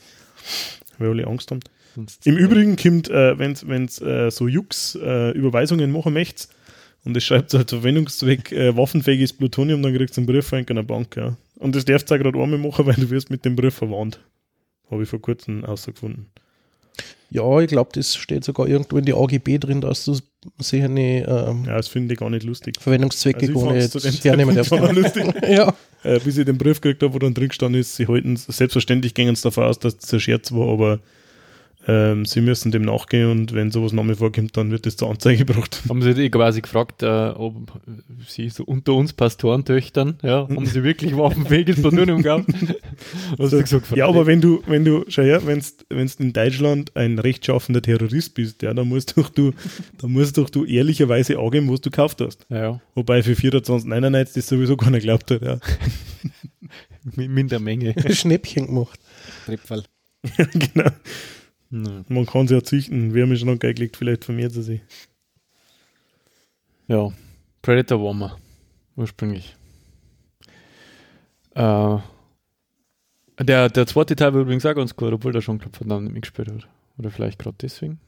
Weil 0.99 1.09
alle 1.09 1.27
Angst 1.27 1.51
haben. 1.51 1.59
Sonst- 1.95 2.25
Im 2.25 2.37
Übrigen 2.37 2.75
kommt, 2.75 3.09
äh, 3.09 3.37
wenn 3.37 3.85
es 3.85 4.01
äh, 4.01 4.29
so 4.31 4.47
Jux 4.47 4.95
äh, 4.95 5.31
Überweisungen 5.31 5.91
machen 5.91 6.13
möchtest 6.13 6.53
und 7.05 7.15
es 7.17 7.23
schreibt 7.23 7.53
halt 7.53 7.69
Verwendungszweck 7.69 8.51
äh, 8.51 8.75
waffenfähiges 8.75 9.33
Plutonium, 9.33 9.81
dann 9.83 9.93
kriegst 9.95 10.17
du 10.17 10.21
einen 10.21 10.27
Brief 10.27 10.47
von 10.47 10.65
einer 10.67 10.83
Bank. 10.83 11.15
Ja. 11.15 11.35
Und 11.57 11.75
das 11.75 11.85
darfst 11.85 12.09
du 12.09 12.15
auch 12.15 12.19
gerade 12.19 12.39
einmal 12.41 12.59
machen, 12.59 12.85
weil 12.85 12.95
du 12.95 13.09
wirst 13.09 13.29
mit 13.29 13.45
dem 13.45 13.55
Brief 13.55 13.75
verwandt. 13.75 14.19
Habe 14.89 15.03
ich 15.03 15.09
vor 15.09 15.21
kurzem 15.21 15.61
herausgefunden. 15.61 16.27
Ja, 17.29 17.59
ich 17.61 17.67
glaube, 17.67 17.89
das 17.93 18.15
steht 18.15 18.43
sogar 18.43 18.67
irgendwo 18.67 18.97
in 18.97 19.05
die 19.05 19.13
AGB 19.13 19.57
drin, 19.57 19.81
dass 19.81 20.05
du 20.05 20.15
sicher 20.59 20.85
eine 20.85 21.25
ähm, 21.27 21.65
Ja, 21.65 21.77
das 21.77 21.87
finde 21.87 22.13
ich 22.13 22.19
gar 22.19 22.29
nicht 22.29 22.45
lustig. 22.45 22.75
Verwendungszwecke 22.79 23.47
Also 23.47 24.07
nicht 24.07 24.23
hernehmen 24.23 24.55
darfst. 24.55 24.69
Zeitpunkt 24.69 24.93
schon 24.93 25.03
lustig. 25.03 25.49
ja. 25.49 25.73
Äh, 26.03 26.19
bis 26.19 26.37
ich 26.37 26.45
den 26.45 26.57
Brief 26.57 26.81
gekriegt 26.81 27.01
habe, 27.01 27.13
wo 27.13 27.19
dann 27.19 27.33
drin 27.33 27.47
gestanden 27.47 27.79
ist, 27.79 27.95
sie 27.95 28.07
halten 28.07 28.35
selbstverständlich 28.35 29.13
gehen 29.13 29.33
sie 29.35 29.43
davon 29.43 29.63
aus, 29.63 29.79
dass 29.79 29.97
das 29.97 30.13
ein 30.13 30.19
Scherz 30.19 30.51
war, 30.51 30.69
aber 30.69 30.99
ähm, 31.85 32.25
sie 32.25 32.41
müssen 32.41 32.71
dem 32.71 32.83
nachgehen 32.83 33.29
und 33.29 33.53
wenn 33.53 33.71
sowas 33.71 33.91
nochmal 33.91 34.15
vorkommt, 34.15 34.55
dann 34.55 34.71
wird 34.71 34.85
das 34.85 34.95
zur 34.95 35.09
Anzeige 35.09 35.45
gebracht. 35.45 35.81
Haben 35.89 36.01
sie 36.01 36.13
die 36.13 36.29
quasi 36.29 36.61
gefragt, 36.61 37.03
äh, 37.03 37.29
ob 37.35 37.71
sie 38.27 38.49
so 38.49 38.63
unter 38.63 38.93
uns 38.93 39.13
Pastorentöchtern, 39.13 40.17
ja, 40.21 40.47
haben 40.47 40.65
sie 40.65 40.83
wirklich 40.83 41.17
waffenfähiges 41.17 41.81
Plutonium 41.81 42.21
gehabt? 42.23 42.47
Hast 43.39 43.53
du 43.53 43.61
gesagt, 43.61 43.95
Ja, 43.95 44.07
aber 44.07 44.25
wenn 44.25 44.39
du, 44.39 44.63
wenn 44.65 44.85
du, 44.85 45.03
schau 45.09 45.23
her, 45.23 45.45
wenn 45.45 45.59
du 45.59 46.23
in 46.23 46.33
Deutschland 46.33 46.95
ein 46.95 47.19
rechtschaffender 47.19 47.81
Terrorist 47.81 48.33
bist, 48.33 48.61
ja, 48.61 48.73
dann 48.73 48.87
musst 48.87 49.17
doch 49.17 49.29
du, 49.29 49.51
dann 49.99 50.11
musst 50.11 50.37
doch 50.37 50.49
du 50.49 50.65
ehrlicherweise 50.65 51.37
angeben, 51.37 51.69
was 51.69 51.81
du 51.81 51.89
gekauft 51.89 52.21
hast. 52.21 52.45
Ja, 52.49 52.57
ja, 52.57 52.81
Wobei 52.95 53.23
für 53.23 53.33
24,99 53.33 54.35
das 54.35 54.47
sowieso 54.47 54.77
keiner 54.77 54.99
glaubt 54.99 55.31
hat, 55.31 55.41
ja. 55.41 55.59
mit 57.15 57.29
minder 57.29 57.59
Menge. 57.59 57.93
Schnäppchen 58.13 58.67
gemacht. 58.67 58.99
Triebfall. 59.45 59.83
genau. 60.53 60.89
Ja. 61.73 62.03
Man 62.07 62.25
kann 62.27 62.47
sie 62.47 62.53
ja 62.53 62.61
züchten. 62.63 63.13
Wir 63.15 63.23
haben 63.23 63.35
schon 63.35 63.57
gelegt, 63.57 63.97
vielleicht 63.97 64.25
vermehrt 64.25 64.51
sie 64.51 64.61
sich. 64.61 64.81
Ja, 66.87 67.11
Predator 67.63 68.03
Warmer, 68.03 68.37
ursprünglich. 68.95 69.55
Äh, 71.55 71.97
der, 73.39 73.69
der 73.69 73.87
zweite 73.87 74.15
Teil 74.15 74.33
war 74.33 74.41
übrigens 74.41 74.65
auch 74.65 74.75
ganz 74.75 74.95
gut, 74.95 75.11
obwohl 75.13 75.31
der 75.31 75.41
schon 75.41 75.57
glaub, 75.57 75.75
verdammt 75.75 76.03
nicht 76.03 76.13
mitgespielt 76.13 76.49
hat. 76.51 76.67
Oder 76.99 77.09
vielleicht 77.09 77.39
gerade 77.39 77.55
deswegen. 77.61 77.99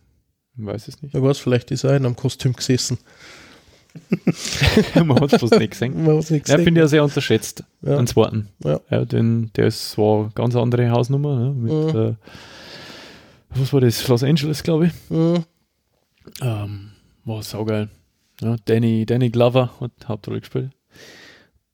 Ich 0.57 0.65
weiß 0.65 0.87
es 0.87 1.01
nicht. 1.01 1.13
Wer 1.13 1.23
weiß, 1.23 1.39
vielleicht 1.39 1.71
ist 1.71 1.83
er 1.83 1.97
in 1.97 2.05
einem 2.05 2.15
Kostüm 2.15 2.53
gesessen. 2.53 2.97
Man 4.95 5.19
hat 5.19 5.33
es 5.33 5.39
fast 5.39 5.57
nicht 5.57 5.71
gesehen. 5.71 6.03
Man 6.03 6.17
hat's 6.17 6.29
nicht 6.29 6.47
Ja, 6.49 6.55
gesehen. 6.55 6.65
finde 6.65 6.81
ich 6.81 6.83
ja 6.83 6.87
sehr 6.87 7.03
unterschätzt, 7.03 7.63
Ja. 7.81 7.95
den 7.97 8.07
zweiten. 8.07 8.49
Ja. 8.63 8.79
Ja, 8.91 9.05
den, 9.05 9.51
der 9.55 9.67
ist 9.67 9.91
zwar 9.91 10.23
eine 10.25 10.31
ganz 10.35 10.55
andere 10.55 10.89
Hausnummer, 10.91 11.39
ne, 11.39 11.51
mit, 11.53 11.71
Mhm. 11.95 11.99
äh, 11.99 12.15
was 13.55 13.73
war 13.73 13.81
das, 13.81 14.07
Los 14.07 14.23
Angeles, 14.23 14.63
glaube 14.63 14.87
ich. 14.87 14.93
Mhm. 15.09 15.43
Ähm, 16.41 16.91
war 17.23 17.41
saugeil. 17.43 17.89
Ja, 18.41 18.55
Danny, 18.65 19.05
Danny 19.05 19.29
Glover 19.29 19.71
hat 19.79 19.91
Hauptrolle 20.07 20.39
gespielt. 20.41 20.71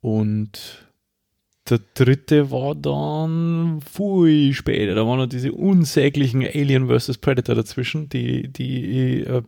Und 0.02 0.88
der 1.70 1.80
dritte 1.94 2.52
war 2.52 2.76
dann 2.76 3.80
viel 3.82 4.54
später. 4.54 4.96
Da 4.96 5.06
waren 5.08 5.20
noch 5.20 5.28
diese 5.28 5.52
unsäglichen 5.52 6.44
Alien 6.44 6.88
vs. 6.88 7.18
Predator 7.20 7.56
dazwischen. 7.56 8.10
Die, 8.10 8.52
die, 8.52 9.22
äh, 9.22 9.42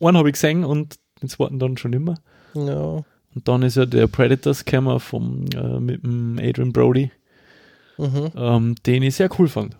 einen 0.00 0.16
habe 0.16 0.28
ich 0.28 0.34
gesehen 0.34 0.64
und 0.64 0.96
den 1.22 1.28
zweiten 1.28 1.58
dann 1.58 1.76
schon 1.76 1.92
immer. 1.92 2.16
Ja. 2.54 3.04
Und 3.34 3.48
dann 3.48 3.62
ist 3.62 3.76
ja 3.76 3.86
der 3.86 4.06
Predators-Cammer 4.06 5.00
vom, 5.00 5.46
äh, 5.54 5.80
mit 5.80 6.02
dem 6.02 6.38
Adrian 6.40 6.72
Brody, 6.72 7.10
Mhm. 7.98 8.30
ähm, 8.36 8.74
den 8.84 9.02
ich 9.02 9.14
sehr 9.14 9.30
cool 9.38 9.48
fand. 9.48 9.76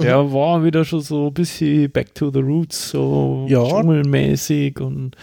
Der 0.00 0.32
war 0.32 0.62
wieder 0.62 0.84
schon 0.84 1.00
so 1.00 1.28
ein 1.28 1.34
bisschen 1.34 1.90
back 1.90 2.14
to 2.14 2.30
the 2.30 2.40
roots, 2.40 2.90
so 2.90 3.46
Ja. 3.48 3.66
dschungelmäßig 3.66 4.78
und 4.80 5.16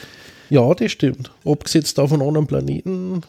ja, 0.49 0.73
das 0.73 0.91
stimmt. 0.91 1.31
Abgesetzt 1.45 1.99
auf 1.99 2.11
einem 2.13 2.23
anderen 2.27 2.47
Planeten. 2.47 3.21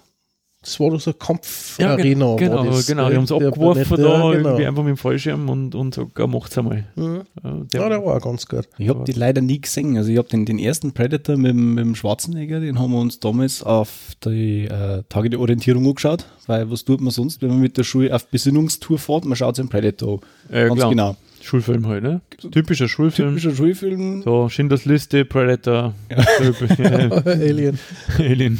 Das 0.63 0.81
war 0.81 0.89
doch 0.91 1.01
so 1.01 1.11
eine 1.11 1.19
Kampfarena. 1.19 2.27
war 2.31 2.37
genau, 2.39 2.65
das, 2.65 2.87
genau, 2.87 3.11
die 3.11 3.17
haben 3.17 3.25
es 3.25 3.29
Der 3.29 3.37
abgeworfen 3.37 3.85
Planet, 3.85 4.05
da, 4.07 4.09
ja, 4.19 4.33
irgendwie 4.33 4.57
genau. 4.57 4.69
einfach 4.69 4.83
mit 4.83 4.91
dem 4.93 4.97
Fallschirm 4.97 5.49
und, 5.51 5.75
und 5.75 5.95
sogar 5.95 6.27
macht's 6.27 6.57
einmal. 6.57 6.85
Mhm. 6.97 7.21
Ja, 7.43 7.81
Ja, 7.81 7.89
der 7.91 8.03
war 8.05 8.17
auch 8.17 8.23
ganz 8.23 8.47
gut. 8.47 8.67
Ich 8.79 8.89
habe 8.89 9.05
die 9.05 9.13
leider 9.13 9.43
nie 9.43 9.61
gesehen. 9.61 9.99
Also 9.99 10.11
ich 10.11 10.17
habe 10.17 10.29
den, 10.29 10.47
den 10.47 10.59
ersten 10.59 10.93
Predator 10.93 11.37
mit, 11.37 11.51
dem- 11.51 11.75
mit 11.75 11.85
dem 11.85 11.95
Schwarzenegger, 11.95 12.61
den 12.61 12.79
haben 12.79 12.93
wir 12.93 12.99
uns 12.99 13.21
damals 13.21 13.63
auf 13.63 13.91
die 14.25 14.65
äh, 14.65 15.03
Tage 15.11 15.29
der 15.29 15.41
Orientierung 15.41 15.87
angeschaut, 15.87 16.25
weil 16.47 16.71
was 16.71 16.83
tut 16.87 17.03
man 17.03 17.11
sonst, 17.11 17.43
wenn 17.43 17.51
man 17.51 17.61
mit 17.61 17.77
der 17.77 17.85
Schule 17.85 18.15
auf 18.15 18.27
Besinnungstour 18.29 18.99
fährt, 18.99 19.27
man 19.27 19.37
schaut 19.37 19.57
sich 19.57 19.63
einen 19.65 19.69
Predator 19.69 20.21
an. 20.49 20.55
Ja, 20.57 20.69
Ganz 20.69 20.79
klar. 20.79 20.91
genau. 20.91 21.17
Schulfilm 21.45 21.87
halt, 21.87 22.03
ne? 22.03 22.23
Typischer 22.51 22.89
Schulfilm. 22.89 23.31
Typischer 23.31 23.55
Schulfilm. 23.55 24.23
So, 24.23 24.49
Schindlers 24.49 24.87
Liste, 24.87 25.25
Predator, 25.25 25.95
ja. 26.11 26.17
Alien. 27.27 27.79
Alien. 28.19 28.59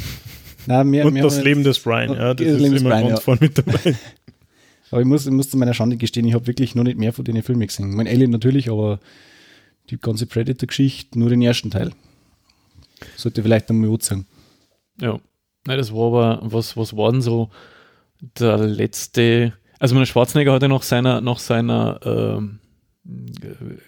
Nein, 0.67 0.87
mehr, 0.87 1.05
Und 1.05 1.13
mehr 1.13 1.23
das 1.23 1.43
Leben 1.43 1.63
des 1.63 1.79
Brian, 1.79 2.13
ja, 2.13 2.33
das 2.33 2.45
Das 2.45 2.55
ist 2.55 2.61
Leben 2.61 2.73
des 2.73 2.81
immer 2.81 2.91
Brian, 2.91 3.07
ganz 3.07 3.19
ja. 3.19 3.23
vorne 3.23 3.39
mit 3.41 3.57
dabei. 3.57 3.95
Aber 4.91 5.01
ich 5.01 5.07
muss, 5.07 5.25
ich 5.25 5.31
muss 5.31 5.49
zu 5.49 5.57
meiner 5.57 5.73
Schande 5.73 5.97
gestehen, 5.97 6.27
ich 6.27 6.35
habe 6.35 6.45
wirklich 6.47 6.75
noch 6.75 6.83
nicht 6.83 6.97
mehr 6.97 7.11
von 7.11 7.25
den 7.25 7.41
Filmen 7.41 7.65
gesehen. 7.65 7.95
Mein 7.95 8.07
Alien 8.07 8.29
natürlich, 8.29 8.69
aber 8.69 8.99
die 9.89 9.97
ganze 9.97 10.27
Predator-Geschichte 10.27 11.17
nur 11.19 11.29
den 11.29 11.41
ersten 11.41 11.71
Teil. 11.71 11.91
Sollte 13.17 13.41
vielleicht 13.41 13.69
einmal 13.69 13.89
gut 13.89 14.03
sagen. 14.03 14.27
Ja. 15.01 15.19
Nein, 15.65 15.77
das 15.77 15.91
war 15.91 16.07
aber, 16.07 16.39
was, 16.43 16.77
was 16.77 16.95
war 16.95 17.11
denn 17.11 17.21
so 17.21 17.49
der 18.39 18.57
letzte, 18.57 19.53
also 19.79 19.95
mein 19.95 20.05
Schwarzenegger 20.05 20.53
hat 20.53 20.61
ja 20.61 20.67
nach 20.67 20.83
seiner, 20.83 21.19
nach 21.19 21.39
seiner 21.39 21.99
ähm, 22.05 22.59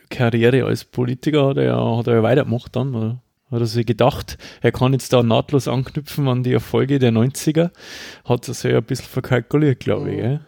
Karriere 0.09 0.65
als 0.65 0.85
Politiker 0.85 1.47
hat 1.47 1.57
er 1.57 1.63
ja, 1.63 1.97
hat 1.97 2.07
er 2.07 2.15
ja 2.15 2.23
weitergemacht 2.23 2.75
dann, 2.75 2.95
oder? 2.95 3.21
Hat 3.49 3.61
er 3.61 3.65
sich 3.65 3.85
gedacht, 3.85 4.37
er 4.61 4.73
kann 4.73 4.91
jetzt 4.91 5.13
da 5.13 5.23
nahtlos 5.23 5.69
anknüpfen 5.69 6.27
an 6.27 6.43
die 6.43 6.51
Erfolge 6.51 6.99
der 6.99 7.13
90er, 7.13 7.71
hat 8.25 8.47
er 8.47 8.53
sich 8.53 8.71
ja 8.71 8.77
ein 8.79 8.83
bisschen 8.83 9.07
verkalkuliert, 9.07 9.79
glaube 9.79 10.11
ich. 10.11 10.17
Gell? 10.17 10.39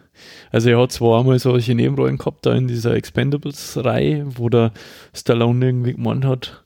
Also 0.52 0.68
er 0.68 0.78
hat 0.78 0.92
zwar 0.92 1.20
einmal 1.20 1.38
solche 1.38 1.74
Nebenrollen 1.74 2.18
gehabt, 2.18 2.44
da 2.44 2.54
in 2.54 2.68
dieser 2.68 2.94
Expendables-Reihe, 2.94 4.26
wo 4.36 4.50
der 4.50 4.72
Stallone 5.14 5.64
irgendwie 5.64 5.94
gemeint 5.94 6.26
hat, 6.26 6.64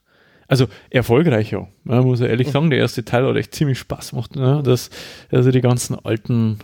also 0.48 0.66
erfolgreich 0.90 1.52
ja, 1.52 1.66
muss 1.84 2.20
ich 2.20 2.28
ehrlich 2.28 2.50
sagen, 2.50 2.70
der 2.70 2.80
erste 2.80 3.04
Teil 3.04 3.26
hat 3.26 3.36
echt 3.36 3.54
ziemlich 3.54 3.78
Spaß 3.78 4.10
gemacht, 4.10 4.36
ne? 4.36 4.62
dass 4.64 4.90
also 5.30 5.50
die 5.50 5.60
ganzen 5.60 5.96
alten 6.04 6.58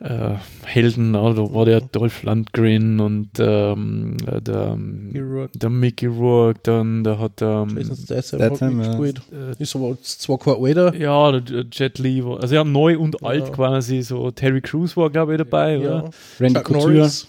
äh, 0.00 0.34
Helden, 0.64 1.10
ne? 1.10 1.18
da 1.36 1.52
war 1.54 1.64
der 1.66 1.82
Dolph 1.82 2.22
Lundgren 2.22 3.00
und 3.00 3.28
ähm, 3.38 4.16
äh, 4.26 4.40
der, 4.40 4.78
Rourke. 5.14 5.58
der 5.58 5.68
Mickey 5.70 6.06
Rourke, 6.06 6.58
dann 6.62 7.04
da 7.04 7.18
hat 7.18 7.40
der, 7.42 7.66
ähm, 7.70 7.76
Jason 7.76 8.22
Statham 8.22 8.80
ja. 8.82 8.96
mitgespielt. 8.98 9.22
äh, 9.58 9.62
Ist 9.62 9.76
aber 9.76 9.88
jetzt 9.90 10.22
zwar 10.22 10.38
kein 10.38 10.54
alter. 10.54 10.94
ja, 10.96 11.32
der- 11.32 11.40
der 11.42 11.64
Jet 11.70 11.98
Li, 11.98 12.24
war, 12.24 12.40
also 12.40 12.54
ja, 12.54 12.64
neu 12.64 12.98
und 12.98 13.22
alt 13.22 13.48
Ja. 13.48 13.52
quasi, 13.52 14.00
so 14.02 14.30
Terry 14.30 14.62
Crews 14.62 14.96
war 14.96 15.10
glaube 15.10 15.32
ich 15.32 15.38
dabei, 15.38 15.74
Ja. 15.76 15.78
oder? 15.78 16.10
Randy 16.40 16.54
Chuck 16.54 16.64
Couture. 16.64 16.92
Norris. 16.94 17.28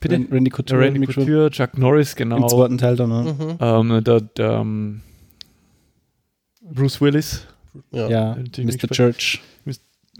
Bitte? 0.00 0.14
Ran- 0.16 0.28
Randy 0.30 0.50
Der 0.50 0.56
Couture. 0.56 0.80
Randy. 0.80 1.06
Couture, 1.06 1.50
Chuck 1.50 1.78
Norris, 1.78 2.16
genau. 2.16 2.36
Im 2.36 2.48
zweiten 2.48 2.78
Teil 2.78 2.96
dann. 2.96 3.08
ne? 3.10 3.36
Mhm. 3.38 3.56
Ähm, 3.60 4.04
der, 4.04 4.20
der 4.22 4.50
ähm, 4.60 5.00
Bruce 6.62 7.00
Willis, 7.00 7.46
Ja. 7.92 8.08
Ja, 8.08 8.36
Mr. 8.58 8.88
Church. 8.90 9.40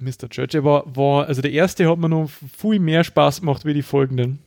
Mr. 0.00 0.28
Church. 0.28 0.54
Er 0.54 0.64
war, 0.64 0.84
war, 0.94 1.26
also 1.26 1.42
der 1.42 1.52
erste 1.52 1.88
hat 1.88 1.98
mir 1.98 2.08
noch 2.08 2.28
viel 2.56 2.78
mehr 2.78 3.04
Spaß 3.04 3.40
gemacht 3.40 3.64
wie 3.64 3.74
die 3.74 3.82
folgenden. 3.82 4.38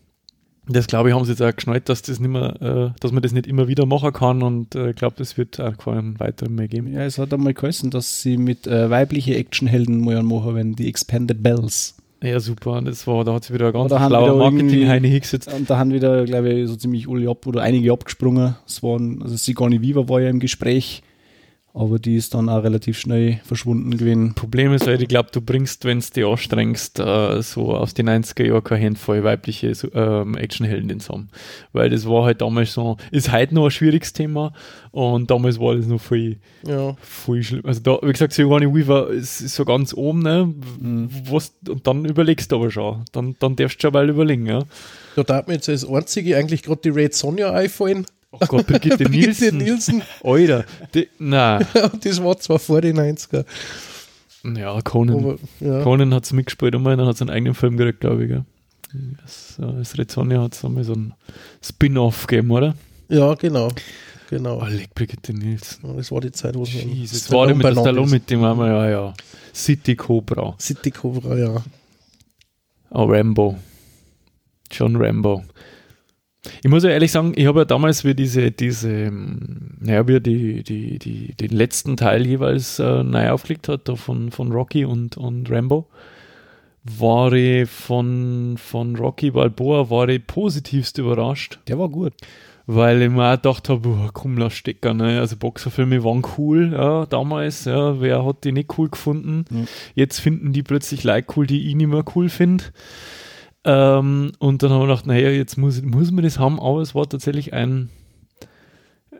Das 0.68 0.88
glaube 0.88 1.10
ich, 1.10 1.16
haben 1.16 1.26
sie 1.26 1.32
jetzt 1.32 1.42
auch 1.42 1.56
geschnallt, 1.56 1.90
dass 1.90 2.04
das 2.04 2.20
nicht 2.20 2.30
mehr, 2.30 2.62
äh, 2.94 3.00
dass 3.00 3.12
man 3.12 3.22
das 3.24 3.32
nicht 3.32 3.48
immer 3.48 3.68
wieder 3.68 3.86
machen 3.86 4.14
kann 4.14 4.44
und 4.44 4.76
äh, 4.76 4.92
ich 4.92 4.96
glaube, 4.96 5.16
das 5.18 5.38
wird 5.38 5.60
auch 5.60 5.76
keinen 5.78 6.20
weiteren 6.20 6.56
mehr 6.56 6.68
geben. 6.68 6.94
Ja, 6.94 7.02
es 7.04 7.18
hat 7.18 7.34
einmal 7.34 7.54
geheißen, 7.54 7.90
dass 7.90 8.22
sie 8.22 8.38
mit 8.38 8.68
äh, 8.68 8.90
weiblichen 8.90 9.34
Actionhelden 9.34 10.02
mal 10.02 10.18
anmachen 10.18 10.56
werden, 10.56 10.76
die 10.76 10.88
Expanded 10.88 11.42
Bells. 11.42 11.96
Ja, 12.24 12.40
super. 12.40 12.74
Und 12.74 12.86
das 12.86 13.08
war, 13.08 13.24
da 13.26 13.34
hat 13.34 13.46
sich 13.46 13.54
wieder 13.54 13.68
ein 13.68 13.74
ganz 13.74 13.92
wieder 13.92 14.22
irgendwie- 14.28 14.38
Marketing-Heine 14.38 15.08
hingesetzt. 15.08 15.52
Und 15.52 15.68
da 15.68 15.80
haben 15.80 15.92
wieder, 15.92 16.24
glaube 16.26 16.54
ich, 16.54 16.68
so 16.68 16.76
ziemlich 16.76 17.10
alle 17.10 17.28
ab 17.30 17.48
oder 17.48 17.64
einige 17.64 17.92
abgesprungen. 17.92 18.56
Es 18.68 18.84
waren, 18.84 19.24
also 19.24 19.36
Sigourney 19.36 19.82
Weaver 19.82 20.08
war 20.08 20.22
ja 20.22 20.30
im 20.30 20.40
Gespräch, 20.40 21.02
aber 21.74 22.00
die 22.00 22.16
ist 22.16 22.34
dann 22.34 22.50
auch 22.50 22.64
relativ 22.64 23.00
schnell 23.00 23.40
verschwunden 23.44 23.98
gewesen. 23.98 24.34
Problem 24.36 24.74
ist 24.74 24.88
halt, 24.88 25.02
ich 25.02 25.08
glaube, 25.08 25.30
du 25.32 25.42
bringst, 25.42 25.86
wenn 25.86 26.00
es 26.00 26.12
dich 26.12 26.26
anstrengst, 26.26 27.00
äh, 27.00 27.42
so 27.42 27.76
aus 27.76 27.94
den 27.94 28.10
90er 28.10 28.46
Jahren 28.46 28.64
keine 28.64 28.86
Handvoll 28.86 29.24
weibliche 29.24 29.72
ähm, 29.94 30.36
Actionhelden 30.36 31.00
zusammen. 31.00 31.30
Weil 31.72 31.90
das 31.90 32.08
war 32.08 32.26
halt 32.26 32.42
damals 32.42 32.74
so, 32.74 32.98
ist 33.12 33.32
heute 33.32 33.56
noch 33.56 33.66
ein 33.66 33.72
schwieriges 33.72 34.12
Thema 34.14 34.54
und 34.92 35.32
damals 35.32 35.60
war 35.60 35.76
das 35.76 35.88
noch 35.88 36.02
viel, 36.02 36.40
Ja. 36.68 36.96
Voll 37.02 37.44
schlimm. 37.44 37.66
Also 37.66 37.80
da, 37.80 38.00
wie 38.02 38.12
gesagt, 38.12 38.34
Sigourney 38.34 38.74
Weaver 38.74 39.10
ist, 39.10 39.40
ist 39.42 39.56
so 39.56 39.64
ganz 39.64 39.94
oben, 39.94 40.24
ne? 40.24 40.54
Mhm. 40.80 41.10
Was, 41.30 41.54
und 41.68 41.88
dann 41.88 42.04
überlegst 42.06 42.52
du 42.52 42.58
aber 42.58 42.72
schon. 42.72 43.06
Dann, 43.14 43.36
dann 43.40 43.56
darfst 43.56 43.78
du 43.78 43.88
schon 43.88 43.94
mal 43.94 44.10
überlegen, 44.10 44.46
ja. 44.46 44.64
Da 45.16 45.24
darf 45.24 45.48
mir 45.48 45.54
jetzt 45.54 45.70
als 45.70 45.88
einzige 45.88 46.36
eigentlich 46.36 46.64
gerade 46.64 46.82
die 46.84 46.90
Red 46.90 47.14
Sonja 47.14 47.52
einfallen. 47.52 48.06
Oh 48.32 48.40
Gott, 48.48 48.68
Brigitte 48.68 48.98
Brigitte 49.04 49.10
Nielsen. 49.10 49.58
Nielsen. 49.58 50.04
Alter, 50.24 50.66
die, 50.94 51.10
na, 51.20 51.60
das 52.04 52.24
war 52.24 52.38
zwar 52.40 52.60
vor 52.60 52.82
den 52.82 52.98
90er. 52.98 53.46
ja, 54.58 54.82
Conan. 54.82 55.18
Aber, 55.18 55.38
ja. 55.60 55.84
Conan 55.84 56.14
hat 56.14 56.24
es 56.24 56.34
mitgespielt 56.34 56.76
einmal, 56.76 56.98
dann 56.98 57.08
hat 57.08 57.16
es 57.16 57.22
einen 57.22 57.30
eigenen 57.30 57.54
Film 57.54 57.78
gekriegt, 57.78 58.00
glaube 58.00 58.24
ich, 58.24 58.30
gell. 58.30 58.46
Das, 59.22 59.58
äh, 59.60 59.64
als 59.64 59.98
Red 59.98 60.12
Sonja 60.12 60.42
hat 60.42 60.54
es 60.54 60.66
einmal 60.66 60.84
so 60.84 60.94
ein 60.94 61.14
Spin-off 61.64 62.28
gegeben, 62.28 62.52
oder? 62.52 62.76
Ja, 63.08 63.34
genau. 63.36 63.70
Genau. 64.30 64.60
Alec 64.60 64.94
Brigitte 64.96 65.34
Nielsen. 65.34 65.96
Das 65.98 66.12
war 66.12 66.22
die 66.22 66.32
Zeit, 66.32 66.56
wo 66.56 66.64
es 66.64 66.74
Jesus, 66.74 67.24
das 67.24 67.32
war 67.32 67.48
der 67.48 67.56
mit 67.56 67.66
der 67.66 67.74
Stallone, 67.74 68.10
mit 68.10 68.30
dem 68.30 68.40
wir 68.40 68.68
ja, 68.68 68.90
ja. 68.90 69.14
City 69.54 69.96
Cobra. 69.96 70.56
City 70.58 70.90
Cobra, 70.92 71.38
ja. 71.38 71.64
Oh, 72.92 73.06
Rambo. 73.06 73.58
John 74.72 74.96
Rambo. 74.96 75.44
Ich 76.64 76.70
muss 76.70 76.84
ja 76.84 76.90
ehrlich 76.90 77.12
sagen, 77.12 77.34
ich 77.36 77.46
habe 77.46 77.60
ja 77.60 77.66
damals 77.66 78.04
wie 78.04 78.16
diese, 78.16 78.50
diese, 78.52 79.12
naja, 79.80 80.08
wie 80.08 80.16
er 80.16 80.20
die, 80.20 80.64
die, 80.64 80.98
die, 80.98 81.36
den 81.36 81.52
letzten 81.52 81.98
Teil 81.98 82.26
jeweils 82.26 82.80
äh, 82.80 83.04
neu 83.04 83.30
aufgelegt 83.30 83.68
hat, 83.70 83.88
da 83.88 83.96
von, 83.96 84.32
von 84.32 84.52
Rocky 84.52 84.84
und, 84.86 85.18
und 85.18 85.52
Rambo, 85.52 85.88
war 86.84 87.32
ich 87.34 87.70
von, 87.70 88.56
von 88.58 88.96
Rocky 88.96 89.30
Balboa, 89.32 89.92
war 89.92 90.10
ich 90.10 90.26
positivst 90.26 90.98
überrascht, 90.98 91.60
Der 91.68 91.78
war 91.78 91.90
gut. 91.90 92.14
weil 92.66 93.04
ich 93.04 93.10
mir 93.12 93.28
auch 93.32 93.36
gedacht 93.36 93.70
habe, 93.70 93.90
oh, 93.90 94.10
komm, 94.12 94.38
lass 94.40 94.54
stecken, 94.56 94.98
ne? 94.98 95.20
also 95.20 95.36
Boxerfilme 95.38 96.04
waren 96.04 96.24
cool, 96.40 96.72
ja, 96.74 97.06
damals, 97.06 97.66
ja, 97.66 98.02
wer 98.02 98.26
hat 98.26 98.44
die 98.46 98.52
nicht 98.52 98.80
cool 98.80 98.90
gefunden, 98.90 99.46
Ja. 99.52 99.66
jetzt 99.94 100.20
finden 100.20 100.54
die 100.54 100.64
plötzlich 100.64 101.04
Leute 101.04 101.28
cool, 101.36 101.46
die 101.46 101.68
ich 101.70 101.76
nicht 101.76 101.86
mehr 101.88 102.04
cool 102.16 102.30
finde. 102.30 102.64
Ähm, 103.64 104.32
und 104.40 104.64
dann 104.64 104.72
haben 104.72 104.82
wir 104.82 104.88
gedacht, 104.88 105.06
naja, 105.06 105.30
jetzt 105.30 105.58
muss, 105.58 105.82
muss 105.82 106.12
man 106.12 106.24
das 106.24 106.40
haben, 106.40 106.60
aber 106.60 106.82
es 106.82 106.96
war 106.96 107.08
tatsächlich 107.08 107.54
ein, 107.54 107.90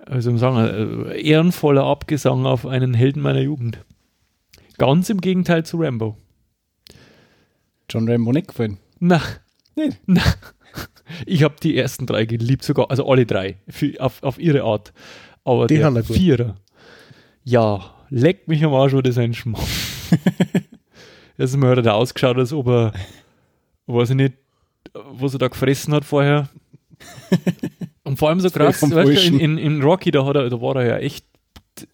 also 0.06 0.36
sagen, 0.38 0.58
ein 0.58 1.12
ehrenvoller 1.12 1.84
Abgesang 1.84 2.46
auf 2.46 2.66
einen 2.66 2.94
Helden 2.94 3.22
meiner 3.22 3.42
Jugend. 3.42 3.84
Ganz 4.78 5.10
im 5.10 5.22
Gegenteil 5.22 5.64
zu 5.66 5.78
Rambo. 5.78 6.18
John 7.90 8.10
Rambo 8.10 8.32
nicht 8.32 8.48
gefallen. 8.48 8.78
Na, 9.00 9.22
Nicht? 9.76 10.00
na. 10.06 10.22
Ich 11.26 11.44
habe 11.44 11.56
die 11.62 11.78
ersten 11.78 12.06
drei 12.06 12.26
geliebt, 12.26 12.64
sogar, 12.64 12.90
also 12.90 13.08
alle 13.08 13.26
drei, 13.26 13.58
für, 13.68 14.00
auf, 14.00 14.24
auf 14.24 14.40
ihre 14.40 14.64
Art. 14.64 14.94
Aber 15.44 15.68
Die 15.68 15.78
der. 15.78 16.04
Vierer, 16.04 16.56
ja, 17.44 17.94
leck 18.10 18.48
mich 18.48 18.64
am 18.64 18.74
Arsch, 18.74 18.94
wo 18.94 19.02
das 19.02 19.18
ein 19.18 19.34
Schmarrn. 19.34 19.66
Jetzt 21.38 21.58
hat 21.58 21.78
er 21.78 21.82
da 21.82 21.94
ausgeschaut, 21.94 22.38
als 22.38 22.54
ob 22.54 22.68
er, 22.68 22.94
weiß 23.94 24.12
ich 24.12 24.16
nicht, 24.16 24.34
was 24.94 25.34
er 25.34 25.40
da 25.40 25.48
gefressen 25.48 25.94
hat 25.94 26.06
vorher. 26.06 26.50
Und 28.04 28.18
vor 28.18 28.30
allem 28.30 28.40
so 28.40 28.50
krass, 28.50 28.82
weißt 28.82 28.94
du, 29.28 29.28
in, 29.28 29.40
in, 29.40 29.58
in 29.58 29.82
Rocky, 29.84 30.12
da, 30.12 30.26
hat 30.26 30.36
er, 30.36 30.50
da 30.50 30.60
war 30.62 30.76
er 30.78 30.86
ja 30.88 30.98
echt 30.98 31.26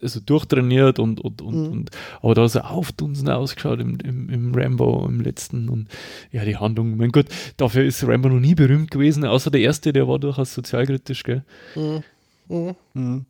also 0.01 0.19
durchtrainiert 0.19 0.97
und, 0.99 1.19
und, 1.21 1.41
und, 1.41 1.55
Mhm. 1.55 1.71
und 1.71 1.91
aber 2.21 2.33
da 2.33 2.43
hat 2.43 2.55
er 2.55 2.71
aufdunsen 2.71 3.29
ausgeschaut 3.29 3.79
im, 3.79 3.99
im, 4.03 4.27
im 4.29 4.55
Rambo 4.55 5.05
im 5.07 5.21
letzten 5.21 5.69
und 5.69 5.87
ja, 6.31 6.43
die 6.43 6.57
Handlung, 6.57 6.97
mein 6.97 7.11
Gott, 7.11 7.27
dafür 7.57 7.83
ist 7.85 8.05
Rambo 8.05 8.27
noch 8.27 8.39
nie 8.39 8.55
berühmt 8.55 8.89
gewesen, 8.89 9.23
außer 9.23 9.51
der 9.51 9.61
erste, 9.61 9.93
der 9.93 10.07
war 10.07 10.17
durchaus 10.17 10.53
sozialkritisch, 10.55 11.23
gell? 11.23 11.43
Mhm. 11.75 12.03
Mhm. 12.49 12.75
Mhm. 12.95 13.25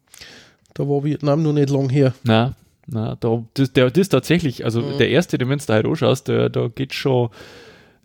Da 0.73 0.87
war 0.87 1.03
Vietnam 1.03 1.43
noch 1.43 1.53
nicht 1.53 1.69
lang 1.69 1.89
her. 1.89 2.13
Na, 2.23 2.55
na, 2.87 3.15
da, 3.19 3.43
das, 3.55 3.73
der, 3.73 3.89
das 3.91 3.97
ist 4.03 4.09
tatsächlich, 4.09 4.63
also 4.63 4.81
Mhm. 4.81 4.97
der 4.99 5.09
erste, 5.09 5.37
den 5.37 5.49
wenn 5.49 5.59
du 5.59 5.65
da 5.65 5.73
halt 5.73 5.85
anschaust, 5.85 6.27
der, 6.29 6.49
da 6.49 6.69
geht 6.69 6.93
schon, 6.93 7.29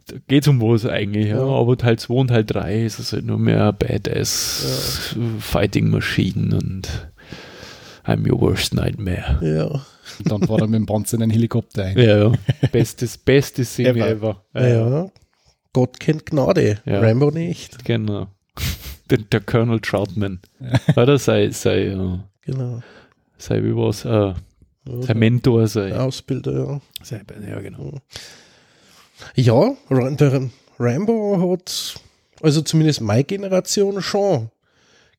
da 0.06 0.16
geht's 0.28 0.48
um 0.48 0.60
was 0.60 0.86
eigentlich, 0.86 1.28
ja. 1.28 1.36
Ja. 1.38 1.42
aber 1.44 1.76
Teil 1.76 1.98
2 1.98 2.14
und 2.14 2.28
Teil 2.28 2.44
3 2.44 2.84
ist 2.84 2.98
es 2.98 3.12
halt 3.12 3.24
nur 3.24 3.38
mehr 3.38 3.72
Badass 3.72 5.16
Fighting 5.40 5.90
Machine 5.90 6.56
und 6.56 6.88
I'm 8.04 8.28
your 8.30 8.40
worst 8.40 8.74
nightmare. 8.74 9.38
Ja. 9.42 9.66
Und 10.18 10.30
dann 10.30 10.48
war 10.48 10.58
er 10.60 10.66
mit 10.66 10.78
dem 10.80 10.86
Panzer 10.86 11.16
in 11.16 11.22
einen 11.22 11.32
Helikopter 11.32 11.84
ein. 11.84 11.98
Ja, 11.98 12.18
ja. 12.28 12.32
Bestes, 12.72 13.16
beste 13.16 13.64
Szene 13.64 13.90
Ever. 13.90 14.42
ever. 14.54 14.68
Ja. 14.68 15.10
Gott 15.72 16.00
kennt 16.00 16.26
Gnade. 16.26 16.80
Ja. 16.84 17.00
Rambo 17.00 17.30
nicht. 17.30 17.84
Genau. 17.84 18.26
Der, 19.10 19.18
der 19.18 19.40
Colonel 19.40 19.80
Troutman. 19.80 20.40
Oder 20.96 21.18
sei, 21.18 21.50
sei, 21.50 21.86
äh, 21.88 22.18
Genau. 22.42 22.82
sei 23.36 23.62
wie 23.62 23.74
was, 23.76 24.04
äh, 24.04 24.08
Ja, 24.10 24.34
sein 25.02 25.18
Mentor, 25.18 25.66
sei. 25.68 25.90
der 25.90 26.02
Ausbilder, 26.04 26.52
ja. 26.52 26.80
sei 27.02 27.20
ja, 27.48 27.60
genau. 27.60 28.00
Ja, 29.34 29.74
der 29.90 30.50
Rambo 30.78 31.52
hat 31.52 31.94
also 32.40 32.60
zumindest 32.62 33.00
meine 33.00 33.24
Generation 33.24 34.02
schon 34.02 34.50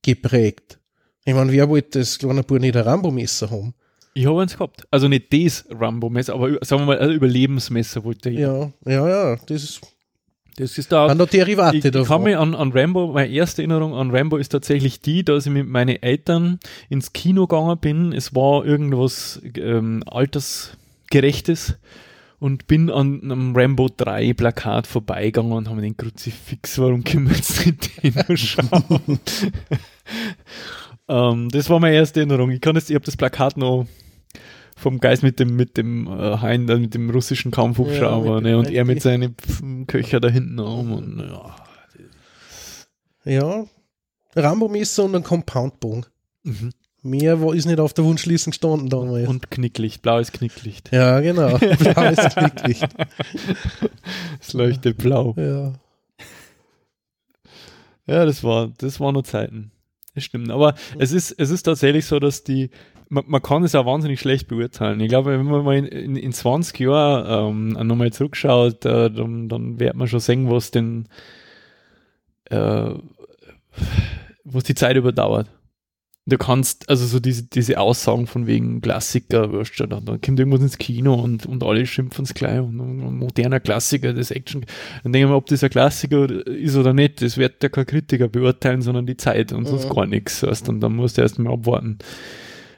geprägt. 0.02 0.80
Ich 1.26 1.34
meine, 1.34 1.52
wer 1.52 1.70
wollte 1.70 2.00
das 2.00 2.20
kleine 2.20 2.44
Bub 2.44 2.60
nicht 2.60 2.76
ein 2.76 2.84
Rambo-Messer 2.84 3.50
haben? 3.50 3.74
Ich 4.14 4.26
habe 4.26 4.42
eins 4.42 4.54
gehabt. 4.54 4.86
Also 4.92 5.08
nicht 5.08 5.32
das 5.34 5.66
Rambo-Messer, 5.70 6.34
aber 6.34 6.50
sagen 6.66 6.82
wir 6.82 6.86
mal, 6.88 7.00
ein 7.00 7.12
Überlebensmesser 7.12 8.04
wollte 8.04 8.30
ich. 8.30 8.40
Ja, 8.40 8.72
ja, 8.86 9.08
ja. 9.10 9.36
Das 9.48 9.64
ist, 9.64 9.82
Das 10.58 10.78
ist 10.78 10.92
da. 10.92 11.08
waren 11.08 11.18
da 11.18 11.26
Derivate 11.26 11.78
Ich, 11.78 11.86
ich 11.86 11.92
davon. 11.92 12.08
kann 12.08 12.24
mich 12.24 12.36
an, 12.38 12.54
an 12.56 12.72
Rambo, 12.74 13.08
meine 13.14 13.30
erste 13.32 13.62
Erinnerung 13.62 13.96
an 13.96 14.12
Rambo 14.12 14.36
ist 14.38 14.50
tatsächlich 14.50 15.00
die, 15.00 15.24
dass 15.24 15.46
ich 15.46 15.52
mit 15.52 15.68
meinen 15.68 16.02
Eltern 16.04 16.60
ins 16.90 17.14
Kino 17.14 17.48
gegangen 17.48 17.78
bin. 17.80 18.12
Es 18.12 18.36
war 18.36 18.66
irgendwas 18.66 19.42
ähm, 19.56 20.04
Altersgerechtes 20.06 21.76
und 22.44 22.68
bin 22.68 22.90
an 22.90 23.22
einem 23.24 23.56
Rambo 23.56 23.88
3 23.88 24.34
Plakat 24.34 24.86
vorbeigegangen 24.86 25.54
und 25.54 25.70
habe 25.70 25.82
den 25.82 25.96
Kruzifix, 25.96 26.78
warum 26.78 27.02
können 27.06 27.30
wir 27.30 27.38
jetzt 27.38 27.66
nicht 27.66 28.04
den 28.04 28.16
noch 28.16 28.36
schauen? 28.36 29.20
ähm, 31.08 31.48
das 31.48 31.70
war 31.70 31.80
meine 31.80 31.96
erste 31.96 32.20
Erinnerung. 32.20 32.52
Ich 32.52 32.60
kann 32.60 32.76
jetzt, 32.76 32.90
ich 32.90 32.96
habe 32.96 33.06
das 33.06 33.16
Plakat 33.16 33.56
noch 33.56 33.88
vom 34.76 35.00
Geist 35.00 35.24
mit 35.24 35.40
dem, 35.40 35.56
mit 35.56 35.78
dem 35.78 36.06
äh, 36.08 36.38
Hein, 36.40 36.68
äh, 36.68 36.76
mit 36.80 36.94
dem 36.94 37.10
russischen 37.12 37.50
Kampfhubschrauber, 37.50 38.36
Ja, 38.36 38.42
ne, 38.42 38.58
und 38.58 38.70
er 38.70 38.84
mit 38.84 39.02
seinen 39.02 39.38
Köcher 39.88 40.20
da 40.20 40.28
hinten 40.28 40.60
rum 40.60 40.92
und 40.92 41.20
ja. 41.20 41.56
Ja. 43.24 43.66
Rambo-Messer 44.36 45.06
und 45.06 45.16
ein 45.16 45.24
Compoundbogen. 45.24 46.08
Mhm. 46.44 46.72
Mehr 47.06 47.38
ist 47.54 47.66
nicht 47.66 47.82
auf 47.82 47.94
der 47.94 48.06
Wunschliste 48.06 48.52
gestanden 48.52 48.88
damals. 48.88 49.28
Und 49.28 49.52
Knicklicht, 49.52 50.02
blaues 50.02 50.32
Knicklicht. 50.32 50.90
ja, 50.94 51.20
genau. 51.20 51.58
Blaues 51.58 52.34
Knicklicht. 52.34 52.88
Es 54.40 54.54
leuchtet 54.54 54.98
blau. 54.98 55.36
Ja. 55.38 55.74
Ja, 58.06 58.26
das 58.26 58.44
war, 58.44 58.72
das 58.78 59.02
waren 59.02 59.14
nur 59.14 59.26
Zeiten. 59.26 59.72
Das 60.16 60.24
stimmt. 60.24 60.50
Aber 60.50 60.76
es 60.98 61.12
ist, 61.12 61.32
es 61.32 61.50
ist 61.50 61.64
tatsächlich 61.64 62.06
so, 62.06 62.20
dass 62.20 62.44
die, 62.44 62.70
man, 63.10 63.26
man 63.28 63.42
kann 63.42 63.64
es 63.64 63.76
auch 63.76 63.86
wahnsinnig 63.86 64.20
schlecht 64.20 64.48
beurteilen. 64.48 65.00
Ich 65.00 65.10
glaube, 65.10 65.32
wenn 65.32 65.46
man 65.46 65.64
mal 65.64 65.76
in, 65.76 65.86
in, 65.86 66.16
in 66.16 66.32
20 66.32 66.80
Jahren 66.80 67.76
ähm, 67.78 67.88
nochmal 67.88 68.14
zurückschaut, 68.14 68.86
äh, 68.86 69.10
dann, 69.12 69.50
dann 69.50 69.80
wird 69.80 69.96
man 69.96 70.08
schon 70.08 70.20
sehen, 70.20 70.50
was 70.50 70.72
denn, 70.72 71.08
äh, 72.46 72.92
was 74.46 74.64
die 74.64 74.76
Zeit 74.76 74.96
überdauert. 74.96 75.50
Du 76.26 76.38
kannst, 76.38 76.90
also 76.90 77.06
so 77.06 77.20
diese, 77.20 77.44
diese 77.44 77.80
Aussagen 77.82 78.28
von 78.28 78.48
wegen 78.48 78.80
Klassiker, 78.80 79.52
weißt 79.52 79.78
du, 79.78 79.88
dann, 79.88 80.06
dann 80.06 80.22
kommt 80.22 80.40
irgendwas 80.40 80.62
ins 80.62 80.78
Kino 80.78 81.16
und, 81.16 81.46
und 81.46 81.62
alle 81.64 81.86
schimpfen 81.86 82.24
es 82.24 82.34
gleich 82.34 82.62
und, 82.62 82.80
und, 82.80 83.18
moderner 83.18 83.60
Klassiker, 83.60 84.14
das 84.14 84.32
Action. 84.32 84.66
Dann 85.04 85.12
denke 85.12 85.26
ich 85.26 85.30
mir, 85.30 85.36
ob 85.36 85.48
das 85.48 85.66
ein 85.66 85.70
Klassiker 85.70 86.30
ist 86.48 86.78
oder 86.78 86.94
nicht, 86.94 87.22
das 87.22 87.36
wird 87.36 87.62
ja 87.62 87.68
kein 87.68 87.86
Kritiker 87.86 88.30
beurteilen, 88.30 88.82
sondern 88.82 89.06
die 89.06 89.18
Zeit 89.18 89.52
und 89.52 89.66
sonst 89.66 89.90
Mhm. 89.90 89.94
gar 89.96 90.06
nichts. 90.06 90.44
Weißt, 90.44 90.70
und 90.70 90.80
dann 90.80 90.96
musst 90.96 91.18
du 91.18 91.22
erst 91.24 91.40
mal 91.40 91.52
abwarten, 91.52 91.98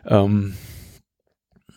ähm, 0.08 0.56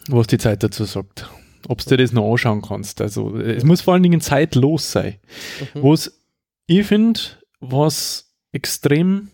was 0.09 0.27
die 0.27 0.39
Zeit 0.39 0.63
dazu 0.63 0.85
sagt. 0.85 1.29
Ob 1.69 1.85
du 1.85 1.91
dir 1.91 2.03
das 2.03 2.13
noch 2.13 2.31
anschauen 2.31 2.63
kannst. 2.63 3.03
Also 3.03 3.37
es 3.37 3.65
muss 3.65 3.83
vor 3.83 3.93
allen 3.93 4.03
Dingen 4.03 4.23
zeitlos 4.23 4.91
sein. 4.91 5.17
Mhm. 5.75 5.83
Wo 5.83 5.93
es, 5.93 6.19
ich 6.67 6.87
finde, 6.87 7.21
was 7.61 8.33
extrem, 8.53 9.29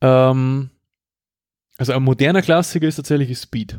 ähm, 0.00 0.70
also 1.80 1.92
ein 1.92 2.02
moderner 2.02 2.42
Klassiker 2.42 2.86
ist 2.86 2.96
tatsächlich 2.96 3.36
Speed. 3.38 3.78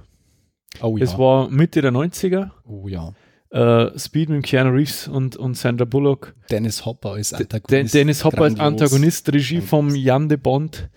Oh 0.82 0.98
ja. 0.98 1.04
Es 1.04 1.18
war 1.18 1.50
Mitte 1.50 1.82
der 1.82 1.92
90er. 1.92 2.52
oh 2.66 2.88
ja. 2.88 3.14
Äh, 3.52 4.00
Speed 4.00 4.30
mit 4.30 4.44
Keanu 4.46 4.72
Reeves 4.72 5.10
und, 5.10 5.36
und 5.36 5.56
Sandra 5.58 5.84
Bullock. 5.86 6.34
Dennis 6.50 6.86
Hopper 6.86 7.18
ist 7.18 7.34
De- 7.34 7.42
Antagonist. 7.42 7.94
Dennis 7.94 8.24
Hopper 8.24 8.44
als 8.44 8.56
Grandios. 8.56 8.82
Antagonist, 8.84 9.34
Regie 9.34 9.60
vom 9.60 9.94
Jan 9.94 10.30
de 10.30 10.38
Bond, 10.38 10.90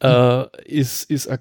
äh, 0.00 0.44
ist, 0.64 1.10
ist 1.10 1.26
ein 1.28 1.40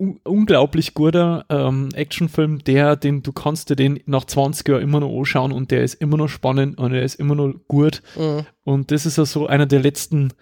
un 0.00 0.20
unglaublich 0.24 0.94
guter 0.94 1.44
ähm, 1.50 1.88
Actionfilm, 1.92 2.60
der, 2.64 2.96
den 2.96 3.22
du 3.22 3.32
kannst 3.32 3.68
dir 3.68 3.76
den 3.76 4.00
nach 4.06 4.24
20 4.24 4.66
Jahren 4.68 4.82
immer 4.82 5.00
noch 5.00 5.14
anschauen 5.18 5.50
und 5.52 5.70
der 5.72 5.82
ist 5.82 5.94
immer 5.94 6.16
noch 6.16 6.28
spannend 6.28 6.78
und 6.78 6.94
er 6.94 7.02
ist 7.02 7.16
immer 7.16 7.34
noch 7.34 7.52
gut. 7.66 8.00
Mhm. 8.16 8.46
Und 8.64 8.90
das 8.90 9.04
ist 9.06 9.18
ja 9.18 9.26
so 9.26 9.48
einer 9.48 9.66
der 9.66 9.80
letzten, 9.80 10.32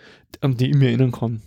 an 0.41 0.57
die 0.57 0.68
ich 0.70 0.77
mich 0.77 0.89
erinnern 0.89 1.11
kann. 1.11 1.43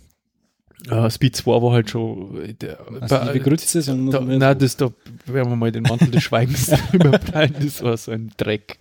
Äh, 0.88 1.10
Speed 1.10 1.36
2 1.36 1.50
war 1.62 1.72
halt 1.72 1.90
schon. 1.90 2.42
äh, 2.42 2.54
Der, 2.54 2.80
Also, 2.80 3.14
bei- 3.16 3.58
so 3.82 3.94
muss 3.96 4.12
da, 4.14 4.20
man- 4.20 4.38
nein, 4.38 4.58
das, 4.58 4.76
da 4.76 4.90
werden 5.26 5.50
wir 5.50 5.56
mal 5.56 5.70
den 5.72 5.82
Mantel 5.82 6.10
des 6.10 6.22
Schweigens 6.22 6.70
überbreiten. 6.92 7.56
Das 7.64 7.82
war 7.82 7.96
so 7.96 8.12
ein 8.12 8.32
Dreck. 8.36 8.78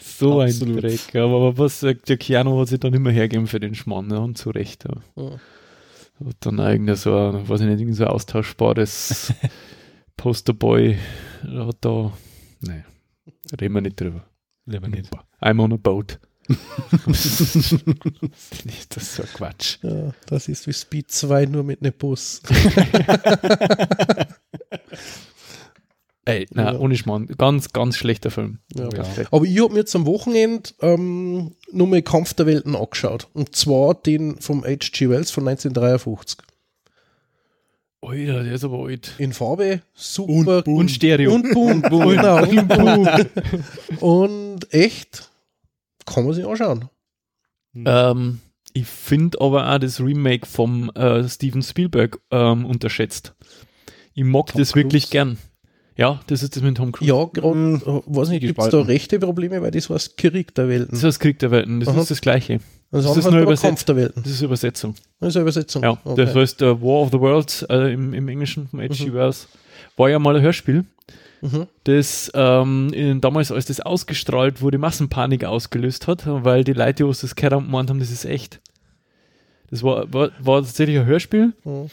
So 0.00 0.40
Absolut. 0.40 0.76
ein 0.76 0.80
Dreck. 0.82 1.14
Aber, 1.16 1.58
was 1.58 1.80
sagt 1.80 2.08
der 2.08 2.16
Keanu 2.16 2.58
hat 2.60 2.68
sich 2.68 2.80
dann 2.80 2.94
immer 2.94 3.10
hergeben 3.10 3.46
für 3.46 3.60
den 3.60 3.74
Schmarrn, 3.74 4.06
ne? 4.08 4.20
und 4.20 4.38
zu 4.38 4.50
Recht. 4.50 4.84
Ja. 4.84 5.22
Mhm. 5.22 5.38
Hat 6.26 6.36
dann 6.40 6.58
irgendein 6.58 6.96
so, 6.96 7.16
ein, 7.16 7.48
weiß 7.48 7.60
ich 7.60 7.66
nicht, 7.68 7.78
irgend 7.80 7.94
so 7.94 8.06
austauschbares 8.06 9.32
Posterboy 10.16 10.96
hat 11.44 11.76
da. 11.82 12.12
Nein, 12.60 12.84
reden 13.60 13.74
wir 13.74 13.80
nicht 13.82 14.00
drüber. 14.00 14.24
Lieber 14.66 14.88
nicht. 14.88 15.10
I'm 15.40 15.60
on 15.62 15.72
a 15.72 15.76
boat. 15.76 16.18
Das 18.88 19.02
ist 19.02 19.14
so 19.16 19.22
Quatsch. 19.34 19.78
Ja, 19.82 20.12
das 20.26 20.48
ist 20.48 20.66
wie 20.66 20.72
Speed 20.72 21.10
2 21.10 21.46
nur 21.46 21.62
mit 21.62 21.82
einem 21.82 21.92
Bus. 21.92 22.40
Ey, 26.24 26.46
na, 26.52 26.72
Ja. 26.72 26.78
ohne 26.78 26.96
Schmarrn. 26.96 27.26
Ganz, 27.38 27.72
ganz 27.72 27.96
schlechter 27.96 28.30
Film. 28.30 28.58
Ja. 28.74 28.88
Gesagt. 28.88 29.32
Aber 29.32 29.44
ich 29.44 29.62
habe 29.62 29.72
mir 29.72 29.86
zum 29.86 30.04
Wochenende 30.04 30.70
ähm, 30.80 31.52
nur 31.72 31.86
mal 31.86 32.02
Kampf 32.02 32.34
der 32.34 32.46
Welten 32.46 32.76
angeschaut. 32.76 33.28
Und 33.32 33.56
zwar 33.56 33.94
den 33.94 34.38
vom 34.40 34.62
H.G. 34.64 35.08
Wells 35.08 35.30
von 35.30 35.48
1953. 35.48 36.38
Alter, 38.00 38.44
der 38.44 38.52
ist 38.52 38.62
aber 38.64 38.84
alt. 38.84 39.12
In 39.18 39.32
Farbe, 39.32 39.80
super. 39.94 40.64
Und 40.66 40.90
Stereo. 40.90 41.34
Und 41.34 41.52
bunt, 41.52 41.84
genau. 41.90 42.42
Und, 42.46 42.68
bunt. 42.68 43.26
und 44.00 44.72
echt, 44.72 45.27
kann 46.14 46.24
man 46.24 46.34
sich 46.34 46.46
anschauen. 46.46 46.88
Ähm, 47.74 48.40
ich 48.72 48.86
finde 48.86 49.40
aber 49.40 49.72
auch 49.72 49.78
das 49.78 50.00
Remake 50.00 50.46
vom 50.46 50.90
äh, 50.90 51.28
Steven 51.28 51.62
Spielberg 51.62 52.18
ähm, 52.30 52.64
unterschätzt. 52.64 53.34
Ich 54.14 54.24
mag 54.24 54.46
Tom 54.46 54.60
das 54.60 54.74
wirklich 54.74 55.04
Cruise? 55.04 55.12
gern. 55.12 55.38
Ja, 55.96 56.20
das 56.28 56.42
ist 56.44 56.54
das 56.54 56.62
mit 56.62 56.76
Tom 56.76 56.92
Cruise. 56.92 57.12
Ja, 57.12 57.24
gerade, 57.24 57.54
Hm, 57.54 57.82
äh, 57.84 58.00
weiß 58.06 58.28
nicht, 58.28 58.40
gibt 58.40 58.58
es 58.60 58.68
da 58.68 58.80
rechte 58.80 59.18
Probleme, 59.18 59.60
weil 59.60 59.70
das 59.70 59.90
heißt 59.90 60.16
Krieg 60.16 60.54
der 60.54 60.68
Welten. 60.68 60.90
Das 60.90 60.98
ist 60.98 61.04
das 61.04 61.18
Krieg 61.18 61.38
der 61.40 61.50
Welten, 61.50 61.80
das 61.80 61.88
Aha. 61.88 62.00
ist 62.00 62.10
das 62.10 62.20
Gleiche. 62.20 62.60
Das 62.90 63.04
das 63.04 63.16
ist 63.16 63.30
nur. 63.30 63.54
Kampf 63.56 63.84
der 63.84 63.96
Welten. 63.96 64.22
Das 64.22 64.32
ist 64.32 64.40
Übersetzung. 64.42 64.94
Das 65.20 65.30
ist 65.30 65.36
eine 65.36 65.42
Übersetzung. 65.42 65.82
Ja, 65.82 65.98
okay. 66.04 66.24
das 66.24 66.34
heißt 66.34 66.62
äh, 66.62 66.80
War 66.80 67.02
of 67.02 67.10
the 67.10 67.18
Worlds 67.18 67.62
äh, 67.68 67.92
im, 67.92 68.14
im 68.14 68.28
Englischen 68.28 68.68
vom 68.68 68.80
H.G. 68.80 69.06
Mhm. 69.10 69.14
Wells. 69.14 69.48
War 69.96 70.08
ja 70.08 70.18
mal 70.18 70.36
ein 70.36 70.42
Hörspiel, 70.42 70.84
Mhm. 71.40 71.66
das 71.84 72.30
ähm, 72.34 73.20
damals, 73.20 73.52
als 73.52 73.66
das 73.66 73.80
ausgestrahlt 73.80 74.60
wurde, 74.60 74.78
Massenpanik 74.78 75.44
ausgelöst 75.44 76.06
hat, 76.06 76.22
weil 76.26 76.64
die 76.64 76.72
Leute, 76.72 77.04
die 77.04 77.10
das 77.10 77.34
gehört 77.36 77.52
haben, 77.52 77.66
gemeint 77.66 77.90
haben, 77.90 78.00
das 78.00 78.10
ist 78.10 78.24
echt. 78.24 78.60
Das 79.70 79.82
war, 79.82 80.12
war, 80.12 80.30
war 80.40 80.62
tatsächlich 80.62 80.98
ein 80.98 81.06
Hörspiel 81.06 81.52
Mhm. 81.64 81.90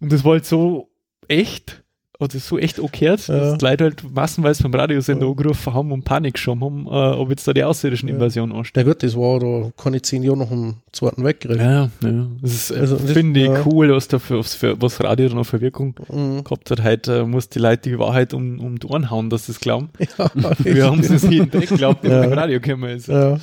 und 0.00 0.12
das 0.12 0.24
war 0.24 0.32
halt 0.32 0.46
so 0.46 0.88
echt, 1.28 1.82
oder 2.20 2.36
so 2.40 2.58
echt 2.58 2.80
okehrt, 2.80 3.28
Ja. 3.28 3.38
dass 3.38 3.58
die 3.58 3.64
Leute 3.64 3.84
halt 3.84 4.02
massenweise 4.12 4.60
vom 4.62 4.74
Radiosender 4.74 5.24
Ja. 5.26 5.30
angerufen 5.30 5.72
haben 5.72 5.92
und 5.92 6.04
Panik 6.04 6.36
schon 6.36 6.60
haben, 6.64 6.86
äh, 6.86 6.90
ob 6.90 7.30
jetzt 7.30 7.46
da 7.46 7.52
die 7.52 7.62
außerirdischen 7.62 8.08
Ja. 8.08 8.16
Invasion 8.16 8.50
ansteht. 8.52 8.84
Na 8.84 8.92
gut, 8.92 9.02
das 9.04 9.14
war 9.16 9.38
da 9.38 9.70
keine 9.80 10.02
zehn 10.02 10.24
Jahre 10.24 10.38
nach 10.38 10.48
dem 10.48 10.74
Zweiten 10.90 11.22
Weltkrieg. 11.22 11.58
Ja, 11.58 11.90
ja. 12.02 12.26
Das 12.42 12.52
ist, 12.52 12.72
Also 12.72 12.96
das- 12.96 13.12
finde 13.12 13.38
ich 13.40 13.46
ja. 13.46 13.62
cool, 13.66 13.92
was 13.92 14.08
da 14.08 14.18
für, 14.18 14.38
was, 14.40 14.54
für, 14.56 14.80
was 14.82 15.00
Radio 15.02 15.28
noch 15.28 15.44
für 15.44 15.60
Wirkung 15.60 15.94
Mhm. 16.10 16.42
gehabt 16.42 16.68
hat. 16.72 16.82
Heute 16.82 17.18
äh, 17.20 17.24
muss 17.24 17.48
die 17.50 17.60
Leute 17.60 17.90
die 17.90 17.98
Wahrheit 18.00 18.34
um, 18.34 18.58
um 18.58 18.78
die 18.80 18.86
Ohren 18.88 19.10
hauen, 19.10 19.30
dass 19.30 19.46
sie 19.46 19.52
es 19.52 19.60
glauben. 19.60 19.90
Ja, 20.18 20.52
Wir 20.58 20.86
haben 20.86 20.98
es 21.00 21.22
jeden 21.22 21.50
Tag 21.52 21.68
geglaubt, 21.68 22.02
wenn 22.02 22.10
Ja. 22.10 22.24
im 22.24 22.32
Radio 22.32 22.58
gekommen 22.60 22.90
ist. 22.96 23.06
ja. 23.06 23.38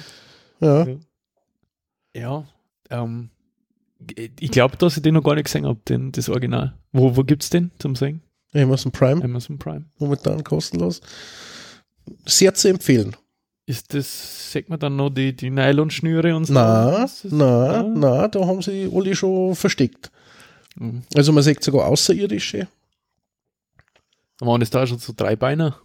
ja. 0.59 0.86
Ja, 2.13 2.45
ähm, 2.89 3.30
ich 4.39 4.51
glaube, 4.51 4.78
dass 4.78 4.95
ich 4.97 5.03
den 5.03 5.13
noch 5.15 5.23
gar 5.23 5.36
nicht 5.36 5.45
gesehen 5.45 5.65
habe, 5.65 5.80
das 6.11 6.30
Original. 6.30 6.73
Wo, 6.91 7.15
wo 7.17 7.23
gibt 7.23 7.43
es 7.43 7.49
den 7.49 7.71
zum 7.80 7.95
Sehen? 7.95 8.21
Amazon 8.56 8.91
Prime, 8.91 9.24
Amazon 9.24 9.58
Prime. 9.58 9.86
momentan 9.99 10.43
kostenlos. 10.43 11.01
Sehr 12.26 12.53
zu 12.53 12.70
empfehlen. 12.70 13.16
Ist 13.68 13.93
das, 13.93 14.51
sagt 14.51 14.70
man 14.70 14.80
dann 14.80 14.95
noch 14.95 15.10
die, 15.10 15.36
die 15.36 15.49
Nylonschnüre 15.49 16.36
und 16.36 16.45
so? 16.45 16.53
Na, 16.53 17.08
na, 17.24 17.70
Ah. 17.80 17.84
na, 17.95 18.28
da 18.28 18.45
haben 18.45 18.62
sie 18.62 18.89
alle 18.93 19.16
schon 19.16 19.56
versteckt. 19.56 20.12
Mhm. 20.76 21.01
Also 21.16 21.32
man 21.32 21.43
sieht 21.43 21.64
sogar 21.64 21.88
Außerirdische. 21.88 22.68
Waren 24.39 24.60
das 24.60 24.70
da 24.70 24.86
schon 24.86 24.99
so 24.99 25.14
drei 25.16 25.36
Beiner? 25.36 25.78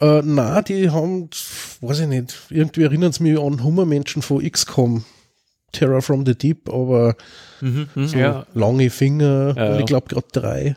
Äh, 0.00 0.22
na, 0.24 0.62
die 0.62 0.90
haben, 0.90 1.30
weiß 1.80 2.00
ich 2.00 2.06
nicht, 2.06 2.36
irgendwie 2.50 2.82
erinnern 2.84 3.12
sie 3.12 3.22
mich 3.24 3.38
an 3.40 3.62
Hummermenschen 3.62 4.22
von 4.22 4.42
XCOM. 4.48 5.04
Terror 5.72 6.02
from 6.02 6.26
the 6.26 6.34
Deep, 6.36 6.68
aber 6.68 7.16
Mhm. 7.62 7.88
mhm. 7.94 8.06
so 8.06 8.18
Ja, 8.18 8.46
lange 8.52 8.90
Finger 8.90 9.54
Ja, 9.56 9.64
ja. 9.74 9.78
ich 9.80 9.86
glaube 9.86 10.06
gerade 10.08 10.26
drei. 10.32 10.74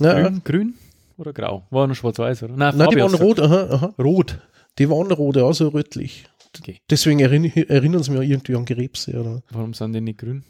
Ja, 0.00 0.20
grün, 0.22 0.42
grün 0.44 0.74
oder 1.18 1.32
grau? 1.32 1.66
War 1.70 1.86
noch 1.86 1.94
schwarz-weiß, 1.94 2.44
oder? 2.44 2.56
Nein, 2.56 2.76
Nein, 2.76 2.90
die 2.90 2.96
waren 2.96 3.14
rot, 3.14 3.40
aha, 3.40 3.68
aha. 3.70 3.94
Rot. 3.98 4.38
Die 4.78 4.88
waren 4.88 5.10
rot, 5.12 5.36
ja, 5.36 5.52
so 5.52 5.68
rötlich. 5.68 6.26
Okay. 6.58 6.80
Deswegen 6.88 7.20
erinn 7.20 7.44
erinnern 7.44 8.02
sie 8.02 8.10
mich 8.10 8.28
irgendwie 8.28 8.56
an 8.56 8.64
Krebse, 8.64 9.20
oder? 9.20 9.42
Warum 9.50 9.74
sind 9.74 9.92
die 9.92 10.00
nicht 10.00 10.18
grün? 10.18 10.44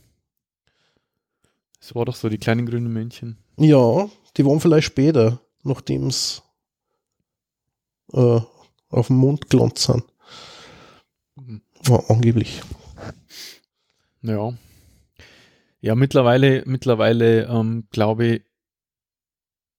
Es 1.80 1.94
war 1.94 2.04
doch 2.04 2.14
so 2.14 2.28
die 2.28 2.38
kleinen 2.38 2.66
grünen 2.66 2.92
Männchen. 2.92 3.38
Ja, 3.56 4.08
die 4.36 4.46
waren 4.46 4.60
vielleicht 4.60 4.86
später, 4.86 5.40
nachdem 5.62 6.06
es 6.06 6.42
äh, 8.12 8.40
auf 8.88 9.06
dem 9.08 9.16
Mond 9.16 9.50
gelandet 9.50 9.78
sind. 9.78 10.04
Mhm. 11.36 11.62
War 11.84 12.08
angeblich. 12.10 12.62
Ja. 14.22 14.52
Ja, 15.80 15.94
mittlerweile, 15.94 16.62
mittlerweile 16.66 17.46
ähm, 17.46 17.88
glaube 17.90 18.26
ich, 18.26 18.42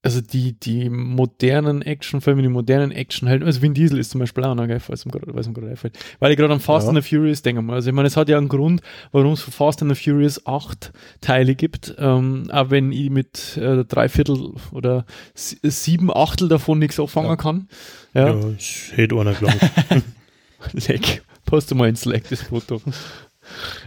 also 0.04 0.20
die, 0.20 0.54
die 0.60 0.90
modernen 0.90 1.84
Actionfilme, 1.84 2.42
die 2.42 2.48
modernen 2.50 2.92
Actionhelden, 2.92 3.46
also 3.46 3.62
Vin 3.62 3.76
Diesel 3.76 4.00
ist 4.00 4.10
zum 4.10 4.20
Beispiel 4.20 4.44
auch 4.44 4.56
noch, 4.56 4.66
gell, 4.66 4.80
falls 4.80 5.04
gerade, 5.06 5.32
einfällt. 5.70 6.00
Weil 6.20 6.32
ich 6.32 6.38
gerade 6.38 6.54
an 6.54 6.60
Fast 6.60 6.88
Ja. 6.88 6.94
and 6.94 7.04
the 7.04 7.08
Furious 7.08 7.44
denke 7.44 7.62
mal. 7.62 7.76
Also 7.76 7.90
ich 7.90 7.96
meine, 7.96 8.08
es 8.08 8.18
hat 8.18 8.28
ja 8.28 8.38
einen 8.40 8.50
Grund, 8.50 8.82
warum 9.12 9.34
es 9.34 9.42
für 9.42 9.52
Fast 9.52 9.82
and 9.84 9.96
the 9.96 10.04
Furious 10.04 10.46
acht 10.48 10.92
Teile 11.22 11.54
gibt, 11.54 11.94
ähm, 12.00 12.50
auch 12.52 12.72
wenn 12.72 12.92
ich 12.92 13.12
mit 13.12 13.58
äh, 13.58 13.86
drei 13.86 14.10
Viertel 14.10 14.54
oder 14.72 15.06
sie- 15.36 15.60
sieben 15.64 16.12
Achtel 16.12 16.48
davon 16.48 16.80
nichts 16.80 17.00
anfangen 17.00 17.28
Ja. 17.30 17.36
kann. 17.36 17.68
Ja, 18.16 18.28
Ja, 18.34 18.48
es 18.58 18.92
hätte 18.96 19.16
einer 19.20 19.34
gelangt. 19.34 19.60
Slack. 20.80 21.22
Poste 21.46 21.76
mal 21.76 21.90
in 21.90 21.96
Slack 21.96 22.24
das 22.30 22.42
Foto. 22.44 22.82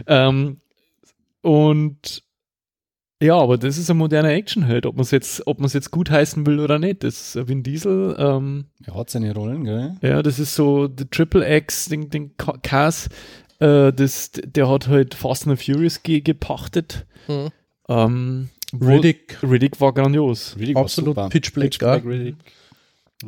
ähm, 0.07 0.57
und 1.41 2.23
ja, 3.21 3.35
aber 3.37 3.57
das 3.57 3.77
ist 3.77 3.89
ein 3.89 3.97
moderner 3.97 4.29
Actionheld, 4.29 4.85
ob 4.85 4.95
man 4.95 5.03
es 5.03 5.11
jetzt, 5.11 5.45
ob 5.47 5.59
man 5.59 5.67
es 5.67 5.73
jetzt 5.73 5.91
gut 5.91 6.09
heißen 6.09 6.45
will 6.45 6.59
oder 6.59 6.79
nicht. 6.79 7.03
Das 7.03 7.35
ist 7.35 7.47
Vin 7.47 7.63
Diesel, 7.63 8.15
ähm, 8.19 8.65
Er 8.85 8.95
hat 8.95 9.09
seine 9.09 9.33
Rollen, 9.33 9.63
gell? 9.63 9.95
ja, 10.01 10.21
das 10.21 10.39
ist 10.39 10.55
so 10.55 10.87
der 10.87 11.09
Triple 11.09 11.55
X, 11.57 11.85
den, 11.85 12.09
den 12.09 12.35
Ca- 12.37 12.57
Cass, 12.61 13.07
äh, 13.59 13.93
das, 13.93 14.31
der 14.33 14.69
hat 14.69 14.87
halt 14.87 15.13
Fast 15.15 15.47
and 15.47 15.57
the 15.59 15.73
Furious 15.73 16.03
ge 16.03 16.19
gepachtet. 16.21 17.05
Mhm. 17.27 17.49
Ähm, 17.87 18.49
Riddick, 18.81 19.37
Riddick 19.43 19.79
war 19.79 19.93
grandios. 19.93 20.55
Riddick 20.59 20.75
war 20.75 20.81
absolut 20.83 21.15
super. 21.15 21.29
Pitch 21.29 21.53
Black, 21.53 21.69
Pitch? 21.69 21.79
Black, 21.79 22.03
Riddick. 22.05 22.35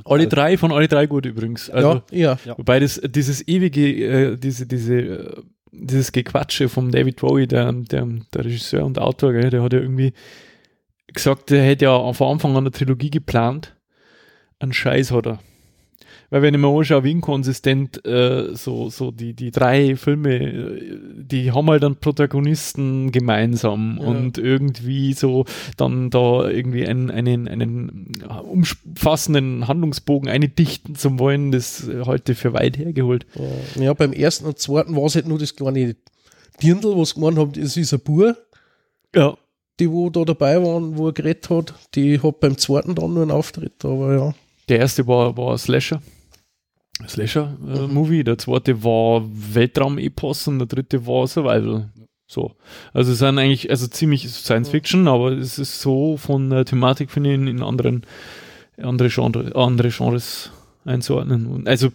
Alle 0.04 0.28
drei, 0.28 0.58
von 0.58 0.74
alle 0.74 0.90
drei 0.90 1.08
gut 1.08 1.26
übrigens. 1.26 1.70
Also, 1.70 2.02
ja, 2.12 2.38
ja. 2.44 2.58
Wobei 2.58 2.80
das, 2.82 3.00
dieses 3.06 3.48
ewige, 3.48 4.34
äh, 4.34 4.38
diese, 4.38 4.68
diese, 4.68 4.96
äh, 4.96 5.42
dieses 5.80 6.12
Gequatsche 6.12 6.70
vom 6.70 6.92
David 6.92 7.18
Bowie, 7.18 7.48
der, 7.48 7.72
der, 7.72 8.08
der 8.34 8.46
Regisseur 8.46 8.86
und 8.86 9.00
Autor, 9.00 9.34
gell, 9.34 9.50
der 9.50 9.62
hat 9.62 9.74
ja 9.74 9.80
irgendwie 9.80 10.14
gesagt, 11.08 11.50
der 11.50 11.64
hätte 11.64 11.86
ja 11.86 12.14
von 12.14 12.32
Anfang 12.32 12.52
an 12.52 12.58
eine 12.58 12.72
Trilogie 12.72 13.10
geplant. 13.10 13.76
Ein 14.60 14.74
Scheiß 14.74 15.12
hat 15.12 15.28
er. 15.28 15.40
Weil 16.30 16.42
wenn 16.42 16.54
ich 16.54 16.60
mir 16.60 16.68
anschaue, 16.68 17.06
wie 17.06 17.12
inkonsistent 17.12 18.06
äh, 18.06 18.54
so, 18.54 18.90
so 18.90 19.12
die, 19.12 19.34
die 19.34 19.50
drei 19.52 19.96
Filme, 19.96 20.36
äh, 20.36 21.00
die 21.16 21.54
haben 21.54 21.70
halt 21.70 21.84
dann 21.84 21.96
Protagonisten 21.96 23.12
gemeinsam 23.14 23.98
Ja. 24.02 24.08
und 24.08 24.38
irgendwie 24.38 25.14
so 25.14 25.46
dann 25.78 26.10
da 26.10 26.50
irgendwie 26.50 26.86
einen, 26.86 27.10
einen, 27.12 27.48
einen 27.48 28.12
umfassenden 28.44 29.68
Handlungsbogen 29.68 30.30
eindichten 30.30 30.96
zu 30.96 31.18
wollen, 31.20 31.52
das 31.52 31.88
äh, 31.88 32.02
heute 32.06 32.36
für 32.36 32.54
weit 32.54 32.78
hergeholt. 32.78 33.26
Ja, 33.80 33.94
beim 33.94 34.12
ersten 34.14 34.46
und 34.46 34.60
zweiten 34.60 34.96
war 34.96 35.06
es 35.06 35.16
halt 35.16 35.28
nur 35.28 35.40
das 35.40 35.56
kleine 35.56 35.96
Dirndl, 36.62 37.06
sie 37.06 37.14
gemeint 37.14 37.38
haben, 37.38 37.54
das 37.54 37.78
ist 37.78 37.94
ein 37.94 38.00
Bur. 38.00 38.36
Ja. 39.16 39.38
Die, 39.80 39.90
wo 39.92 40.10
da 40.10 40.26
dabei 40.26 40.62
waren, 40.62 40.98
wo 40.98 41.08
er 41.08 41.14
geredet 41.14 41.50
hat, 41.50 41.74
die 41.94 42.20
hat 42.20 42.40
beim 42.40 42.58
zweiten 42.58 42.96
dann 42.96 43.14
nur 43.14 43.22
einen 43.22 43.32
Auftritt, 43.32 43.86
aber 43.86 44.14
ja. 44.16 44.34
Der 44.68 44.80
erste 44.80 45.08
war, 45.08 45.38
war 45.38 45.52
ein 45.54 45.58
Slasher. 47.08 47.58
Ein 47.62 47.76
Slasher-Movie. 47.76 48.24
der 48.24 48.38
zweite 48.38 48.84
war 48.84 49.24
Weltraum-Epos 49.26 50.48
und 50.48 50.60
der 50.60 50.68
dritte 50.68 51.06
war 51.06 51.28
Survival. 51.28 51.90
So. 52.28 52.54
Also 52.94 53.14
es 53.14 53.20
sind 53.20 53.40
eigentlich, 53.40 53.70
also 53.70 53.88
ziemlich 53.88 54.30
Science 54.30 54.70
Fiction, 54.70 55.08
aber 55.08 55.32
es 55.32 55.60
ist 55.60 55.80
so 55.80 56.18
von 56.18 56.50
der 56.50 56.66
Thematik, 56.66 57.10
finde 57.12 57.30
ich, 57.30 57.36
in, 57.36 57.48
in 57.48 57.64
anderen, 57.64 58.06
andere, 58.78 59.10
Genre, 59.10 59.56
andere 59.56 59.90
Genres 59.90 60.52
einzuordnen. 60.84 61.48
Und 61.48 61.68
also 61.68 61.90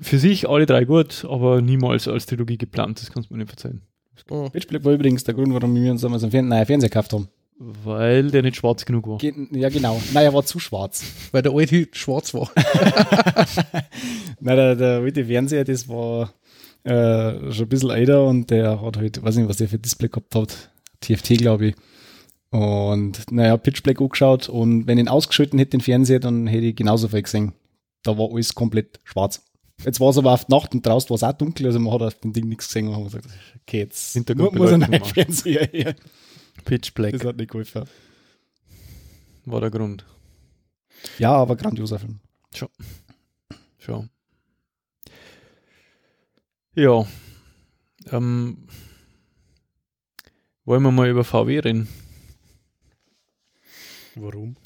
für 0.00 0.18
sich 0.18 0.48
alle 0.48 0.66
drei 0.66 0.84
gut, 0.84 1.24
aber 1.28 1.62
niemals 1.62 2.08
als 2.08 2.26
Trilogie 2.26 2.58
geplant, 2.58 3.00
das 3.00 3.10
kannst 3.10 3.30
du 3.30 3.34
mir 3.34 3.38
nicht 3.38 3.50
verzeihen. 3.50 3.82
Mhm. 4.30 4.50
Pitch 4.50 4.68
Black 4.68 4.84
war 4.84 4.92
übrigens 4.92 5.24
der 5.24 5.34
Grund, 5.34 5.52
warum 5.54 5.74
wir 5.74 5.90
uns 5.90 6.02
damals 6.02 6.22
einen 6.22 6.32
Fernseher 6.32 6.88
gekauft 6.88 7.12
haben. 7.12 7.28
Weil 7.62 8.30
der 8.30 8.40
nicht 8.40 8.56
schwarz 8.56 8.86
genug 8.86 9.06
war. 9.06 9.18
Ge 9.18 9.34
ja, 9.50 9.68
genau. 9.68 10.00
Nein, 10.14 10.24
er 10.24 10.32
war 10.32 10.46
zu 10.46 10.58
schwarz. 10.58 11.04
Weil 11.30 11.42
der 11.42 11.52
alte 11.52 11.88
schwarz 11.92 12.32
war. 12.32 12.50
Nein, 14.40 14.56
der, 14.56 14.76
der 14.76 15.00
alte 15.00 15.26
Fernseher, 15.26 15.64
das 15.64 15.86
war 15.86 16.32
äh, 16.84 17.52
schon 17.52 17.66
ein 17.66 17.68
bisschen 17.68 17.90
älter 17.90 18.24
und 18.24 18.50
der 18.50 18.80
hat 18.80 18.96
halt, 18.96 19.22
weiß 19.22 19.36
nicht, 19.36 19.48
was 19.50 19.58
der 19.58 19.68
für 19.68 19.78
Display 19.78 20.08
gehabt 20.08 20.34
hat. 20.34 20.70
TFT, 21.00 21.36
glaube 21.36 21.66
ich. 21.66 21.74
Und 22.48 23.30
naja, 23.30 23.58
Pitch 23.58 23.82
Black 23.82 24.00
angeschaut 24.00 24.48
und 24.48 24.86
wenn 24.86 24.96
ich 24.96 25.04
ihn 25.04 25.08
ausgeschalten 25.08 25.58
hätte, 25.58 25.72
den 25.72 25.82
Fernseher, 25.82 26.18
dann 26.18 26.46
hätte 26.46 26.64
ich 26.64 26.76
genauso 26.76 27.08
viel 27.08 27.22
gesehen. 27.22 27.52
Da 28.02 28.16
war 28.16 28.30
alles 28.32 28.54
komplett 28.54 29.00
schwarz. 29.04 29.42
Jetzt 29.84 30.00
war 30.00 30.08
es 30.08 30.16
aber 30.16 30.32
auf 30.32 30.46
die 30.46 30.52
Nacht 30.52 30.74
und 30.74 30.86
draußen 30.86 31.10
war 31.10 31.16
es 31.16 31.22
auch 31.22 31.32
dunkel, 31.32 31.66
also 31.66 31.78
man 31.78 31.92
hat 31.92 32.02
auf 32.02 32.14
dem 32.20 32.32
Ding 32.32 32.48
nichts 32.48 32.68
gesehen 32.68 32.88
und 32.88 32.96
haben 32.96 33.04
gesagt, 33.04 33.26
okay, 33.62 33.80
jetzt 33.80 34.14
Hintergrund 34.14 34.54
muss 34.54 34.72
ein 34.72 35.04
Fernseher 35.04 35.68
her. 35.70 35.94
Pitch 36.64 36.94
Black 36.94 37.12
Das 37.12 37.24
hat 37.24 37.36
nicht 37.36 37.50
geholfen. 37.50 37.84
war 39.44 39.60
der 39.60 39.70
Grund. 39.70 40.04
Ja, 41.18 41.32
aber 41.32 41.56
grandioser 41.56 41.98
Film. 41.98 42.20
Schon. 43.78 44.10
Ja. 46.74 47.04
Ähm, 48.10 48.66
wollen 50.64 50.82
wir 50.82 50.90
mal 50.90 51.08
über 51.08 51.24
VW 51.24 51.58
reden? 51.58 51.88
Warum? 54.14 54.56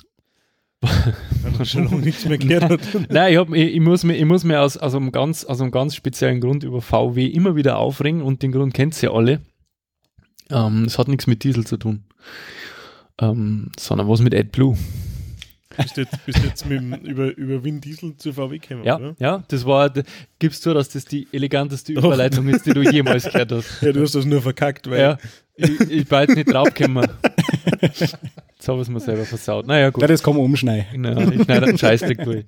Weil 0.80 1.52
man 1.52 1.64
schon 1.64 1.84
lange 1.84 2.02
nichts 2.02 2.24
mehr 2.26 2.38
gehört 2.38 2.70
hat. 2.70 2.80
Nein, 3.10 3.32
ich, 3.32 3.38
hab, 3.38 3.52
ich, 3.52 3.74
ich 3.74 3.80
muss 3.80 4.04
mir, 4.04 4.16
ich 4.16 4.24
muss 4.24 4.44
mir 4.44 4.60
aus, 4.60 4.76
aus, 4.76 4.94
einem 4.94 5.12
ganz, 5.12 5.44
aus 5.44 5.60
einem 5.60 5.70
ganz 5.70 5.94
speziellen 5.94 6.40
Grund 6.40 6.62
über 6.62 6.82
VW 6.82 7.26
immer 7.26 7.56
wieder 7.56 7.78
aufregen 7.78 8.20
und 8.22 8.42
den 8.42 8.52
Grund 8.52 8.74
kennt 8.74 9.00
ihr 9.02 9.12
alle. 9.12 9.40
Ähm, 10.50 10.84
Es 10.84 10.98
hat 10.98 11.08
nichts 11.08 11.26
mit 11.26 11.42
Diesel 11.44 11.66
zu 11.66 11.76
tun, 11.76 12.04
ähm, 13.20 13.70
sondern 13.78 14.08
was 14.08 14.20
mit 14.20 14.34
AdBlue. 14.34 14.76
Bist 15.76 15.96
du 15.96 16.02
jetzt, 16.02 16.24
bist 16.24 16.38
du 16.38 16.46
jetzt 16.46 16.66
mit, 16.66 16.78
dem- 16.80 16.94
über, 17.04 17.36
über 17.36 17.64
Win 17.64 17.80
Diesel 17.80 18.16
zu 18.16 18.32
VW 18.32 18.58
gekommen, 18.58 18.84
Ja, 18.84 18.96
oder? 18.96 19.16
ja, 19.18 19.42
das 19.48 19.64
war, 19.66 19.92
gibst 20.38 20.62
zu, 20.62 20.72
dass 20.72 20.88
das 20.90 21.04
die 21.04 21.26
eleganteste 21.32 21.92
Überleitung 21.94 22.46
ist, 22.48 22.64
die 22.66 22.72
du 22.74 22.82
jemals 22.82 23.24
gehört 23.24 23.50
hast. 23.50 23.66
Ja, 23.82 23.90
du 23.92 24.02
hast 24.02 24.14
das 24.14 24.24
nur 24.24 24.40
verkackt, 24.40 24.88
weil 24.88 25.00
Ja, 25.00 25.18
ich, 25.56 25.80
ich 25.80 26.10
war 26.12 26.22
jetzt 26.22 26.36
nicht 26.36 26.52
draufgekommen. 26.52 27.08
Jetzt 27.80 28.68
habe 28.68 28.78
ich 28.78 28.82
es 28.82 28.88
mir 28.88 29.00
selber 29.00 29.24
versaut. 29.24 29.66
Naja, 29.66 29.90
gut. 29.90 30.02
Ja, 30.02 30.06
das 30.08 30.22
kann 30.22 30.34
man 30.34 30.44
umschneiden. 30.44 31.00
Nein, 31.00 31.32
ich 31.32 31.42
schneide 31.42 31.66
einen 31.66 31.78
Scheißdreck 31.78 32.22
durch. 32.22 32.44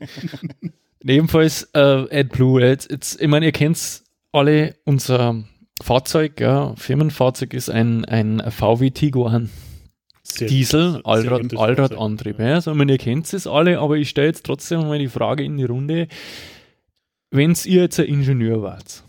Ebenfalls 1.04 1.68
äh, 1.74 1.78
AdBlue. 2.20 2.60
Jetzt, 2.64 2.90
jetzt, 2.90 3.20
ich 3.20 3.28
meine, 3.28 3.46
ihr 3.46 3.52
kennt 3.52 4.02
alle, 4.32 4.76
unser 4.84 5.44
Fahrzeug, 5.82 6.40
ja, 6.40 6.74
Firmenfahrzeug 6.76 7.54
ist 7.54 7.68
ein, 7.70 8.04
ein 8.04 8.42
VW 8.50 8.90
Tiguan. 8.90 9.50
sehr- 10.22 10.48
Diesel, 10.48 11.00
Allrad, 11.04 11.56
Allradantrieb. 11.56 12.38
Ja. 12.40 12.54
Also, 12.54 12.72
ich 12.72 12.76
meine, 12.76 12.92
ihr 12.92 12.98
kennt 12.98 13.32
es 13.32 13.46
alle, 13.46 13.78
aber 13.78 13.96
ich 13.96 14.08
stelle 14.08 14.28
jetzt 14.28 14.44
trotzdem 14.46 14.80
mal 14.80 14.98
die 14.98 15.08
Frage 15.08 15.44
in 15.44 15.56
die 15.56 15.64
Runde, 15.64 16.08
wenn 17.30 17.54
ihr 17.64 17.82
jetzt 17.82 18.00
ein 18.00 18.06
Ingenieur 18.06 18.62
wart 18.62 19.02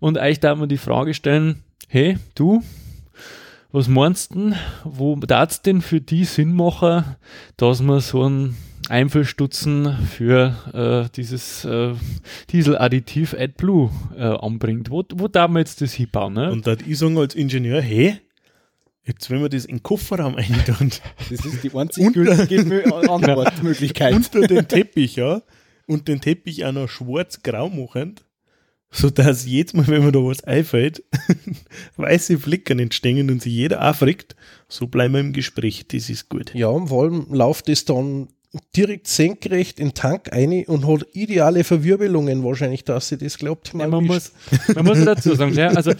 und 0.00 0.18
euch 0.18 0.40
da 0.40 0.54
mal 0.54 0.66
die 0.68 0.78
Frage 0.78 1.14
stellen, 1.14 1.62
hey, 1.88 2.16
du, 2.34 2.62
was 3.70 3.86
meinst 3.88 4.34
du, 4.34 4.38
denn, 4.50 4.54
wo 4.84 5.14
darf 5.16 5.58
denn 5.60 5.82
für 5.82 6.00
die 6.00 6.24
Sinn 6.24 6.52
machen, 6.54 7.04
dass 7.58 7.82
man 7.82 8.00
so 8.00 8.22
einen 8.24 8.56
Einfüllstutzen 8.90 9.96
für 10.06 11.08
äh, 11.08 11.12
dieses 11.14 11.64
äh, 11.64 11.94
Dieseladditiv 12.50 13.34
AdBlue 13.34 13.90
äh, 14.16 14.22
anbringt? 14.22 14.90
Wo, 14.90 15.04
wo 15.14 15.28
darf 15.28 15.50
man 15.50 15.60
jetzt 15.60 15.80
das 15.80 15.92
hinbauen? 15.92 16.34
Ne? 16.34 16.50
Und 16.50 16.66
da 16.66 16.72
hat 16.72 16.86
ich 16.86 16.98
sagen 16.98 17.18
als 17.18 17.34
Ingenieur, 17.34 17.80
hey, 17.80 18.18
jetzt 19.04 19.30
wenn 19.30 19.40
wir 19.40 19.48
das 19.48 19.64
in 19.64 19.76
den 19.76 19.82
Kofferraum 19.82 20.34
eintun, 20.36 20.90
Das 21.30 21.44
ist 21.44 21.62
die 21.64 21.74
einzige 21.74 22.12
gültige 22.12 22.94
Antwortmöglichkeit. 23.10 24.14
unter 24.14 24.46
den 24.46 24.68
Teppich, 24.68 25.16
ja, 25.16 25.42
und 25.86 26.08
den 26.08 26.20
Teppich 26.20 26.64
auch 26.64 26.72
noch 26.72 26.88
schwarz-grau 26.88 27.70
machen, 27.70 28.16
sodass 28.90 29.46
jedes 29.46 29.74
Mal, 29.74 29.86
wenn 29.88 30.04
mir 30.04 30.12
da 30.12 30.20
was 30.20 30.44
einfällt, 30.44 31.02
weiße 31.96 32.38
Flicken 32.38 32.78
entstehen 32.78 33.30
und 33.30 33.42
sich 33.42 33.52
jeder 33.52 33.88
aufregt, 33.88 34.36
so 34.68 34.86
bleiben 34.86 35.14
wir 35.14 35.20
im 35.20 35.32
Gespräch, 35.32 35.86
das 35.88 36.10
ist 36.10 36.28
gut. 36.28 36.54
Ja, 36.54 36.68
und 36.68 36.88
vor 36.88 37.04
allem 37.04 37.26
läuft 37.30 37.68
es 37.68 37.84
dann 37.84 38.28
direkt 38.74 39.08
senkrecht 39.08 39.78
in 39.78 39.88
den 39.88 39.94
Tank 39.94 40.32
ein 40.32 40.64
und 40.66 40.86
hat 40.86 41.06
ideale 41.12 41.64
Verwirbelungen 41.64 42.44
wahrscheinlich, 42.44 42.84
dass 42.84 43.08
sie 43.08 43.18
das 43.18 43.38
glaubt. 43.38 43.72
Ja, 43.78 43.86
man, 43.86 44.04
muss, 44.04 44.32
man 44.74 44.84
muss 44.86 45.04
dazu 45.04 45.34
sagen, 45.34 45.54
ja, 45.54 45.68
also 45.68 45.92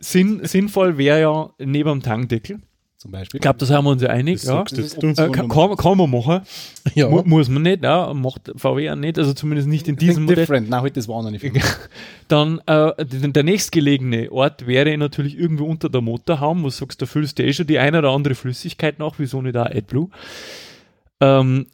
sinn, 0.00 0.40
sinnvoll 0.44 0.96
wäre 0.96 1.20
ja 1.20 1.50
neben 1.58 1.90
dem 1.90 2.02
Tankdeckel. 2.02 2.60
Zum 3.00 3.12
Beispiel. 3.12 3.38
Ich 3.38 3.40
glaube, 3.40 3.58
das 3.58 3.70
haben 3.70 3.86
wir 3.86 3.92
uns 3.92 4.02
ja 4.02 4.10
einig. 4.10 4.42
Das 4.42 4.44
Ja. 4.44 4.62
Äh, 4.62 5.30
kann, 5.30 5.48
kann, 5.48 5.96
man 5.96 6.10
machen, 6.10 6.42
ja, 6.94 7.08
Mu 7.08 7.22
muss 7.24 7.48
man 7.48 7.62
nicht, 7.62 7.82
ja, 7.82 8.12
macht 8.12 8.52
VW 8.56 8.90
auch 8.90 8.94
nicht, 8.94 9.18
also 9.18 9.32
zumindest 9.32 9.68
nicht 9.68 9.88
in 9.88 9.96
diesem 9.96 10.24
Modell. 10.24 10.44
different. 10.44 10.68
Nein, 10.68 10.82
heute 10.82 10.96
das 10.96 11.08
war 11.08 11.22
noch 11.22 11.30
nicht. 11.30 11.42
Dann 12.28 12.60
äh, 12.66 12.92
der, 13.06 13.42
nächstgelegene 13.42 14.30
Ort 14.30 14.66
wäre 14.66 14.94
natürlich 14.98 15.38
irgendwo 15.38 15.64
unter 15.64 15.88
der 15.88 16.02
Motorhaum, 16.02 16.60
wo 16.60 16.66
du 16.66 16.72
sagst, 16.72 17.00
da 17.00 17.06
füllst 17.06 17.38
du 17.38 17.42
eh 17.42 17.54
schon 17.54 17.66
die 17.66 17.78
eine 17.78 18.00
oder 18.00 18.10
andere 18.10 18.34
Flüssigkeit 18.34 18.98
nach, 18.98 19.14
wieso 19.16 19.40
nicht 19.40 19.56
auch 19.56 19.64
AdBlue. 19.64 20.10
Ähm, 21.20 21.66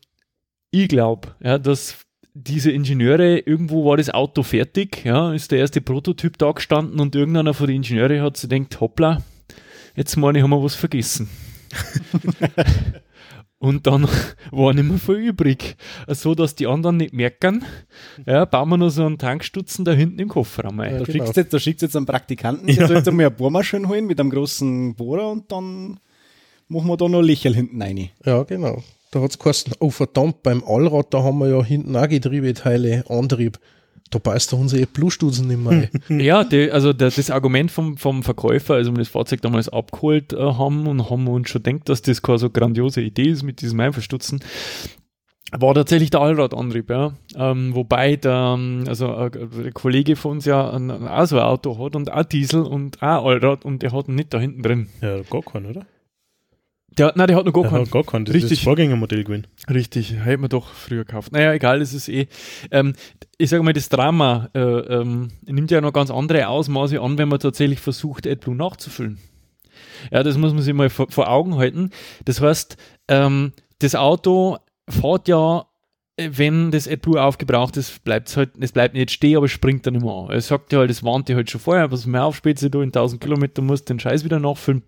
ich 0.71 0.89
glaube, 0.89 1.35
ja, 1.43 1.59
dass 1.59 1.97
diese 2.35 2.71
Ingenieure, 2.71 3.39
irgendwo 3.39 3.85
war 3.89 3.97
das 3.97 4.11
Auto 4.11 4.43
fertig, 4.43 5.05
ja, 5.05 5.33
ist 5.33 5.51
der 5.53 5.59
erste 5.61 5.81
Prototyp 5.81 6.37
da 6.39 6.53
gestanden 6.53 7.01
und 7.01 7.15
irgendeiner 7.15 7.55
von 7.55 7.67
den 7.67 7.77
Ingenieure 7.77 8.21
hat 8.21 8.37
sich 8.37 8.51
gedacht, 8.51 8.81
hoppla, 8.81 9.23
jetzt 9.95 10.17
meine 10.17 10.39
ich, 10.39 10.43
haben 10.45 10.51
wir 10.51 10.63
was 10.63 10.75
vergessen. 10.75 11.29
und 13.59 13.87
dann 13.87 14.07
war 14.51 14.75
nicht 14.75 14.85
mehr 14.85 14.99
viel 14.99 15.15
übrig. 15.17 15.77
So 16.09 16.35
dass 16.35 16.55
die 16.55 16.67
anderen 16.67 16.99
nicht 16.99 17.13
merken, 17.15 17.65
ja, 18.27 18.45
bauen 18.45 18.69
wir 18.69 18.77
noch 18.77 18.91
so 18.91 19.07
einen 19.07 19.19
Tankstutzen 19.19 19.85
da 19.85 19.93
hinten 19.93 20.19
im 20.19 20.29
Kofferraum 20.29 20.79
ein. 20.81 20.93
Ja, 20.93 20.99
Da 20.99 21.05
genau. 21.05 21.25
schickst 21.25 21.37
du 21.37 21.41
jetzt, 21.41 21.53
da 21.55 21.59
schickst 21.59 21.83
du 21.83 21.87
jetzt 21.87 21.97
einen 21.97 22.07
Praktikanten, 22.07 22.67
der 22.67 22.77
Ja. 22.77 22.87
soll 22.87 22.97
jetzt 22.99 23.09
einmal 23.09 23.27
eine 23.27 23.35
Bohrmaschine 23.35 23.89
holen 23.89 24.07
mit 24.07 24.21
einem 24.21 24.31
großen 24.31 24.95
Bohrer 24.95 25.31
und 25.31 25.51
dann 25.51 25.99
machen 26.69 26.87
wir 26.89 26.97
da 26.97 27.09
noch 27.09 27.23
Lächel 27.23 27.55
hinten 27.55 27.81
rein. 27.81 28.11
ja, 28.25 28.43
genau. 28.43 28.83
Da 29.11 29.21
hat 29.21 29.31
es 29.31 29.39
geheißen, 29.39 29.75
oh 29.79 29.91
verdammt, 29.91 30.43
beim 30.43 30.65
Allrad, 30.67 31.15
da 31.15 31.23
haben 31.23 31.39
wir 31.39 31.49
ja 31.49 31.63
hinten 31.63 31.97
auch 31.97 32.09
Getriebeteile, 32.09 33.05
Antrieb. 33.09 33.59
Da 34.11 34.19
beißt 34.19 34.53
er 34.53 34.59
unsere 34.59 34.87
Blutstutzen 34.87 35.49
nicht 35.49 35.59
mehr 35.59 35.89
ein. 36.09 36.21
Ja, 36.21 36.45
die, 36.45 36.71
also 36.71 36.93
der, 36.93 37.11
das 37.11 37.31
Argument 37.31 37.71
vom, 37.71 37.97
vom 37.97 38.23
Verkäufer, 38.23 38.75
also 38.75 38.93
wir 38.93 38.99
das 38.99 39.09
Fahrzeug 39.09 39.43
damals 39.43 39.69
abgeholt 39.69 40.33
äh, 40.33 40.37
haben 40.37 40.87
und 40.87 41.11
haben 41.11 41.27
uns 41.27 41.51
schon 41.51 41.63
gedacht, 41.63 41.89
dass 41.89 42.03
das 42.03 42.23
keine 42.23 42.39
so 42.39 42.51
grandiose 42.51 43.01
Idee 43.01 43.31
ist 43.31 43.43
mit 43.43 43.61
diesem 43.61 43.81
Einverstutzen, 43.81 44.41
war 45.53 45.75
tatsächlich 45.75 46.11
der 46.11 46.21
Allradantrieb, 46.21 46.91
ja. 46.91 47.15
Ähm, 47.37 47.75
wobei 47.75 48.17
der, 48.17 48.57
ähm, 48.59 48.85
also 48.89 49.13
äh, 49.13 49.31
der 49.31 49.73
Kollege 49.73 50.17
von 50.17 50.33
uns 50.33 50.45
ja 50.45 50.71
ein, 50.71 50.91
ein, 50.91 51.07
auch 51.07 51.27
so 51.27 51.39
ein 51.39 51.45
Auto 51.45 51.79
hat 51.79 51.97
und 51.97 52.13
auch 52.13 52.25
Diesel 52.25 52.63
und 52.63 53.03
auch 53.03 53.27
Allrad 53.27 53.65
und 53.65 53.83
der 53.83 53.93
hat 53.93 54.09
ihn 54.09 54.17
nicht 54.17 54.35
da 54.35 54.39
hinten 54.39 54.63
drin. 54.63 54.89
Ja, 55.01 55.21
gar 55.23 55.43
keinen, 55.43 55.67
oder? 55.67 55.87
Der, 56.99 57.13
nein, 57.15 57.27
der 57.27 57.37
hat 57.37 57.45
noch 57.45 57.53
gar 57.53 57.85
gar 57.85 58.05
keinen, 58.05 58.25
das 58.25 58.35
Richtig. 58.35 58.53
ist 58.53 58.61
das 58.61 58.65
Vorgängermodell 58.65 59.25
gewesen. 59.25 59.47
Richtig, 59.69 60.15
hätte 60.15 60.39
man 60.39 60.49
doch 60.49 60.73
früher 60.73 61.05
gekauft. 61.05 61.33
Naja, 61.33 61.53
egal, 61.53 61.83
es 61.83 61.93
ist 61.93 62.09
eh. 62.09 62.27
Ähm, 62.71 62.95
ich 63.37 63.51
sage 63.51 63.63
mal, 63.63 63.75
das 63.75 63.91
Drama 63.91 64.49
äh, 64.55 64.61
ähm, 64.61 65.29
nimmt 65.45 65.71
ja 65.71 65.81
noch 65.83 65.93
ganz 65.93 66.11
andere 66.11 66.49
Ausmaße 66.49 67.01
an, 67.01 67.19
wenn 67.19 67.29
man 67.29 67.39
tatsächlich 67.39 67.81
versucht, 67.81 68.27
AdBlue 68.27 68.57
nachzufüllen. 68.57 69.19
Ja, 70.11 70.23
das 70.23 70.39
muss 70.39 70.55
man 70.55 70.63
sich 70.63 70.73
mal 70.73 70.89
vor, 70.89 71.07
vor 71.11 71.29
Augen 71.29 71.57
halten. 71.57 71.91
Das 72.25 72.41
heißt, 72.41 72.77
ähm, 73.09 73.53
das 73.81 73.95
Auto 73.95 74.59
fährt 74.89 75.29
ja, 75.29 75.67
äh, 76.17 76.31
wenn 76.33 76.71
das 76.71 76.89
AdBlue 76.89 77.23
aufgebraucht 77.23 77.77
ist, 77.77 78.05
bleibt 78.05 78.29
es 78.29 78.39
halt, 78.39 78.53
es 78.59 78.73
bleibt 78.73 78.95
nicht 78.95 79.11
stehen, 79.11 79.37
aber 79.37 79.49
springt 79.49 79.87
dann 79.87 79.97
immer 79.97 80.25
an. 80.25 80.31
Er 80.31 80.41
sagt 80.41 80.73
ja 80.73 80.79
halt, 80.79 80.89
das 80.89 81.05
warnt 81.05 81.29
dir 81.29 81.37
halt 81.37 81.51
schon 81.51 81.61
vorher, 81.61 81.91
was 81.91 82.07
mehr 82.07 82.25
aufspätze 82.25 82.71
du 82.71 82.81
in 82.81 82.89
1000 82.89 83.21
Kilometern 83.21 83.67
musst 83.67 83.91
den 83.91 84.01
Scheiß 84.01 84.25
wieder 84.25 84.39
nachfüllen. 84.39 84.83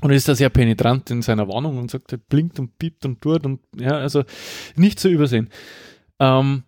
Und 0.00 0.12
ist 0.12 0.28
da 0.28 0.34
sehr 0.34 0.48
penetrant 0.48 1.10
in 1.10 1.22
seiner 1.22 1.48
Warnung 1.48 1.76
und 1.78 1.90
sagt, 1.90 2.12
er 2.12 2.18
blinkt 2.18 2.60
und 2.60 2.78
piept 2.78 3.04
und 3.04 3.20
tut 3.20 3.44
und 3.44 3.60
ja, 3.76 3.96
also 3.98 4.22
nicht 4.76 5.00
zu 5.00 5.08
übersehen. 5.08 5.48
Ähm, 6.20 6.62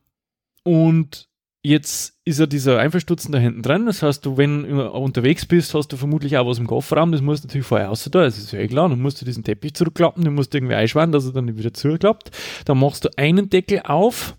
und 0.64 1.28
jetzt 1.62 2.18
ist 2.24 2.40
ja 2.40 2.46
dieser 2.46 2.78
Einverstutzen 2.78 3.32
da 3.32 3.38
hinten 3.38 3.62
dran. 3.62 3.86
Das 3.86 4.02
heißt, 4.02 4.24
du, 4.24 4.36
wenn 4.36 4.64
du 4.64 4.90
unterwegs 4.90 5.46
bist, 5.46 5.74
hast 5.74 5.88
du 5.88 5.96
vermutlich 5.96 6.36
auch 6.38 6.46
was 6.46 6.58
im 6.58 6.66
Kofferraum. 6.66 7.12
Das 7.12 7.20
musst 7.20 7.44
du 7.44 7.48
natürlich 7.48 7.66
vorher 7.66 7.90
außer 7.90 8.10
da. 8.10 8.22
Das 8.22 8.38
ist 8.38 8.52
ja 8.52 8.58
eh 8.58 8.68
klar. 8.68 8.88
Dann 8.88 9.00
musst 9.00 9.20
du 9.20 9.24
diesen 9.24 9.44
Teppich 9.44 9.74
zurückklappen, 9.74 10.24
den 10.24 10.34
musst 10.34 10.52
du 10.52 10.58
irgendwie 10.58 10.74
einschwaren, 10.74 11.12
dass 11.12 11.26
er 11.26 11.32
dann 11.32 11.56
wieder 11.56 11.74
zurückklappt. 11.74 12.30
Dann 12.64 12.78
machst 12.78 13.04
du 13.04 13.10
einen 13.16 13.50
Deckel 13.50 13.82
auf. 13.84 14.36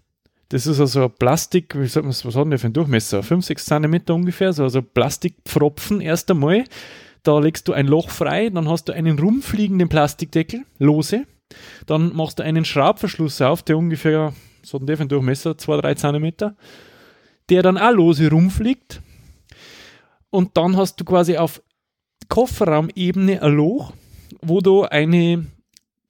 Das 0.50 0.68
ist 0.68 0.82
also 0.82 1.06
ein 1.06 1.12
Plastik, 1.12 1.80
wie 1.80 1.88
sagt 1.88 2.06
man, 2.06 2.14
was 2.14 2.26
hat 2.26 2.44
denn 2.44 2.50
der 2.50 2.60
für 2.60 2.68
einen 2.68 2.74
Durchmesser? 2.74 3.24
5, 3.24 3.46
6 3.46 3.66
Zentimeter 3.66 4.14
ungefähr, 4.14 4.52
so 4.52 4.64
also 4.64 4.82
Plastikpfropfen 4.82 6.02
erst 6.02 6.30
einmal. 6.30 6.66
Da 7.24 7.40
legst 7.40 7.68
du 7.68 7.74
ein 7.74 7.88
Loch 7.88 8.10
frei, 8.10 8.50
dann 8.50 8.68
hast 8.68 8.86
du 8.86 8.94
einen 8.94 9.20
rumfliegenden 9.20 9.90
Plastikdeckel, 9.90 10.66
lose. 10.80 11.26
Dann 11.86 12.16
machst 12.16 12.40
du 12.40 12.44
einen 12.44 12.66
Schraubverschluss 12.66 13.42
auf, 13.42 13.62
der 13.62 13.78
ungefähr, 13.78 14.34
so 14.64 14.80
für 14.80 15.00
einen 15.00 15.10
Durchmesser, 15.10 15.58
2, 15.58 15.82
3 15.82 15.96
Zentimeter, 15.96 16.56
der 17.50 17.62
dann 17.62 17.78
auch 17.78 17.92
lose 17.92 18.30
rumfliegt. 18.30 19.02
Und 20.30 20.58
dann 20.58 20.78
hast 20.78 21.00
du 21.00 21.06
quasi 21.06 21.38
auf 21.38 21.62
Kofferraumebene 22.30 23.42
ein 23.42 23.54
Loch, 23.54 23.94
wo 24.42 24.62
du 24.62 24.84
eine, 24.84 25.46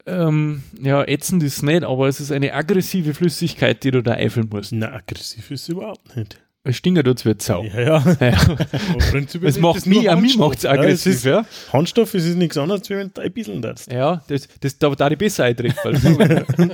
ähm, 0.05 0.63
ja, 0.79 1.03
ätzend 1.03 1.43
ist 1.43 1.57
es 1.57 1.63
nicht, 1.63 1.83
aber 1.83 2.07
es 2.07 2.19
ist 2.19 2.31
eine 2.31 2.53
aggressive 2.53 3.13
Flüssigkeit, 3.13 3.83
die 3.83 3.91
du 3.91 4.03
da 4.03 4.13
einfüllen 4.13 4.49
musst. 4.49 4.71
Na, 4.71 4.93
aggressiv 4.93 5.49
ist 5.51 5.63
es 5.63 5.69
überhaupt 5.69 6.15
nicht. 6.15 6.39
Es 6.63 6.75
stinkt 6.75 7.03
tut's 7.05 7.25
wie 7.25 7.33
Sau. 7.39 7.63
Ja, 7.63 7.81
ja. 7.81 8.03
Ja. 8.19 8.37
Es 9.15 9.33
ist 9.33 9.59
macht 9.61 9.87
mich, 9.87 10.07
an 10.07 10.21
mich 10.21 10.35
Ja, 10.35 10.47
es 10.51 10.65
aggressiv, 10.65 11.13
ist- 11.15 11.25
ja. 11.25 11.43
Es 11.73 12.13
ist 12.13 12.35
nichts 12.37 12.55
anderes, 12.55 12.87
wie 12.87 12.97
wenn 12.97 13.09
du 13.11 13.19
ein 13.21 13.31
bisschen 13.33 13.63
darfst. 13.63 13.91
Ja, 13.91 14.21
das, 14.27 14.47
das, 14.59 14.77
da 14.77 14.89
darf 14.91 15.11
ich 15.11 15.17
besser 15.17 15.45
eintreffen. 15.45 16.17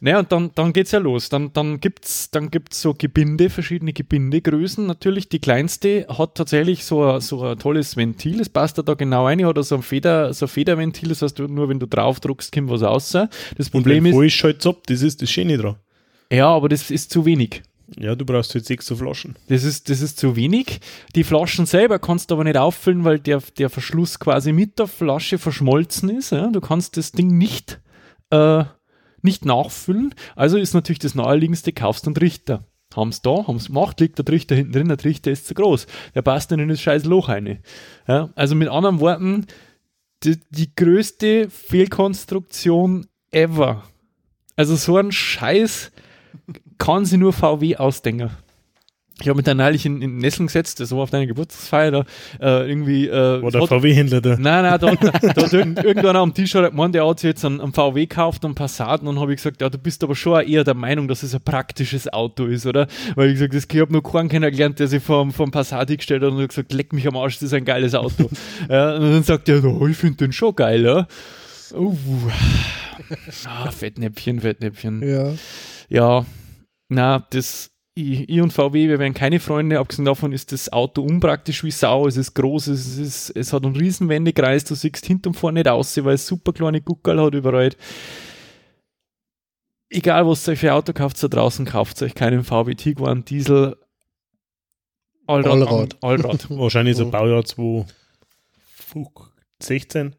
naja, 0.00 0.18
und 0.18 0.32
dann, 0.32 0.50
dann 0.56 0.72
geht's 0.72 0.90
ja 0.90 0.98
los. 0.98 1.28
Dann, 1.28 1.52
dann 1.52 1.78
gibt's, 1.78 2.28
dann 2.32 2.50
gibt's 2.50 2.82
so 2.82 2.92
Gebinde, 2.92 3.50
verschiedene 3.50 3.92
Gebindegrößen. 3.92 4.84
Natürlich, 4.84 5.28
die 5.28 5.38
kleinste 5.38 6.06
hat 6.08 6.34
tatsächlich 6.34 6.84
so 6.84 7.04
ein, 7.04 7.20
so 7.20 7.40
ein 7.44 7.56
tolles 7.58 7.96
Ventil. 7.96 8.38
Das 8.38 8.48
passt 8.48 8.78
da, 8.78 8.82
da 8.82 8.94
genau 8.94 9.26
rein. 9.26 9.46
Hat 9.46 9.64
so 9.64 9.76
ein, 9.76 9.82
Feder, 9.82 10.34
so 10.34 10.46
ein 10.46 10.48
Federventil. 10.48 11.10
Das 11.10 11.22
heißt, 11.22 11.38
du- 11.38 11.46
nur 11.46 11.68
wenn 11.68 11.78
du 11.78 11.86
drauf 11.86 12.18
druckst, 12.18 12.50
kommt 12.52 12.68
was 12.68 12.82
raus. 12.82 13.10
Das 13.12 13.28
Und 13.58 13.70
Problem 13.70 14.02
wenn 14.02 14.06
ist, 14.10 14.14
voll 14.16 14.26
ist, 14.26 14.32
schalt's 14.32 14.66
ab. 14.66 14.78
Das 14.86 15.02
ist 15.02 15.22
das 15.22 15.30
Schöne 15.30 15.56
dran. 15.56 15.76
ja, 16.32 16.48
aber 16.48 16.68
das 16.68 16.90
ist 16.90 17.12
zu 17.12 17.24
wenig. 17.24 17.62
Ja, 17.98 18.14
du 18.14 18.24
brauchst 18.24 18.54
halt 18.54 18.64
sechs 18.64 18.86
so 18.86 18.96
Flaschen. 18.96 19.36
Das 19.48 19.62
ist, 19.62 19.88
das 19.88 20.00
ist 20.00 20.18
zu 20.18 20.36
wenig. 20.36 20.80
Die 21.14 21.24
Flaschen 21.24 21.66
selber 21.66 21.98
kannst 21.98 22.30
du 22.30 22.34
aber 22.34 22.44
nicht 22.44 22.56
auffüllen, 22.56 23.04
weil 23.04 23.18
der, 23.18 23.42
der 23.58 23.70
Verschluss 23.70 24.18
quasi 24.18 24.52
mit 24.52 24.78
der 24.78 24.86
Flasche 24.86 25.38
verschmolzen 25.38 26.08
ist. 26.10 26.30
Ja? 26.30 26.50
Du 26.50 26.60
kannst 26.60 26.96
das 26.96 27.12
Ding 27.12 27.38
nicht, 27.38 27.80
äh, 28.30 28.64
nicht 29.22 29.44
nachfüllen. 29.44 30.14
Also 30.34 30.58
ist 30.58 30.74
natürlich 30.74 30.98
das 30.98 31.14
naheliegendste, 31.14 31.72
kaufst 31.72 32.06
einen 32.06 32.14
Trichter. 32.14 32.66
Haben 32.94 33.08
es 33.08 33.22
da, 33.22 33.46
haben 33.46 33.56
es 33.56 33.66
gemacht, 33.66 34.00
liegt 34.00 34.18
der 34.18 34.24
Trichter 34.24 34.54
hinten 34.54 34.72
drin, 34.72 34.88
der 34.88 34.98
Trichter 34.98 35.30
ist 35.30 35.46
zu 35.46 35.54
groß. 35.54 35.86
Der 36.14 36.22
passt 36.22 36.52
dann 36.52 36.60
in 36.60 36.68
das 36.68 36.80
scheiß 36.80 37.04
Loch 37.04 37.28
rein. 37.28 37.60
Ja? 38.06 38.30
Also 38.34 38.54
mit 38.54 38.68
anderen 38.68 39.00
Worten, 39.00 39.46
die, 40.22 40.38
die 40.50 40.74
größte 40.74 41.48
Fehlkonstruktion 41.50 43.06
ever. 43.30 43.84
Also 44.56 44.76
so 44.76 44.96
ein 44.96 45.12
Scheiß 45.12 45.90
kann 46.78 47.04
sie 47.04 47.16
nur 47.16 47.32
VW 47.32 47.76
ausdenken. 47.76 48.30
Ich 49.20 49.28
habe 49.28 49.36
mich 49.36 49.44
dann 49.44 49.58
neulich 49.58 49.86
in, 49.86 50.02
in 50.02 50.18
Nesseln 50.18 50.48
gesetzt, 50.48 50.80
das 50.80 50.90
war 50.90 50.98
auf 50.98 51.10
deiner 51.10 51.26
Geburtstagsfeier, 51.28 51.92
da 51.92 52.04
äh, 52.40 52.68
irgendwie. 52.68 53.06
Äh, 53.06 53.40
War 53.42 53.50
der 53.52 53.60
hat- 53.60 53.68
VW-Händler 53.68 54.20
da. 54.20 54.30
Nein, 54.30 54.64
nein, 54.64 54.78
da, 54.80 54.90
da 54.96 55.42
hat 55.44 55.52
irgend, 55.52 55.78
irgendeiner 55.84 56.18
am 56.18 56.34
Tisch 56.34 56.52
hat 56.56 56.68
gemeint, 56.68 56.96
der 56.96 57.06
hat 57.06 57.20
sich 57.20 57.28
jetzt 57.28 57.44
einen, 57.44 57.60
einen 57.60 57.72
VW 57.72 58.06
gekauft, 58.06 58.44
einen 58.44 58.56
Passat, 58.56 59.02
und 59.02 59.06
dann 59.06 59.20
habe 59.20 59.32
ich 59.32 59.36
gesagt, 59.36 59.60
ja, 59.62 59.70
du 59.70 59.78
bist 59.78 60.02
aber 60.02 60.16
schon 60.16 60.42
eher 60.44 60.64
der 60.64 60.74
Meinung, 60.74 61.06
dass 61.06 61.22
es 61.22 61.32
ein 61.32 61.42
praktisches 61.42 62.12
Auto 62.12 62.46
ist, 62.46 62.66
oder? 62.66 62.88
Weil 63.14 63.28
ich 63.28 63.34
gesagt, 63.34 63.54
das- 63.54 63.68
ich 63.72 63.80
habe 63.80 63.92
noch 63.92 64.02
keinen 64.02 64.28
kennengelernt, 64.28 64.80
der 64.80 64.88
sich 64.88 65.00
vor 65.00 65.30
vom 65.30 65.52
Passat 65.52 65.90
hingestellt 65.90 66.24
hat 66.24 66.32
und 66.32 66.42
hat 66.42 66.48
gesagt, 66.48 66.72
leck 66.72 66.92
mich 66.92 67.06
am 67.06 67.16
Arsch, 67.16 67.34
das 67.36 67.44
ist 67.44 67.54
ein 67.54 67.64
geiles 67.64 67.94
Auto. 67.94 68.28
ja, 68.68 68.96
und 68.96 69.02
dann 69.12 69.22
sagt 69.22 69.48
er, 69.48 69.62
oh, 69.64 69.86
ich 69.86 69.96
finde 69.96 70.16
den 70.16 70.32
schon 70.32 70.56
geil, 70.56 70.82
ja. 70.82 71.06
Uh. 71.72 71.96
Ah, 73.46 73.70
Fettnäpfchen, 73.70 74.40
Fettnäpfchen. 74.40 75.08
Ja. 75.08 75.32
Ja, 75.88 76.26
na, 76.88 77.26
das, 77.30 77.70
ich, 77.94 78.40
und 78.40 78.52
VW, 78.52 78.88
wir 78.88 78.98
wären 78.98 79.14
keine 79.14 79.40
Freunde. 79.40 79.78
Abgesehen 79.78 80.04
davon 80.04 80.32
ist 80.32 80.52
das 80.52 80.72
Auto 80.72 81.02
unpraktisch 81.02 81.64
wie 81.64 81.70
Sau. 81.70 82.06
Es 82.06 82.16
ist 82.16 82.34
groß, 82.34 82.68
es, 82.68 82.98
ist, 82.98 83.30
es 83.30 83.52
hat 83.52 83.64
einen 83.64 83.76
riesen 83.76 84.08
Wendekreis. 84.08 84.64
Du 84.64 84.74
siehst 84.74 85.06
hinten 85.06 85.28
und 85.28 85.34
vorne 85.34 85.60
nicht 85.60 85.68
aus, 85.68 85.96
weil 86.04 86.14
es 86.14 86.26
super 86.26 86.52
kleine 86.52 86.80
Guckerl 86.80 87.20
hat 87.20 87.34
überall. 87.34 87.70
Egal, 89.90 90.26
was 90.26 90.46
ihr 90.48 90.52
euch 90.52 90.58
für 90.58 90.74
Auto 90.74 90.92
kauft 90.92 91.22
da 91.22 91.28
draußen, 91.28 91.66
kauft 91.66 92.02
euch 92.02 92.14
keinen 92.14 92.42
VW 92.42 92.74
Tiguan, 92.74 93.24
Diesel, 93.24 93.76
Allrad. 95.26 95.52
Allrad. 95.52 95.96
Allrad. 96.02 96.50
Wahrscheinlich 96.58 96.96
so 96.96 97.06
Mhm. 97.06 97.10
Baujahr 97.10 97.44
2016, 97.44 100.16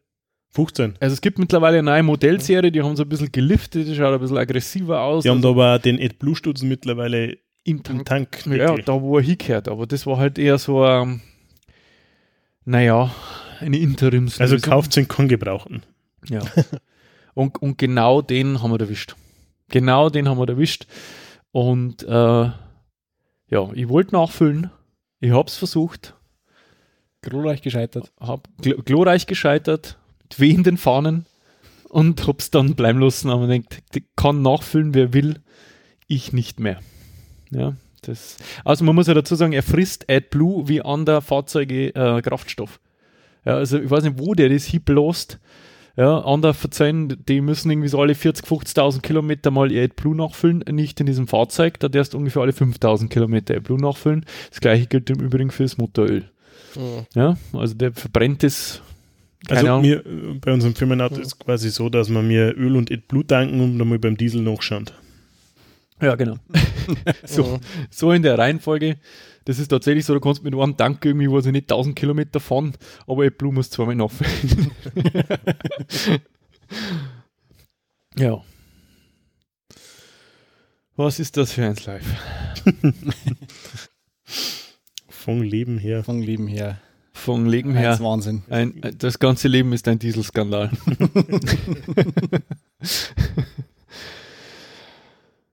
15. 0.56 0.96
Also 1.02 1.14
es 1.14 1.22
gibt 1.22 1.38
mittlerweile 1.38 1.80
eine 1.80 1.92
neue 1.92 2.04
Modellserie, 2.04 2.72
die 2.72 2.82
haben 2.82 2.96
so 2.96 3.04
ein 3.04 3.10
bisschen 3.10 3.32
geliftet, 3.32 3.88
die 3.88 3.96
schaut 3.96 4.14
ein 4.14 4.20
bisschen 4.22 4.38
aggressiver 4.38 5.02
aus. 5.02 5.24
Die 5.24 5.30
haben 5.30 5.38
also 5.38 5.54
da 5.54 5.62
aber 5.62 5.80
den 5.80 6.00
AdBlue-Stutzen 6.00 6.70
mittlerweile 6.70 7.34
im 7.66 7.78
im 7.78 7.84
Tank 7.84 8.06
Tank. 8.06 8.46
Ja, 8.48 8.76
da 8.76 9.02
wo 9.02 9.18
er 9.18 9.24
hingehört, 9.24 9.68
aber 9.68 9.86
das 9.86 10.06
war 10.06 10.18
halt 10.18 10.40
eher 10.40 10.58
so, 10.58 10.86
ähm, 10.86 11.20
naja, 12.64 13.14
eine 13.60 13.78
Interimslösung. 13.78 14.56
Also 14.56 14.70
kauft 14.70 14.96
den 14.96 15.08
keinen 15.08 15.28
Gebrauchten. 15.28 15.84
Ja. 16.30 16.42
und, 17.34 17.62
und 17.62 17.78
genau 17.78 18.22
den 18.22 18.62
haben 18.62 18.72
wir 18.72 18.80
erwischt. 18.80 19.16
Genau 19.70 20.10
den 20.10 20.30
haben 20.30 20.38
wir 20.38 20.48
erwischt. 20.48 20.88
Und 21.52 22.04
äh, 22.04 22.10
ja, 22.10 23.72
ich 23.74 23.90
wollte 23.90 24.16
nachfüllen. 24.16 24.70
Ich 25.20 25.32
habe 25.32 25.48
es 25.48 25.58
versucht, 25.58 26.16
Glorreich 27.22 27.62
gescheitert. 27.62 28.12
habe 28.20 28.44
gl 28.62 28.76
glorreich 28.84 29.26
gescheitert, 29.26 29.98
mit 30.26 30.40
wehenden 30.40 30.78
Fahnen 30.78 31.26
und 31.90 32.28
habe 32.28 32.40
es 32.40 32.52
dann 32.52 32.76
bleiben 32.76 33.00
lassen. 33.00 33.30
Aber 33.30 33.42
man 33.42 33.50
denkt, 33.50 33.84
die 33.94 34.04
kann 34.16 34.42
nachfüllen, 34.42 34.94
wer 34.94 35.14
will, 35.14 35.42
ich 36.08 36.34
nicht 36.34 36.60
mehr. 36.60 36.80
Ja, 37.52 37.76
das, 38.02 38.38
also 38.64 38.84
man 38.84 38.96
muss 38.96 39.08
ja 39.08 39.14
dazu 39.14 39.36
sagen, 39.36 39.54
er 39.54 39.64
frisst 39.64 40.10
AdBlue 40.10 40.68
wie 40.68 40.82
andere 40.82 41.22
Fahrzeuge 41.22 41.96
äh, 41.96 42.22
Kraftstoff. 42.22 42.80
Ja, 43.46 43.56
also 43.56 43.80
ich 43.80 43.90
weiß 43.90 44.04
nicht, 44.04 44.20
wo 44.20 44.34
der 44.34 44.50
das 44.50 44.66
hinbläst. 44.66 45.40
Ja, 45.98 46.20
andere 46.26 46.54
verzeihen, 46.54 47.24
die 47.26 47.40
müssen 47.40 47.72
irgendwie 47.72 47.88
so 47.88 48.02
alle 48.02 48.16
40, 48.16 48.46
50.000 48.46 49.02
Kilometer 49.02 49.50
mal 49.50 49.72
ihr 49.72 49.84
AdBlue 49.84 50.16
nachfüllen, 50.16 50.66
nicht 50.70 51.00
in 51.00 51.06
diesem 51.06 51.26
Fahrzeug, 51.26 51.80
da 51.80 51.88
darfst 51.88 52.14
du 52.14 52.18
ungefähr 52.18 52.42
alle 52.42 52.52
5.000 52.52 53.08
Kilometer 53.08 53.56
AdBlue 53.56 53.80
nachfüllen. 53.80 54.26
Das 54.50 54.60
gleiche 54.60 54.88
gilt 54.88 55.10
im 55.10 55.22
Übrigen 55.22 55.52
fürs 55.52 55.78
Motoröl. 55.78 56.30
Mhm. 56.76 57.06
Ja, 57.14 57.38
also 57.54 57.76
der 57.76 57.94
verbrennt 57.94 58.44
es. 58.44 58.82
Keine 59.48 59.72
Also 59.72 59.88
äh, 59.88 60.02
bei 60.42 60.54
unserem 60.54 60.76
Firmenauto 60.76 61.16
ist 61.16 61.28
es 61.28 61.40
quasi 61.40 61.70
so, 61.70 61.90
dass 61.90 62.10
wir 62.10 62.22
mir 62.22 62.56
Öl 62.58 62.76
und 62.76 62.92
AdBlue 62.92 63.26
tanken 63.28 63.62
und 63.62 63.80
dann 63.80 63.88
mal 63.88 64.00
beim 64.00 64.18
Diesel 64.18 64.42
nachschauen. 64.42 64.86
Ja, 66.02 66.16
genau. 66.16 66.38
so, 67.26 67.60
so 67.90 68.12
in 68.12 68.22
der 68.22 68.38
Reihenfolge. 68.38 68.98
Das 69.46 69.60
ist 69.60 69.68
tatsächlich 69.68 70.06
so, 70.06 70.14
du 70.14 70.20
kannst 70.20 70.44
mit 70.44 70.56
einem 70.56 70.76
Tank 70.76 71.06
irgendwie, 71.06 71.32
weiß 71.32 71.46
ich 71.46 71.52
nicht, 71.52 71.72
1000 71.72 71.96
Kilometer 71.96 72.40
fahren, 72.40 72.74
aber 73.08 73.26
AdBlue 73.26 73.54
muss 73.54 73.70
zweimal 73.70 73.96
nachfüllen. 73.96 74.72
ja. 78.18 78.44
Was 80.96 81.20
ist 81.20 81.38
das 81.38 81.52
für 81.54 81.66
ein 81.66 81.76
Live? 81.86 82.06
Vom 85.10 85.42
Leben 85.42 85.78
her. 85.78 86.04
Von 86.04 86.22
Leben 86.22 86.48
her. 86.48 86.80
Von 87.16 87.48
Eins 87.70 87.78
her. 87.80 88.00
Wahnsinn. 88.02 88.44
Ein, 88.50 88.82
das 88.98 89.20
ganze 89.20 89.48
Leben 89.48 89.72
ist 89.74 89.88
ein 89.88 90.00
Dieselskandal. 90.00 90.70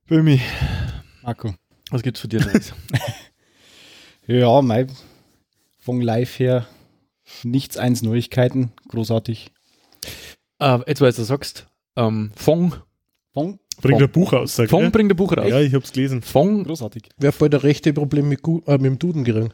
Bömi, 0.08 0.40
Marco. 1.22 1.54
was 1.90 2.02
gibt's 2.02 2.20
für 2.20 2.28
dir 2.28 2.40
Neues? 2.40 2.72
Ja, 4.26 4.62
mein 4.62 4.86
von 5.78 6.00
live 6.00 6.38
her 6.38 6.66
nichts 7.42 7.76
eins 7.76 8.02
Neuigkeiten. 8.02 8.70
Großartig. 8.88 9.50
äh, 10.60 10.78
jetzt, 10.86 11.00
weil 11.00 11.12
du 11.12 11.22
sagst, 11.24 11.66
ähm, 11.96 12.30
Fong, 12.36 12.76
Von 13.32 13.58
Bringt 13.80 13.98
Fong. 13.98 14.02
ein 14.08 14.12
Buch 14.12 14.32
aus, 14.32 14.54
sag 14.56 14.70
Fong 14.70 14.84
ich. 14.86 14.92
bringt 14.92 15.10
ein 15.10 15.16
Buch 15.16 15.36
raus. 15.36 15.48
Ja, 15.48 15.58
ich 15.60 15.74
hab's 15.74 15.90
gelesen. 15.92 16.22
Fong, 16.22 16.62
großartig. 16.64 17.08
Wer 17.18 17.32
voll 17.32 17.50
der 17.50 17.64
rechte 17.64 17.92
Problem 17.92 18.28
mit, 18.28 18.46
äh, 18.46 18.72
mit 18.78 18.84
dem 18.84 18.98
Duden 19.00 19.24
gering. 19.24 19.52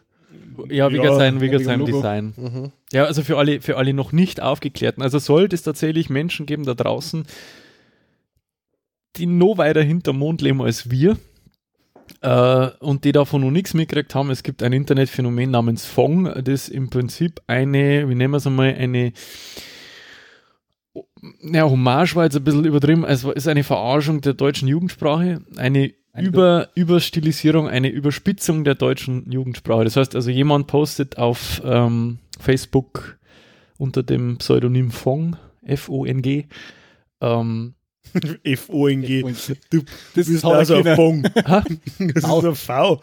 Ja, 0.69 0.91
wegen 0.93 1.05
Ja, 1.05 1.15
sein, 1.15 1.41
wegen 1.41 1.63
seinem. 1.63 1.87
Design. 1.87 2.35
Mhm. 2.37 2.73
Ja, 2.93 3.05
also 3.05 3.23
für 3.23 3.39
alle, 3.39 3.61
für 3.61 3.77
alle 3.77 3.95
noch 3.95 4.13
nicht 4.13 4.41
aufgeklärten. 4.41 5.03
Also 5.03 5.19
sollte 5.19 5.55
es 5.55 5.63
tatsächlich 5.63 6.11
Menschen 6.11 6.47
geben 6.47 6.65
da 6.65 6.75
draußen, 6.75 7.27
die 9.17 9.27
noch 9.27 9.59
weiter 9.59 9.83
hinterm 9.83 10.19
Mond 10.19 10.43
leben 10.43 10.63
als 10.63 10.91
wir 10.91 11.17
äh, 12.23 12.69
und 12.81 13.05
die 13.05 13.13
davon 13.13 13.43
noch 13.43 13.51
nichts 13.51 13.75
mitgekriegt 13.75 14.15
haben. 14.15 14.31
Es 14.31 14.43
gibt 14.43 14.63
ein 14.63 14.73
Internetphänomen 14.73 15.51
namens 15.51 15.85
Fong, 15.85 16.33
das 16.43 16.69
im 16.69 16.91
Prinzip 16.91 17.41
eine, 17.47 18.09
wie 18.09 18.15
nennen 18.15 18.33
wir 18.33 18.39
es 18.39 18.47
einmal, 18.47 18.75
eine 18.75 19.13
ja, 21.43 21.69
Hommage 21.69 22.17
war 22.17 22.25
jetzt 22.25 22.37
ein 22.37 22.45
bisschen 22.45 22.65
übertrieben, 22.65 23.05
es 23.05 23.25
ist 23.25 23.49
eine 23.49 23.65
Verarschung 23.65 24.21
der 24.21 24.35
deutschen 24.35 24.69
Jugendsprache, 24.69 25.43
Eine 25.57 25.93
Über, 26.17 26.69
Überstilisierung, 26.75 27.69
eine 27.69 27.89
Überspitzung 27.89 28.65
der 28.65 28.75
deutschen 28.75 29.31
Jugendsprache. 29.31 29.85
Das 29.85 29.97
heißt 29.97 30.15
also, 30.17 30.31
jemand 30.31 30.67
postet 30.67 31.19
auf 31.19 31.63
ähm, 31.65 32.19
Facebook 32.41 33.19
unter 33.77 34.03
dem 34.03 34.39
Pseudonym 34.39 34.91
Fong, 34.91 35.37
F-O-N-G, 35.63 36.47
ähm, 37.21 37.75
F-O-N-G. 38.43 39.23
Du 39.71 39.83
Das 40.15 40.27
bist 40.27 40.45
er 40.45 40.51
also 40.51 40.77
ein 40.77 40.83
können. 40.83 40.97
Fong. 40.97 41.25
ha? 41.47 41.65
Das 41.99 42.25
ist 42.25 42.25
ein 42.25 42.55
V. 42.55 43.03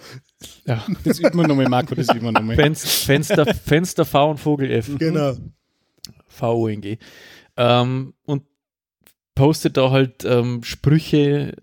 ja, 0.65 0.85
Das 1.03 1.19
übt 1.19 1.35
man 1.37 1.47
nochmal, 1.47 1.69
Marco, 1.69 1.95
das 1.95 2.09
übt 2.09 2.21
man 2.21 2.33
nochmal. 2.33 2.55
Fenster, 2.55 2.87
Fenster, 2.87 3.45
Fenster 3.53 4.05
V 4.05 4.31
und 4.31 4.37
Vogel 4.39 4.71
F. 4.71 4.97
Genau. 4.97 5.35
V-O-N-G. 6.27 6.97
Ähm, 7.57 8.13
und 8.25 8.43
postet 9.35 9.77
da 9.77 9.91
halt 9.91 10.25
ähm, 10.25 10.63
Sprüche 10.63 11.55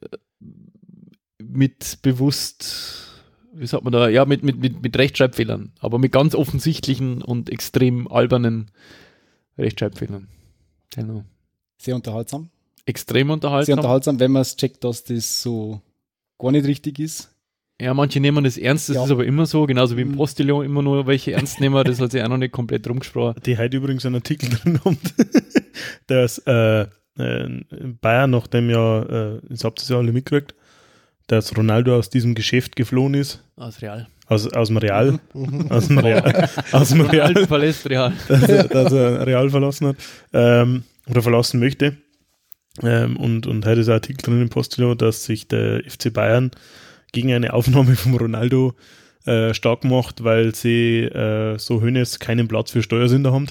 mit 1.52 1.98
bewusst, 2.02 3.10
wie 3.54 3.66
sagt 3.66 3.84
man 3.84 3.92
da, 3.92 4.08
ja, 4.08 4.24
mit, 4.24 4.42
mit, 4.42 4.58
mit, 4.58 4.82
mit 4.82 4.96
Rechtschreibfehlern, 4.96 5.72
aber 5.80 5.98
mit 5.98 6.12
ganz 6.12 6.34
offensichtlichen 6.34 7.22
und 7.22 7.50
extrem 7.50 8.08
albernen 8.08 8.70
Rechtschreibfehlern. 9.58 10.28
Genau. 10.94 11.24
Sehr 11.78 11.94
unterhaltsam. 11.94 12.50
Extrem 12.86 13.28
Sehr 13.28 13.34
unterhaltsam. 13.34 13.78
unterhaltsam, 13.78 14.20
wenn 14.20 14.32
man 14.32 14.42
es 14.42 14.56
checkt, 14.56 14.82
dass 14.84 15.04
das 15.04 15.42
so 15.42 15.80
gar 16.38 16.50
nicht 16.52 16.66
richtig 16.66 16.98
ist. 16.98 17.28
Ja, 17.80 17.94
manche 17.94 18.20
nehmen 18.20 18.44
das 18.44 18.58
ernst, 18.58 18.88
das 18.88 18.96
Ja. 18.96 19.04
ist 19.04 19.10
aber 19.10 19.24
immer 19.24 19.46
so, 19.46 19.66
genauso 19.66 19.96
wie 19.96 20.02
im 20.02 20.16
Postillon 20.16 20.64
immer 20.64 20.82
nur 20.82 21.06
welche 21.06 21.32
ernst 21.32 21.60
nehmen, 21.60 21.82
das 21.84 22.00
hat 22.00 22.12
sich 22.12 22.22
auch 22.22 22.28
noch 22.28 22.36
nicht 22.36 22.52
komplett 22.52 22.88
rumgesprochen. 22.88 23.40
die 23.44 23.58
heute 23.58 23.76
übrigens 23.76 24.06
einen 24.06 24.16
Artikel 24.16 24.48
drin 24.62 24.80
haben, 24.84 24.98
dass 26.06 26.38
äh, 26.46 26.82
äh, 27.18 27.44
in 27.44 27.98
Bayern, 28.00 28.30
nachdem 28.30 28.70
ja, 28.70 29.02
äh, 29.02 29.40
das 29.48 29.64
habt 29.64 29.82
ihr 29.82 29.94
ja 29.94 29.98
alle 30.00 30.12
mitgekriegt, 30.12 30.54
dass 31.32 31.56
Ronaldo 31.56 31.96
aus 31.96 32.10
diesem 32.10 32.34
Geschäft 32.34 32.76
geflohen 32.76 33.14
ist, 33.14 33.42
Aus 33.56 33.80
Real. 33.80 34.06
aus, 34.26 34.52
aus 34.52 34.68
dem 34.68 34.76
Real, 34.76 35.18
aus 35.70 35.88
dem 35.88 35.96
Real, 35.96 36.48
aus 36.72 36.90
dem 36.90 37.00
Real, 37.00 37.46
verlässt 37.46 37.88
Real. 37.88 38.12
dass 38.28 38.42
er, 38.42 38.64
dass 38.64 38.92
er 38.92 39.26
Real 39.26 39.48
verlassen 39.48 39.86
hat 39.86 39.96
ähm, 40.34 40.82
oder 41.08 41.22
verlassen 41.22 41.58
möchte. 41.58 41.96
Ähm, 42.82 43.16
und, 43.16 43.46
und 43.46 43.64
heute 43.64 43.80
ist 43.80 43.88
ein 43.88 43.94
Artikel 43.94 44.22
drin 44.22 44.42
im 44.42 44.50
Postillon, 44.50 44.98
dass 44.98 45.24
sich 45.24 45.48
der 45.48 45.82
FC 45.88 46.12
Bayern 46.12 46.50
gegen 47.12 47.32
eine 47.32 47.54
Aufnahme 47.54 47.96
von 47.96 48.14
Ronaldo 48.14 48.74
äh, 49.24 49.54
stark 49.54 49.84
macht, 49.84 50.24
weil 50.24 50.54
sie 50.54 51.04
äh, 51.04 51.58
so 51.58 51.80
Hönes 51.80 52.18
keinen 52.18 52.46
Platz 52.46 52.72
für 52.72 52.82
Steuersünder 52.82 53.32
haben. 53.32 53.46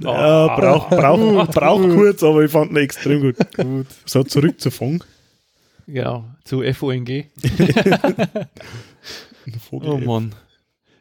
Ja, 0.00 0.46
braucht 0.56 0.90
brauch, 0.90 1.48
brauch 1.50 1.80
kurz, 1.80 2.22
aber 2.22 2.44
ich 2.44 2.50
fand 2.50 2.70
ihn 2.72 2.76
extrem 2.76 3.20
gut. 3.20 3.36
gut. 3.56 3.86
So, 4.04 4.22
zurück 4.24 4.60
zu 4.60 4.70
Fong. 4.70 5.02
Ja, 5.86 6.24
zu 6.44 6.62
FONG. 6.74 7.26
Oh 9.70 9.98
Mann. 9.98 10.34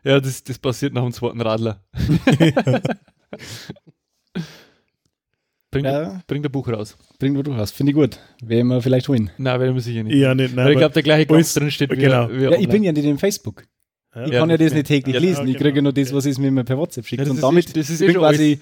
Ja, 0.04 0.20
das, 0.20 0.44
das 0.44 0.60
passiert 0.60 0.94
nach 0.94 1.02
dem 1.02 1.12
zweiten 1.12 1.42
Radler. 1.42 1.82
bring, 5.72 5.86
Ja. 5.86 6.22
bring 6.28 6.44
der 6.44 6.50
Buch 6.50 6.68
raus. 6.68 6.96
Bring 7.18 7.34
du 7.34 7.52
raus. 7.52 7.72
Finde 7.72 7.92
ich 7.92 7.96
gut. 7.96 8.20
Werden 8.44 8.68
wir 8.68 8.82
vielleicht 8.84 9.08
holen. 9.08 9.32
Nein, 9.40 9.60
werden 9.60 9.74
wir 9.74 9.82
sicher 9.82 10.04
nicht. 10.04 10.16
Ja, 10.16 10.36
nicht, 10.36 10.56
nein, 10.56 10.72
ich 10.72 10.78
glaube, 10.78 10.94
der 10.94 11.02
gleiche 11.04 11.36
ist- 11.36 11.58
drin 11.58 11.72
steht 11.72 11.90
wie, 11.92 11.96
genau. 11.96 12.30
wie 12.30 12.44
Ja, 12.44 12.52
ich 12.52 12.70
bin 12.70 12.84
ja 12.84 12.92
nicht 12.92 13.06
in 13.06 13.18
Facebook. 13.18 13.64
Ich 14.26 14.32
Ja, 14.32 14.40
kann 14.40 14.50
ja 14.50 14.58
das 14.58 14.74
nicht 14.74 14.88
täglich 14.88 15.14
Ja, 15.16 15.20
lesen. 15.22 15.48
Ich 15.48 15.54
genau, 15.58 15.60
kriege 15.60 15.82
nur 15.82 15.94
das, 15.94 16.14
was 16.14 16.26
es 16.26 16.38
mir 16.38 16.48
immer 16.48 16.64
per 16.64 16.78
WhatsApp 16.78 17.06
schickt. 17.06 17.28
Und 17.28 17.36
ist 17.36 17.44
damit 17.44 17.70
eh- 17.70 17.74
das 17.74 17.90
ist 17.90 18.02
ich 18.02 18.08
bin 18.08 18.16
quasi 18.18 18.60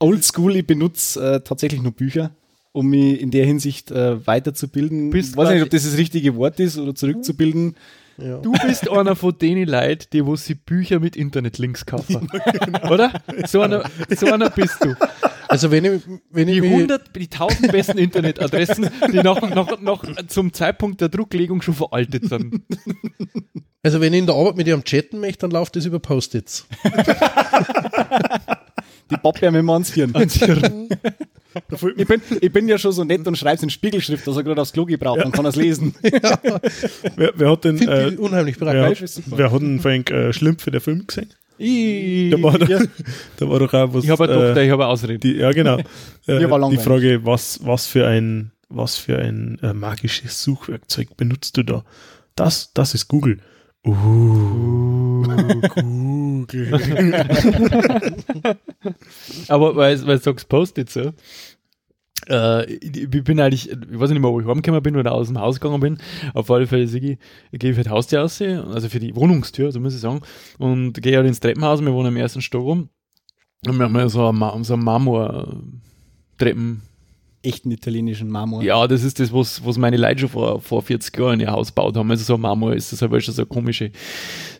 oldschool. 0.00 0.56
Ich 0.56 0.66
benutze 0.66 1.34
äh, 1.36 1.40
tatsächlich 1.40 1.82
nur 1.82 1.92
Bücher, 1.92 2.32
um 2.72 2.88
mich 2.88 3.20
in 3.20 3.30
der 3.30 3.46
Hinsicht 3.46 3.90
äh, 3.92 4.26
weiterzubilden. 4.26 5.10
Bist 5.10 5.30
Ich 5.30 5.36
weiß 5.36 5.50
nicht, 5.50 5.62
ob 5.62 5.70
das 5.70 5.84
das 5.84 5.96
richtige 5.96 6.34
Wort 6.36 6.58
ist 6.58 6.78
oder 6.78 6.94
zurückzubilden. 6.94 7.76
Ja. 8.18 8.38
Du 8.38 8.52
bist 8.66 8.90
einer 8.90 9.16
von 9.16 9.36
denen 9.38 9.66
Leuten, 9.68 10.06
die 10.12 10.26
wo 10.26 10.36
sie 10.36 10.54
Bücher 10.54 11.00
mit 11.00 11.16
Internetlinks 11.16 11.86
kaufen. 11.86 12.28
Oder? 12.90 13.10
So 13.46 13.62
einer, 13.62 13.84
so 14.14 14.26
einer 14.26 14.50
bist 14.50 14.76
du. 14.84 14.94
Also 15.52 15.70
wenn 15.70 15.84
ich, 15.84 16.00
wenn 16.30 16.48
ich 16.48 16.54
Die 16.54 16.60
mich, 16.62 16.72
100, 16.72 17.14
die 17.14 17.28
1000 17.30 17.72
besten 17.72 17.98
Internetadressen, 17.98 18.88
die 19.12 19.18
noch, 19.18 19.42
noch, 19.54 19.78
noch 19.82 20.26
zum 20.26 20.50
Zeitpunkt 20.54 21.02
der 21.02 21.10
Drucklegung 21.10 21.60
schon 21.60 21.74
veraltet 21.74 22.26
sind. 22.26 22.62
also 23.82 24.00
wenn 24.00 24.14
ich 24.14 24.20
in 24.20 24.26
der 24.26 24.34
Arbeit 24.34 24.56
mit 24.56 24.66
ihrem 24.66 24.82
chatten 24.82 25.20
möchte, 25.20 25.40
dann 25.40 25.50
läuft 25.50 25.76
das 25.76 25.84
über 25.84 25.98
Post-its. 25.98 26.66
Die 29.10 29.16
Pappe 29.18 29.50
mir 29.50 29.58
immer 29.58 29.74
ans 29.74 29.92
Hirn. 29.92 30.14
Ans 30.14 30.36
Hirn. 30.36 30.88
Ich 31.98 32.08
bin, 32.08 32.22
ich 32.40 32.50
bin 32.50 32.66
ja 32.66 32.78
schon 32.78 32.92
so 32.92 33.04
nett 33.04 33.26
und 33.26 33.36
schreibe 33.36 33.56
es 33.56 33.62
in 33.62 33.68
Spiegelschrift, 33.68 34.26
dass 34.26 34.34
er 34.34 34.44
gerade 34.44 34.62
aufs 34.62 34.72
Klo 34.72 34.86
gebraucht, 34.86 35.20
dann 35.20 35.32
kann 35.32 35.44
er 35.44 35.50
es 35.50 35.56
lesen. 35.56 35.94
Wer, 36.02 37.32
wer 37.34 37.50
hat 37.50 37.64
denn, 37.64 37.76
äh, 37.86 38.08
ich 38.08 38.18
unheimlich 38.18 38.58
wer, 38.58 38.90
ist 38.90 39.16
super. 39.16 39.36
wer 39.36 39.52
hat 39.52 39.60
denn 39.60 39.80
vorhin 39.80 40.06
äh, 40.06 40.32
Schlümpfe 40.32 40.70
der 40.70 40.80
Film 40.80 41.06
gesehen? 41.06 41.28
Ich, 41.58 42.30
Da 42.30 42.42
war, 42.42 42.58
doch, 42.58 42.68
ja, 42.68 42.80
da 43.36 43.48
war 43.48 43.58
doch 43.58 43.72
auch 43.72 43.94
was. 43.94 44.04
ich 44.04 44.10
habe 44.10 44.24
eine 44.24 44.32
Tochter, 44.34 44.56
äh, 44.56 44.66
ich 44.66 44.70
habe 44.70 44.84
eine 44.84 44.92
Ausrede. 44.92 45.18
die, 45.18 45.36
ja, 45.36 45.52
genau. 45.52 45.78
Äh, 46.28 46.38
die. 46.70 46.76
Frage, 46.76 47.26
was, 47.26 47.58
was 47.64 47.88
für 47.88 48.06
ein, 48.06 48.52
was 48.68 48.96
für 48.96 49.18
ein 49.18 49.58
äh, 49.60 49.72
magisches 49.72 50.40
Suchwerkzeug 50.42 51.16
benutzt 51.16 51.56
du 51.56 51.64
da? 51.64 51.84
Das, 52.36 52.72
das 52.74 52.94
ist 52.94 53.08
Google. 53.08 53.40
Uh, 53.84 55.24
Google. 55.74 56.72
Aber 59.48 59.74
weil, 59.74 60.06
weil 60.06 60.18
du 60.18 60.22
sagst 60.22 60.48
Post-it 60.48 60.90
so. 60.90 61.12
Äh, 62.28 62.74
ich 62.74 62.96
ich 62.96 63.24
bin 63.24 63.40
eigentlich, 63.40 63.70
ich 63.70 63.98
weiß 63.98 64.10
nicht 64.10 64.20
mehr, 64.20 64.30
wo 64.30 64.40
ich 64.40 64.46
heimgekommen 64.46 64.82
bin 64.82 64.96
oder 64.96 65.12
aus 65.12 65.28
dem 65.28 65.38
Haus 65.38 65.60
gegangen 65.60 65.80
bin. 65.80 65.98
Auf 66.34 66.50
alle 66.50 66.66
Fälle 66.66 66.86
Sigi, 66.86 67.18
ich 67.50 67.58
gehe 67.58 67.74
für 67.74 67.82
die 67.82 67.90
Haustür 67.90 68.20
raus, 68.20 68.40
also 68.40 68.88
für 68.88 69.00
die 69.00 69.14
Wohnungstür, 69.14 69.72
so 69.72 69.80
muss 69.80 69.94
ich 69.94 70.00
sagen. 70.00 70.20
Und 70.58 71.02
gehe 71.02 71.16
halt 71.16 71.26
ins 71.26 71.40
Treppenhaus, 71.40 71.80
wir 71.80 71.92
wohnen 71.92 72.08
im 72.08 72.16
ersten 72.16 72.42
Stock 72.42 72.62
rum. 72.62 72.88
Und 73.66 73.78
wir 73.78 73.84
haben 73.84 74.08
so 74.08 74.28
ein, 74.28 74.64
so 74.64 74.74
ein 74.74 74.80
Marmor-Treppen. 74.80 76.82
Echten 77.42 77.70
italienischen 77.70 78.28
Marmor. 78.28 78.62
Ja, 78.62 78.86
das 78.86 79.02
ist 79.02 79.18
das, 79.18 79.32
was, 79.32 79.64
was 79.64 79.76
meine 79.76 79.96
Leute 79.96 80.20
schon 80.20 80.28
vor, 80.28 80.60
vor 80.60 80.82
40 80.82 81.16
Jahren 81.16 81.34
in 81.34 81.40
ihr 81.40 81.50
Haus 81.50 81.68
gebaut 81.68 81.96
haben. 81.96 82.10
Also 82.10 82.24
so 82.24 82.34
ein 82.34 82.40
Marmor 82.40 82.74
ist 82.74 82.92
das 82.92 83.02
halt 83.02 83.22
schon 83.22 83.34
so 83.34 83.46
komische, 83.46 83.90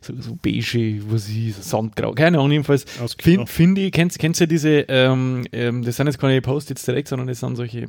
so, 0.01 0.13
so 0.19 0.37
beige, 0.41 1.01
was 1.09 1.29
ist, 1.29 1.57
so 1.57 1.63
Sandgrau. 1.63 2.13
Keine 2.13 2.39
Ahnung, 2.39 2.53
jedenfalls. 2.53 2.85
Finde 3.19 3.47
find 3.47 3.79
ich, 3.79 3.93
kennst, 3.93 4.19
kennst 4.19 4.41
du 4.41 4.47
diese, 4.47 4.85
ähm, 4.89 5.47
ähm, 5.53 5.85
das 5.85 5.97
sind 5.97 6.07
jetzt 6.07 6.19
keine 6.19 6.41
Post-its 6.43 6.85
direkt, 6.85 7.09
sondern 7.09 7.29
das 7.29 7.41
sind 7.41 7.57
solche, 7.57 7.87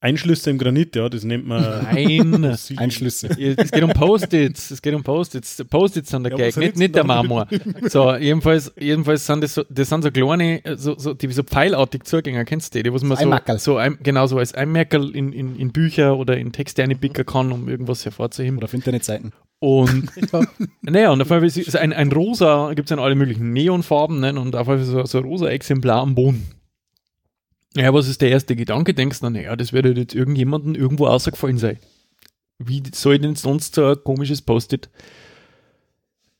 Einschlüsse 0.00 0.50
im 0.50 0.58
Granit, 0.58 0.94
ja, 0.94 1.08
das 1.08 1.24
nennt 1.24 1.46
man. 1.46 1.60
nein, 1.92 2.56
Einschlüsse. 2.76 3.28
es 3.28 3.70
geht 3.72 3.82
um 3.82 3.90
Post-its, 3.92 4.70
es 4.70 4.80
geht 4.80 4.94
um 4.94 5.02
Post-its, 5.02 5.64
Post-its 5.68 6.10
sind 6.10 6.22
der 6.22 6.32
Ja, 6.32 6.36
Gag, 6.38 6.56
nicht, 6.56 6.76
nicht 6.76 6.94
der? 6.94 7.02
Marmor. 7.04 7.48
So, 7.88 8.14
jedenfalls, 8.14 8.72
jedenfalls 8.78 9.26
sind 9.26 9.42
das 9.42 9.54
so, 9.54 9.64
das 9.68 9.88
sind 9.88 10.02
so 10.02 10.10
kleine, 10.12 10.64
äh, 10.64 10.76
so, 10.76 10.96
so, 10.96 11.14
die 11.14 11.32
so 11.32 11.42
pfeilartig 11.42 12.04
Zugänger, 12.04 12.44
kennst 12.44 12.74
du 12.74 12.78
die, 12.78 12.84
die 12.84 12.92
was 12.94 13.02
man 13.02 13.16
so, 13.16 13.24
Einmackerl. 13.24 13.58
so 13.58 13.76
ein, 13.76 13.98
genau 14.02 14.26
so 14.28 14.38
als 14.38 14.54
Einmerkerl 14.54 15.16
in, 15.16 15.32
in, 15.32 15.56
in 15.56 15.72
Bücher 15.72 16.16
oder 16.16 16.36
in 16.36 16.52
Texte 16.52 16.84
einpicken 16.84 17.26
kann, 17.26 17.50
um 17.50 17.68
irgendwas 17.68 18.04
hervorzuheben. 18.04 18.58
Oder 18.58 18.66
auf 18.66 18.74
Internetseiten. 18.74 19.32
Und 19.58 20.10
naja, 20.82 21.10
und 21.10 21.20
auf 21.20 21.30
jeden 21.30 21.50
Fall 21.50 21.60
ist 21.60 21.76
ein, 21.76 21.92
ein 21.92 22.12
rosa, 22.12 22.72
gibt 22.74 22.88
es 22.88 22.92
in 22.92 23.00
alle 23.00 23.16
möglichen 23.16 23.52
Neonfarben, 23.52 24.20
ne? 24.20 24.38
und 24.38 24.54
auf 24.54 24.68
jeden 24.68 24.84
Fall 24.84 24.86
so, 24.86 25.04
so 25.06 25.18
ein 25.18 25.24
rosa 25.24 25.48
Exemplar 25.48 26.02
am 26.02 26.14
Boden. 26.14 26.46
Ja, 27.76 27.92
was 27.92 28.08
ist 28.08 28.22
der 28.22 28.30
erste 28.30 28.56
Gedanke? 28.56 28.94
Denkst 28.94 29.20
du, 29.20 29.30
naja, 29.30 29.54
das 29.54 29.72
wird 29.72 29.96
jetzt 29.96 30.14
irgendjemandem 30.14 30.74
irgendwo 30.74 31.06
ausgefallen 31.06 31.58
sein. 31.58 31.78
Wie 32.58 32.82
soll 32.92 33.18
denn 33.18 33.36
sonst 33.36 33.74
so 33.74 33.86
ein 33.86 34.02
komisches 34.02 34.42
Post-it 34.42 34.88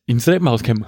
ins 0.06 0.24
Treppenhaus 0.24 0.64
kommen? 0.64 0.86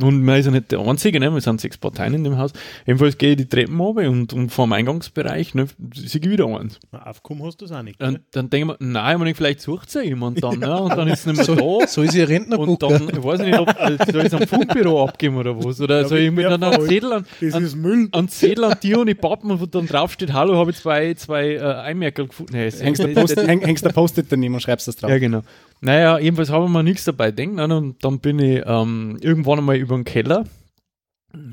Und 0.00 0.22
man 0.22 0.38
ist 0.38 0.46
ja 0.46 0.52
nicht 0.52 0.70
der 0.72 0.80
Einzige, 0.80 1.18
ne? 1.20 1.32
wir 1.32 1.40
sind 1.40 1.60
sechs 1.60 1.78
Parteien 1.78 2.12
in 2.14 2.24
dem 2.24 2.36
Haus. 2.36 2.52
Jedenfalls 2.86 3.16
gehe 3.16 3.30
ich 3.30 3.36
die 3.38 3.46
Treppen 3.48 3.80
runter 3.80 4.08
und, 4.10 4.32
und 4.32 4.50
vor 4.50 4.66
dem 4.66 4.72
Eingangsbereich 4.74 5.54
ne, 5.54 5.66
sehe 5.94 6.20
ich 6.22 6.28
wieder 6.30 6.46
eins. 6.46 6.78
Aufkommen 6.92 7.42
hast 7.44 7.60
du 7.60 7.64
das 7.66 7.76
auch 7.76 7.82
nicht. 7.82 8.02
Und 8.02 8.12
ne? 8.12 8.20
dann 8.32 8.50
denke 8.50 8.72
ich 8.74 8.80
mir, 8.80 8.92
nein, 8.92 9.12
ich 9.14 9.18
meine, 9.18 9.34
vielleicht 9.34 9.60
sucht 9.62 9.90
sie 9.90 10.02
jemand 10.02 10.42
dann, 10.44 10.58
ne? 10.60 10.80
und 10.82 10.96
dann 10.96 11.08
ist 11.08 11.20
es 11.20 11.26
nicht 11.38 11.48
mehr 11.48 11.56
da. 11.80 11.86
So 11.86 12.02
ist 12.02 12.14
ihr 12.14 12.28
Rentnerbuch. 12.28 12.66
Und 12.68 12.82
dann, 12.82 13.08
ich 13.08 13.22
weiß 13.24 13.40
nicht, 13.40 13.58
ob 13.58 13.68
äh, 13.68 13.96
soll 14.12 14.20
ich 14.20 14.26
es 14.26 14.34
am 14.34 14.46
Fundbüro 14.46 15.04
abgeben 15.04 15.36
oder 15.36 15.56
was? 15.64 15.80
Oder 15.80 16.02
Ja, 16.02 16.08
soll 16.08 16.18
ich 16.18 16.30
mit 16.30 16.44
einem? 16.46 16.72
Zettel 16.86 17.12
an, 17.12 17.26
Das 17.40 17.54
an, 17.54 17.64
ist 17.64 17.76
Müll. 17.76 18.08
an 18.12 18.28
Zettel 18.28 18.64
an 18.64 18.76
dir 18.82 19.00
und 19.00 19.08
ich 19.08 19.18
pappen, 19.18 19.58
wo 19.60 19.66
dann 19.66 19.86
drauf 19.86 20.12
steht, 20.12 20.32
hallo, 20.32 20.56
habe 20.56 20.72
ich 20.72 20.76
zwei, 20.76 21.14
zwei 21.14 21.54
äh, 21.54 21.60
Einmerkel 21.60 22.26
gefunden. 22.28 22.52
Nee, 22.54 22.66
es- 22.66 22.82
Hängst 22.82 23.02
der 23.02 23.08
das- 23.14 23.34
Post- 23.34 23.46
häng, 23.48 23.60
hängst 23.62 23.84
der 23.84 23.90
Post-it 23.90 24.26
daneben 24.28 24.54
und 24.54 24.60
schreibst 24.60 24.86
das 24.88 24.96
drauf. 24.96 25.10
ja, 25.10 25.18
genau. 25.18 25.42
Naja, 25.80 26.18
jedenfalls 26.18 26.50
habe 26.50 26.64
ich 26.66 26.70
mir 26.70 26.82
nichts 26.82 27.04
dabei 27.04 27.30
denken 27.30 27.60
und 27.70 28.02
dann 28.04 28.20
bin 28.20 28.38
ich 28.38 28.62
ähm, 28.66 29.18
irgendwann 29.20 29.58
einmal 29.58 29.76
über 29.76 29.94
den 29.94 30.04
Keller, 30.04 30.44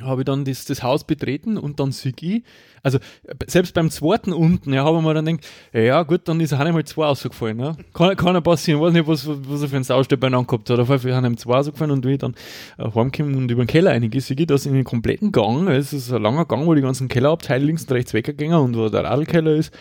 habe 0.01 0.21
ich 0.21 0.25
dann 0.25 0.45
das, 0.45 0.65
das 0.65 0.81
Haus 0.81 1.03
betreten 1.05 1.57
und 1.57 1.79
dann 1.79 1.91
sehe 1.91 2.13
ich, 2.21 2.43
also 2.83 2.99
selbst 3.47 3.73
beim 3.73 3.89
zweiten 3.89 4.33
unten, 4.33 4.73
ja, 4.73 4.83
habe 4.83 4.97
ich 4.97 5.03
mir 5.03 5.13
dann 5.13 5.25
gedacht, 5.25 5.45
ja 5.73 6.03
gut, 6.03 6.21
dann 6.27 6.39
ist 6.39 6.51
er 6.51 6.59
einmal 6.59 6.83
zwei 6.85 7.05
ausgefallen. 7.05 7.57
Ne? 7.57 7.75
Kann, 7.93 8.15
kann 8.15 8.35
ja 8.35 8.41
passieren, 8.41 8.81
weiß 8.81 8.93
nicht, 8.93 9.07
was, 9.07 9.27
was 9.27 9.61
er 9.61 9.67
für 9.67 9.75
einen 9.75 9.83
Saustell 9.83 10.17
beieinander 10.17 10.47
gehabt 10.47 10.69
hat. 10.69 10.79
Auf 10.79 10.89
jeden 10.89 11.01
Fall 11.01 11.25
ihm 11.25 11.37
zwei 11.37 11.57
ausgefallen 11.57 11.91
und 11.91 12.05
wie 12.05 12.13
ich 12.13 12.17
dann 12.19 12.35
äh, 12.77 12.89
heimgekommen 12.93 13.35
und 13.35 13.51
über 13.51 13.63
den 13.63 13.67
Keller 13.67 13.91
reingehe, 13.91 14.21
sehe 14.21 14.37
ich, 14.37 14.47
dass 14.47 14.65
in 14.65 14.73
den 14.73 14.83
kompletten 14.83 15.31
Gang, 15.31 15.67
es 15.67 15.93
ist 15.93 16.11
ein 16.11 16.21
langer 16.21 16.45
Gang, 16.45 16.65
wo 16.65 16.73
die 16.73 16.81
ganzen 16.81 17.07
Kellerabteile 17.07 17.65
links 17.65 17.83
und 17.83 17.91
rechts 17.91 18.13
weggegangen 18.13 18.57
und 18.57 18.77
wo 18.77 18.89
der 18.89 19.03
Radlkeller 19.03 19.55
ist, 19.55 19.73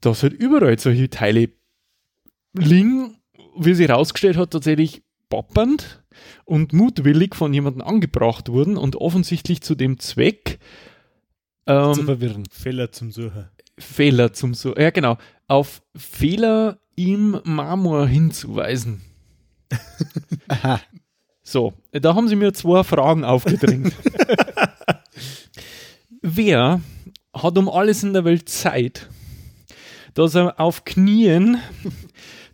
da 0.00 0.12
halt 0.14 0.32
überall 0.32 0.78
solche 0.78 1.10
Teile 1.10 1.50
liegen, 2.54 3.16
wie 3.56 3.74
sie 3.74 3.86
rausgestellt 3.86 4.36
hat, 4.36 4.50
tatsächlich 4.50 5.02
pappernd 5.28 6.02
und 6.44 6.72
mutwillig 6.72 7.34
von 7.34 7.54
jemandem 7.54 7.82
angebracht 7.82 8.48
wurden 8.48 8.76
und 8.76 8.96
offensichtlich 8.96 9.62
zu 9.62 9.74
dem 9.74 9.98
Zweck 9.98 10.58
Zu 11.66 11.72
ähm, 11.72 12.04
verwirren. 12.04 12.44
Fehler 12.50 12.92
zum 12.92 13.10
Suchen. 13.12 13.48
Fehler 13.78 14.32
zum 14.32 14.54
so 14.54 14.74
ja 14.76 14.90
genau 14.90 15.16
auf 15.48 15.82
Fehler 15.96 16.78
im 16.96 17.40
Marmor 17.44 18.06
hinzuweisen. 18.06 19.02
Aha. 20.48 20.80
So, 21.42 21.72
da 21.90 22.14
haben 22.14 22.28
sie 22.28 22.36
mir 22.36 22.52
zwei 22.52 22.84
Fragen 22.84 23.24
aufgedrängt. 23.24 23.92
Wer 26.22 26.80
hat 27.34 27.58
um 27.58 27.68
alles 27.68 28.02
in 28.02 28.12
der 28.12 28.24
Welt 28.24 28.48
Zeit, 28.48 29.08
dass 30.14 30.34
er 30.36 30.60
auf 30.60 30.84
Knien 30.84 31.58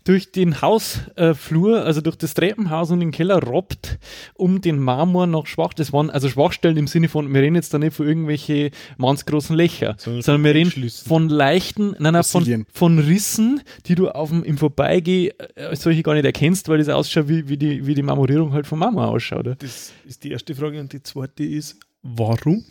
durch 0.09 0.32
den 0.32 0.62
Hausflur, 0.62 1.84
also 1.84 2.00
durch 2.00 2.16
das 2.16 2.32
Treppenhaus 2.32 2.90
und 2.90 3.00
den 3.00 3.11
Keller 3.11 3.42
robbt, 3.42 3.98
um 4.32 4.62
den 4.62 4.78
Marmor 4.78 5.26
noch 5.26 5.46
schwach, 5.46 5.74
das 5.74 5.92
waren 5.92 6.09
also 6.09 6.30
Schwachstellen 6.30 6.78
im 6.78 6.86
Sinne 6.86 7.11
von, 7.11 7.32
wir 7.34 7.42
reden 7.42 7.56
jetzt 7.56 7.74
da 7.74 7.78
nicht 7.78 7.94
von 7.94 8.09
irgendwelche 8.09 8.70
mannsgroßen 8.96 9.54
Löcher, 9.54 9.96
Sondern 9.98 10.22
sondern 10.22 10.44
wir 10.44 10.54
reden 10.54 10.90
von 10.90 11.28
leichten, 11.28 11.94
nein, 11.98 12.14
nein, 12.14 12.24
von, 12.24 12.64
von 12.72 12.98
Rissen, 12.98 13.61
die 13.84 13.96
du 13.96 14.09
auf 14.09 14.30
dem, 14.30 14.44
im 14.44 14.56
Vorbeigehen 14.56 15.34
äh, 15.56 15.76
solche 15.76 16.02
gar 16.02 16.14
nicht 16.14 16.24
erkennst, 16.24 16.70
weil 16.70 16.78
das 16.78 16.88
ausschaut, 16.88 17.28
wie, 17.28 17.50
wie, 17.50 17.59
die, 17.59 17.86
wie 17.86 17.94
die 17.94 18.02
Marmorierung 18.02 18.54
halt 18.54 18.66
vom 18.66 18.78
Marmor 18.78 19.09
ausschaut. 19.09 19.46
Ja? 19.46 19.56
Das 19.56 19.92
ist 20.06 20.24
die 20.24 20.30
erste 20.30 20.54
Frage 20.54 20.80
und 20.80 20.90
die 20.94 21.02
zweite 21.02 21.44
ist, 21.44 21.76
warum? 22.02 22.64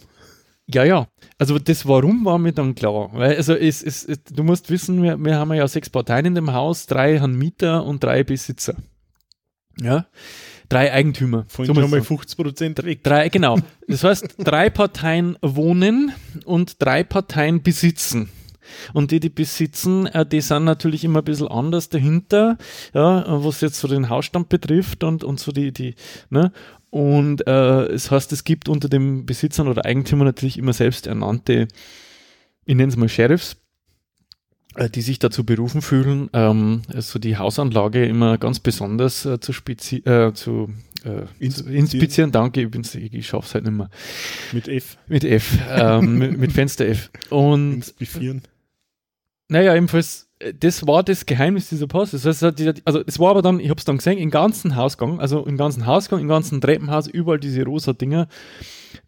Ja, 0.70 0.84
ja. 0.84 1.08
Also 1.38 1.60
das 1.60 1.88
Warum 1.88 2.26
war 2.26 2.38
mir 2.38 2.52
dann 2.52 2.76
klar. 2.76 3.10
Weil, 3.14 3.38
also 3.38 3.54
es, 3.56 3.82
es, 3.82 4.04
es, 4.04 4.24
du 4.24 4.44
musst 4.44 4.70
wissen, 4.70 5.02
wir, 5.02 5.18
wir 5.18 5.38
haben 5.38 5.54
ja 5.54 5.68
sechs 5.68 5.90
Parteien 5.90 6.26
in 6.26 6.36
dem 6.36 6.52
Haus, 6.52 6.88
drei 6.88 7.20
haben 7.20 7.38
Mieter 7.38 7.86
und 7.86 8.04
drei 8.04 8.24
Besitzer. 8.24 8.76
Ja. 9.80 10.08
Drei 10.70 10.92
Eigentümer. 10.92 11.46
Von 11.48 11.66
So 11.66 11.74
man 11.74 11.88
sagen. 11.88 12.04
50 12.04 12.38
Prozent 12.38 12.84
weg. 12.84 13.04
Drei, 13.04 13.30
genau. 13.30 13.58
Das 13.88 14.04
heißt, 14.04 14.36
drei 14.40 14.70
Parteien 14.70 15.38
wohnen 15.42 16.12
und 16.44 16.82
drei 16.82 17.06
Parteien 17.06 17.64
besitzen. 17.64 18.30
Und 18.94 19.12
die, 19.12 19.20
die 19.20 19.30
besitzen, 19.30 20.08
äh, 20.08 20.26
die 20.26 20.42
sind 20.42 20.64
natürlich 20.66 21.04
immer 21.04 21.20
ein 21.20 21.26
bisschen 21.26 21.48
anders 21.48 21.90
dahinter, 21.90 22.58
ja, 22.94 23.26
was 23.28 23.62
jetzt 23.62 23.80
so 23.80 23.88
den 23.88 24.10
Hausstand 24.10 24.50
betrifft 24.50 25.04
und, 25.04 25.24
und 25.24 25.40
so 25.40 25.52
die, 25.52 25.72
die, 25.72 25.96
ne? 26.30 26.52
Und 26.90 27.42
äh, 27.42 27.90
das 27.92 28.12
heißt, 28.12 28.32
es 28.32 28.44
gibt 28.44 28.70
unter 28.70 28.88
den 28.90 29.26
Besitzern 29.26 29.68
oder 29.68 29.86
Eigentümern 29.86 30.26
natürlich 30.26 30.58
immer 30.58 30.74
selbsternannte, 30.74 31.68
ich 32.66 32.76
nenne 32.76 32.90
es 32.90 32.96
mal 32.96 33.10
Sheriffs, 33.10 33.58
äh, 34.76 34.90
die 34.90 35.02
sich 35.02 35.20
dazu 35.20 35.46
berufen 35.46 35.82
fühlen, 35.82 36.30
ähm, 36.34 36.84
also 36.94 37.20
die 37.20 37.38
Hausanlage 37.38 38.06
immer 38.06 38.38
ganz 38.38 38.60
besonders 38.60 39.26
äh, 39.26 39.40
zu, 39.40 39.52
spezi 39.52 39.98
äh, 40.06 40.34
zu 40.34 40.70
äh, 41.04 41.26
Inspizieren. 41.40 41.76
inspizieren. 41.76 42.32
Danke, 42.32 42.62
ich, 42.62 42.96
ich, 42.96 43.14
ich 43.14 43.28
schaff's 43.28 43.54
halt 43.54 43.66
nicht 43.66 43.74
mehr. 43.74 43.90
Mit 44.54 44.68
F. 44.68 44.98
Mit 45.08 45.24
F, 45.24 45.58
ähm, 45.70 46.18
mit, 46.18 46.38
mit 46.38 46.52
Fenster 46.52 46.86
F. 46.88 47.10
Und 47.30 47.76
Inspizieren. 47.76 48.42
Naja, 49.50 49.74
jedenfalls, 49.74 50.30
äh, 50.40 50.54
das 50.54 50.86
war 50.86 51.04
das 51.04 51.26
Geheimnis 51.26 51.70
dieser 51.70 51.88
Post. 51.88 52.14
Das 52.14 52.26
heißt, 52.26 52.44
also 52.86 53.04
es 53.06 53.20
war 53.20 53.32
aber 53.32 53.42
dann, 53.42 53.60
ich 53.60 53.70
habe 53.70 53.80
es 53.80 53.86
dann 53.86 53.98
gesehen, 53.98 54.18
im 54.18 54.30
ganzen 54.30 54.76
Hausgang, 54.76 55.20
also 55.20 55.46
im 55.46 55.58
ganzen 55.58 55.86
Hausgang, 55.86 56.20
im 56.20 56.28
ganzen 56.28 56.62
Treppenhaus, 56.62 57.08
überall 57.08 57.40
diese 57.40 57.64
rosa 57.64 57.94
Dinger. 57.94 58.28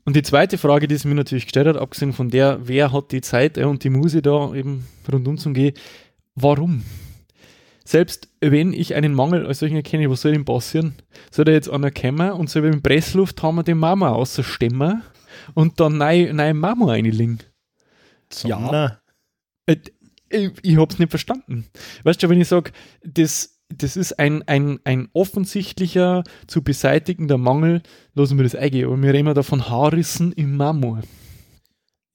Und 0.05 0.15
die 0.15 0.23
zweite 0.23 0.57
Frage, 0.57 0.87
die 0.87 0.95
es 0.95 1.05
mir 1.05 1.15
natürlich 1.15 1.45
gestellt 1.45 1.67
hat, 1.67 1.77
abgesehen 1.77 2.13
von 2.13 2.29
der, 2.29 2.59
wer 2.67 2.91
hat 2.91 3.11
die 3.11 3.21
Zeit 3.21 3.57
äh, 3.57 3.65
und 3.65 3.83
die 3.83 3.89
Muse 3.89 4.21
da 4.21 4.53
eben 4.53 4.87
rundum 5.11 5.37
zu 5.37 5.51
gehen, 5.51 5.73
warum? 6.35 6.83
Selbst 7.83 8.29
wenn 8.39 8.71
ich 8.71 8.93
einen 8.93 9.15
Mangel 9.15 9.47
als 9.47 9.59
solchen 9.59 9.75
erkenne, 9.75 10.09
was 10.11 10.21
soll 10.21 10.33
denn 10.33 10.45
passieren? 10.45 10.93
Soll 11.31 11.45
da 11.45 11.51
jetzt 11.51 11.69
einer 11.69 11.89
kommen 11.89 12.31
und 12.31 12.49
soll 12.49 12.61
mit 12.61 12.83
Pressluft 12.83 13.41
haben 13.41 13.55
wir 13.55 13.63
den 13.63 13.79
Marmor 13.79 14.15
ausstemmen 14.15 15.01
und 15.55 15.79
dann 15.79 15.97
neue, 15.97 16.31
neue 16.33 16.53
Marmor 16.53 16.91
reinlegen? 16.91 17.39
Ja. 18.43 18.99
Äh, 19.65 19.77
ich, 20.29 20.51
ich 20.61 20.77
hab's 20.77 20.99
nicht 20.99 21.09
verstanden. 21.09 21.65
Weißt 22.03 22.21
du, 22.21 22.29
wenn 22.29 22.39
ich 22.41 22.47
sage, 22.47 22.71
das, 23.03 23.59
das 23.69 23.95
ist 23.97 24.19
ein, 24.19 24.47
ein, 24.47 24.79
ein 24.83 25.09
offensichtlicher 25.13 26.23
zu 26.47 26.61
beseitigender 26.63 27.37
Mangel, 27.37 27.81
lassen 28.13 28.37
wir 28.37 28.43
das 28.43 28.55
eingehen. 28.55 28.85
Aber 28.87 29.01
wir 29.01 29.13
reden 29.13 29.33
da 29.33 29.43
von 29.43 29.69
Haarrissen 29.69 30.31
im 30.33 30.57
Marmor. 30.57 31.01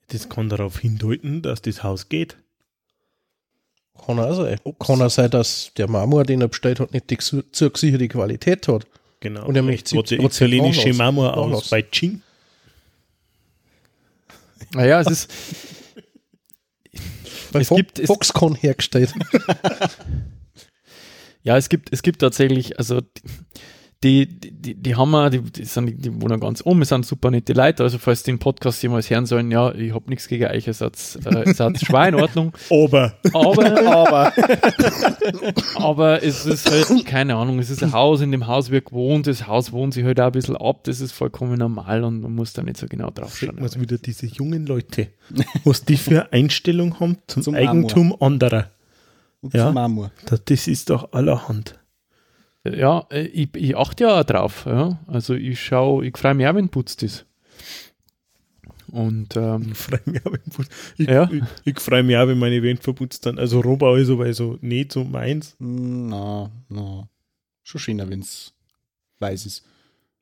Das 0.08 0.28
kann 0.28 0.48
darauf 0.48 0.78
hindeuten, 0.78 1.42
dass 1.42 1.62
das 1.62 1.82
Haus 1.82 2.08
geht. 2.08 2.36
Kann 4.06 4.18
auch 4.18 4.34
sein. 4.34 4.58
Kann 4.78 5.00
auch 5.02 5.08
sein, 5.10 5.30
dass 5.30 5.70
der 5.76 5.88
Marmor, 5.88 6.24
den 6.24 6.40
er 6.40 6.48
bestellt 6.48 6.80
hat, 6.80 6.92
nicht 6.92 7.08
die 7.10 7.18
zu- 7.18 7.42
zugesicherte 7.52 8.08
Qualität 8.08 8.66
hat. 8.68 8.86
Genau. 9.20 9.46
Und 9.46 9.56
er 9.56 9.62
möchte 9.62 9.90
sie 9.90 9.98
Hat 9.98 10.10
der 10.10 10.20
italienische. 10.20 10.92
Marmor 10.92 11.36
aus 11.36 11.44
Anlassen. 11.46 11.70
Beijing. 11.70 12.22
Naja, 14.74 15.00
es 15.00 15.06
ist, 15.10 15.30
Bei 17.54 17.60
Es 17.60 17.68
Fo 17.68 17.76
gibt- 17.76 17.98
es- 18.00 18.06
Foxconn 18.08 18.54
hergestellt. 18.56 19.14
ja, 21.42 21.56
es 21.56 21.68
gibt, 21.70 21.90
es 21.92 22.02
gibt 22.02 22.20
tatsächlich, 22.20 22.78
also 22.78 23.00
die, 24.04 24.26
die, 24.26 24.74
die, 24.74 24.94
haben 24.94 25.10
wir, 25.10 25.30
die, 25.30 25.40
die, 25.40 25.64
sind, 25.64 26.04
die 26.04 26.20
wohnen 26.20 26.38
ganz 26.38 26.64
oben, 26.64 26.82
es 26.82 26.90
sind 26.90 27.06
super 27.06 27.30
nette 27.30 27.54
Leute. 27.54 27.82
Also, 27.82 27.98
falls 27.98 28.22
die 28.22 28.32
den 28.32 28.38
Podcast 28.38 28.82
jemals 28.82 29.08
hören 29.08 29.24
sollen, 29.24 29.50
ja, 29.50 29.74
ich 29.74 29.94
habe 29.94 30.10
nichts 30.10 30.28
gegen 30.28 30.44
euch, 30.44 30.66
ihr 30.66 30.74
seid, 30.74 30.94
äh, 31.24 31.52
seid 31.54 31.80
schwer 31.80 32.08
in 32.08 32.14
Ordnung. 32.16 32.52
Aber 32.70 33.14
Aber 33.32 33.88
Aber 33.96 34.32
Aber 35.76 36.22
es 36.22 36.44
ist 36.44 36.70
halt, 36.70 37.06
keine 37.06 37.36
Ahnung, 37.36 37.58
es 37.58 37.70
ist 37.70 37.82
ein 37.82 37.92
Haus, 37.92 38.20
in 38.20 38.30
dem 38.30 38.46
Haus 38.46 38.70
wird 38.70 38.86
gewohnt, 38.86 39.26
das 39.26 39.46
Haus 39.46 39.72
wohnt 39.72 39.94
sich 39.94 40.04
halt 40.04 40.20
auch 40.20 40.26
ein 40.26 40.32
bisschen 40.32 40.56
ab, 40.56 40.84
das 40.84 41.00
ist 41.00 41.12
vollkommen 41.12 41.58
normal 41.58 42.04
und 42.04 42.20
man 42.20 42.34
muss 42.34 42.52
da 42.52 42.62
nicht 42.62 42.76
so 42.76 42.86
genau 42.86 43.10
drauf 43.10 43.36
schaut 43.36 43.48
schauen. 43.50 43.60
man 43.60 43.80
wieder 43.80 43.98
diese 43.98 44.26
jungen 44.26 44.66
Leute, 44.66 45.08
was 45.64 45.84
die 45.84 45.96
für 45.96 46.32
Einstellung 46.32 47.00
haben 47.00 47.16
zum, 47.26 47.42
Zum 47.42 47.54
Eigentum 47.54 48.14
anderer. 48.20 48.70
und 49.40 49.54
Ja. 49.54 49.66
zum 49.66 49.74
Marmor. 49.74 50.10
Das 50.26 50.68
ist 50.68 50.90
doch 50.90 51.12
allerhand. 51.12 51.78
Ja, 52.66 53.06
äh, 53.10 53.22
ich, 53.26 53.48
ich 53.54 53.76
achte 53.76 54.04
ja 54.04 54.20
auch 54.20 54.24
drauf. 54.24 54.64
Ja. 54.66 54.98
Also 55.06 55.34
ich 55.34 55.60
schaue, 55.62 56.06
ich 56.06 56.16
freue 56.16 56.34
mich 56.34 56.46
auch, 56.46 56.54
wenn 56.54 56.68
putzt 56.68 57.02
ist. 57.02 57.26
Und 58.88 59.36
ähm, 59.36 59.70
Ich 59.72 59.78
freue 59.78 60.00
mich 60.06 60.24
auch, 60.24 60.32
wenn 60.32 60.40
Putz- 60.52 60.70
ich, 60.96 61.08
Ja. 61.08 61.28
ich, 61.30 61.42
ich 61.64 61.80
freue 61.80 62.02
mich 62.02 62.16
auch, 62.16 62.28
wenn 62.28 62.38
meine 62.38 62.62
Wände 62.62 62.82
verputzt 62.82 63.24
sind. 63.24 63.38
Also 63.38 63.60
Rohbau 63.60 63.96
ist 63.96 64.08
aber 64.10 64.32
so 64.32 64.56
nicht 64.60 64.92
so 64.92 65.04
meins. 65.04 65.56
Hm, 65.58 66.08
Na, 66.08 66.50
na. 66.68 67.08
Schon 67.62 67.80
schöner, 67.80 68.08
wenn 68.08 68.20
es 68.20 68.52
weiß 69.18 69.46
ist. 69.46 69.64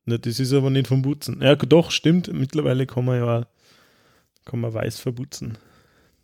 Na, 0.05 0.17
das 0.17 0.39
ist 0.39 0.53
aber 0.53 0.69
nicht 0.69 0.87
vom 0.87 1.01
Putzen. 1.01 1.41
Ja, 1.41 1.55
doch, 1.55 1.91
stimmt. 1.91 2.31
Mittlerweile 2.33 2.85
kann 2.85 3.05
man 3.05 3.19
ja 3.19 3.47
kann 4.45 4.59
man 4.59 4.73
weiß 4.73 4.99
verputzen. 4.99 5.57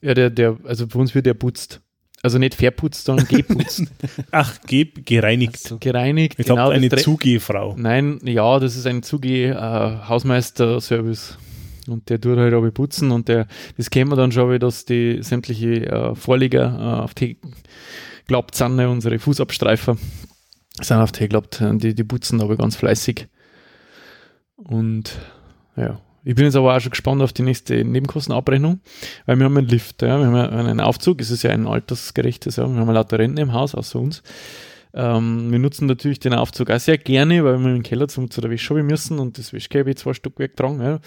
ja, 0.01 0.13
der, 0.13 0.29
der, 0.29 0.57
also 0.65 0.87
bei 0.87 0.99
uns 0.99 1.15
wird 1.15 1.25
der 1.25 1.33
putzt. 1.35 1.81
Also 2.21 2.37
nicht 2.37 2.55
verputzt, 2.55 3.05
sondern 3.05 3.25
geputzt. 3.27 3.83
Ach, 4.31 4.59
ge 4.67 4.89
gereinigt. 5.05 5.57
so 5.57 5.77
gereinigt. 5.79 6.35
ich 6.37 6.45
glaube, 6.45 6.61
genau, 6.61 6.71
eine 6.71 6.89
Zugehfrau. 6.89 7.75
Nein, 7.77 8.19
ja, 8.23 8.59
das 8.59 8.75
ist 8.75 8.85
ein 8.87 9.03
Zuge-Hausmeister-Service. 9.03 11.37
Und 11.87 12.09
der 12.09 12.19
tut 12.19 12.37
halt 12.37 12.53
aber 12.53 12.71
putzen 12.71 13.11
und 13.11 13.29
der, 13.29 13.47
das 13.77 13.89
kennen 13.89 14.11
wir 14.11 14.15
dann 14.15 14.31
schon, 14.31 14.51
wie 14.51 14.59
dass 14.59 14.85
die 14.85 15.23
sämtliche 15.23 15.87
äh, 15.87 16.13
Vorlieger 16.13 16.77
äh, 16.77 17.01
auf 17.03 17.15
die 17.15 17.39
glaubt 18.27 18.53
sind, 18.53 18.79
unsere 18.79 19.17
Fußabstreifer 19.17 19.97
sind 20.79 20.97
auf 20.97 21.11
die 21.11 21.27
glaubt, 21.27 21.59
die, 21.61 21.95
die 21.95 22.03
putzen 22.03 22.41
aber 22.41 22.57
ganz 22.57 22.75
fleißig. 22.75 23.27
Und 24.55 25.17
ja, 25.75 25.99
ich 26.23 26.35
bin 26.35 26.45
jetzt 26.45 26.55
aber 26.55 26.75
auch 26.75 26.79
schon 26.79 26.91
gespannt 26.91 27.21
auf 27.21 27.33
die 27.33 27.43
nächste 27.43 27.83
Nebenkostenabrechnung, 27.83 28.79
weil 29.25 29.37
wir 29.37 29.45
haben 29.45 29.57
einen 29.57 29.67
Lift, 29.67 30.01
ja, 30.01 30.19
wir 30.19 30.25
haben 30.27 30.35
einen 30.35 30.79
Aufzug, 30.79 31.21
es 31.21 31.31
ist 31.31 31.43
ja 31.43 31.51
ein 31.51 31.67
altersgerechtes, 31.67 32.57
ja, 32.57 32.67
wir 32.67 32.79
haben 32.79 32.91
lauter 32.91 33.19
Rentner 33.19 33.41
im 33.41 33.53
Haus, 33.53 33.75
außer 33.75 33.99
uns. 33.99 34.23
Ähm, 34.93 35.51
wir 35.51 35.59
nutzen 35.59 35.85
natürlich 35.85 36.19
den 36.19 36.33
Aufzug 36.33 36.71
auch 36.71 36.79
sehr 36.79 36.97
gerne, 36.97 37.43
weil 37.43 37.59
wir 37.59 37.73
den 37.73 37.83
Keller 37.83 38.07
zum, 38.07 38.31
zu 38.31 38.41
der 38.41 38.49
Wäschschaube 38.49 38.83
müssen 38.83 39.19
und 39.19 39.37
das 39.37 39.53
Wäschkäbe 39.53 39.93
zwei 39.95 40.13
Stück 40.13 40.39
wegtragen. 40.39 40.81
Ja. 40.81 40.99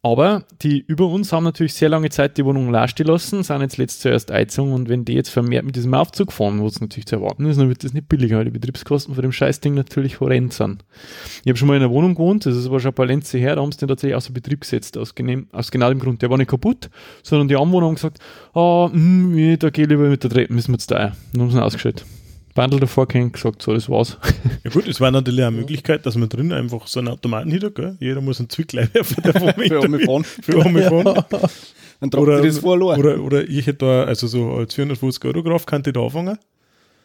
Aber 0.00 0.44
die 0.62 0.84
über 0.86 1.06
uns 1.08 1.32
haben 1.32 1.42
natürlich 1.42 1.74
sehr 1.74 1.88
lange 1.88 2.08
Zeit 2.10 2.38
die 2.38 2.44
Wohnung 2.44 2.70
leer 2.70 2.86
stehen 2.86 3.08
lassen, 3.08 3.42
sind 3.42 3.60
jetzt 3.62 3.78
letzt 3.78 4.00
zuerst 4.00 4.30
eingezogen 4.30 4.72
und 4.72 4.88
wenn 4.88 5.04
die 5.04 5.14
jetzt 5.14 5.30
vermehrt 5.30 5.64
mit 5.64 5.74
diesem 5.74 5.92
Aufzug 5.92 6.32
fahren, 6.32 6.62
was 6.62 6.80
natürlich 6.80 7.06
zu 7.06 7.16
erwarten 7.16 7.46
ist, 7.46 7.58
dann 7.58 7.68
wird 7.68 7.82
das 7.82 7.92
nicht 7.92 8.08
billiger, 8.08 8.38
weil 8.38 8.44
die 8.44 8.52
Betriebskosten 8.52 9.14
von 9.14 9.22
dem 9.22 9.32
Scheißding 9.32 9.74
natürlich 9.74 10.20
horrend 10.20 10.52
sind. 10.52 10.84
Ich 11.44 11.48
habe 11.48 11.56
schon 11.56 11.66
mal 11.66 11.76
in 11.76 11.82
einer 11.82 11.90
Wohnung 11.90 12.14
gewohnt, 12.14 12.46
das 12.46 12.54
ist 12.54 12.66
aber 12.66 12.78
schon 12.78 12.92
ein 12.92 12.94
paar 12.94 13.06
Lenze 13.06 13.38
her, 13.38 13.56
da 13.56 13.62
haben 13.62 13.72
sie 13.72 13.78
den 13.78 13.88
tatsächlich 13.88 14.14
außer 14.14 14.32
Betrieb 14.32 14.60
gesetzt, 14.60 14.96
aus, 14.96 15.16
genehm, 15.16 15.48
aus 15.50 15.70
genau 15.72 15.88
dem 15.88 15.98
Grund. 15.98 16.22
Der 16.22 16.30
war 16.30 16.38
nicht 16.38 16.50
kaputt, 16.50 16.90
sondern 17.24 17.48
die 17.48 17.56
Anwohner 17.56 17.86
haben 17.86 17.96
gesagt, 17.96 18.18
ah, 18.54 18.88
hm, 18.92 19.32
nee, 19.32 19.56
da 19.56 19.70
geh 19.70 19.84
lieber 19.84 20.08
mit 20.08 20.22
der 20.22 20.30
Treppe, 20.30 20.52
müssen 20.52 20.68
wir 20.68 20.74
jetzt 20.74 20.92
da. 20.92 21.12
Dann 21.32 21.42
haben 21.42 21.50
sie 21.50 21.56
ihn 21.56 21.62
ausgestellt. 21.62 22.04
Bandel 22.58 22.80
davor 22.80 23.06
gehängt, 23.06 23.34
gesagt, 23.34 23.62
so, 23.62 23.72
das 23.72 23.88
war's. 23.88 24.18
Ja 24.64 24.70
gut, 24.72 24.88
es 24.88 25.00
war 25.00 25.12
natürlich 25.12 25.44
eine 25.44 25.56
Möglichkeit, 25.56 26.04
dass 26.04 26.16
man 26.16 26.28
drin 26.28 26.52
einfach 26.52 26.88
so 26.88 26.98
einen 26.98 27.06
Automaten 27.06 27.52
hinter, 27.52 27.70
gell? 27.70 27.96
Jeder 28.00 28.20
muss 28.20 28.40
einen 28.40 28.50
Zwicklein 28.50 28.90
werfen, 28.92 29.22
der 29.22 29.32
vom 29.40 29.52
Für 29.54 29.84
Omi 29.84 30.04
fahren. 30.04 30.24
Für 30.24 30.58
Omi 30.58 30.82
fahren. 30.82 31.24
Dann 32.00 32.10
tragt 32.10 32.16
Oder, 32.16 32.42
sie 32.42 32.48
das 32.48 32.58
verloren. 32.58 32.98
oder, 32.98 33.20
oder 33.22 33.48
ich 33.48 33.68
hätte 33.68 33.86
da, 33.86 34.02
also 34.02 34.26
so 34.26 34.54
als 34.54 34.74
450 34.74 35.24
Euro 35.26 35.42
drauf, 35.42 35.66
kann 35.66 35.84
ich 35.86 35.92
da 35.92 36.02
anfangen. 36.02 36.36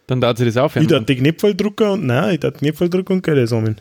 Dann 0.08 0.22
darf 0.22 0.40
sie 0.40 0.46
das 0.46 0.58
aufhören. 0.58 0.86
Ich 0.86 0.90
darf 0.90 1.06
die 1.06 1.18
Knöpfe 1.18 1.54
drucken 1.54 1.88
und, 1.88 2.08
nein, 2.08 2.34
ich 2.34 2.40
darf 2.40 2.54
die 2.54 2.66
Knöpfe 2.66 2.90
drucken 2.90 3.14
und 3.14 3.24
Geld 3.24 3.48
sammeln. 3.48 3.80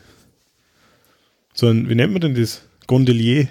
So 1.55 1.69
ein, 1.69 1.89
wie 1.89 1.95
nennt 1.95 2.13
man 2.13 2.21
denn 2.21 2.35
das? 2.35 2.69
Gondelier. 2.87 3.49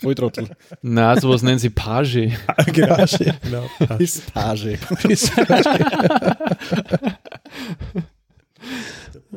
Volltrottel. 0.00 0.48
Na, 0.82 1.18
sowas 1.20 1.42
nennen 1.42 1.58
sie 1.58 1.70
Page. 1.70 2.30
Ah, 2.46 2.62
genau. 2.64 2.96
genau. 3.42 3.70
Ah, 3.88 3.94
Pistage. 3.96 4.78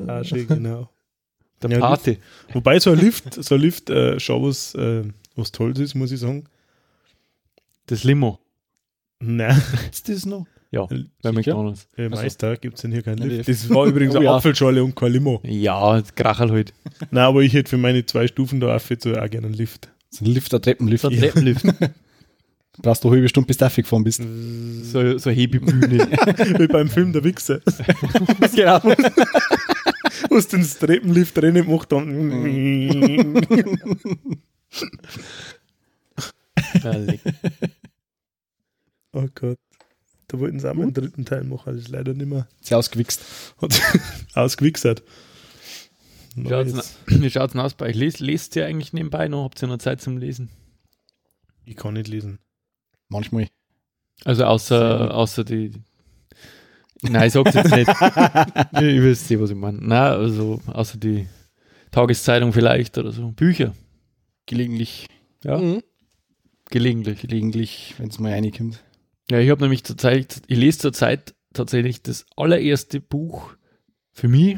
ah, 0.08 0.24
schön, 0.24 0.48
genau. 0.48 0.90
Der 1.62 1.72
Ja, 1.72 1.80
Pate. 1.80 2.18
Wobei 2.54 2.80
so 2.80 2.92
ein 2.92 3.00
Lift, 3.00 3.44
so 3.44 3.56
ein 3.56 3.62
Lift 3.62 3.90
äh, 3.90 4.20
schon 4.20 4.44
was, 4.44 4.74
äh, 4.76 5.04
was 5.36 5.52
Tolles 5.52 5.80
ist, 5.80 5.96
muss 5.96 6.12
ich 6.12 6.20
sagen. 6.20 6.46
Das 7.88 8.04
Limo. 8.04 8.40
Nein, 9.20 9.62
Ist 9.92 10.08
das 10.08 10.26
noch? 10.26 10.46
Ja, 10.72 10.86
bei 10.86 10.96
Sicher? 10.98 11.34
McDonalds. 11.34 11.88
Ja, 11.98 12.10
Meister 12.10 12.56
gibt 12.56 12.76
es 12.76 12.84
denn 12.84 12.92
hier 12.92 13.02
keinen 13.02 13.20
Nein, 13.20 13.30
Lift. 13.30 13.50
Das 13.50 13.70
war 13.70 13.88
übrigens 13.88 14.14
Oh 14.16 14.18
eine 14.18 14.26
ja. 14.26 14.36
Apfelschale 14.36 14.84
und 14.84 14.96
kein 14.96 15.12
Limo. 15.12 15.42
Ja, 15.44 16.02
Krachel 16.16 16.52
halt. 16.52 16.74
Nein, 17.12 17.24
aber 17.24 17.42
ich 17.42 17.54
hätte 17.54 17.72
für 17.72 17.78
meine 17.78 18.06
zwei 18.06 18.28
Stufen 18.28 18.60
da 18.60 18.76
auf 18.76 18.90
jetzt 18.90 19.08
auch 19.08 19.12
gerne 19.30 19.48
einen 19.48 19.56
Lift. 19.56 19.90
So 20.10 20.26
ein 20.26 20.32
Lift, 20.32 20.54
ein 20.54 20.62
Treppenlift. 20.62 21.02
So 21.02 21.10
ein 21.10 21.18
Treppenlift. 21.18 21.66
Brauchst 22.82 23.04
du 23.04 23.10
eine 23.10 23.18
halbe 23.18 23.30
Stunde, 23.30 23.48
bis 23.48 23.58
du 23.58 23.70
gefahren 23.70 24.04
bist. 24.04 24.22
so, 24.84 25.18
so 25.18 25.30
eine 25.30 25.38
Hebebühne. 25.38 26.10
Wie 26.60 26.68
beim 26.68 26.90
Film 26.90 27.12
Der 27.12 27.24
Wichser. 27.24 27.60
genau. 28.56 28.82
Was 30.30 30.48
den 30.48 30.64
Treppenlift 30.64 31.36
drinnen 31.36 31.70
macht 31.70 31.92
dann. 31.92 33.44
Herrlich. 36.82 37.22
oh 39.14 39.28
Gott. 39.36 39.60
Da 40.28 40.40
wollten 40.40 40.60
sie 40.60 40.70
auch 40.70 40.76
mal 40.76 40.84
einen 40.84 40.94
dritten 40.94 41.26
Teil 41.26 41.44
machen, 41.44 41.74
das 41.74 41.86
ist 41.86 41.90
leider 41.90 42.14
nicht 42.14 42.28
mehr. 42.30 42.48
Sehr 42.62 42.78
ausgewichst. 42.78 43.22
Hat 43.62 43.82
ausgewichsert. 44.36 45.04
Wie 47.06 47.30
schaut's 47.30 47.54
Neues. 47.54 47.54
denn- 47.54 47.62
aus 47.62 47.74
bei 47.74 47.88
euch? 47.88 47.96
Lest, 47.96 48.20
lest 48.20 48.56
ihr 48.56 48.66
eigentlich 48.66 48.94
nebenbei 48.94 49.28
noch? 49.28 49.44
Habt 49.46 49.62
ihr 49.62 49.68
noch 49.68 49.78
Zeit 49.78 50.02
zum 50.02 50.18
Lesen? 50.18 50.50
Ich 51.66 51.76
kann 51.76 51.94
nicht 51.94 52.08
lesen. 52.08 52.40
Manchmal. 53.10 53.48
Also 54.26 54.46
außer, 54.46 55.14
außer 55.14 55.44
die. 55.44 55.72
Nein, 57.02 57.28
ich 57.28 57.34
sag's 57.34 57.54
jetzt 57.54 57.72
nicht. 57.72 57.88
ich 58.74 59.02
wisst 59.02 59.32
eh, 59.32 59.40
was 59.40 59.50
ich 59.52 59.56
meine. 59.56 59.78
Nein, 59.80 60.14
also 60.14 60.60
außer 60.68 60.98
die 60.98 61.28
Tageszeitung 61.92 62.52
vielleicht 62.54 62.98
oder 62.98 63.12
so. 63.12 63.32
Bücher. 63.32 63.74
Gelegentlich, 64.46 65.08
Ja, 65.44 65.58
Mhm. 65.58 65.82
gelegentlich. 66.70 67.22
gelegentlich, 67.22 67.96
wenn 67.98 68.10
es 68.10 68.20
mal 68.20 68.32
reinkommt. 68.34 68.84
Ja, 69.30 69.40
ich 69.40 69.50
habe 69.50 69.62
nämlich 69.62 69.84
zurzeit, 69.84 70.42
ich 70.48 70.58
lese 70.58 70.80
zurzeit 70.80 71.36
tatsächlich 71.54 72.02
das 72.02 72.26
allererste 72.36 73.00
Buch 73.00 73.54
für 74.12 74.28
mich. 74.28 74.58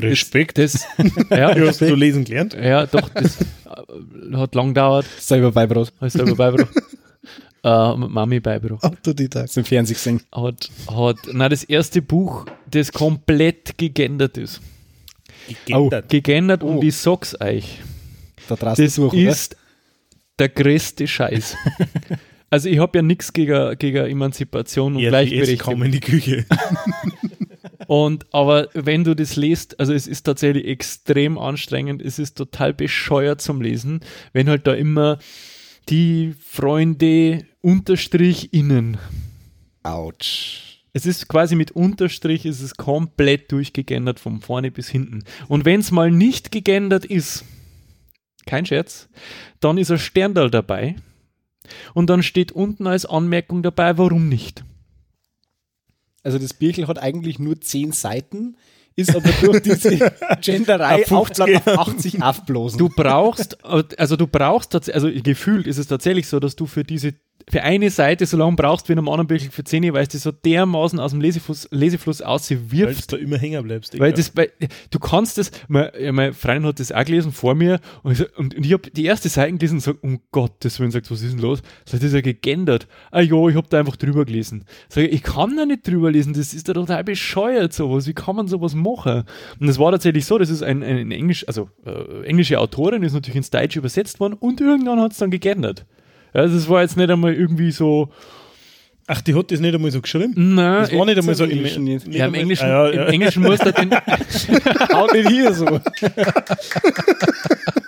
Respekt. 0.00 0.58
Das, 0.58 0.86
ja, 1.30 1.56
Ja, 1.56 1.66
hast 1.68 1.80
du 1.80 1.94
lesen 1.94 2.24
gelernt? 2.24 2.54
ja, 2.54 2.86
doch, 2.86 3.08
das 3.10 3.38
hat 4.34 4.54
lang 4.54 4.68
gedauert. 4.68 5.06
Selber 5.18 5.52
ich 6.08 6.12
selber 6.12 6.34
beigebracht. 6.34 6.72
äh, 7.64 7.96
mit 7.96 8.10
Mami 8.10 8.40
beigebracht. 8.40 8.84
Autodidakt. 8.84 9.56
Du 9.56 9.64
Fernsehen 9.64 9.94
gesehen. 9.96 10.20
Hat, 10.32 10.68
hat, 10.90 11.16
nein, 11.32 11.50
das 11.50 11.64
erste 11.64 12.02
Buch, 12.02 12.44
das 12.70 12.92
komplett 12.92 13.78
gegendert 13.78 14.36
ist. 14.36 14.60
Gegendert. 15.64 16.08
Gegendert 16.08 16.62
Oh. 16.62 16.66
und 16.78 16.84
ich 16.84 16.96
sag's 16.96 17.40
euch. 17.40 17.78
Da 18.48 18.56
Das 18.56 18.76
du 18.78 18.84
ist 18.84 18.98
der 20.38 20.48
größte 20.50 21.06
Scheiß. 21.08 21.56
also 22.50 22.68
ich 22.68 22.78
habe 22.78 22.98
ja 22.98 23.02
nichts 23.02 23.32
gegen, 23.32 23.76
gegen 23.78 24.04
Emanzipation 24.06 24.96
und 24.96 25.00
Ja, 25.02 25.10
die 25.24 25.38
Essen 25.38 25.56
kaum 25.58 25.80
Gleichberechtigung. 25.80 25.82
in 25.84 25.92
die 25.92 26.00
Küche. 26.00 26.46
Und 27.86 28.26
aber 28.32 28.68
wenn 28.74 29.04
du 29.04 29.14
das 29.14 29.36
liest, 29.36 29.78
also 29.80 29.92
es 29.92 30.06
ist 30.06 30.22
tatsächlich 30.22 30.66
extrem 30.66 31.38
anstrengend, 31.38 32.02
es 32.02 32.18
ist 32.18 32.36
total 32.36 32.74
bescheuert 32.74 33.40
zum 33.40 33.60
Lesen, 33.60 34.00
wenn 34.32 34.48
halt 34.48 34.66
da 34.66 34.74
immer 34.74 35.18
die 35.88 36.34
Freunde 36.40 37.46
unterstrich 37.60 38.52
innen. 38.52 38.98
Autsch. 39.82 40.82
Es 40.92 41.04
ist 41.04 41.28
quasi 41.28 41.56
mit 41.56 41.72
Unterstrich, 41.72 42.46
es 42.46 42.62
ist 42.62 42.78
komplett 42.78 43.52
durchgegendert 43.52 44.18
von 44.18 44.40
vorne 44.40 44.70
bis 44.70 44.88
hinten. 44.88 45.24
Und 45.46 45.64
wenn 45.66 45.80
es 45.80 45.90
mal 45.90 46.10
nicht 46.10 46.50
gegendert 46.50 47.04
ist, 47.04 47.44
kein 48.46 48.64
Scherz, 48.64 49.08
dann 49.60 49.76
ist 49.76 49.90
ein 49.90 49.98
Sterndal 49.98 50.50
dabei 50.50 50.96
und 51.92 52.08
dann 52.08 52.22
steht 52.22 52.52
unten 52.52 52.86
als 52.86 53.04
Anmerkung 53.04 53.62
dabei, 53.62 53.98
warum 53.98 54.28
nicht. 54.28 54.64
Also 56.26 56.40
das 56.40 56.54
Birkel 56.54 56.88
hat 56.88 56.98
eigentlich 56.98 57.38
nur 57.38 57.60
10 57.60 57.92
Seiten, 57.92 58.56
ist 58.96 59.14
aber 59.14 59.30
durch 59.42 59.62
diese 59.62 60.12
Genderei 60.40 61.04
Auf 61.04 61.12
auf 61.12 61.28
50 61.28 61.44
Blatt 61.44 61.66
auf 61.68 61.88
80 61.88 62.22
aufblasen. 62.22 62.78
Du 62.78 62.88
brauchst, 62.88 63.64
also 63.64 64.16
du 64.16 64.26
brauchst, 64.26 64.92
also 64.92 65.08
gefühlt 65.22 65.68
ist 65.68 65.78
es 65.78 65.86
tatsächlich 65.86 66.26
so, 66.26 66.40
dass 66.40 66.56
du 66.56 66.66
für 66.66 66.82
diese, 66.82 67.14
für 67.48 67.62
eine 67.62 67.90
Seite 67.90 68.26
so 68.26 68.36
lange 68.36 68.56
brauchst 68.56 68.88
wie 68.88 68.92
in 68.92 68.98
einem 68.98 69.08
anderen 69.08 69.28
Büchel 69.28 69.50
für 69.52 69.62
10, 69.62 69.92
weil 69.92 70.02
es 70.02 70.08
dir 70.08 70.18
so 70.18 70.32
dermaßen 70.32 70.98
aus 70.98 71.12
dem 71.12 71.20
Lesefluss, 71.20 71.68
Lesefluss 71.70 72.20
Weil 72.20 72.26
auswirft. 72.26 73.12
du 73.12 73.16
da 73.16 73.22
immer 73.22 73.38
hängen 73.38 73.62
bleibst. 73.62 73.96
Weil 74.00 74.12
das, 74.12 74.36
weil, 74.36 74.50
du 74.90 74.98
kannst 74.98 75.38
das, 75.38 75.52
mein, 75.68 75.90
ja, 75.98 76.10
meine 76.10 76.32
Freundin 76.32 76.66
hat 76.66 76.80
das 76.80 76.90
auch 76.90 77.04
gelesen 77.04 77.30
vor 77.30 77.54
mir 77.54 77.78
und 78.02 78.12
ich, 78.12 78.36
und, 78.36 78.56
und 78.56 78.66
ich 78.66 78.72
habe 78.72 78.90
die 78.90 79.04
erste 79.04 79.28
Seite 79.28 79.52
gelesen 79.52 79.76
und 79.76 79.80
sage, 79.80 79.98
um 80.02 80.20
Gottes 80.32 80.80
Willen, 80.80 80.90
sagt, 80.90 81.08
was 81.08 81.22
ist 81.22 81.34
denn 81.34 81.40
los? 81.40 81.62
Sag, 81.84 82.00
das 82.00 82.08
ist 82.08 82.14
ja 82.14 82.20
gegendert. 82.20 82.88
Ah 83.12 83.20
ja, 83.20 83.48
ich 83.48 83.54
habe 83.54 83.68
da 83.68 83.78
einfach 83.78 83.96
drüber 83.96 84.24
gelesen. 84.24 84.64
Sag 84.88 85.04
ich, 85.04 85.12
ich 85.12 85.22
kann 85.22 85.56
da 85.56 85.66
nicht 85.66 85.86
drüber 85.86 86.10
lesen, 86.10 86.32
das 86.32 86.52
ist 86.52 86.66
ja 86.66 86.74
total 86.74 87.04
bescheuert 87.04 87.72
sowas. 87.72 88.08
Wie 88.08 88.14
kann 88.14 88.34
man 88.34 88.48
sowas 88.48 88.74
machen? 88.74 89.22
Und 89.60 89.68
es 89.68 89.78
war 89.78 89.92
tatsächlich 89.92 90.26
so, 90.26 90.36
das 90.36 90.50
ist 90.50 90.64
ein, 90.64 90.82
ein, 90.82 90.98
ein 90.98 91.10
Englisch, 91.12 91.46
also 91.46 91.70
äh, 91.84 92.24
englische 92.24 92.58
Autorin, 92.58 93.04
ist 93.04 93.12
natürlich 93.12 93.36
ins 93.36 93.50
Deutsche 93.50 93.78
übersetzt 93.78 94.18
worden 94.18 94.34
und 94.34 94.60
irgendwann 94.60 95.00
hat 95.00 95.12
es 95.12 95.18
dann 95.18 95.30
gegendert. 95.30 95.86
Also 96.36 96.54
das 96.56 96.68
war 96.68 96.82
jetzt 96.82 96.96
nicht 96.96 97.10
einmal 97.10 97.32
irgendwie 97.34 97.70
so, 97.70 98.08
Ach, 99.08 99.20
die 99.20 99.36
hat 99.36 99.52
das 99.52 99.60
nicht 99.60 99.72
einmal 99.72 99.92
so 99.92 100.00
geschrieben? 100.00 100.32
nein, 100.56 100.80
Das 100.82 100.92
war 100.92 101.06
nicht 101.06 101.16
einmal 101.18 101.34
so 101.36 101.44
im 101.44 101.50
Englischen 101.52 101.84
nicht. 101.84 102.12
ja, 102.12 102.26
im 102.26 102.34
Englischen, 102.34 102.64
Ah, 102.64 102.88
ja, 102.88 102.92
ja. 102.92 103.02
im 103.04 103.12
Englischen 103.14 103.42
muss 103.44 103.60
da 103.60 103.70
den, 103.70 103.90
Haut 104.92 105.12
nicht 105.12 105.28
hier 105.28 105.54
so. 105.54 105.80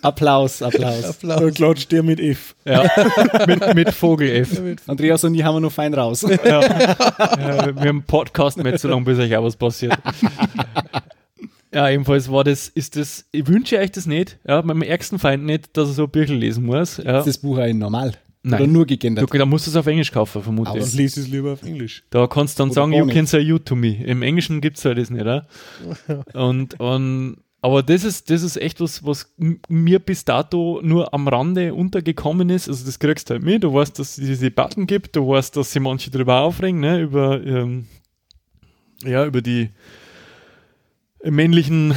Applaus, 0.03 0.63
Applaus. 0.63 1.05
Applaus. 1.05 1.55
klatscht 1.55 1.91
der 1.91 2.03
mit 2.05 2.21
F. 2.21 2.55
Ja, 2.65 2.89
mit, 3.47 3.75
mit 3.75 3.91
Vogel 3.93 4.31
F. 4.31 4.61
Andreas 4.87 5.25
und 5.25 5.35
ich 5.35 5.43
haben 5.43 5.57
wir 5.57 5.61
noch 5.61 5.73
fein 5.73 5.93
raus. 5.93 6.23
Ja. 6.23 6.37
ja, 6.45 7.67
wir 7.67 7.67
haben 7.67 7.79
einen 7.81 8.03
Podcast 8.05 8.57
nicht 8.59 8.79
so 8.79 8.89
lange, 8.89 9.03
bis 9.05 9.19
euch 9.19 9.37
auch 9.37 9.43
was 9.45 9.57
passiert. 9.57 9.99
Ja, 11.75 11.91
ebenfalls 11.91 12.31
war 12.31 12.45
das, 12.45 12.69
ist 12.69 12.97
das, 12.97 13.27
ich 13.33 13.47
wünsche 13.47 13.77
euch 13.79 13.91
das 13.91 14.07
nicht, 14.07 14.39
ja, 14.47 14.63
meinem 14.63 14.83
ärgsten 14.83 15.19
Feind 15.19 15.45
nicht, 15.45 15.77
dass 15.77 15.89
er 15.89 15.95
so 15.95 16.05
ein 16.05 16.11
Büchel 16.11 16.37
lesen 16.37 16.65
muss. 16.65 16.99
Ja. 16.99 17.19
Ist 17.19 17.27
das 17.27 17.39
Buch 17.39 17.59
eigentlich 17.59 17.75
normal? 17.77 18.13
Nein. 18.51 18.63
Oder 18.63 18.71
nur 18.71 18.83
Du, 18.85 18.89
gegendert? 18.95 19.33
da 19.33 19.47
musst 19.47 19.67
du 19.67 19.71
es 19.71 19.77
auf 19.77 19.87
Englisch 19.87 20.11
kaufen, 20.13 20.43
vermute 20.43 20.71
Aber 20.71 20.79
ich. 20.79 20.93
liest 20.95 21.17
es 21.19 21.29
lieber 21.29 21.53
auf 21.53 21.63
Englisch. 21.63 22.05
Da 22.11 22.27
kannst 22.27 22.59
du 22.59 22.63
dann 22.63 22.69
Oder 22.71 22.75
sagen, 22.75 22.93
you 22.93 23.05
nicht. 23.05 23.15
can 23.15 23.27
say 23.27 23.41
you 23.41 23.59
to 23.59 23.75
me. 23.77 24.03
Im 24.05 24.23
Englischen 24.23 24.61
gibt 24.61 24.79
es 24.79 24.85
halt 24.85 24.99
das 24.99 25.11
nicht, 25.11 25.21
oder? 25.23 25.47
Und, 26.35 26.79
und 26.81 27.37
aber 27.61 27.83
das 27.83 28.05
ist, 28.05 28.31
das 28.31 28.43
ist 28.45 28.57
echt 28.57 28.81
was, 28.81 29.05
was 29.05 29.35
mir 29.69 29.99
bis 29.99 30.25
dato 30.25 30.81
nur 30.85 31.13
am 31.13 31.27
Rande 31.27 31.75
untergekommen 31.75 32.51
ist. 32.51 32.69
Also 32.69 32.87
das 32.87 33.01
kriegst 33.01 33.29
du 33.29 33.35
halt 33.35 33.43
mit. 33.43 33.65
Du 33.65 33.75
weißt, 33.75 33.99
dass 33.99 34.11
es 34.11 34.17
diese 34.25 34.45
Debatten 34.45 34.87
gibt. 34.87 35.17
Du 35.17 35.27
weißt, 35.29 35.57
dass 35.57 35.73
sich 35.73 35.83
manche 35.83 36.09
darüber 36.13 36.41
aufregen, 36.43 36.79
ne? 36.79 37.01
über, 37.01 37.45
ähm, 37.45 37.87
ja, 39.05 39.27
über 39.27 39.43
die 39.43 39.71
männlichen, 41.25 41.95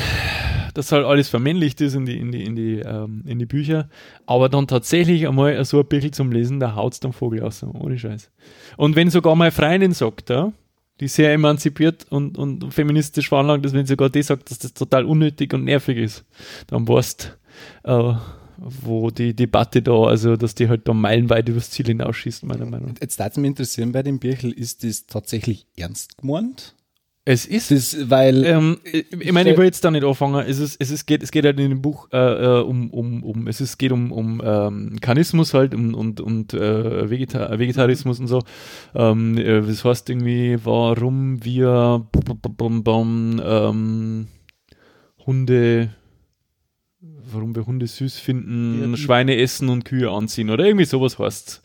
dass 0.73 0.91
halt 0.91 1.05
alles 1.05 1.29
vermännlicht 1.29 1.81
ist 1.81 1.95
in 1.95 2.05
die, 2.05 2.17
in 2.17 2.31
die, 2.31 2.43
in 2.43 2.55
die, 2.55 2.79
ähm, 2.79 3.23
in 3.25 3.39
die 3.39 3.45
Bücher. 3.45 3.89
Aber 4.25 4.49
dann 4.49 4.67
tatsächlich 4.67 5.27
einmal 5.27 5.63
so 5.65 5.79
ein 5.79 5.87
bisschen 5.87 6.13
zum 6.13 6.31
Lesen, 6.31 6.59
da 6.59 6.75
haut's 6.75 6.99
dann 6.99 7.13
Vogel 7.13 7.43
aus. 7.43 7.63
Ohne 7.63 7.97
Scheiß. 7.97 8.31
Und 8.77 8.95
wenn 8.95 9.09
sogar 9.09 9.35
meine 9.35 9.51
Freundin 9.51 9.93
sagt, 9.93 10.29
ja, 10.29 10.51
die 10.99 11.07
sehr 11.07 11.33
emanzipiert 11.33 12.05
und, 12.09 12.37
und 12.37 12.73
feministisch 12.73 13.29
veranlagt 13.29 13.65
ist, 13.65 13.73
wenn 13.73 13.85
sogar 13.85 14.09
die 14.09 14.21
sagt, 14.21 14.51
dass 14.51 14.59
das 14.59 14.73
total 14.73 15.05
unnötig 15.05 15.53
und 15.53 15.63
nervig 15.63 15.97
ist, 15.97 16.25
dann 16.67 16.87
weißt 16.87 17.37
äh, 17.83 18.13
wo 18.61 19.09
die 19.09 19.35
Debatte 19.35 19.81
da, 19.81 20.03
also 20.03 20.35
dass 20.35 20.53
die 20.53 20.69
halt 20.69 20.87
da 20.87 20.93
meilenweit 20.93 21.49
übers 21.49 21.71
Ziel 21.71 21.87
hinausschießt, 21.87 22.43
meiner 22.43 22.67
Meinung 22.67 22.89
nach. 22.89 23.01
Jetzt 23.01 23.17
würde 23.17 23.39
mich 23.39 23.49
interessieren 23.49 23.91
bei 23.91 24.03
dem 24.03 24.19
Birchel, 24.19 24.51
ist 24.51 24.83
das 24.83 25.07
tatsächlich 25.07 25.65
ernst 25.75 26.19
gemeint? 26.19 26.75
Es 27.23 27.45
ist 27.45 27.69
Das, 27.69 28.09
weil 28.09 28.43
Ähm, 28.45 28.79
ich, 28.83 29.05
ich 29.11 29.31
meine, 29.31 29.51
ich 29.51 29.57
will 29.57 29.65
jetzt 29.65 29.83
da 29.83 29.91
nicht 29.91 30.03
anfangen. 30.03 30.43
Es, 30.47 30.57
ist, 30.57 30.81
es, 30.81 30.89
ist, 30.89 31.05
geht, 31.05 31.21
es 31.21 31.29
geht 31.31 31.45
halt 31.45 31.59
in 31.59 31.69
dem 31.69 31.81
Buch 31.81 32.07
äh, 32.11 32.17
äh, 32.17 32.61
um, 32.63 32.89
um, 32.89 33.23
um, 33.23 33.47
es 33.47 33.61
ist, 33.61 33.77
geht 33.77 33.91
um, 33.91 34.11
um 34.11 34.41
ähm, 34.43 34.97
Kanismus 35.01 35.53
halt 35.53 35.75
um, 35.75 35.93
und, 35.93 36.19
und 36.19 36.55
äh, 36.55 37.09
Vegeta 37.09 37.59
Vegetarismus 37.59 38.19
und 38.19 38.25
so. 38.27 38.41
Ähm, 38.95 39.37
äh, 39.37 39.61
das 39.61 39.85
heißt 39.85 40.09
irgendwie, 40.09 40.57
warum 40.63 41.45
wir 41.45 42.07
ähm, 43.45 44.27
Hunde, 45.27 45.93
warum 46.99 47.55
wir 47.55 47.67
Hunde 47.67 47.85
süß 47.85 48.17
finden, 48.17 48.91
Ja, 48.91 48.97
Schweine 48.97 49.37
essen 49.37 49.69
und 49.69 49.85
Kühe 49.85 50.09
anziehen 50.09 50.49
oder 50.49 50.65
irgendwie 50.65 50.85
sowas 50.85 51.19
heißt 51.19 51.61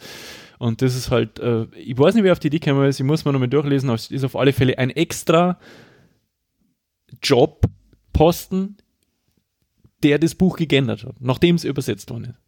und 0.58 0.82
das 0.82 0.94
ist 0.96 1.10
halt, 1.10 1.38
äh, 1.38 1.66
ich 1.76 1.98
weiß 1.98 2.14
nicht, 2.14 2.24
wer 2.24 2.32
auf 2.32 2.38
die 2.38 2.48
Idee 2.48 2.58
gekommen 2.58 2.88
ist, 2.88 3.00
ich 3.00 3.06
muss 3.06 3.24
mal 3.24 3.32
nochmal 3.32 3.48
durchlesen, 3.48 3.88
aber 3.88 3.96
es 3.96 4.10
ist 4.10 4.24
auf 4.24 4.36
alle 4.36 4.52
Fälle 4.52 4.78
ein 4.78 4.90
extra 4.90 5.58
Jobposten, 7.22 8.76
der 10.02 10.18
das 10.18 10.34
Buch 10.34 10.56
geändert 10.56 11.04
hat, 11.04 11.20
nachdem 11.20 11.56
es 11.56 11.64
übersetzt 11.64 12.10
worden 12.10 12.24
ist. 12.24 12.46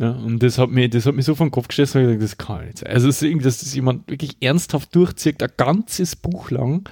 Ja, 0.00 0.12
und 0.12 0.42
das 0.42 0.58
hat, 0.58 0.70
mir, 0.70 0.88
das 0.88 1.06
hat 1.06 1.16
mich 1.16 1.24
so 1.24 1.34
vom 1.34 1.50
Kopf 1.50 1.66
gestellt, 1.68 1.88
dass 1.88 1.96
ich 1.96 2.18
gesagt, 2.18 2.22
das 2.22 2.38
kann 2.38 2.66
nicht 2.66 2.78
sein. 2.78 2.92
Also, 2.92 3.08
es 3.08 3.20
ist 3.20 3.44
dass 3.44 3.58
das 3.58 3.74
jemand 3.74 4.08
wirklich 4.08 4.36
ernsthaft 4.40 4.94
durchzieht, 4.94 5.42
ein 5.42 5.50
ganzes 5.56 6.14
Buch 6.14 6.50
lang, 6.50 6.88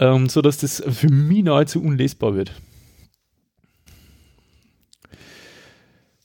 ähm, 0.00 0.28
so 0.28 0.42
dass 0.42 0.58
das 0.58 0.82
für 0.88 1.08
mich 1.08 1.44
nahezu 1.44 1.80
unlesbar 1.80 2.34
wird. 2.34 2.52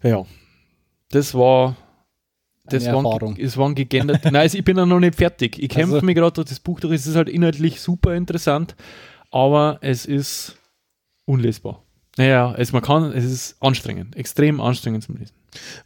Ja, 0.01 0.25
das 1.11 1.35
war 1.35 1.77
Das 2.65 2.85
waren, 2.85 3.05
Erfahrung. 3.05 3.37
es 3.37 3.57
waren 3.57 3.75
gegendert. 3.75 4.23
Nein, 4.25 4.35
also 4.35 4.57
ich 4.57 4.63
bin 4.63 4.77
ja 4.77 4.85
noch 4.85 4.99
nicht 4.99 5.15
fertig. 5.15 5.57
Ich 5.61 5.69
kämpfe 5.69 5.95
Also- 5.95 6.05
mir 6.05 6.13
gerade 6.13 6.33
durch 6.35 6.47
das 6.49 6.59
Buch 6.59 6.79
durch. 6.79 6.93
Es 6.95 7.07
ist 7.07 7.15
halt 7.15 7.27
inhaltlich 7.29 7.81
super 7.81 8.13
interessant, 8.15 8.75
aber 9.31 9.79
es 9.81 10.05
ist 10.05 10.57
unlesbar. 11.25 11.83
Naja, 12.17 12.53
es, 12.57 12.73
man 12.73 12.81
kann, 12.81 13.11
es 13.13 13.23
ist 13.23 13.55
anstrengend, 13.61 14.15
extrem 14.17 14.59
anstrengend 14.59 15.03
zum 15.03 15.15
Lesen. 15.17 15.33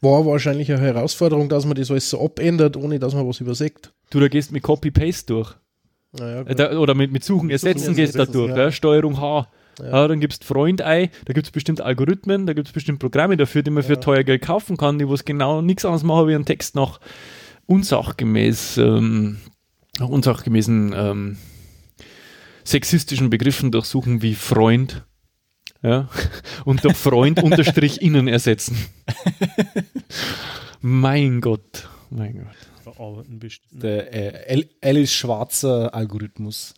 War 0.02 0.26
wahrscheinlich 0.26 0.72
eine 0.72 0.82
Herausforderung, 0.82 1.50
dass 1.50 1.66
man 1.66 1.76
das 1.76 1.92
alles 1.92 2.10
so 2.10 2.20
abändert, 2.24 2.78
ohne 2.78 3.00
dass 3.00 3.14
man 3.14 3.28
was 3.28 3.40
übersieht. 3.40 3.94
Du, 4.10 4.20
da 4.20 4.28
gehst 4.28 4.52
mit 4.52 4.64
Copy-Paste 4.64 5.26
durch. 5.34 5.56
Naja, 6.14 6.42
Äh, 6.42 6.56
da, 6.56 6.78
oder 6.78 6.94
mit, 6.96 7.12
mit 7.12 7.24
Suchen, 7.24 7.50
Ersetzen 7.50 7.96
gehst 7.96 8.16
da 8.16 8.20
Ersetzen, 8.22 8.34
durch. 8.48 8.58
Ja. 8.58 8.72
Steuerung 8.72 9.20
H. 9.20 9.48
Ja. 9.80 9.86
Ja. 9.86 10.08
dann 10.08 10.20
gibst 10.20 10.44
Freund 10.44 10.82
ein, 10.82 11.10
da 11.26 11.34
gibt 11.34 11.48
es 11.48 11.52
bestimmt 11.52 11.82
Algorithmen, 11.82 12.46
da 12.46 12.54
gibt 12.54 12.68
es 12.68 12.74
bestimmt 12.74 13.00
Programme 13.00 13.36
dafür, 13.38 13.62
die 13.64 13.72
man 13.72 13.84
für 13.84 13.94
Ja. 13.94 14.00
teuer 14.00 14.24
Geld 14.24 14.42
kaufen 14.42 14.78
kann, 14.78 15.00
die 15.00 15.10
was 15.10 15.26
genau 15.26 15.62
nichts 15.62 15.84
anderes 15.86 16.04
machen, 16.04 16.28
wie 16.28 16.36
einen 16.36 16.46
Text 16.46 16.76
nach 16.76 17.00
unsachgemäß, 17.66 18.78
ähm, 18.78 19.38
nach 20.00 20.08
unsachgemäßen 20.10 20.94
ähm, 20.96 21.38
sexistischen 22.64 23.30
Begriffen 23.30 23.72
durchsuchen 23.72 24.22
wie 24.22 24.36
Freund. 24.36 25.04
Ja, 25.84 26.10
und 26.66 26.84
durch 26.84 26.96
Freund 26.98 27.44
unterstrich 27.44 28.02
innen 28.02 28.28
ersetzen. 28.28 28.78
mein 30.82 31.42
Gott, 31.42 31.90
mein 32.10 32.40
Gott. 32.46 32.56
Verarbeiten 32.96 33.40
bestimmt. 33.40 33.84
Der 33.84 34.14
äh, 34.14 34.54
Al- 34.54 34.70
Alice 34.82 35.14
Schwarzer 35.14 35.94
Algorithmus. 35.94 36.74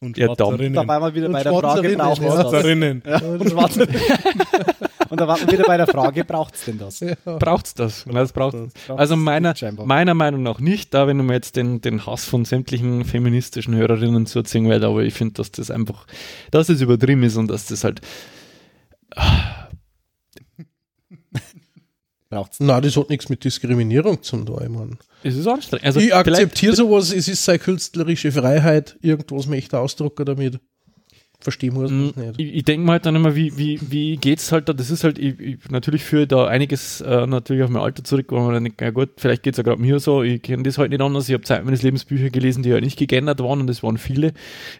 Und 0.00 0.16
Ja, 0.16 0.28
dann. 0.28 0.36
Schwarzerinnen. 0.36 0.74
Da 0.74 0.86
waren 0.86 1.02
wir 1.02 1.14
wieder 1.14 1.26
Und 1.26 1.32
bei 1.32 1.42
der 1.42 1.52
Frage, 1.52 1.88
Schwarzerinnen, 1.88 1.98
braucht 1.98 2.20
es 2.20 2.24
das? 2.24 2.40
Schwarzerinnen. 2.40 3.02
Ja, 3.04 3.18
und, 3.18 3.50
Schwarze. 3.50 3.88
und 5.08 5.20
da 5.20 5.28
waren 5.28 5.40
wir 5.40 5.52
wieder 5.52 5.64
bei 5.64 5.76
der 5.76 5.86
Frage, 5.88 6.24
braucht 6.24 6.54
es 6.54 6.64
denn 6.66 6.78
das? 6.78 7.00
Ja. 7.00 7.14
Braucht's 7.24 7.74
das? 7.74 8.06
Nein, 8.06 8.14
das 8.14 8.32
braucht 8.32 8.56
Braucht's 8.56 8.90
Also 8.90 9.16
meiner, 9.16 9.54
meiner 9.84 10.14
Meinung 10.14 10.42
nach 10.44 10.60
nicht, 10.60 10.94
da 10.94 11.08
wenn 11.08 11.16
man 11.16 11.30
jetzt 11.30 11.56
den, 11.56 11.80
den 11.80 12.06
Hass 12.06 12.24
von 12.26 12.44
sämtlichen 12.44 13.04
feministischen 13.04 13.74
Hörerinnen 13.74 14.26
zu 14.26 14.38
erzählen 14.38 14.68
werde, 14.68 14.86
aber 14.86 15.02
ich 15.02 15.14
finde, 15.14 15.34
dass 15.34 15.50
das 15.50 15.70
einfach, 15.70 16.06
dass 16.52 16.68
es 16.68 16.80
übertrieben 16.80 17.24
ist 17.24 17.36
und 17.36 17.50
dass 17.50 17.66
das 17.66 17.82
halt, 17.82 18.00
braucht's 22.28 22.60
Nein, 22.60 22.82
das 22.82 22.96
hat 22.96 23.10
nichts 23.10 23.28
mit 23.28 23.44
Diskriminierung 23.44 24.22
zu 24.22 24.44
tun. 24.44 24.60
Ich, 24.62 24.68
mein. 24.68 24.98
es 25.22 25.36
ist 25.36 25.46
anstrengend. 25.46 25.86
Also 25.86 26.00
ich 26.00 26.14
akzeptiere 26.14 26.76
sowas, 26.76 27.12
es 27.12 27.28
ist 27.28 27.44
seine 27.44 27.58
künstlerische 27.58 28.32
Freiheit, 28.32 28.96
irgendwas 29.00 29.46
möchte 29.46 29.78
ausdrucken 29.78 30.26
damit. 30.26 30.60
Verstehen 31.40 31.74
muss 31.74 31.92
man 31.92 32.00
es 32.08 32.16
Mm, 32.16 32.20
nicht. 32.20 32.40
Ich, 32.40 32.54
ich 32.56 32.64
denke 32.64 32.84
mir 32.84 32.92
halt 32.92 33.06
dann 33.06 33.14
immer, 33.14 33.36
wie, 33.36 33.56
wie, 33.56 33.78
wie 33.80 34.16
geht's 34.16 34.50
halt 34.50 34.68
da? 34.68 34.72
Das 34.72 34.90
ist 34.90 35.04
halt, 35.04 35.20
ich, 35.20 35.38
ich, 35.38 35.58
natürlich 35.70 36.02
führe 36.02 36.22
ich 36.22 36.28
da 36.28 36.48
einiges 36.48 37.00
äh, 37.00 37.28
natürlich 37.28 37.62
auf 37.62 37.70
mein 37.70 37.80
Alter 37.80 38.02
zurück, 38.02 38.26
wo 38.30 38.40
man 38.40 38.54
dann 38.54 38.64
denkt, 38.64 38.80
ja 38.80 38.90
gut, 38.90 39.10
vielleicht 39.18 39.44
geht's 39.44 39.56
ja 39.56 39.62
gerade 39.62 39.80
mir 39.80 40.00
so, 40.00 40.24
ich 40.24 40.42
kenne 40.42 40.64
das 40.64 40.78
halt 40.78 40.90
nicht 40.90 41.00
anders. 41.00 41.28
Ich 41.28 41.34
habe 41.34 41.44
Zeit 41.44 41.64
meines 41.64 41.82
Lebens 41.82 42.04
Bücher 42.04 42.30
gelesen, 42.30 42.64
die 42.64 42.72
halt 42.72 42.82
nicht 42.82 42.98
gegendert 42.98 43.40
waren 43.40 43.60
und 43.60 43.70
es 43.70 43.84
waren 43.84 43.98
viele. 43.98 44.32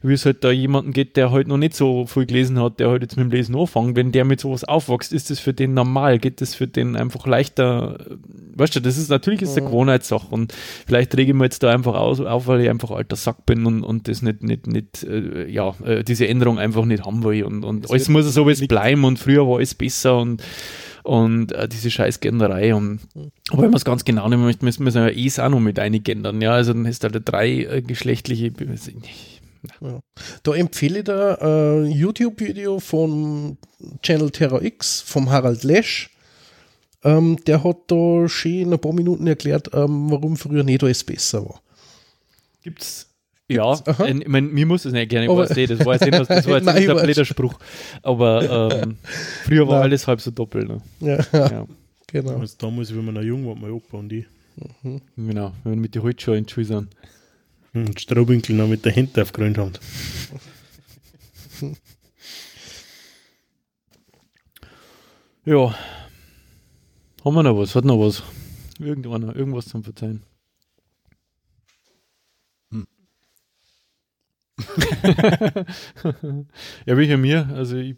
Wie 0.03 0.13
es 0.13 0.27
halt 0.27 0.43
da 0.43 0.51
jemanden 0.51 0.93
geht, 0.93 1.17
der 1.17 1.31
halt 1.31 1.47
noch 1.47 1.59
nicht 1.59 1.75
so 1.75 2.07
viel 2.07 2.27
gelesen 2.27 2.61
hat, 2.61 2.81
der 2.81 2.89
halt 2.91 3.03
jetzt 3.03 3.17
mit 3.17 3.27
dem 3.27 3.31
Lesen 3.31 3.55
anfängt, 3.55 3.95
wenn 3.95 4.11
der 4.11 4.25
mit 4.25 4.41
sowas 4.41 4.65
aufwächst, 4.65 5.13
ist 5.13 5.31
das 5.31 5.39
für 5.39 5.53
den 5.53 5.75
normal, 5.75 6.19
geht 6.19 6.41
das 6.41 6.57
für 6.57 6.67
den 6.67 6.97
einfach 6.97 7.25
leichter, 7.25 7.99
äh, 8.01 8.17
weißt 8.57 8.75
du, 8.75 8.81
das 8.81 8.99
ist 8.99 9.11
natürlich 9.11 9.43
ist 9.43 9.57
eine 9.57 9.63
Mhm. 9.67 9.71
Gewohnheitssache 9.71 10.27
und 10.35 10.53
vielleicht 10.87 11.17
rege 11.17 11.31
ich 11.31 11.39
mir 11.39 11.45
jetzt 11.45 11.63
da 11.63 11.71
einfach 11.71 11.95
aus, 11.95 12.21
auf, 12.21 12.49
weil 12.49 12.63
ich 12.63 12.69
einfach 12.69 12.91
alter 12.91 13.15
Sack 13.15 13.47
bin 13.47 13.65
und, 13.65 13.85
und 13.85 14.09
das 14.09 14.23
nicht, 14.23 14.43
nicht, 14.43 14.67
nicht, 14.67 15.05
äh, 15.05 15.47
ja, 15.49 15.73
äh, 15.85 16.03
diese 16.03 16.27
Änderung 16.27 16.48
einfach 16.57 16.87
nicht 16.87 17.05
haben 17.05 17.23
will 17.25 17.45
und, 17.45 17.65
und 17.65 17.85
Es 17.85 17.91
alles 17.91 18.09
muss 18.09 18.33
so 18.33 18.47
wie 18.47 18.53
es 18.53 18.67
bleiben 18.67 19.05
und 19.05 19.19
früher 19.19 19.47
war 19.47 19.57
alles 19.57 19.75
besser 19.75 20.19
und, 20.19 20.43
und 21.03 21.53
äh, 21.53 21.69
diese 21.69 21.91
scheiß 21.91 22.21
Genderei 22.21 22.75
und 22.75 23.01
aber 23.51 23.63
wenn 23.63 23.71
man 23.71 23.77
es 23.77 23.85
ganz 23.85 24.05
genau 24.05 24.29
nehmen 24.29 24.45
möchte, 24.45 24.65
müssen 24.65 24.85
wir 24.85 24.93
ja 24.93 25.09
eh 25.11 25.43
auch 25.43 25.51
noch 25.51 25.61
mit 25.61 25.79
eingendern, 25.79 26.41
ja, 26.41 26.53
also 26.53 26.73
dann 26.73 26.87
ist 26.87 27.05
da 27.05 27.11
drei 27.11 27.49
äh, 27.65 27.83
geschlechtliche, 27.83 28.53
Da 30.43 30.55
empfehle 30.55 31.01
ich 31.01 31.05
da 31.05 31.35
ein 31.35 31.91
YouTube-Video 31.91 32.81
vom 32.81 33.59
Channel 34.03 34.31
Terra 34.31 34.63
X, 34.63 35.01
vom 35.01 35.31
Harald 35.31 35.65
Lesch. 35.65 36.11
Ähm, 37.05 37.39
der 37.47 37.63
hat 37.63 37.77
da 37.89 38.29
schön 38.29 38.63
in 38.63 38.73
ein 38.73 38.79
paar 38.79 38.93
Minuten 38.93 39.27
erklärt, 39.27 39.71
ähm, 39.73 40.11
warum 40.11 40.37
früher 40.37 40.65
nicht 40.65 40.83
alles 40.83 41.05
besser 41.05 41.45
war. 41.45 41.61
Gibt's 42.63 43.08
ja, 43.49 43.65
Aha. 43.65 44.05
ein, 44.05 44.21
ich 44.23 44.29
mein, 44.29 44.53
mir 44.53 44.67
muss 44.67 44.85
es 44.85 44.93
nicht 44.93 45.09
gerne, 45.09 45.25
ich 45.27 45.31
Aber- 45.31 45.49
weiß 45.49 45.57
eh, 45.57 45.67
das 45.67 45.85
war 45.85 45.95
jetzt 45.95 46.03
nicht, 46.05 46.19
das 46.19 46.29
war 46.29 46.37
jetzt 46.57 46.65
Nein, 46.65 46.75
nicht 46.77 46.89
ich 46.89 46.95
der 46.95 47.03
blöder 47.03 47.25
Spruch, 47.25 47.55
aber 48.03 48.83
ähm, 48.83 48.97
früher 49.45 49.67
war 49.67 49.77
Nein. 49.77 49.85
alles 49.85 50.07
halb 50.07 50.21
so 50.21 50.31
doppelt. 50.31 50.69
Ne? 50.69 50.81
Ja, 51.01 51.17
Ja, 51.33 51.67
genau. 52.07 52.33
Damals, 52.33 52.57
damals, 52.59 52.95
wenn 52.95 53.05
man 53.05 53.15
noch 53.15 53.23
jung 53.23 53.47
war, 53.47 53.55
mein 53.55 53.71
Opa 53.71 53.97
und 53.99 54.13
ich. 54.13 54.27
genau, 55.17 55.53
wenn 55.65 55.73
wir 55.73 55.81
mit 55.81 55.95
die 55.95 56.01
Holzschuhe 56.01 56.37
in 56.37 56.45
die 56.47 56.53
Schuhe 56.53 56.65
sind. 56.65 56.89
Und 57.75 58.01
Strohwinkel 58.01 58.57
noch 58.57 58.67
mit 58.67 58.85
der 58.85 58.93
Hände 58.93 59.23
aufgeräumt 59.23 59.59
haben. 59.59 59.73
Ja. 65.45 65.75
Haben 67.25 67.35
wir 67.35 67.43
noch 67.43 67.59
was? 67.59 67.75
Hat 67.75 67.85
noch 67.85 67.99
was? 67.99 68.23
Irgendeiner, 68.79 69.35
irgendwas 69.35 69.67
zum 69.67 69.83
Verzeihen. 69.83 70.23
ja, 76.87 76.99
wie 76.99 77.07
mir. 77.17 77.49
Also, 77.55 77.77
ich, 77.77 77.97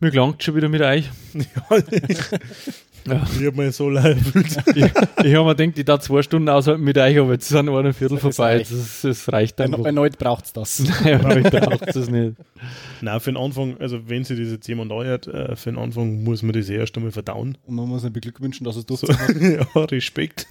mir 0.00 0.10
gelangt 0.10 0.42
schon 0.42 0.54
wieder 0.56 0.68
mit 0.68 0.82
euch. 0.82 1.08
Ja. 1.34 1.44
Ich 3.04 3.46
habe 3.46 3.52
mir 3.56 3.72
so 3.72 3.88
leid 3.88 4.18
gefühlt. 4.18 4.56
ich 4.76 4.84
ich 4.84 5.34
habe 5.34 5.44
mir 5.44 5.54
gedacht, 5.56 5.78
ich 5.78 5.84
da 5.84 6.00
zwei 6.00 6.22
Stunden 6.22 6.48
aushalten 6.48 6.82
mit 6.82 6.96
euch, 6.98 7.18
aber 7.18 7.32
jetzt 7.32 7.48
sind 7.48 7.66
wir 7.66 7.78
ein 7.78 7.92
Viertel 7.92 8.18
Das 8.18 8.36
vorbei. 8.36 8.56
reicht. 8.56 8.70
Das, 8.72 9.00
das 9.02 9.32
reicht 9.32 9.58
Erneut, 9.60 9.74
einfach. 9.74 9.86
erneut 9.86 10.18
braucht 10.18 10.44
es 10.46 10.52
das. 10.52 10.82
Nein, 11.04 11.44
ich 11.44 11.50
brauche 11.50 11.86
das 11.86 12.08
nicht. 12.10 12.36
Nein, 13.00 13.20
für 13.20 13.32
den 13.32 13.36
Anfang, 13.42 13.76
also 13.78 14.08
wenn 14.08 14.24
sich 14.24 14.38
das 14.38 14.50
jetzt 14.50 14.66
jemand 14.68 14.92
anhört, 14.92 15.26
äh, 15.26 15.56
für 15.56 15.70
den 15.72 15.78
Anfang 15.78 16.22
muss 16.24 16.42
man 16.42 16.52
das 16.52 16.68
erst 16.68 16.96
einmal 16.96 17.12
verdauen. 17.12 17.56
Und 17.66 17.74
man 17.74 17.88
muss 17.88 18.04
ihn 18.04 18.12
beglückwünschen, 18.12 18.64
dass 18.64 18.76
er 18.76 18.80
es 18.80 19.00
So, 19.00 19.06
durchgezogen 19.06 19.60
hat. 19.60 19.74
ja, 19.74 19.84
Respekt. 19.84 20.46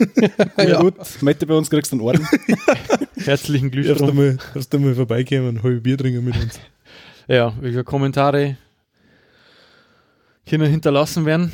Ja. 0.58 0.82
Gut, 0.82 0.96
Mette 1.22 1.46
bei 1.46 1.54
uns 1.54 1.70
kriegst 1.70 1.92
du 1.92 1.98
einen 1.98 2.06
Orden. 2.06 2.28
Herzlichen 3.24 3.72
Erst 3.72 4.00
Glückwunsch. 4.00 4.10
einmal, 4.10 4.38
erst 4.56 4.74
einmal 4.76 4.96
vorbeikommen 4.96 5.48
und 5.50 5.64
halbe 5.64 5.82
Bier 5.82 5.98
trinken 5.98 6.24
mit 6.26 6.36
uns. 6.36 6.60
Ja, 7.28 7.54
wie 7.62 7.70
viele 7.70 7.84
Kommentare 7.84 8.58
können 10.50 10.70
hinterlassen 10.70 11.26
werden. 11.26 11.52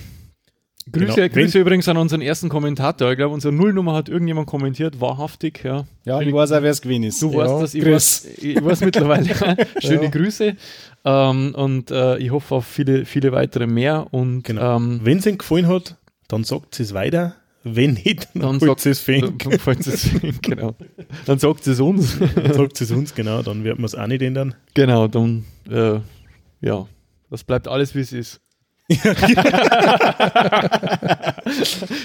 Grüße, 0.92 1.16
Genau. 1.16 1.30
Grüße 1.34 1.60
übrigens 1.60 1.88
an 1.90 1.98
unseren 1.98 2.22
ersten 2.22 2.48
Kommentator. 2.48 3.10
Ich 3.12 3.18
glaube, 3.18 3.34
unsere 3.34 3.52
Nullnummer 3.52 3.94
hat 3.96 4.08
irgendjemand 4.08 4.46
kommentiert, 4.48 5.02
wahrhaftig. 5.02 5.62
Ja. 5.64 5.86
Ja, 6.06 6.22
ich 6.22 6.32
weiß 6.32 6.52
auch, 6.52 6.62
wer 6.62 6.70
es 6.72 6.82
gewesen 6.82 7.04
ist. 7.06 7.20
Du 7.22 7.32
Ja, 7.32 7.38
weißt 7.40 7.64
das, 7.64 7.74
ich 7.74 7.86
weiß, 7.86 8.26
ich 8.38 8.64
weiß 8.64 8.82
mittlerweile. 8.82 9.26
Schöne 9.80 10.04
Ja. 10.04 10.10
Grüße. 10.10 10.56
Ähm, 11.04 11.56
und 11.56 11.90
äh, 11.90 12.18
ich 12.20 12.30
hoffe 12.32 12.54
auf 12.56 12.66
viele, 12.68 13.06
viele 13.06 13.32
weitere 13.32 13.66
mehr. 13.66 14.08
Und 14.12 14.44
Genau. 14.44 14.78
ähm, 14.78 15.00
Wenn 15.04 15.18
es 15.18 15.26
Ihnen 15.26 15.40
gefallen 15.40 15.68
hat, 15.68 15.96
dann 16.28 16.44
sagt 16.44 16.80
es 16.80 16.94
weiter. 16.94 17.36
Wenn 17.64 17.94
nicht, 17.94 18.28
Dann 18.36 18.44
dann 18.44 18.60
sagt- 18.60 18.86
es 18.86 19.00
Fan. 19.00 19.22
dann, 19.40 19.80
es, 19.80 20.10
genau. 20.44 20.76
dann 21.26 21.40
sagt 21.40 21.66
es 21.66 21.80
uns. 21.80 22.20
Dann 22.20 22.54
sagt 22.54 22.80
es 22.80 22.92
uns, 22.92 23.16
genau, 23.16 23.42
dann 23.42 23.64
werden 23.64 23.80
wir 23.80 23.86
es 23.86 23.96
auch 23.96 24.06
nicht 24.06 24.22
ändern. 24.22 24.54
genau, 24.76 25.08
dann, 25.08 25.46
äh, 25.68 26.00
ja, 26.62 26.86
das 27.32 27.44
bleibt 27.44 27.68
alles, 27.68 27.96
wie 27.96 28.02
es 28.02 28.14
ist. 28.14 28.40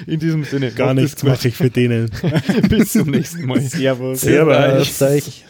In 0.07 0.19
diesem 0.19 0.45
Sinne. 0.45 0.71
Gar 0.71 0.95
nichts 0.95 1.23
mache 1.23 1.49
ich 1.49 1.57
für 1.57 1.69
denen. 1.69 2.11
Bis 2.69 2.93
zum 2.93 3.11
nächsten 3.11 3.45
Mal. 3.47 3.61
Servus. 3.71 4.23
Servus. 4.23 5.03
Euch. 5.03 5.45